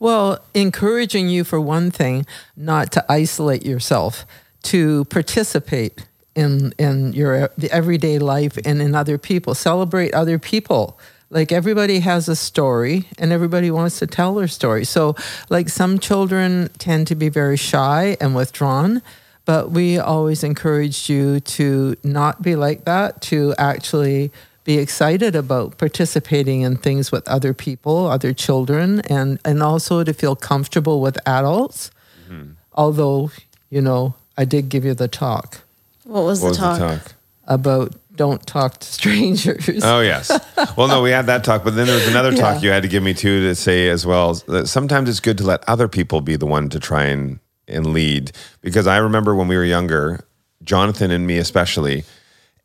Well, 0.00 0.42
encouraging 0.54 1.28
you 1.28 1.44
for 1.44 1.60
one 1.60 1.90
thing, 1.90 2.26
not 2.56 2.90
to 2.92 3.04
isolate 3.12 3.66
yourself, 3.66 4.24
to 4.64 5.04
participate 5.04 6.06
in 6.34 6.72
in 6.78 7.12
your 7.12 7.50
the 7.58 7.70
everyday 7.70 8.18
life 8.18 8.58
and 8.64 8.80
in 8.80 8.94
other 8.94 9.18
people, 9.18 9.54
celebrate 9.54 10.14
other 10.14 10.38
people. 10.38 10.98
Like 11.28 11.52
everybody 11.52 12.00
has 12.00 12.28
a 12.28 12.34
story 12.34 13.04
and 13.18 13.30
everybody 13.30 13.70
wants 13.70 13.98
to 14.00 14.06
tell 14.06 14.34
their 14.34 14.48
story. 14.48 14.84
So 14.84 15.14
like 15.50 15.68
some 15.68 15.98
children 15.98 16.70
tend 16.78 17.06
to 17.08 17.14
be 17.14 17.28
very 17.28 17.58
shy 17.58 18.16
and 18.20 18.34
withdrawn, 18.34 19.02
but 19.44 19.70
we 19.70 19.98
always 19.98 20.42
encouraged 20.42 21.08
you 21.10 21.40
to 21.40 21.96
not 22.02 22.42
be 22.42 22.56
like 22.56 22.84
that, 22.86 23.20
to 23.22 23.54
actually 23.58 24.32
be 24.64 24.78
excited 24.78 25.34
about 25.34 25.78
participating 25.78 26.62
in 26.62 26.76
things 26.76 27.10
with 27.10 27.26
other 27.28 27.54
people, 27.54 28.06
other 28.06 28.32
children, 28.32 29.00
and, 29.02 29.38
and 29.44 29.62
also 29.62 30.04
to 30.04 30.12
feel 30.12 30.36
comfortable 30.36 31.00
with 31.00 31.18
adults. 31.26 31.90
Mm-hmm. 32.30 32.52
Although, 32.74 33.30
you 33.70 33.80
know, 33.80 34.14
I 34.36 34.44
did 34.44 34.68
give 34.68 34.84
you 34.84 34.94
the 34.94 35.08
talk 35.08 35.62
What 36.04 36.24
was 36.24 36.40
What 36.40 36.46
the 36.46 36.50
was 36.50 36.58
talk? 36.58 36.78
the 36.78 36.86
talk? 36.98 37.12
about 37.46 37.94
don't 38.14 38.46
talk 38.46 38.78
to 38.78 38.86
strangers. 38.86 39.80
Oh 39.82 40.00
yes. 40.00 40.30
Well, 40.76 40.88
no, 40.88 41.00
we 41.02 41.10
had 41.10 41.26
that 41.26 41.42
talk, 41.42 41.64
but 41.64 41.74
then 41.74 41.86
there 41.86 41.96
was 41.96 42.06
another 42.08 42.32
talk 42.32 42.56
Yeah. 42.56 42.60
you 42.68 42.70
had 42.70 42.82
to 42.82 42.88
give 42.88 43.02
me 43.02 43.14
too 43.14 43.42
to 43.48 43.54
say 43.54 43.88
as 43.88 44.04
well. 44.06 44.34
That 44.46 44.68
sometimes 44.68 45.08
it's 45.08 45.20
good 45.20 45.38
to 45.38 45.44
let 45.44 45.66
other 45.68 45.88
people 45.88 46.20
be 46.20 46.36
the 46.36 46.46
one 46.46 46.68
to 46.68 46.78
try 46.78 47.04
and 47.04 47.40
and 47.66 47.86
lead 47.94 48.32
because 48.60 48.86
I 48.86 48.98
remember 48.98 49.34
when 49.34 49.48
we 49.48 49.56
were 49.56 49.64
younger, 49.64 50.20
Jonathan 50.62 51.10
and 51.10 51.26
me 51.26 51.38
especially. 51.38 52.04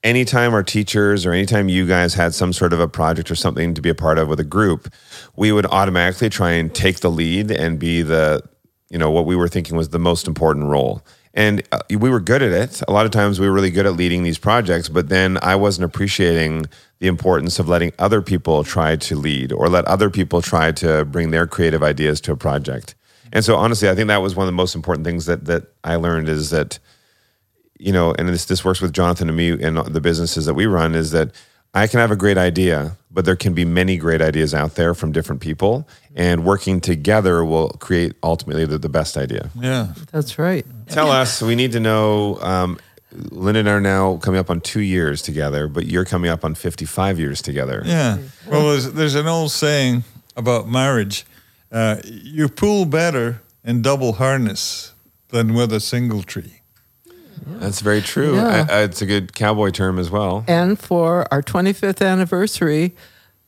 Anytime 0.06 0.54
our 0.54 0.62
teachers 0.62 1.26
or 1.26 1.34
anytime 1.34 1.68
you 1.68 1.88
guys 1.88 2.14
had 2.14 2.36
some 2.36 2.54
sort 2.54 2.74
of 2.74 2.80
a 2.80 2.88
project 2.88 3.32
or 3.32 3.36
something 3.36 3.74
to 3.74 3.82
be 3.82 3.90
a 3.90 3.96
part 3.96 4.20
of 4.20 4.28
with 4.28 4.40
a 4.40 4.44
group, 4.44 4.94
we 5.36 5.52
would 5.52 5.66
automatically 5.66 6.30
try 6.30 6.52
and 6.52 6.74
take 6.76 7.00
the 7.00 7.10
lead 7.10 7.50
and 7.50 7.80
be 7.80 8.04
the, 8.04 8.44
you 8.92 9.00
know, 9.00 9.10
what 9.10 9.26
we 9.26 9.36
were 9.36 9.48
thinking 9.48 9.76
was 9.76 9.90
the 9.90 9.98
most 9.98 10.28
important 10.28 10.68
role. 10.68 11.04
And 11.34 11.64
uh, 11.72 11.80
we 11.90 12.12
were 12.12 12.20
good 12.20 12.44
at 12.44 12.52
it. 12.52 12.84
A 12.88 12.92
lot 12.92 13.08
of 13.08 13.12
times 13.12 13.40
we 13.40 13.48
were 13.48 13.54
really 13.54 13.72
good 13.72 13.88
at 13.88 13.96
leading 13.96 14.22
these 14.22 14.38
projects, 14.38 14.90
but 14.90 15.10
then 15.10 15.40
I 15.42 15.56
wasn't 15.56 15.86
appreciating 15.86 16.68
the 17.00 17.08
importance 17.08 17.58
of 17.58 17.68
letting 17.68 17.92
other 17.98 18.22
people 18.22 18.64
try 18.64 18.98
to 18.98 19.16
lead 19.16 19.52
or 19.52 19.70
let 19.70 19.86
other 19.86 20.12
people 20.12 20.44
try 20.44 20.72
to 20.74 21.04
bring 21.06 21.32
their 21.32 21.48
creative 21.48 21.82
ideas 21.82 22.22
to 22.22 22.32
a 22.32 22.38
project. 22.38 22.94
And 23.34 23.44
so 23.44 23.56
honestly, 23.56 23.90
I 23.90 23.96
think 23.96 24.10
that 24.10 24.22
was 24.22 24.36
one 24.36 24.44
of 24.44 24.54
the 24.54 24.56
most 24.56 24.76
important 24.76 25.04
things 25.04 25.26
that 25.26 25.46
that 25.46 25.64
I 25.84 25.96
learned 25.96 26.30
is 26.30 26.52
that 26.52 26.78
you 27.78 27.92
know, 27.92 28.14
and 28.18 28.30
this 28.30 28.46
this 28.46 28.64
works 28.64 28.82
with 28.82 28.94
Jonathan 28.94 29.28
and 29.30 29.38
me 29.38 29.52
and 29.52 29.78
the 29.78 30.02
businesses 30.02 30.46
that 30.46 30.54
we 30.54 30.66
run 30.66 30.96
is 30.96 31.12
that 31.12 31.32
I 31.74 31.88
can 31.88 32.00
have 32.00 32.12
a 32.12 32.16
great 32.16 32.38
idea, 32.38 32.98
but 33.12 33.26
there 33.26 33.36
can 33.36 33.54
be 33.54 33.66
many 33.66 33.98
great 33.98 34.22
ideas 34.22 34.54
out 34.54 34.76
there 34.76 34.94
from 34.94 35.12
different 35.12 35.42
people, 35.42 35.88
and 36.16 36.46
working 36.46 36.80
together 36.80 37.44
will 37.44 37.70
create 37.70 38.14
ultimately 38.24 38.66
the, 38.66 38.78
the 38.78 38.90
best 38.90 39.18
idea. 39.18 39.50
Yeah. 39.60 39.94
That's 40.12 40.40
right. 40.40 40.66
Tell 40.88 41.12
us, 41.12 41.42
we 41.42 41.56
need 41.56 41.74
to 41.74 41.80
know. 41.80 42.40
Um, 42.42 42.80
Linda 43.12 43.62
and 43.62 43.70
I 43.70 43.74
are 43.74 43.82
now 43.82 44.18
coming 44.18 44.40
up 44.40 44.50
on 44.50 44.60
two 44.60 44.82
years 44.82 45.22
together, 45.22 45.70
but 45.70 45.86
you're 45.86 46.04
coming 46.04 46.30
up 46.30 46.44
on 46.44 46.54
55 46.54 47.18
years 47.18 47.42
together. 47.42 47.82
Yeah. 47.86 48.18
Well, 48.46 48.72
there's, 48.72 48.92
there's 48.92 49.16
an 49.16 49.28
old 49.28 49.52
saying 49.52 50.04
about 50.36 50.68
marriage 50.68 51.26
uh, 51.72 51.98
you 52.06 52.48
pull 52.48 52.86
better 52.86 53.42
in 53.64 53.82
double 53.82 54.14
harness 54.14 54.94
than 55.30 55.54
with 55.54 55.74
a 55.74 55.80
single 55.80 56.24
tree. 56.24 56.62
That's 57.46 57.82
very 57.82 58.02
true. 58.02 58.36
Yeah. 58.36 58.68
I, 58.70 58.74
I, 58.74 58.82
it's 58.84 59.02
a 59.02 59.06
good 59.06 59.34
cowboy 59.34 59.72
term 59.72 60.00
as 60.00 60.10
well. 60.10 60.44
And 60.48 60.80
for 60.80 61.32
our 61.32 61.42
25th 61.42 62.06
anniversary, 62.06 62.96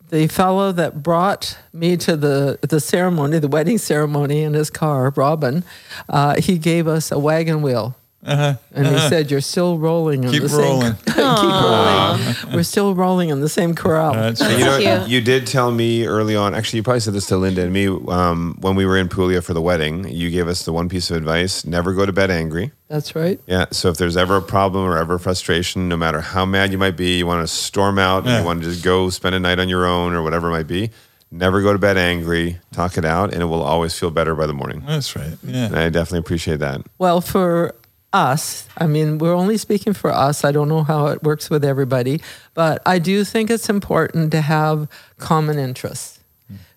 the 0.10 0.28
fellow 0.28 0.72
that 0.72 1.04
brought 1.04 1.58
me 1.74 1.98
to 1.98 2.16
the, 2.16 2.60
the 2.62 2.80
ceremony, 2.80 3.40
the 3.40 3.48
wedding 3.48 3.78
ceremony 3.78 4.42
in 4.44 4.54
his 4.54 4.70
car, 4.70 5.12
Robin, 5.16 5.64
uh, 6.08 6.40
he 6.40 6.58
gave 6.58 6.88
us 6.88 7.12
a 7.12 7.20
wagon 7.20 7.62
wheel. 7.62 7.96
And 8.28 8.88
he 8.88 9.00
said, 9.10 9.32
You're 9.32 9.42
still 9.42 9.78
rolling 9.78 10.24
in 10.26 10.32
Keep 10.32 10.44
the 10.44 10.50
rolling. 10.50 10.82
same 10.82 10.96
keep 11.06 11.18
rolling. 11.18 12.54
We're 12.54 12.64
still 12.64 12.94
rolling 12.96 13.30
in 13.30 13.42
the 13.42 13.50
same 13.50 13.74
corral. 13.76 14.14
That's 14.14 14.42
you 14.42 14.60
know, 14.60 15.06
you 15.06 15.22
did 15.22 15.48
tell 15.48 15.72
me 15.72 16.06
early 16.06 16.36
on. 16.36 16.54
Actually, 16.54 16.78
you 16.78 16.84
probably 16.84 17.00
said 17.00 17.14
this 17.14 17.28
to 17.28 17.38
Linda 17.38 17.64
and 17.64 17.74
me 17.74 17.88
um, 17.88 18.58
when 18.62 18.76
we 18.76 18.86
were 18.86 18.98
in 18.98 19.08
Puglia 19.10 19.42
for 19.42 19.54
the 19.54 19.62
wedding. 19.62 20.08
You 20.10 20.30
gave 20.30 20.48
us 20.48 20.64
the 20.66 20.74
one 20.74 20.90
piece 20.90 21.10
of 21.10 21.18
advice: 21.18 21.66
never 21.66 21.94
go 21.94 22.06
to 22.06 22.14
bed 22.14 22.30
angry. 22.30 22.72
That's 22.88 23.16
right. 23.16 23.40
Yeah. 23.48 23.66
So 23.72 23.90
if 23.90 23.98
there's 23.98 24.18
ever 24.18 24.38
a 24.38 24.42
problem 24.42 24.86
or 24.86 24.98
ever 24.98 25.18
frustration, 25.20 25.90
no 25.90 25.98
matter 25.98 26.22
how 26.22 26.46
mad 26.46 26.72
you 26.72 26.78
might 26.78 26.96
be, 26.98 27.18
you 27.18 27.28
want 27.28 27.48
to 27.48 27.54
storm 27.54 28.00
out 28.00 28.26
Yeah. 28.26 28.40
you 28.40 28.46
want 28.46 28.62
to 28.64 28.70
just 28.70 28.84
go 28.84 29.10
spend 29.10 29.36
a 29.36 29.40
night 29.40 29.60
on 29.60 29.68
your 29.70 29.86
own 29.86 30.14
or 30.14 30.22
whatever 30.24 30.48
it 30.48 30.52
might 30.52 30.68
be. 30.68 30.90
Never 31.30 31.62
go 31.62 31.74
to 31.74 31.80
bed 31.80 31.98
angry. 31.98 32.58
Talk 32.72 32.98
it 32.98 33.04
out, 33.04 33.34
and 33.34 33.42
it 33.42 33.48
will 33.48 33.62
always 33.62 33.98
feel 34.00 34.12
better 34.12 34.34
by 34.36 34.48
the 34.48 34.54
morning. 34.54 34.82
That's 34.88 35.14
right. 35.14 35.38
Yeah. 35.44 35.66
And 35.66 35.78
I 35.78 35.90
definitely 35.90 36.20
appreciate 36.20 36.60
that. 36.62 36.82
Well, 36.98 37.20
for 37.20 37.76
us, 38.14 38.68
I 38.78 38.88
mean, 38.88 39.18
we're 39.18 39.36
only 39.36 39.58
speaking 39.58 39.94
for 39.94 40.12
us. 40.12 40.44
I 40.44 40.52
don't 40.52 40.70
know 40.70 40.84
how 40.84 41.08
it 41.08 41.24
works 41.24 41.50
with 41.50 41.64
everybody, 41.64 42.22
but 42.54 42.82
I 42.86 43.00
do 43.00 43.24
think 43.24 43.50
it's 43.50 43.70
important 43.70 44.32
to 44.32 44.42
have 44.42 44.88
common 45.18 45.60
interests 45.60 46.20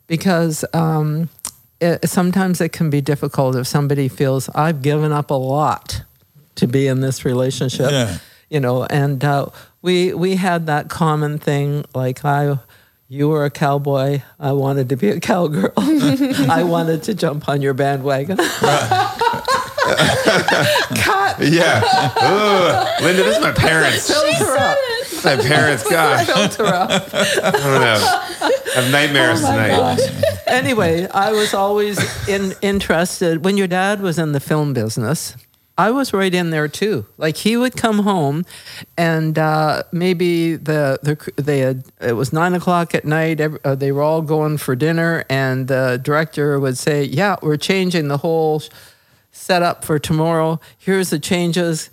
because 0.07 0.65
um, 0.75 1.29
it, 1.81 2.09
sometimes 2.09 2.61
it 2.61 2.73
can 2.73 2.91
be 2.91 3.01
difficult 3.01 3.57
if 3.57 3.67
somebody 3.67 4.09
feels 4.09 4.49
I've 4.51 4.83
given 4.83 5.13
up 5.13 5.31
a 5.31 5.35
lot 5.35 6.03
to 6.57 6.67
be 6.67 6.87
in 6.87 7.01
this 7.01 7.25
relationship. 7.25 7.91
Yeah. 7.91 8.19
You 8.49 8.59
know, 8.59 8.85
and 8.85 9.25
uh, 9.25 9.47
we 9.81 10.13
we 10.13 10.35
had 10.35 10.67
that 10.67 10.89
common 10.89 11.39
thing 11.39 11.85
like 11.95 12.25
I. 12.25 12.59
You 13.07 13.29
were 13.29 13.45
a 13.45 13.51
cowboy. 13.51 14.23
I 14.39 14.53
wanted 14.53 14.89
to 14.91 14.97
be 14.97 15.09
a 15.09 15.19
cowgirl. 15.19 15.73
I 15.77 16.63
wanted 16.65 17.03
to 17.05 17.15
jump 17.15 17.49
on 17.49 17.61
your 17.61 17.75
bandwagon. 17.75 18.39
Cut. 21.03 21.41
Yeah. 21.41 21.81
Ugh. 22.17 23.03
Linda, 23.03 23.23
this 23.23 23.37
is 23.37 23.43
my 23.43 23.53
parents. 23.53 24.07
Filter 24.11 24.57
up. 24.57 24.79
my 25.25 25.37
parents. 25.37 25.89
Gosh, 25.89 26.27
Filter 26.27 26.67
up. 26.67 26.91
I 26.91 27.51
don't 27.51 27.81
know. 27.81 27.99
I 28.01 28.73
have 28.77 28.91
nightmares 28.93 29.41
tonight. 29.41 30.01
Anyway, 30.47 31.07
I 31.09 31.33
was 31.33 31.55
always 31.55 31.99
in, 32.29 32.55
interested. 32.63 33.45
When 33.45 33.57
your 33.57 33.67
dad 33.69 34.01
was 34.01 34.19
in 34.19 34.33
the 34.33 34.41
film 34.41 34.73
business, 34.75 35.37
I 35.81 35.91
was 35.93 36.13
right 36.13 36.35
in 36.35 36.51
there 36.51 36.69
too. 36.69 37.07
Like 37.17 37.39
he 37.39 37.57
would 37.57 37.75
come 37.75 38.01
home, 38.01 38.45
and 38.99 39.39
uh, 39.39 39.85
maybe 39.93 40.57
the, 40.57 40.99
the 41.03 41.43
they 41.43 41.61
had 41.61 41.85
it 42.03 42.13
was 42.13 42.35
nine 42.35 42.53
o'clock 42.55 42.95
at 42.95 43.07
night. 43.07 43.41
ev- 43.41 43.59
uh, 43.65 43.75
they 43.77 43.91
were 43.91 44.03
all 44.03 44.21
going 44.21 44.59
for 44.59 44.77
dinner, 44.77 45.25
and 45.31 45.69
the 45.69 45.99
director 46.03 46.61
would 46.61 46.77
say, 46.77 47.05
"Yeah, 47.05 47.37
we're 47.41 47.57
changing 47.57 48.09
the 48.09 48.19
whole 48.19 48.63
setup 49.31 49.85
for 49.85 49.99
tomorrow. 49.99 50.61
Here's 50.77 51.11
the 51.11 51.19
changes. 51.19 51.91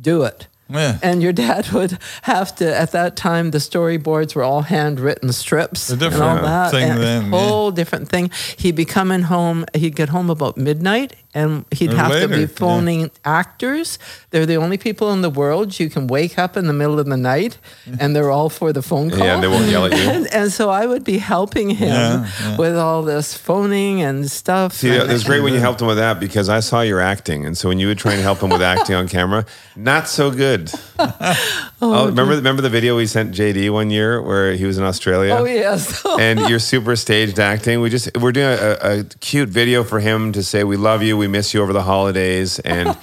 Do 0.00 0.22
it." 0.22 0.46
Yeah. 0.70 0.98
And 1.02 1.22
your 1.22 1.32
dad 1.32 1.70
would 1.72 1.98
have 2.22 2.54
to, 2.56 2.76
at 2.78 2.92
that 2.92 3.16
time, 3.16 3.50
the 3.50 3.58
storyboards 3.58 4.34
were 4.34 4.42
all 4.42 4.62
handwritten 4.62 5.32
strips 5.32 5.90
A 5.90 5.94
and 5.94 6.02
all 6.14 6.36
that. 6.36 6.70
thing 6.70 6.88
and 6.90 7.00
then, 7.00 7.22
a 7.22 7.24
yeah. 7.24 7.30
whole 7.48 7.70
different 7.70 8.08
thing. 8.08 8.30
He'd 8.56 8.76
be 8.76 8.84
coming 8.84 9.22
home, 9.22 9.64
he'd 9.74 9.96
get 9.96 10.08
home 10.10 10.30
about 10.30 10.56
midnight 10.56 11.14
and 11.32 11.64
he'd 11.70 11.92
Or 11.92 11.96
have 11.96 12.08
to 12.10 12.14
later, 12.26 12.28
be 12.28 12.40
yeah. 12.40 12.46
phoning 12.48 13.10
actors. 13.24 13.98
They're 14.30 14.46
the 14.46 14.56
only 14.56 14.78
people 14.78 15.12
in 15.12 15.22
the 15.22 15.30
world 15.30 15.78
you 15.78 15.88
can 15.88 16.08
wake 16.08 16.36
up 16.38 16.56
in 16.56 16.66
the 16.66 16.72
middle 16.72 16.98
of 16.98 17.06
the 17.06 17.16
night 17.16 17.58
and 18.00 18.16
they're 18.16 18.30
all 18.32 18.48
for 18.50 18.72
the 18.72 18.82
phone 18.82 19.10
call. 19.10 19.20
Yeah, 19.20 19.34
and 19.34 19.42
they 19.42 19.48
won't 19.48 19.66
yell 19.68 19.84
at 19.86 19.92
you. 19.92 19.98
And, 20.10 20.26
and 20.34 20.52
so 20.52 20.70
I 20.70 20.86
would 20.86 21.04
be 21.04 21.18
helping 21.18 21.70
him 21.70 21.88
Yeah, 21.88 22.28
yeah. 22.42 22.56
with 22.56 22.76
all 22.76 23.02
this 23.04 23.36
phoning 23.36 24.02
and 24.02 24.28
stuff. 24.30 24.72
See, 24.74 24.88
and, 24.90 25.08
it 25.08 25.12
was 25.12 25.22
great 25.24 25.40
when 25.40 25.54
you 25.54 25.60
helped 25.60 25.80
him 25.80 25.86
with 25.86 25.98
that 25.98 26.18
because 26.18 26.48
I 26.48 26.60
saw 26.60 26.80
your 26.80 27.00
acting, 27.00 27.46
and 27.46 27.56
so 27.56 27.68
when 27.68 27.78
you 27.78 27.86
would 27.86 27.98
try 27.98 28.12
and 28.12 28.22
help 28.22 28.42
him 28.42 28.50
with 28.50 28.62
acting 28.62 28.96
on 28.96 29.06
camera, 29.08 29.46
not 29.76 30.08
so 30.08 30.30
good. 30.32 30.59
Oh, 31.82 31.94
oh 31.94 32.06
remember 32.08 32.34
remember 32.34 32.60
the 32.60 32.68
video 32.68 32.94
we 32.94 33.06
sent 33.06 33.34
JD 33.34 33.72
one 33.72 33.88
year 33.88 34.20
where 34.20 34.52
he 34.52 34.66
was 34.66 34.76
in 34.76 34.84
Australia? 34.84 35.34
Oh, 35.34 35.46
yes. 35.46 36.04
and 36.20 36.38
you're 36.40 36.58
super 36.58 36.94
staged 36.94 37.38
acting. 37.38 37.80
We 37.80 37.88
just 37.88 38.14
we're 38.18 38.32
doing 38.32 38.58
a, 38.58 38.76
a 38.82 39.04
cute 39.20 39.48
video 39.48 39.82
for 39.82 39.98
him 39.98 40.32
to 40.32 40.42
say 40.42 40.62
we 40.62 40.76
love 40.76 41.02
you, 41.02 41.16
we 41.16 41.26
miss 41.26 41.54
you 41.54 41.62
over 41.62 41.72
the 41.72 41.82
holidays, 41.82 42.58
and 42.58 42.98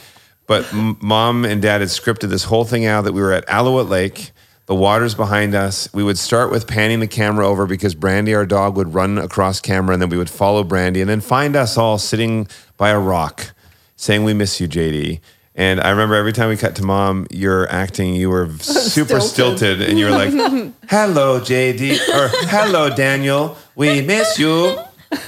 but 0.45 0.71
m- 0.71 0.97
mom 1.01 1.43
and 1.43 1.59
dad 1.59 1.81
had 1.81 1.89
scripted 1.89 2.29
this 2.29 2.43
whole 2.43 2.65
thing 2.65 2.85
out 2.85 3.05
that 3.05 3.13
we 3.13 3.21
were 3.21 3.33
at 3.33 3.49
Alouette 3.49 3.87
Lake. 3.89 4.31
The 4.67 4.75
water's 4.75 5.15
behind 5.15 5.55
us. 5.55 5.91
We 5.93 6.03
would 6.03 6.19
start 6.19 6.51
with 6.51 6.67
panning 6.67 6.99
the 6.99 7.07
camera 7.07 7.47
over 7.47 7.65
because 7.65 7.95
Brandy, 7.95 8.35
our 8.35 8.45
dog, 8.45 8.75
would 8.77 8.93
run 8.93 9.17
across 9.17 9.59
camera, 9.59 9.93
and 9.93 10.01
then 10.01 10.09
we 10.09 10.17
would 10.17 10.29
follow 10.29 10.63
Brandy, 10.63 11.01
and 11.01 11.09
then 11.09 11.21
find 11.21 11.55
us 11.55 11.77
all 11.77 11.97
sitting 11.97 12.47
by 12.75 12.89
a 12.89 12.99
rock, 12.99 13.53
saying 13.95 14.23
"We 14.23 14.35
miss 14.35 14.61
you, 14.61 14.67
JD." 14.67 15.19
And 15.57 15.81
I 15.81 15.89
remember 15.89 16.13
every 16.13 16.33
time 16.33 16.49
we 16.49 16.55
cut 16.57 16.75
to 16.75 16.83
mom, 16.83 17.25
you're 17.31 17.67
acting, 17.71 18.13
you 18.13 18.29
were 18.29 18.47
super 18.59 19.19
Stilted. 19.19 19.57
stilted, 19.57 19.81
and 19.89 19.97
you 19.97 20.05
were 20.05 20.11
like, 20.11 20.29
"Hello, 20.89 21.39
JD," 21.41 21.93
or 22.09 22.29
"Hello, 22.47 22.95
Daniel, 22.95 23.57
we 23.75 24.01
miss 24.01 24.37
you." 24.37 24.77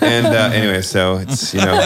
And 0.01 0.27
uh, 0.27 0.51
anyway, 0.53 0.81
so 0.81 1.17
it's 1.17 1.53
you 1.53 1.61
know, 1.61 1.79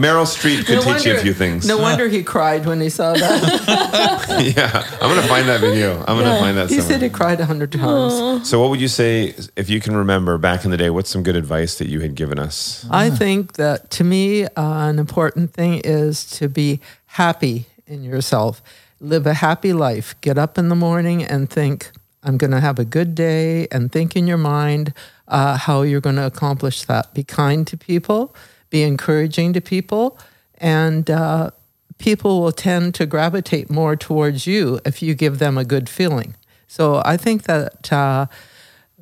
Meryl 0.00 0.24
Streep 0.26 0.64
could 0.66 0.80
teach 0.82 1.04
you 1.06 1.14
a 1.14 1.18
few 1.18 1.32
things. 1.34 1.68
No 1.68 1.76
wonder 1.78 2.08
he 2.08 2.24
cried 2.24 2.66
when 2.66 2.80
he 2.80 2.88
saw 2.88 3.12
that. 3.12 4.52
yeah, 4.56 4.82
I'm 5.00 5.14
gonna 5.14 5.28
find 5.28 5.46
that 5.48 5.60
video. 5.60 5.98
I'm 6.08 6.16
gonna 6.18 6.38
find 6.40 6.56
that. 6.56 6.70
he 6.70 6.76
somewhere. 6.80 6.94
said 6.98 7.02
he 7.02 7.08
cried 7.10 7.38
a 7.40 7.46
hundred 7.46 7.70
times. 7.72 8.48
So, 8.48 8.60
what 8.60 8.70
would 8.70 8.80
you 8.80 8.88
say 8.88 9.34
if 9.54 9.68
you 9.70 9.80
can 9.80 9.94
remember 9.94 10.38
back 10.38 10.64
in 10.64 10.70
the 10.72 10.76
day? 10.76 10.90
What's 10.90 11.10
some 11.10 11.22
good 11.22 11.36
advice 11.36 11.76
that 11.78 11.88
you 11.88 12.00
had 12.00 12.14
given 12.16 12.38
us? 12.40 12.84
I 12.90 13.10
think 13.10 13.52
that 13.54 13.90
to 13.92 14.02
me, 14.04 14.44
uh, 14.46 14.48
an 14.88 14.98
important 14.98 15.52
thing 15.52 15.82
is 15.84 16.24
to 16.38 16.48
be 16.48 16.80
happy 17.04 17.66
in 17.86 18.02
yourself. 18.02 18.62
Live 19.00 19.26
a 19.26 19.34
happy 19.34 19.72
life. 19.72 20.14
Get 20.20 20.38
up 20.38 20.58
in 20.58 20.68
the 20.68 20.74
morning 20.74 21.22
and 21.22 21.48
think, 21.48 21.90
I'm 22.22 22.36
going 22.36 22.50
to 22.50 22.60
have 22.60 22.78
a 22.78 22.84
good 22.84 23.14
day, 23.14 23.68
and 23.70 23.92
think 23.92 24.16
in 24.16 24.26
your 24.26 24.38
mind 24.38 24.92
uh, 25.28 25.56
how 25.56 25.82
you're 25.82 26.00
going 26.00 26.16
to 26.16 26.26
accomplish 26.26 26.82
that. 26.84 27.14
Be 27.14 27.22
kind 27.22 27.66
to 27.68 27.76
people, 27.76 28.34
be 28.70 28.82
encouraging 28.82 29.52
to 29.52 29.60
people, 29.60 30.18
and 30.58 31.08
uh, 31.10 31.50
people 31.98 32.40
will 32.40 32.52
tend 32.52 32.94
to 32.96 33.06
gravitate 33.06 33.70
more 33.70 33.96
towards 33.96 34.46
you 34.46 34.80
if 34.84 35.02
you 35.02 35.14
give 35.14 35.38
them 35.38 35.56
a 35.56 35.64
good 35.64 35.88
feeling. 35.88 36.34
So 36.66 37.00
I 37.04 37.16
think 37.16 37.44
that 37.44 37.92
uh, 37.92 38.26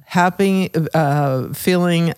happy, 0.04 0.70
uh, 0.92 1.54
feeling 1.54 2.12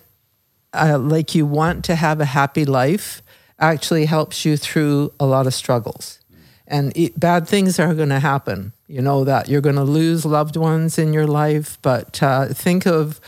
uh, 0.73 0.99
like 0.99 1.33
you 1.33 1.45
want 1.45 1.85
to 1.85 1.95
have 1.95 2.19
a 2.19 2.25
happy 2.25 2.65
life 2.65 3.21
actually 3.59 4.05
helps 4.05 4.45
you 4.45 4.57
through 4.57 5.13
a 5.19 5.25
lot 5.25 5.47
of 5.47 5.53
struggles. 5.53 6.19
And 6.67 6.95
it, 6.97 7.19
bad 7.19 7.47
things 7.47 7.79
are 7.79 7.95
going 7.95 8.09
to 8.09 8.19
happen. 8.19 8.73
You 8.87 9.01
know 9.01 9.23
that 9.23 9.47
you're 9.47 9.61
going 9.61 9.75
to 9.77 9.83
lose 9.83 10.25
loved 10.25 10.57
ones 10.57 10.97
in 10.97 11.13
your 11.13 11.27
life, 11.27 11.77
but 11.81 12.21
uh, 12.21 12.47
think 12.47 12.85
of 12.85 13.19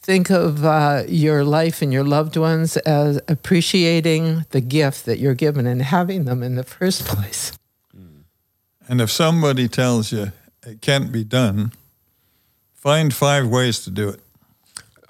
think 0.00 0.30
of 0.30 0.64
uh, 0.64 1.02
your 1.06 1.44
life 1.44 1.82
and 1.82 1.92
your 1.92 2.04
loved 2.04 2.36
ones 2.36 2.78
as 2.78 3.20
appreciating 3.28 4.46
the 4.50 4.60
gift 4.60 5.04
that 5.04 5.18
you're 5.18 5.34
given 5.34 5.66
and 5.66 5.82
having 5.82 6.24
them 6.24 6.42
in 6.42 6.54
the 6.54 6.64
first 6.64 7.04
place. 7.04 7.52
And 8.88 9.02
if 9.02 9.10
somebody 9.10 9.68
tells 9.68 10.10
you 10.10 10.32
it 10.66 10.80
can't 10.80 11.12
be 11.12 11.24
done, 11.24 11.72
find 12.72 13.12
five 13.12 13.48
ways 13.48 13.80
to 13.80 13.90
do 13.90 14.08
it. 14.08 14.20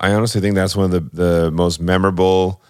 I 0.01 0.13
honestly 0.13 0.41
think 0.41 0.57
that's 0.57 0.75
one 0.75 0.93
of 0.93 1.13
the, 1.13 1.23
the 1.23 1.51
most 1.51 1.81
memorable 1.81 2.61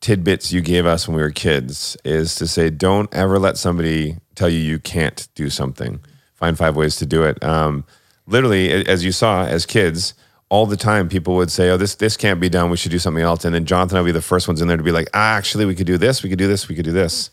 tidbits 0.00 0.52
you 0.52 0.60
gave 0.60 0.86
us 0.86 1.06
when 1.06 1.16
we 1.16 1.22
were 1.22 1.30
kids 1.30 1.96
is 2.04 2.34
to 2.36 2.46
say, 2.46 2.70
don't 2.70 3.12
ever 3.14 3.38
let 3.38 3.56
somebody 3.56 4.16
tell 4.34 4.48
you 4.48 4.58
you 4.58 4.78
can't 4.78 5.28
do 5.34 5.50
something. 5.50 6.00
Find 6.34 6.56
five 6.56 6.76
ways 6.76 6.96
to 6.96 7.06
do 7.06 7.22
it. 7.24 7.42
Um, 7.44 7.84
literally, 8.26 8.86
as 8.86 9.04
you 9.04 9.12
saw 9.12 9.44
as 9.44 9.66
kids, 9.66 10.14
all 10.48 10.66
the 10.66 10.76
time 10.76 11.08
people 11.08 11.36
would 11.36 11.50
say, 11.50 11.70
oh, 11.70 11.76
this, 11.76 11.94
this 11.96 12.16
can't 12.16 12.40
be 12.40 12.48
done. 12.48 12.70
We 12.70 12.76
should 12.76 12.90
do 12.90 12.98
something 12.98 13.22
else. 13.22 13.44
And 13.44 13.54
then 13.54 13.66
Jonathan 13.66 13.98
will 13.98 14.06
be 14.06 14.12
the 14.12 14.22
first 14.22 14.48
ones 14.48 14.60
in 14.60 14.68
there 14.68 14.76
to 14.76 14.82
be 14.82 14.90
like, 14.90 15.08
ah, 15.14 15.36
actually, 15.36 15.66
we 15.66 15.74
could 15.74 15.86
do 15.86 15.98
this. 15.98 16.22
We 16.22 16.30
could 16.30 16.38
do 16.38 16.48
this. 16.48 16.68
We 16.68 16.74
could 16.74 16.84
do 16.84 16.92
this. 16.92 17.30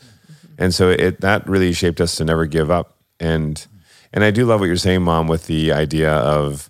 And 0.57 0.73
so 0.73 0.89
it, 0.89 1.22
that 1.22 1.48
really 1.48 1.73
shaped 1.73 2.02
us 2.02 2.15
to 2.18 2.26
never 2.26 2.45
give 2.45 2.69
up. 2.69 2.98
And, 3.19 3.65
and 4.14 4.23
I 4.23 4.31
do 4.31 4.45
love 4.45 4.60
what 4.60 4.65
you're 4.65 4.76
saying, 4.76 5.03
mom, 5.03 5.27
with 5.27 5.48
the 5.48 5.72
idea 5.72 6.11
of, 6.11 6.69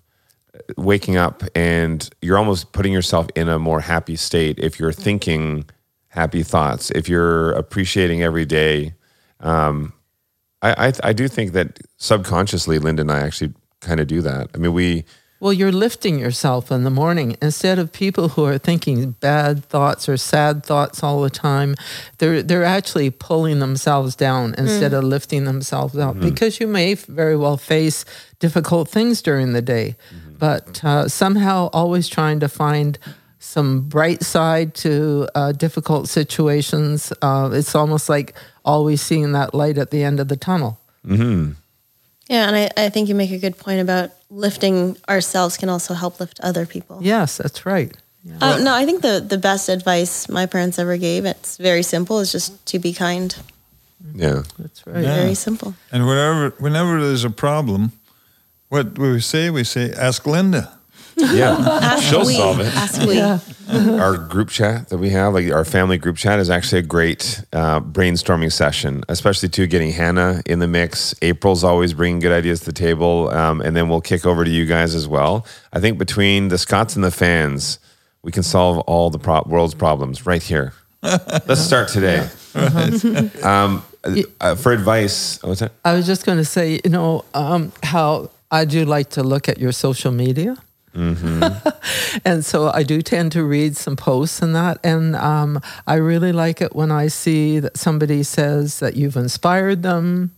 waking 0.76 1.16
up 1.16 1.42
and 1.54 2.10
you're 2.20 2.38
almost 2.38 2.72
putting 2.72 2.92
yourself 2.92 3.28
in 3.34 3.48
a 3.48 3.58
more 3.58 3.80
happy 3.80 4.16
state 4.16 4.58
if 4.58 4.78
you're 4.78 4.92
thinking 4.92 5.64
happy 6.08 6.42
thoughts. 6.42 6.90
If 6.90 7.08
you're 7.08 7.52
appreciating 7.52 8.22
every 8.22 8.46
day 8.46 8.94
um, 9.40 9.92
I, 10.62 10.88
I 10.88 10.92
i 11.04 11.12
do 11.12 11.28
think 11.28 11.52
that 11.52 11.78
subconsciously 11.96 12.78
linda 12.80 13.02
and 13.02 13.12
i 13.12 13.20
actually 13.20 13.54
kind 13.80 14.00
of 14.00 14.06
do 14.06 14.20
that. 14.22 14.50
I 14.54 14.58
mean 14.58 14.72
we 14.72 15.04
Well, 15.40 15.52
you're 15.52 15.70
lifting 15.70 16.18
yourself 16.18 16.72
in 16.72 16.82
the 16.82 16.90
morning. 16.90 17.36
Instead 17.40 17.78
of 17.78 17.92
people 17.92 18.30
who 18.30 18.44
are 18.44 18.58
thinking 18.58 19.12
bad 19.20 19.64
thoughts 19.64 20.08
or 20.08 20.16
sad 20.16 20.66
thoughts 20.66 21.02
all 21.04 21.22
the 21.22 21.30
time. 21.30 21.76
They're 22.18 22.42
they're 22.42 22.64
actually 22.64 23.10
pulling 23.10 23.60
themselves 23.60 24.16
down 24.16 24.56
instead 24.58 24.92
of 24.92 25.04
lifting 25.04 25.44
themselves 25.44 25.96
up 25.96 26.18
because 26.18 26.58
you 26.58 26.66
may 26.66 26.94
very 26.94 27.36
well 27.36 27.56
face 27.56 28.04
difficult 28.40 28.88
things 28.88 29.22
during 29.22 29.52
the 29.52 29.62
day, 29.62 29.94
but 30.38 30.82
uh, 30.84 31.08
somehow 31.08 31.70
always 31.72 32.08
trying 32.08 32.40
to 32.40 32.48
find 32.48 32.98
some 33.38 33.82
bright 33.88 34.22
side 34.22 34.74
to 34.74 35.28
uh, 35.34 35.52
difficult 35.52 36.08
situations. 36.08 37.12
Uh, 37.22 37.50
it's 37.52 37.74
almost 37.74 38.08
like 38.08 38.34
always 38.64 39.00
seeing 39.00 39.32
that 39.32 39.54
light 39.54 39.78
at 39.78 39.90
the 39.90 40.02
end 40.02 40.20
of 40.20 40.28
the 40.28 40.36
tunnel. 40.36 40.78
Yeah, 42.28 42.46
and 42.46 42.56
I, 42.56 42.70
I 42.76 42.88
think 42.90 43.08
you 43.08 43.14
make 43.14 43.30
a 43.30 43.38
good 43.38 43.56
point 43.56 43.80
about 43.80 44.10
lifting 44.28 44.96
ourselves 45.08 45.56
can 45.56 45.68
also 45.70 45.94
help 45.94 46.20
lift 46.20 46.38
other 46.40 46.66
people. 46.66 46.98
Yes, 47.00 47.38
that's 47.38 47.64
right. 47.64 47.96
Uh, 48.40 48.58
no, 48.62 48.74
I 48.74 48.84
think 48.84 49.00
the, 49.00 49.24
the 49.26 49.38
best 49.38 49.70
advice 49.70 50.28
my 50.28 50.44
parents 50.44 50.78
ever 50.78 50.98
gave, 50.98 51.24
it's 51.24 51.56
very 51.56 51.82
simple, 51.82 52.18
is 52.18 52.32
just 52.32 52.66
to 52.66 52.78
be 52.78 52.92
kind. 52.92 53.34
yeah 54.14 54.42
That's 54.58 54.86
right. 54.86 55.02
Yeah. 55.02 55.16
Very 55.22 55.34
simple. 55.34 55.74
And 55.90 56.06
whenever 56.06 56.50
whenever 56.58 57.00
there's 57.00 57.24
a 57.24 57.30
problem, 57.30 57.92
what 58.68 58.98
we 58.98 59.20
say? 59.20 59.48
We 59.50 59.64
say, 59.64 59.92
ask 59.92 60.26
Linda. 60.26 60.77
Yeah. 61.18 61.98
She'll 62.00 62.26
we, 62.26 62.34
solve 62.36 62.60
it. 62.60 62.74
Ask 62.74 63.02
we. 63.02 63.20
our 63.98 64.16
group 64.16 64.48
chat 64.48 64.88
that 64.88 64.98
we 64.98 65.10
have 65.10 65.34
like 65.34 65.50
our 65.52 65.64
family 65.64 65.98
group 65.98 66.16
chat 66.16 66.38
is 66.38 66.48
actually 66.48 66.78
a 66.78 66.82
great 66.82 67.44
uh, 67.52 67.80
brainstorming 67.80 68.50
session 68.50 69.04
especially 69.10 69.48
too 69.48 69.66
getting 69.66 69.90
hannah 69.92 70.42
in 70.46 70.58
the 70.58 70.66
mix. 70.66 71.14
April's 71.20 71.64
always 71.64 71.92
bringing 71.92 72.20
good 72.20 72.32
ideas 72.32 72.60
to 72.60 72.66
the 72.66 72.72
table 72.72 73.28
um, 73.30 73.60
and 73.60 73.76
then 73.76 73.88
we'll 73.88 74.00
kick 74.00 74.24
over 74.24 74.44
to 74.44 74.50
you 74.50 74.64
guys 74.64 74.94
as 74.94 75.06
well. 75.06 75.44
I 75.72 75.80
think 75.80 75.98
between 75.98 76.48
the 76.48 76.56
Scotts 76.56 76.94
and 76.94 77.04
the 77.04 77.10
Phans 77.10 77.78
we 78.22 78.32
can 78.32 78.42
solve 78.42 78.78
all 78.80 79.10
the 79.10 79.18
pro- 79.18 79.44
world's 79.46 79.74
problems 79.74 80.26
right 80.26 80.42
here. 80.42 80.72
Let's 81.02 81.60
start 81.60 81.88
today. 81.88 82.28
Um, 83.42 83.84
uh, 84.40 84.54
for 84.54 84.72
advice 84.72 85.42
oh, 85.42 85.48
what's 85.48 85.60
that? 85.60 85.72
I 85.84 85.92
was 85.92 86.06
just 86.06 86.24
going 86.24 86.38
to 86.38 86.44
say, 86.44 86.80
you 86.84 86.90
know, 86.90 87.24
um, 87.34 87.72
how 87.82 88.30
I 88.50 88.64
do 88.64 88.84
like 88.84 89.10
to 89.10 89.22
look 89.22 89.48
at 89.48 89.58
your 89.58 89.72
social 89.72 90.12
media. 90.12 90.56
and 92.24 92.44
so 92.44 92.70
I 92.70 92.82
do 92.82 93.02
tend 93.02 93.32
to 93.32 93.44
read 93.44 93.76
some 93.76 93.96
posts 93.96 94.40
and 94.42 94.54
that. 94.54 94.78
And 94.82 95.14
um, 95.16 95.60
I 95.86 95.94
really 95.94 96.32
like 96.32 96.60
it 96.60 96.74
when 96.74 96.90
I 96.90 97.08
see 97.08 97.60
that 97.60 97.76
somebody 97.76 98.22
says 98.22 98.80
that 98.80 98.96
you've 98.96 99.16
inspired 99.16 99.82
them 99.82 100.32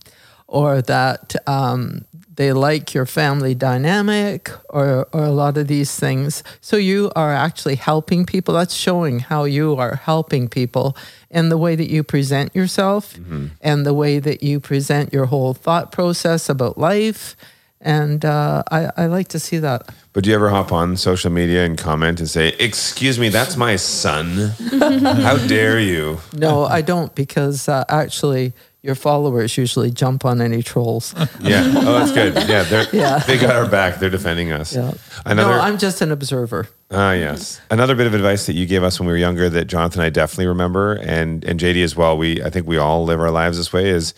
or 0.47 0.81
that 0.81 1.33
um, 1.47 2.05
they 2.35 2.51
like 2.53 2.93
your 2.93 3.05
family 3.05 3.55
dynamic 3.55 4.49
or, 4.69 5.07
or 5.13 5.23
a 5.23 5.31
lot 5.31 5.57
of 5.57 5.67
these 5.67 5.95
things. 5.97 6.43
So 6.59 6.75
you 6.75 7.11
are 7.15 7.33
actually 7.33 7.75
helping 7.75 8.25
people. 8.25 8.53
That's 8.55 8.73
showing 8.73 9.19
how 9.19 9.45
you 9.45 9.75
are 9.75 9.95
helping 9.95 10.49
people 10.49 10.97
and 11.29 11.51
the 11.51 11.57
way 11.57 11.75
that 11.75 11.89
you 11.89 12.03
present 12.03 12.55
yourself 12.55 13.15
and 13.61 13.85
the 13.85 13.93
way 13.93 14.19
that 14.19 14.43
you 14.43 14.59
present 14.59 15.13
your 15.13 15.27
whole 15.27 15.53
thought 15.53 15.91
process 15.91 16.49
about 16.49 16.77
life. 16.77 17.35
And 17.83 18.23
uh, 18.23 18.61
I, 18.71 18.89
I 18.95 19.05
like 19.07 19.29
to 19.29 19.39
see 19.39 19.57
that. 19.57 19.89
But 20.13 20.23
do 20.23 20.29
you 20.29 20.35
ever 20.35 20.49
hop 20.49 20.71
on 20.71 20.95
social 20.97 21.31
media 21.31 21.65
and 21.65 21.77
comment 21.77 22.19
and 22.19 22.29
say, 22.29 22.49
"Excuse 22.59 23.17
me, 23.17 23.29
that's 23.29 23.57
my 23.57 23.75
son. 23.75 24.27
How 24.79 25.37
dare 25.47 25.79
you?" 25.79 26.19
No, 26.33 26.65
I 26.65 26.81
don't 26.81 27.13
because 27.15 27.67
uh, 27.67 27.83
actually 27.89 28.53
your 28.83 28.93
followers 28.95 29.57
usually 29.57 29.89
jump 29.89 30.25
on 30.25 30.41
any 30.41 30.61
trolls. 30.61 31.15
Yeah. 31.41 31.63
Oh, 31.75 31.93
that's 31.99 32.11
good. 32.11 32.35
Yeah, 32.47 32.63
they're 32.63 32.85
Yeah. 32.93 33.17
they 33.19 33.37
got 33.39 33.55
our 33.55 33.67
back. 33.67 33.99
They're 33.99 34.09
defending 34.11 34.51
us. 34.51 34.75
Yeah. 34.75 34.93
Another 35.25 35.55
no, 35.55 35.59
I'm 35.59 35.77
just 35.79 36.01
an 36.01 36.11
observer. 36.11 36.67
ah 36.91 37.13
yes. 37.13 37.59
Another 37.71 37.95
bit 37.95 38.05
of 38.05 38.13
advice 38.13 38.45
that 38.45 38.53
you 38.53 38.67
gave 38.67 38.83
us 38.83 38.99
when 38.99 39.07
we 39.07 39.13
were 39.13 39.17
younger 39.17 39.49
that 39.49 39.65
Jonathan 39.65 40.01
and 40.01 40.05
I 40.05 40.09
definitely 40.11 40.47
remember, 40.47 40.93
and 41.01 41.43
and 41.45 41.59
JD 41.59 41.83
as 41.83 41.95
well. 41.95 42.15
We 42.15 42.43
I 42.43 42.51
think 42.51 42.67
we 42.67 42.77
all 42.77 43.05
live 43.05 43.19
our 43.19 43.31
lives 43.31 43.57
this 43.57 43.73
way. 43.73 43.89
Is 43.89 44.13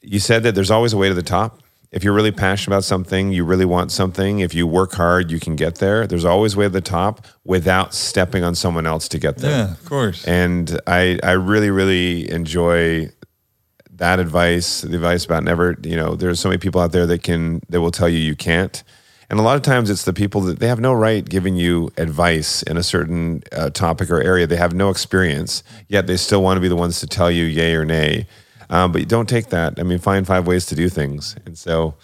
you 0.00 0.20
said 0.20 0.44
that 0.44 0.54
there's 0.54 0.70
always 0.70 0.92
a 0.92 0.96
way 0.96 1.08
to 1.08 1.14
the 1.14 1.22
top. 1.22 1.60
If 1.90 2.04
you're 2.04 2.12
really 2.12 2.32
passionate 2.32 2.74
about 2.74 2.84
something, 2.84 3.32
you 3.32 3.44
really 3.44 3.64
want 3.64 3.92
something. 3.92 4.40
If 4.40 4.54
you 4.54 4.66
work 4.66 4.92
hard, 4.92 5.30
you 5.30 5.40
can 5.40 5.56
get 5.56 5.76
there. 5.76 6.06
There's 6.06 6.24
always 6.24 6.54
a 6.54 6.58
way 6.58 6.64
to 6.66 6.70
the 6.70 6.80
top 6.82 7.26
without 7.44 7.94
stepping 7.94 8.44
on 8.44 8.54
someone 8.54 8.86
else 8.86 9.08
to 9.08 9.18
get 9.18 9.38
there. 9.38 9.50
Yeah, 9.50 9.72
of 9.72 9.84
course. 9.86 10.26
And 10.26 10.78
I, 10.86 11.18
I 11.22 11.32
really, 11.32 11.70
really 11.70 12.30
enjoy 12.30 13.10
that 13.92 14.20
advice, 14.20 14.82
the 14.82 14.94
advice 14.96 15.24
about 15.24 15.44
never, 15.44 15.76
you 15.82 15.96
know, 15.96 16.14
there's 16.14 16.40
so 16.40 16.50
many 16.50 16.58
people 16.58 16.80
out 16.80 16.92
there 16.92 17.06
that 17.06 17.22
can, 17.22 17.62
that 17.70 17.80
will 17.80 17.90
tell 17.90 18.08
you 18.08 18.18
you 18.18 18.36
can't. 18.36 18.84
And 19.30 19.38
a 19.38 19.42
lot 19.42 19.56
of 19.56 19.62
times 19.62 19.90
it's 19.90 20.04
the 20.04 20.12
people 20.12 20.40
that 20.42 20.58
they 20.58 20.68
have 20.68 20.80
no 20.80 20.92
right 20.92 21.26
giving 21.26 21.56
you 21.56 21.90
advice 21.96 22.62
in 22.62 22.76
a 22.76 22.82
certain 22.82 23.42
uh, 23.52 23.70
topic 23.70 24.10
or 24.10 24.22
area. 24.22 24.46
They 24.46 24.56
have 24.56 24.72
no 24.72 24.88
experience, 24.88 25.62
yet 25.88 26.06
they 26.06 26.16
still 26.16 26.42
want 26.42 26.56
to 26.56 26.60
be 26.60 26.68
the 26.68 26.76
ones 26.76 27.00
to 27.00 27.06
tell 27.06 27.30
you 27.30 27.44
yay 27.44 27.74
or 27.74 27.84
nay. 27.84 28.26
Um, 28.70 28.92
but 28.92 29.00
you 29.00 29.06
don't 29.06 29.28
take 29.28 29.46
that. 29.48 29.78
I 29.78 29.82
mean, 29.82 29.98
find 29.98 30.26
five 30.26 30.46
ways 30.46 30.66
to 30.66 30.74
do 30.74 30.88
things. 30.88 31.36
And 31.46 31.56
so 31.56 31.94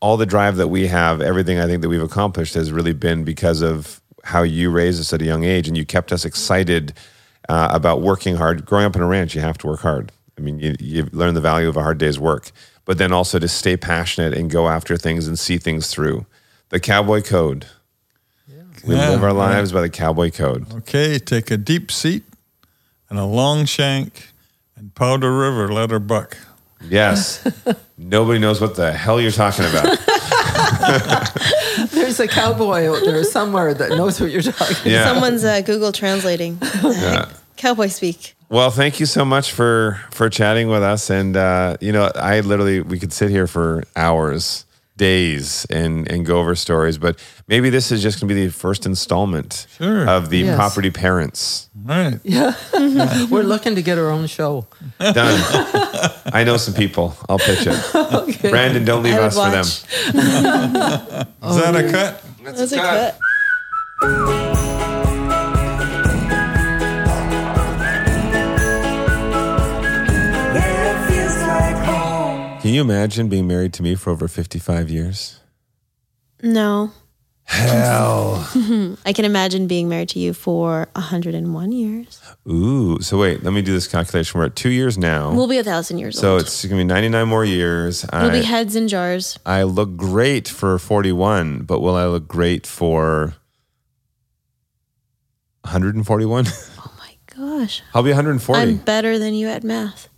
all 0.00 0.16
the 0.16 0.26
drive 0.26 0.56
that 0.56 0.68
we 0.68 0.86
have, 0.86 1.20
everything 1.20 1.58
I 1.58 1.66
think 1.66 1.82
that 1.82 1.88
we've 1.88 2.02
accomplished 2.02 2.54
has 2.54 2.72
really 2.72 2.92
been 2.92 3.24
because 3.24 3.60
of 3.60 4.00
how 4.24 4.42
you 4.42 4.70
raised 4.70 5.00
us 5.00 5.12
at 5.12 5.22
a 5.22 5.24
young 5.24 5.44
age 5.44 5.68
and 5.68 5.76
you 5.76 5.84
kept 5.84 6.12
us 6.12 6.24
excited 6.24 6.92
uh, 7.48 7.68
about 7.72 8.00
working 8.00 8.36
hard. 8.36 8.64
Growing 8.64 8.86
up 8.86 8.96
in 8.96 9.02
a 9.02 9.06
ranch, 9.06 9.34
you 9.34 9.40
have 9.40 9.58
to 9.58 9.66
work 9.66 9.80
hard. 9.80 10.12
I 10.38 10.40
mean, 10.40 10.58
you, 10.58 10.74
you 10.78 11.08
learn 11.12 11.34
the 11.34 11.40
value 11.40 11.68
of 11.68 11.76
a 11.76 11.82
hard 11.82 11.98
day's 11.98 12.18
work, 12.18 12.50
but 12.84 12.98
then 12.98 13.12
also 13.12 13.38
to 13.38 13.48
stay 13.48 13.76
passionate 13.76 14.32
and 14.32 14.50
go 14.50 14.68
after 14.68 14.96
things 14.96 15.26
and 15.26 15.38
see 15.38 15.58
things 15.58 15.88
through. 15.88 16.26
The 16.70 16.80
cowboy 16.80 17.22
code. 17.22 17.66
We 18.86 18.94
Yeah, 18.94 19.10
live 19.10 19.24
our 19.24 19.34
lives 19.34 19.72
by 19.72 19.82
the 19.82 19.90
cowboy 19.90 20.30
code. 20.30 20.72
Okay, 20.72 21.18
take 21.18 21.50
a 21.50 21.58
deep 21.58 21.90
seat 21.90 22.24
and 23.10 23.18
a 23.18 23.26
long 23.26 23.66
shank 23.66 24.29
and 24.80 24.94
Powder 24.94 25.36
River, 25.36 25.72
let 25.72 25.90
her 25.90 25.98
buck. 25.98 26.38
Yes. 26.88 27.46
Nobody 27.98 28.38
knows 28.38 28.60
what 28.60 28.76
the 28.76 28.92
hell 28.92 29.20
you're 29.20 29.30
talking 29.30 29.66
about. 29.66 29.98
There's 31.90 32.18
a 32.18 32.26
cowboy 32.26 32.88
out 32.88 33.04
there 33.04 33.22
somewhere 33.24 33.74
that 33.74 33.90
knows 33.90 34.18
what 34.18 34.30
you're 34.30 34.40
talking 34.40 34.76
about. 34.76 34.86
Yeah. 34.86 35.04
Someone's 35.04 35.44
uh, 35.44 35.60
Google 35.60 35.92
translating. 35.92 36.58
Cowboy 37.58 37.88
speak. 37.88 38.34
Well, 38.48 38.70
thank 38.70 38.98
you 38.98 39.06
so 39.06 39.24
much 39.24 39.52
for 39.52 40.00
for 40.10 40.30
chatting 40.30 40.68
with 40.68 40.82
us. 40.82 41.10
And 41.10 41.36
uh, 41.36 41.76
you 41.80 41.92
know, 41.92 42.10
I 42.14 42.40
literally 42.40 42.80
we 42.80 42.98
could 42.98 43.12
sit 43.12 43.28
here 43.30 43.46
for 43.46 43.84
hours 43.94 44.64
days 45.00 45.66
and 45.70 46.06
and 46.12 46.26
go 46.26 46.38
over 46.38 46.54
stories. 46.54 46.98
But 46.98 47.18
maybe 47.48 47.70
this 47.70 47.90
is 47.90 48.02
just 48.02 48.20
going 48.20 48.28
to 48.28 48.34
be 48.34 48.46
the 48.46 48.52
first 48.52 48.84
installment 48.86 49.66
Sure. 49.78 50.06
of 50.06 50.28
the 50.28 50.38
Yes. 50.44 50.56
property 50.56 50.90
parents. 50.90 51.68
Right. 51.74 52.20
We're 53.30 53.48
looking 53.54 53.74
to 53.76 53.82
get 53.82 53.96
our 53.98 54.10
own 54.10 54.26
show. 54.28 54.66
Done. 54.98 55.40
I 56.32 56.44
know 56.44 56.56
some 56.58 56.74
people. 56.74 57.16
I'll 57.28 57.38
pitch 57.38 57.66
it. 57.66 58.40
Brandon, 58.50 58.84
don't 58.84 59.02
leave 59.02 59.14
I 59.14 59.20
would 59.20 59.32
us 59.32 59.38
for 59.40 59.50
them. 59.50 59.64
watch. 59.64 61.26
Is 61.50 61.56
that 61.56 61.74
a 61.74 61.86
oh, 61.86 61.90
cut? 61.90 62.12
That's 62.44 62.72
a 62.72 62.76
cut. 62.76 63.18
Yeah, 64.02 64.69
Can 72.70 72.76
you 72.76 72.82
imagine 72.82 73.28
being 73.28 73.48
married 73.48 73.72
to 73.72 73.82
me 73.82 73.96
for 73.96 74.10
over 74.10 74.28
55 74.28 74.90
years? 74.90 75.40
No. 76.40 76.92
Hell. 77.42 78.48
I 79.04 79.12
can 79.12 79.24
imagine 79.24 79.66
being 79.66 79.88
married 79.88 80.10
to 80.10 80.20
you 80.20 80.32
for 80.32 80.88
101 80.94 81.72
years. 81.72 82.22
Ooh. 82.48 83.00
So 83.00 83.18
wait, 83.18 83.42
let 83.42 83.52
me 83.52 83.60
do 83.60 83.72
this 83.72 83.88
calculation. 83.88 84.38
We're 84.38 84.46
at 84.46 84.54
two 84.54 84.68
years 84.68 84.96
now. 84.96 85.34
We'll 85.34 85.48
be 85.48 85.58
a 85.58 85.64
thousand 85.64 85.98
years 85.98 86.14
old. 86.18 86.20
so 86.20 86.32
old. 86.34 86.42
it's 86.42 86.64
going 86.64 86.78
to 86.78 86.84
be 86.84 86.84
99 86.84 87.26
more 87.26 87.44
years. 87.44 88.06
We'll 88.12 88.30
be 88.30 88.38
I, 88.38 88.42
heads 88.42 88.76
in 88.76 88.86
jars. 88.86 89.36
I 89.44 89.64
look 89.64 89.96
great 89.96 90.46
for 90.46 90.78
41, 90.78 91.64
but 91.64 91.80
will 91.80 91.96
I 91.96 92.06
look 92.06 92.28
great 92.28 92.68
for 92.68 93.34
141? 95.62 96.46
Oh 96.78 96.92
my 96.98 97.16
gosh. 97.34 97.82
I'll 97.94 98.04
be 98.04 98.10
140. 98.10 98.60
I'm 98.62 98.76
better 98.76 99.18
than 99.18 99.34
you 99.34 99.48
at 99.48 99.64
math. 99.64 100.08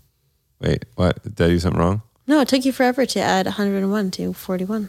Wait, 0.61 0.85
what? 0.97 1.23
Did 1.23 1.41
I 1.41 1.49
do 1.49 1.59
something 1.59 1.81
wrong? 1.81 2.03
No, 2.27 2.41
it 2.41 2.49
took 2.49 2.65
you 2.65 2.73
forever 2.73 3.05
to 3.05 3.21
add 3.21 3.47
101 3.47 4.11
to 4.13 4.33
41. 4.33 4.89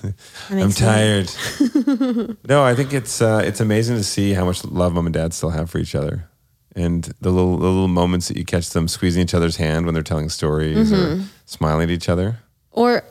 I'm 0.50 0.70
tired. 0.70 1.30
no, 2.48 2.62
I 2.62 2.74
think 2.74 2.92
it's 2.92 3.22
uh, 3.22 3.42
it's 3.44 3.60
amazing 3.60 3.96
to 3.96 4.04
see 4.04 4.34
how 4.34 4.44
much 4.44 4.64
love 4.64 4.92
mom 4.92 5.06
and 5.06 5.14
dad 5.14 5.32
still 5.32 5.50
have 5.50 5.70
for 5.70 5.78
each 5.78 5.94
other, 5.94 6.28
and 6.76 7.04
the 7.22 7.30
little 7.30 7.56
the 7.56 7.66
little 7.66 7.88
moments 7.88 8.28
that 8.28 8.36
you 8.36 8.44
catch 8.44 8.70
them 8.70 8.86
squeezing 8.86 9.22
each 9.22 9.32
other's 9.34 9.56
hand 9.56 9.86
when 9.86 9.94
they're 9.94 10.02
telling 10.02 10.28
stories 10.28 10.92
Mm-hmm. 10.92 11.22
or 11.22 11.26
smiling 11.46 11.84
at 11.84 11.90
each 11.90 12.08
other. 12.10 12.38
Or 12.70 13.02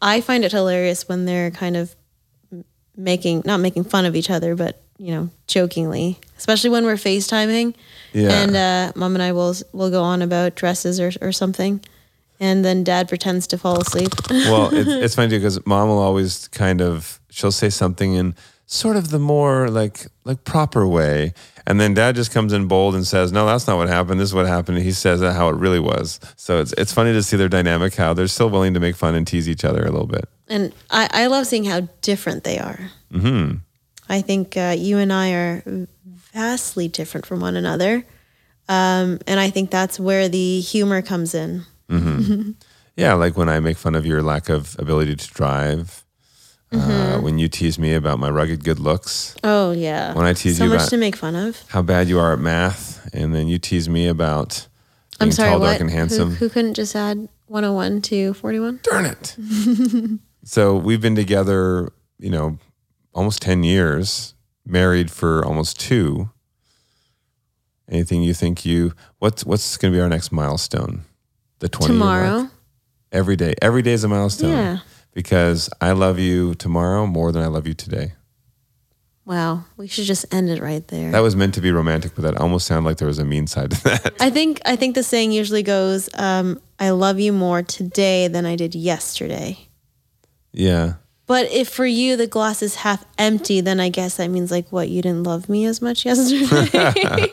I 0.00 0.20
find 0.20 0.44
it 0.44 0.52
hilarious 0.52 1.08
when 1.08 1.24
they're 1.24 1.50
kind 1.50 1.76
of 1.76 1.96
making, 2.96 3.42
not 3.44 3.58
making 3.60 3.84
fun 3.84 4.04
of 4.06 4.14
each 4.14 4.30
other, 4.30 4.54
but, 4.54 4.80
you 4.98 5.12
know, 5.14 5.30
jokingly, 5.46 6.18
especially 6.38 6.70
when 6.70 6.84
we're 6.84 6.94
FaceTiming. 6.94 7.74
Yeah. 8.12 8.30
And 8.30 8.56
uh, 8.56 8.92
mom 8.94 9.14
and 9.14 9.22
I 9.22 9.32
will 9.32 9.54
will 9.72 9.90
go 9.90 10.02
on 10.02 10.22
about 10.22 10.54
dresses 10.54 11.00
or, 11.00 11.10
or 11.20 11.32
something. 11.32 11.80
And 12.38 12.64
then 12.64 12.84
dad 12.84 13.08
pretends 13.08 13.46
to 13.48 13.58
fall 13.58 13.80
asleep. 13.80 14.12
well, 14.30 14.68
it's, 14.72 14.88
it's 14.88 15.14
funny 15.14 15.30
too 15.30 15.38
because 15.38 15.64
mom 15.66 15.88
will 15.88 15.98
always 15.98 16.48
kind 16.48 16.80
of 16.80 17.20
she'll 17.30 17.52
say 17.52 17.70
something 17.70 18.14
in 18.14 18.34
sort 18.66 18.96
of 18.96 19.10
the 19.10 19.18
more 19.18 19.68
like 19.68 20.06
like 20.24 20.44
proper 20.44 20.86
way, 20.86 21.32
and 21.66 21.80
then 21.80 21.94
dad 21.94 22.14
just 22.14 22.32
comes 22.32 22.52
in 22.52 22.68
bold 22.68 22.94
and 22.94 23.06
says, 23.06 23.32
"No, 23.32 23.46
that's 23.46 23.66
not 23.66 23.76
what 23.76 23.88
happened. 23.88 24.20
This 24.20 24.28
is 24.28 24.34
what 24.34 24.46
happened." 24.46 24.76
And 24.76 24.86
he 24.86 24.92
says 24.92 25.20
that 25.20 25.32
how 25.32 25.48
it 25.48 25.56
really 25.56 25.80
was. 25.80 26.20
So 26.36 26.60
it's 26.60 26.72
it's 26.74 26.92
funny 26.92 27.12
to 27.12 27.22
see 27.22 27.36
their 27.36 27.48
dynamic 27.48 27.94
how 27.94 28.12
they're 28.12 28.28
still 28.28 28.50
willing 28.50 28.74
to 28.74 28.80
make 28.80 28.96
fun 28.96 29.14
and 29.14 29.26
tease 29.26 29.48
each 29.48 29.64
other 29.64 29.82
a 29.82 29.90
little 29.90 30.06
bit. 30.06 30.28
And 30.48 30.74
I, 30.90 31.08
I 31.12 31.26
love 31.26 31.46
seeing 31.46 31.64
how 31.64 31.88
different 32.02 32.44
they 32.44 32.58
are. 32.58 32.90
Mm-hmm. 33.12 33.56
I 34.08 34.20
think 34.20 34.56
uh, 34.56 34.76
you 34.78 34.98
and 34.98 35.12
I 35.12 35.32
are 35.32 35.86
vastly 36.32 36.86
different 36.86 37.26
from 37.26 37.40
one 37.40 37.56
another. 37.56 38.04
Um, 38.68 39.20
and 39.26 39.38
I 39.38 39.50
think 39.50 39.70
that's 39.70 39.98
where 39.98 40.28
the 40.28 40.60
humor 40.60 41.02
comes 41.02 41.34
in. 41.34 41.64
Yeah, 41.88 43.12
like 43.14 43.36
when 43.36 43.48
I 43.48 43.60
make 43.60 43.76
fun 43.76 43.94
of 43.94 44.06
your 44.06 44.22
lack 44.22 44.48
of 44.48 44.74
ability 44.78 45.16
to 45.16 45.28
drive. 45.28 46.02
Uh, 46.72 47.18
when 47.20 47.38
you 47.38 47.48
tease 47.48 47.78
me 47.78 47.94
about 47.94 48.18
my 48.18 48.28
rugged 48.28 48.62
good 48.64 48.78
looks, 48.78 49.34
Oh, 49.44 49.70
yeah. 49.72 50.12
When 50.14 50.26
I 50.26 50.32
tease 50.34 50.58
so 50.58 50.64
you 50.64 50.70
much 50.70 50.88
to 50.90 50.96
make 50.98 51.14
fun 51.16 51.34
of. 51.36 51.62
how 51.68 51.80
bad 51.80 52.08
you 52.08 52.18
are 52.18 52.32
at 52.34 52.38
math, 52.40 53.08
and 53.14 53.34
then 53.34 53.48
you 53.48 53.58
tease 53.58 53.88
me 53.88 54.06
about 54.08 54.66
being 55.18 55.28
I'm 55.28 55.32
sorry, 55.32 55.50
tall, 55.50 55.60
what? 55.60 55.66
dark, 55.68 55.80
and 55.80 55.90
Who, 55.90 55.96
handsome. 55.96 56.30
who 56.34 56.48
couldn't 56.50 56.74
just 56.74 56.94
add 56.94 57.28
101 57.46 58.02
to 58.02 58.34
41? 58.34 58.80
Darn 58.82 59.06
it! 59.06 59.36
so 60.44 60.76
we've 60.76 61.00
been 61.00 61.14
together, 61.14 61.92
you 62.18 62.30
know, 62.30 62.58
almost 63.14 63.40
ten 63.40 63.62
years, 63.62 64.34
married 64.66 65.10
for 65.10 65.42
almost 65.46 65.80
two. 65.80 66.28
Anything 67.88 68.22
you 68.22 68.34
think 68.34 68.66
you 68.66 68.92
what's 69.20 69.46
what's 69.46 69.76
going 69.78 69.92
to 69.92 69.96
be 69.96 70.02
our 70.02 70.08
next 70.10 70.30
milestone? 70.32 71.04
The 71.58 71.68
twenty 71.68 71.94
year 71.94 71.98
mark? 72.04 72.24
Tomorrow. 72.24 72.50
Every 73.12 73.36
day, 73.36 73.54
every 73.62 73.82
day 73.82 73.92
is 73.92 74.04
a 74.04 74.08
milestone. 74.08 74.50
Yeah. 74.52 74.78
Because 75.12 75.70
I 75.80 75.92
love 75.92 76.18
you 76.18 76.54
tomorrow 76.54 77.06
more 77.06 77.32
than 77.32 77.42
I 77.42 77.46
love 77.46 77.66
you 77.66 77.72
today. 77.72 78.12
Wow. 79.24 79.64
We 79.76 79.88
should 79.88 80.04
just 80.04 80.32
end 80.32 80.50
it 80.50 80.60
right 80.60 80.86
there. 80.86 81.10
That 81.10 81.20
was 81.20 81.34
meant 81.34 81.54
to 81.54 81.60
be 81.60 81.72
romantic, 81.72 82.14
but 82.14 82.22
that 82.22 82.36
almost 82.36 82.66
sounded 82.66 82.88
like 82.88 82.98
there 82.98 83.08
was 83.08 83.18
a 83.18 83.24
mean 83.24 83.46
side 83.46 83.72
to 83.72 83.84
that. 83.84 84.14
I 84.20 84.30
think 84.30 84.60
I 84.64 84.76
think 84.76 84.94
the 84.94 85.02
saying 85.02 85.32
usually 85.32 85.62
goes, 85.64 86.08
um, 86.14 86.60
"I 86.78 86.90
love 86.90 87.18
you 87.18 87.32
more 87.32 87.62
today 87.62 88.28
than 88.28 88.46
I 88.46 88.56
did 88.56 88.74
yesterday." 88.74 89.58
yeah. 90.52 90.94
But 91.26 91.50
if 91.50 91.68
for 91.68 91.84
you 91.84 92.16
the 92.16 92.28
glass 92.28 92.62
is 92.62 92.76
half 92.76 93.04
empty, 93.18 93.60
then 93.60 93.80
I 93.80 93.88
guess 93.88 94.18
that 94.18 94.30
means 94.30 94.52
like 94.52 94.70
what 94.70 94.88
you 94.88 95.02
didn't 95.02 95.24
love 95.24 95.48
me 95.48 95.64
as 95.64 95.82
much 95.82 96.04
yesterday. 96.06 97.32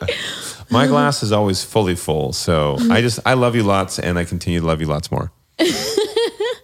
My 0.70 0.86
glass 0.86 1.22
is 1.22 1.32
always 1.32 1.64
fully 1.64 1.94
full. 1.94 2.32
So 2.32 2.76
I 2.90 3.00
just, 3.00 3.20
I 3.24 3.34
love 3.34 3.54
you 3.54 3.62
lots 3.62 3.98
and 3.98 4.18
I 4.18 4.24
continue 4.24 4.60
to 4.60 4.66
love 4.66 4.80
you 4.80 4.86
lots 4.86 5.10
more. 5.10 5.32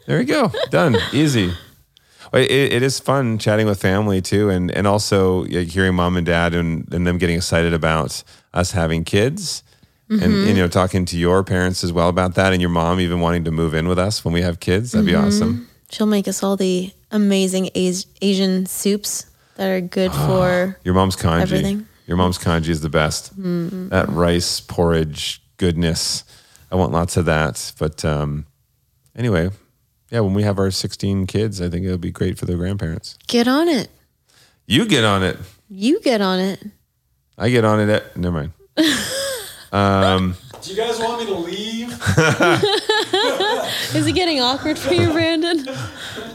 there 0.07 0.21
you 0.21 0.25
go. 0.25 0.53
Done. 0.71 0.97
Easy. 1.13 1.53
It, 2.33 2.51
it 2.51 2.83
is 2.83 3.01
fun 3.01 3.39
chatting 3.39 3.67
with 3.67 3.81
family 3.81 4.21
too. 4.21 4.51
And, 4.51 4.71
and 4.71 4.87
also 4.87 5.45
hearing 5.45 5.95
mom 5.95 6.17
and 6.17 6.27
dad 6.27 6.55
and, 6.55 6.93
and 6.93 7.07
them 7.07 7.19
getting 7.19 7.37
excited 7.37 7.73
about 7.75 8.23
us 8.55 8.73
having 8.73 9.05
kids. 9.05 9.63
Mm-hmm. 10.11 10.25
And, 10.25 10.49
you 10.49 10.55
know, 10.55 10.67
talking 10.67 11.05
to 11.05 11.17
your 11.17 11.45
parents 11.45 11.85
as 11.85 11.93
well 11.93 12.09
about 12.09 12.35
that, 12.35 12.53
and 12.53 12.61
your 12.61 12.71
mom 12.71 12.99
even 12.99 13.21
wanting 13.21 13.45
to 13.45 13.53
move 13.53 13.75
in 13.75 13.87
with 13.87 13.99
us 13.99 14.25
when 14.25 14.35
we 14.35 14.43
have 14.43 14.59
kids. 14.59 14.91
That'd 14.91 15.07
be 15.07 15.13
mm-hmm. 15.13 15.29
awesome. 15.29 15.69
She'll 15.89 16.09
make 16.09 16.27
us 16.27 16.43
all 16.43 16.57
the 16.57 16.93
amazing 17.13 17.71
Asian 17.77 18.67
soups 18.67 19.27
that 19.55 19.69
are 19.69 19.81
good 19.81 20.13
for. 20.13 20.79
Your 20.85 20.95
mom's 20.95 21.15
congee. 21.15 21.43
Everything. 21.43 21.87
Your 22.11 22.17
mom's 22.17 22.39
congee 22.39 22.73
is 22.73 22.81
the 22.81 22.89
best. 22.89 23.31
That 23.37 24.07
rice 24.09 24.59
porridge 24.59 25.41
goodness. 25.59 26.25
I 26.73 26.75
want 26.75 26.91
lots 26.91 27.17
of 27.17 27.27
that. 27.27 27.73
But 27.79 28.05
um, 28.05 28.47
anyway, 29.15 29.51
yeah, 30.11 30.19
when 30.19 30.35
we 30.35 30.43
have 30.43 30.59
our 30.59 30.73
16 30.73 31.29
kids, 31.29 31.63
I 31.63 31.69
think 31.69 31.87
it'll 31.87 31.99
be 31.99 32.11
great 32.11 32.37
for 32.37 32.47
their 32.47 32.57
grandparents. 32.57 33.17
Get 33.29 33.47
on 33.47 33.69
it. 33.69 33.91
You 34.67 34.87
get 34.87 35.05
on 35.05 35.23
it. 35.23 35.37
You 35.69 36.01
get 36.01 36.21
on 36.21 36.41
it. 36.41 36.61
I 37.39 37.49
get 37.49 37.65
on 37.65 37.79
it. 37.79 37.89
At, 37.89 38.17
never 38.17 38.51
mind. 38.51 38.53
Do 40.63 40.71
you 40.73 40.77
guys 40.77 40.99
want 40.99 41.21
me 41.21 41.27
to 41.27 41.39
leave? 41.39 41.93
Is 43.95 44.05
it 44.05 44.17
getting 44.17 44.41
awkward 44.41 44.81
for 44.81 44.95
you, 44.95 45.13
Brandon? 45.13 45.65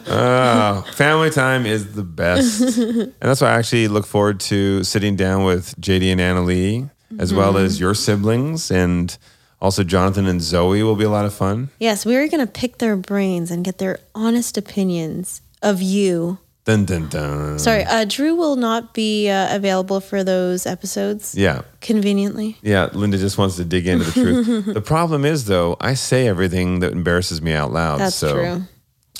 Uh, 0.07 0.81
family 0.93 1.29
time 1.29 1.65
is 1.65 1.93
the 1.93 2.03
best. 2.03 2.77
and 2.77 3.13
that's 3.19 3.41
why 3.41 3.49
I 3.49 3.57
actually 3.59 3.87
look 3.87 4.05
forward 4.05 4.39
to 4.41 4.83
sitting 4.83 5.15
down 5.15 5.43
with 5.43 5.75
JD 5.79 6.11
and 6.11 6.21
Annalee, 6.21 6.89
as 7.19 7.33
well 7.33 7.57
as 7.57 7.79
your 7.79 7.93
siblings. 7.93 8.69
And 8.71 9.17
also 9.61 9.83
Jonathan 9.83 10.27
and 10.27 10.41
Zoe 10.41 10.83
will 10.83 10.95
be 10.95 11.05
a 11.05 11.09
lot 11.09 11.25
of 11.25 11.33
fun. 11.33 11.69
yes, 11.79 12.05
we 12.05 12.15
are 12.15 12.27
going 12.27 12.45
to 12.45 12.51
pick 12.51 12.77
their 12.77 12.95
brains 12.95 13.49
and 13.51 13.63
get 13.65 13.77
their 13.79 13.99
honest 14.13 14.57
opinions 14.57 15.41
of 15.61 15.81
you. 15.81 16.37
Dun, 16.65 16.83
dun, 16.85 17.07
dun. 17.09 17.59
Sorry, 17.59 17.83
uh, 17.83 18.05
Drew 18.05 18.33
will 18.35 18.55
not 18.55 18.95
be 18.95 19.29
uh, 19.29 19.55
available 19.55 19.99
for 19.99 20.23
those 20.23 20.65
episodes 20.65 21.35
Yeah. 21.35 21.61
conveniently. 21.79 22.57
Yeah, 22.63 22.89
Linda 22.91 23.19
just 23.19 23.37
wants 23.37 23.55
to 23.57 23.65
dig 23.65 23.85
into 23.85 24.05
the 24.05 24.11
truth. 24.11 24.65
the 24.73 24.81
problem 24.81 25.25
is, 25.25 25.45
though, 25.45 25.77
I 25.79 25.93
say 25.93 26.27
everything 26.27 26.79
that 26.79 26.91
embarrasses 26.91 27.39
me 27.39 27.53
out 27.53 27.71
loud. 27.71 27.99
That's 27.99 28.15
so 28.15 28.33
true. 28.33 28.63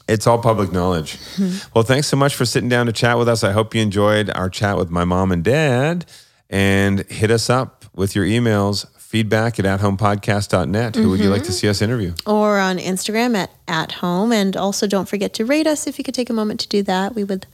It's 0.07 0.27
all 0.27 0.38
public 0.38 0.72
knowledge. 0.72 1.18
Hmm. 1.36 1.57
well, 1.73 1.84
thanks 1.84 2.07
so 2.07 2.18
much 2.18 2.36
for 2.36 2.45
sitting 2.45 2.69
down 2.69 2.86
to 2.86 2.94
chat 2.94 3.18
with 3.18 3.27
us. 3.27 3.44
I 3.44 3.52
hope 3.52 3.73
you 3.73 3.82
enjoyed 3.82 4.30
our 4.36 4.49
chat 4.49 4.77
with 4.77 4.90
my 4.90 5.03
mom 5.03 5.32
and 5.32 5.44
dad. 5.44 6.06
And 6.48 6.99
hit 7.10 7.32
us 7.32 7.49
up 7.49 7.86
with 7.95 8.15
your 8.15 8.23
emails, 8.23 8.86
feedback 8.99 9.57
at 9.57 9.65
athomepodcast.net. 9.65 10.95
Who 10.95 11.10
would 11.10 11.19
you 11.19 11.30
like 11.30 11.41
to 11.41 11.48
mm-hmm. 11.48 11.53
see 11.53 11.69
us 11.69 11.82
interview? 11.82 12.14
Or 12.27 12.60
on 12.60 12.77
Instagram 12.77 13.36
at 13.36 13.49
at 13.68 13.94
home, 13.94 14.32
and 14.32 14.56
also 14.56 14.86
don't 14.86 15.10
forget 15.10 15.34
to 15.34 15.45
rate 15.45 15.65
us 15.65 15.88
if 15.88 15.98
you 15.98 16.03
could 16.03 16.14
take 16.14 16.30
a 16.30 16.34
moment 16.34 16.60
to 16.60 16.68
do 16.68 16.84
that. 16.84 17.15
We 17.15 17.23
would 17.23 17.48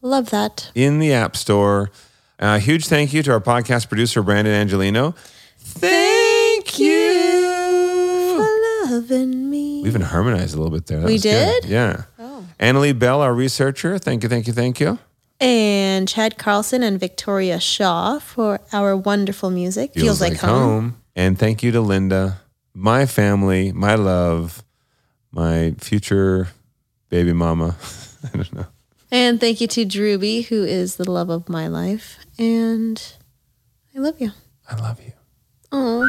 love 0.00 0.30
that. 0.30 0.70
In 0.74 0.98
the 0.98 1.12
App 1.12 1.36
Store. 1.36 1.90
A 2.38 2.58
huge 2.58 2.86
thank 2.86 3.12
you 3.12 3.22
to 3.24 3.32
our 3.32 3.40
podcast 3.40 3.88
producer, 3.88 4.22
Brandon 4.22 4.54
Angelino. 4.54 5.14
Thank 5.58 6.78
you. 6.78 6.97
Loving 9.02 9.48
me. 9.48 9.82
We 9.82 9.88
even 9.88 10.00
harmonized 10.02 10.54
a 10.54 10.58
little 10.60 10.72
bit 10.76 10.86
there. 10.86 10.98
That 11.00 11.06
We 11.06 11.12
was 11.14 11.22
good. 11.22 11.62
did? 11.62 11.70
Yeah. 11.70 12.02
Oh. 12.18 12.44
Annalie 12.58 12.98
Bell, 12.98 13.20
our 13.20 13.32
researcher. 13.32 13.96
Thank 13.96 14.24
you, 14.24 14.28
thank 14.28 14.48
you, 14.48 14.52
thank 14.52 14.80
you. 14.80 14.98
and 15.40 16.08
Chad 16.08 16.36
Carlson 16.36 16.82
and 16.82 16.98
Victoria 16.98 17.60
Shaw 17.60 18.18
for 18.18 18.58
our 18.72 18.96
wonderful 18.96 19.50
music. 19.50 19.94
Feels, 19.94 20.20
like, 20.20 20.36
home. 20.38 20.96
And 21.14 21.38
thank 21.38 21.62
you 21.62 21.70
to 21.70 21.80
Linda, 21.80 22.40
my 22.74 23.06
family, 23.06 23.70
my 23.70 23.94
love, 23.94 24.64
my 25.30 25.76
future 25.78 26.48
baby 27.08 27.32
mama. 27.32 27.76
I 28.34 28.36
don't 28.36 28.52
know. 28.52 28.66
And 29.12 29.38
thank 29.40 29.60
you 29.60 29.68
to 29.68 29.86
Drewby, 29.86 30.46
who 30.48 30.64
is 30.64 30.96
the 30.96 31.08
love 31.08 31.30
of 31.30 31.48
my 31.48 31.68
life. 31.68 32.18
And 32.36 33.00
I 33.96 34.00
love 34.00 34.20
you. 34.20 34.32
I 34.68 34.74
love 34.74 35.00
you. 35.00 35.12
Oh. 35.70 36.08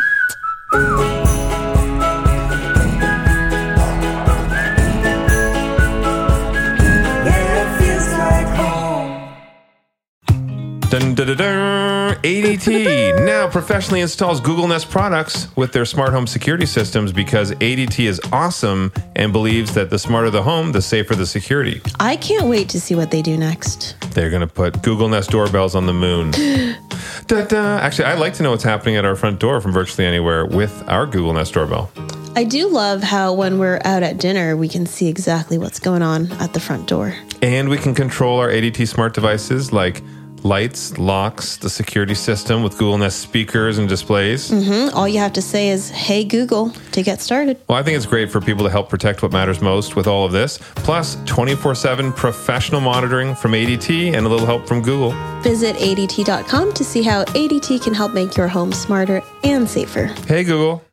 Dun. 11.00 11.16
ADT 12.24 13.26
now 13.26 13.48
professionally 13.48 14.02
installs 14.02 14.42
Google 14.42 14.68
Nest 14.68 14.90
products 14.90 15.48
with 15.56 15.72
their 15.72 15.86
smart 15.86 16.12
home 16.12 16.28
security 16.28 16.66
systems 16.66 17.14
because 17.14 17.52
ADT 17.52 18.06
is 18.06 18.20
awesome 18.34 18.92
and 19.16 19.32
believes 19.32 19.74
that 19.76 19.90
the 19.90 19.98
smarter 19.98 20.30
the 20.30 20.44
home, 20.44 20.74
the 20.74 20.82
safer 20.82 21.16
the 21.16 21.26
security. 21.26 21.82
I 22.00 22.18
can't 22.18 22.48
wait 22.48 22.68
to 22.70 22.82
see 22.82 22.96
what 22.96 23.12
they 23.12 23.22
do 23.22 23.38
next. 23.38 23.96
They're 24.12 24.30
going 24.30 24.42
to 24.42 24.48
put 24.48 24.82
Google 24.82 25.08
Nest 25.08 25.30
doorbells 25.30 25.76
on 25.76 25.86
the 25.86 25.94
moon. 25.94 26.32
da, 27.28 27.46
da. 27.46 27.78
Actually, 27.78 28.06
I'd 28.06 28.20
like 28.20 28.34
to 28.34 28.44
know 28.44 28.52
what's 28.52 28.64
happening 28.64 28.98
at 28.98 29.06
our 29.06 29.16
front 29.16 29.40
door 29.40 29.62
from 29.62 29.72
virtually 29.72 30.06
anywhere 30.06 30.46
with 30.46 30.84
our 30.90 31.06
Google 31.06 31.34
Nest 31.34 31.54
doorbell. 31.54 31.90
I 32.36 32.44
do 32.44 32.68
love 32.68 33.02
how 33.02 33.34
when 33.34 33.60
we're 33.60 33.82
out 33.86 34.04
at 34.04 34.18
dinner, 34.18 34.56
we 34.58 34.68
can 34.68 34.86
see 34.86 35.08
exactly 35.08 35.58
what's 35.58 35.80
going 35.80 36.02
on 36.02 36.32
at 36.34 36.54
the 36.54 36.60
front 36.60 36.88
door. 36.88 37.16
And 37.42 37.70
we 37.70 37.78
can 37.78 37.96
control 37.96 38.40
our 38.40 38.50
ADT 38.50 38.88
smart 38.88 39.14
devices 39.14 39.72
like 39.72 40.04
lights, 40.44 40.98
locks, 40.98 41.58
the 41.58 41.70
security 41.70 42.16
system 42.16 42.64
with 42.64 42.74
Google 42.78 42.98
Nest 42.98 43.20
speakers 43.20 43.78
and 43.78 43.88
displays. 43.88 44.50
Mm, 44.52 44.94
All 44.94 45.08
you 45.08 45.20
have 45.20 45.34
to 45.34 45.42
say 45.42 45.70
is, 45.70 45.90
hey, 45.90 46.24
Google, 46.24 46.72
to 46.92 47.04
get 47.04 47.22
started. 47.22 47.58
Well, 47.68 47.78
I 47.78 47.84
think 47.84 47.98
it's 47.98 48.06
great 48.06 48.32
for 48.32 48.42
people 48.42 48.64
to 48.64 48.70
help 48.70 48.90
protect 48.90 49.22
what 49.22 49.32
matters 49.32 49.62
most 49.62 49.96
with 49.96 50.08
all 50.08 50.26
of 50.26 50.32
this. 50.32 50.58
Plus, 50.76 51.18
24 51.26 51.76
7 51.76 52.12
professional 52.14 52.82
monitoring 52.82 53.36
from 53.36 53.52
ADT 53.54 54.14
and 54.14 54.26
a 54.26 54.30
little 54.30 54.46
help 54.46 54.68
from 54.68 54.82
Google. 54.82 55.12
Visit 55.42 55.76
ADT.com 55.78 56.74
to 56.74 56.84
see 56.84 57.02
how 57.04 57.24
ADT 57.26 57.84
can 57.84 57.94
help 57.94 58.14
make 58.14 58.36
your 58.38 58.48
home 58.48 58.72
smarter 58.72 59.22
and 59.44 59.70
safer. 59.70 60.06
Hey, 60.28 60.44
Google. 60.44 60.84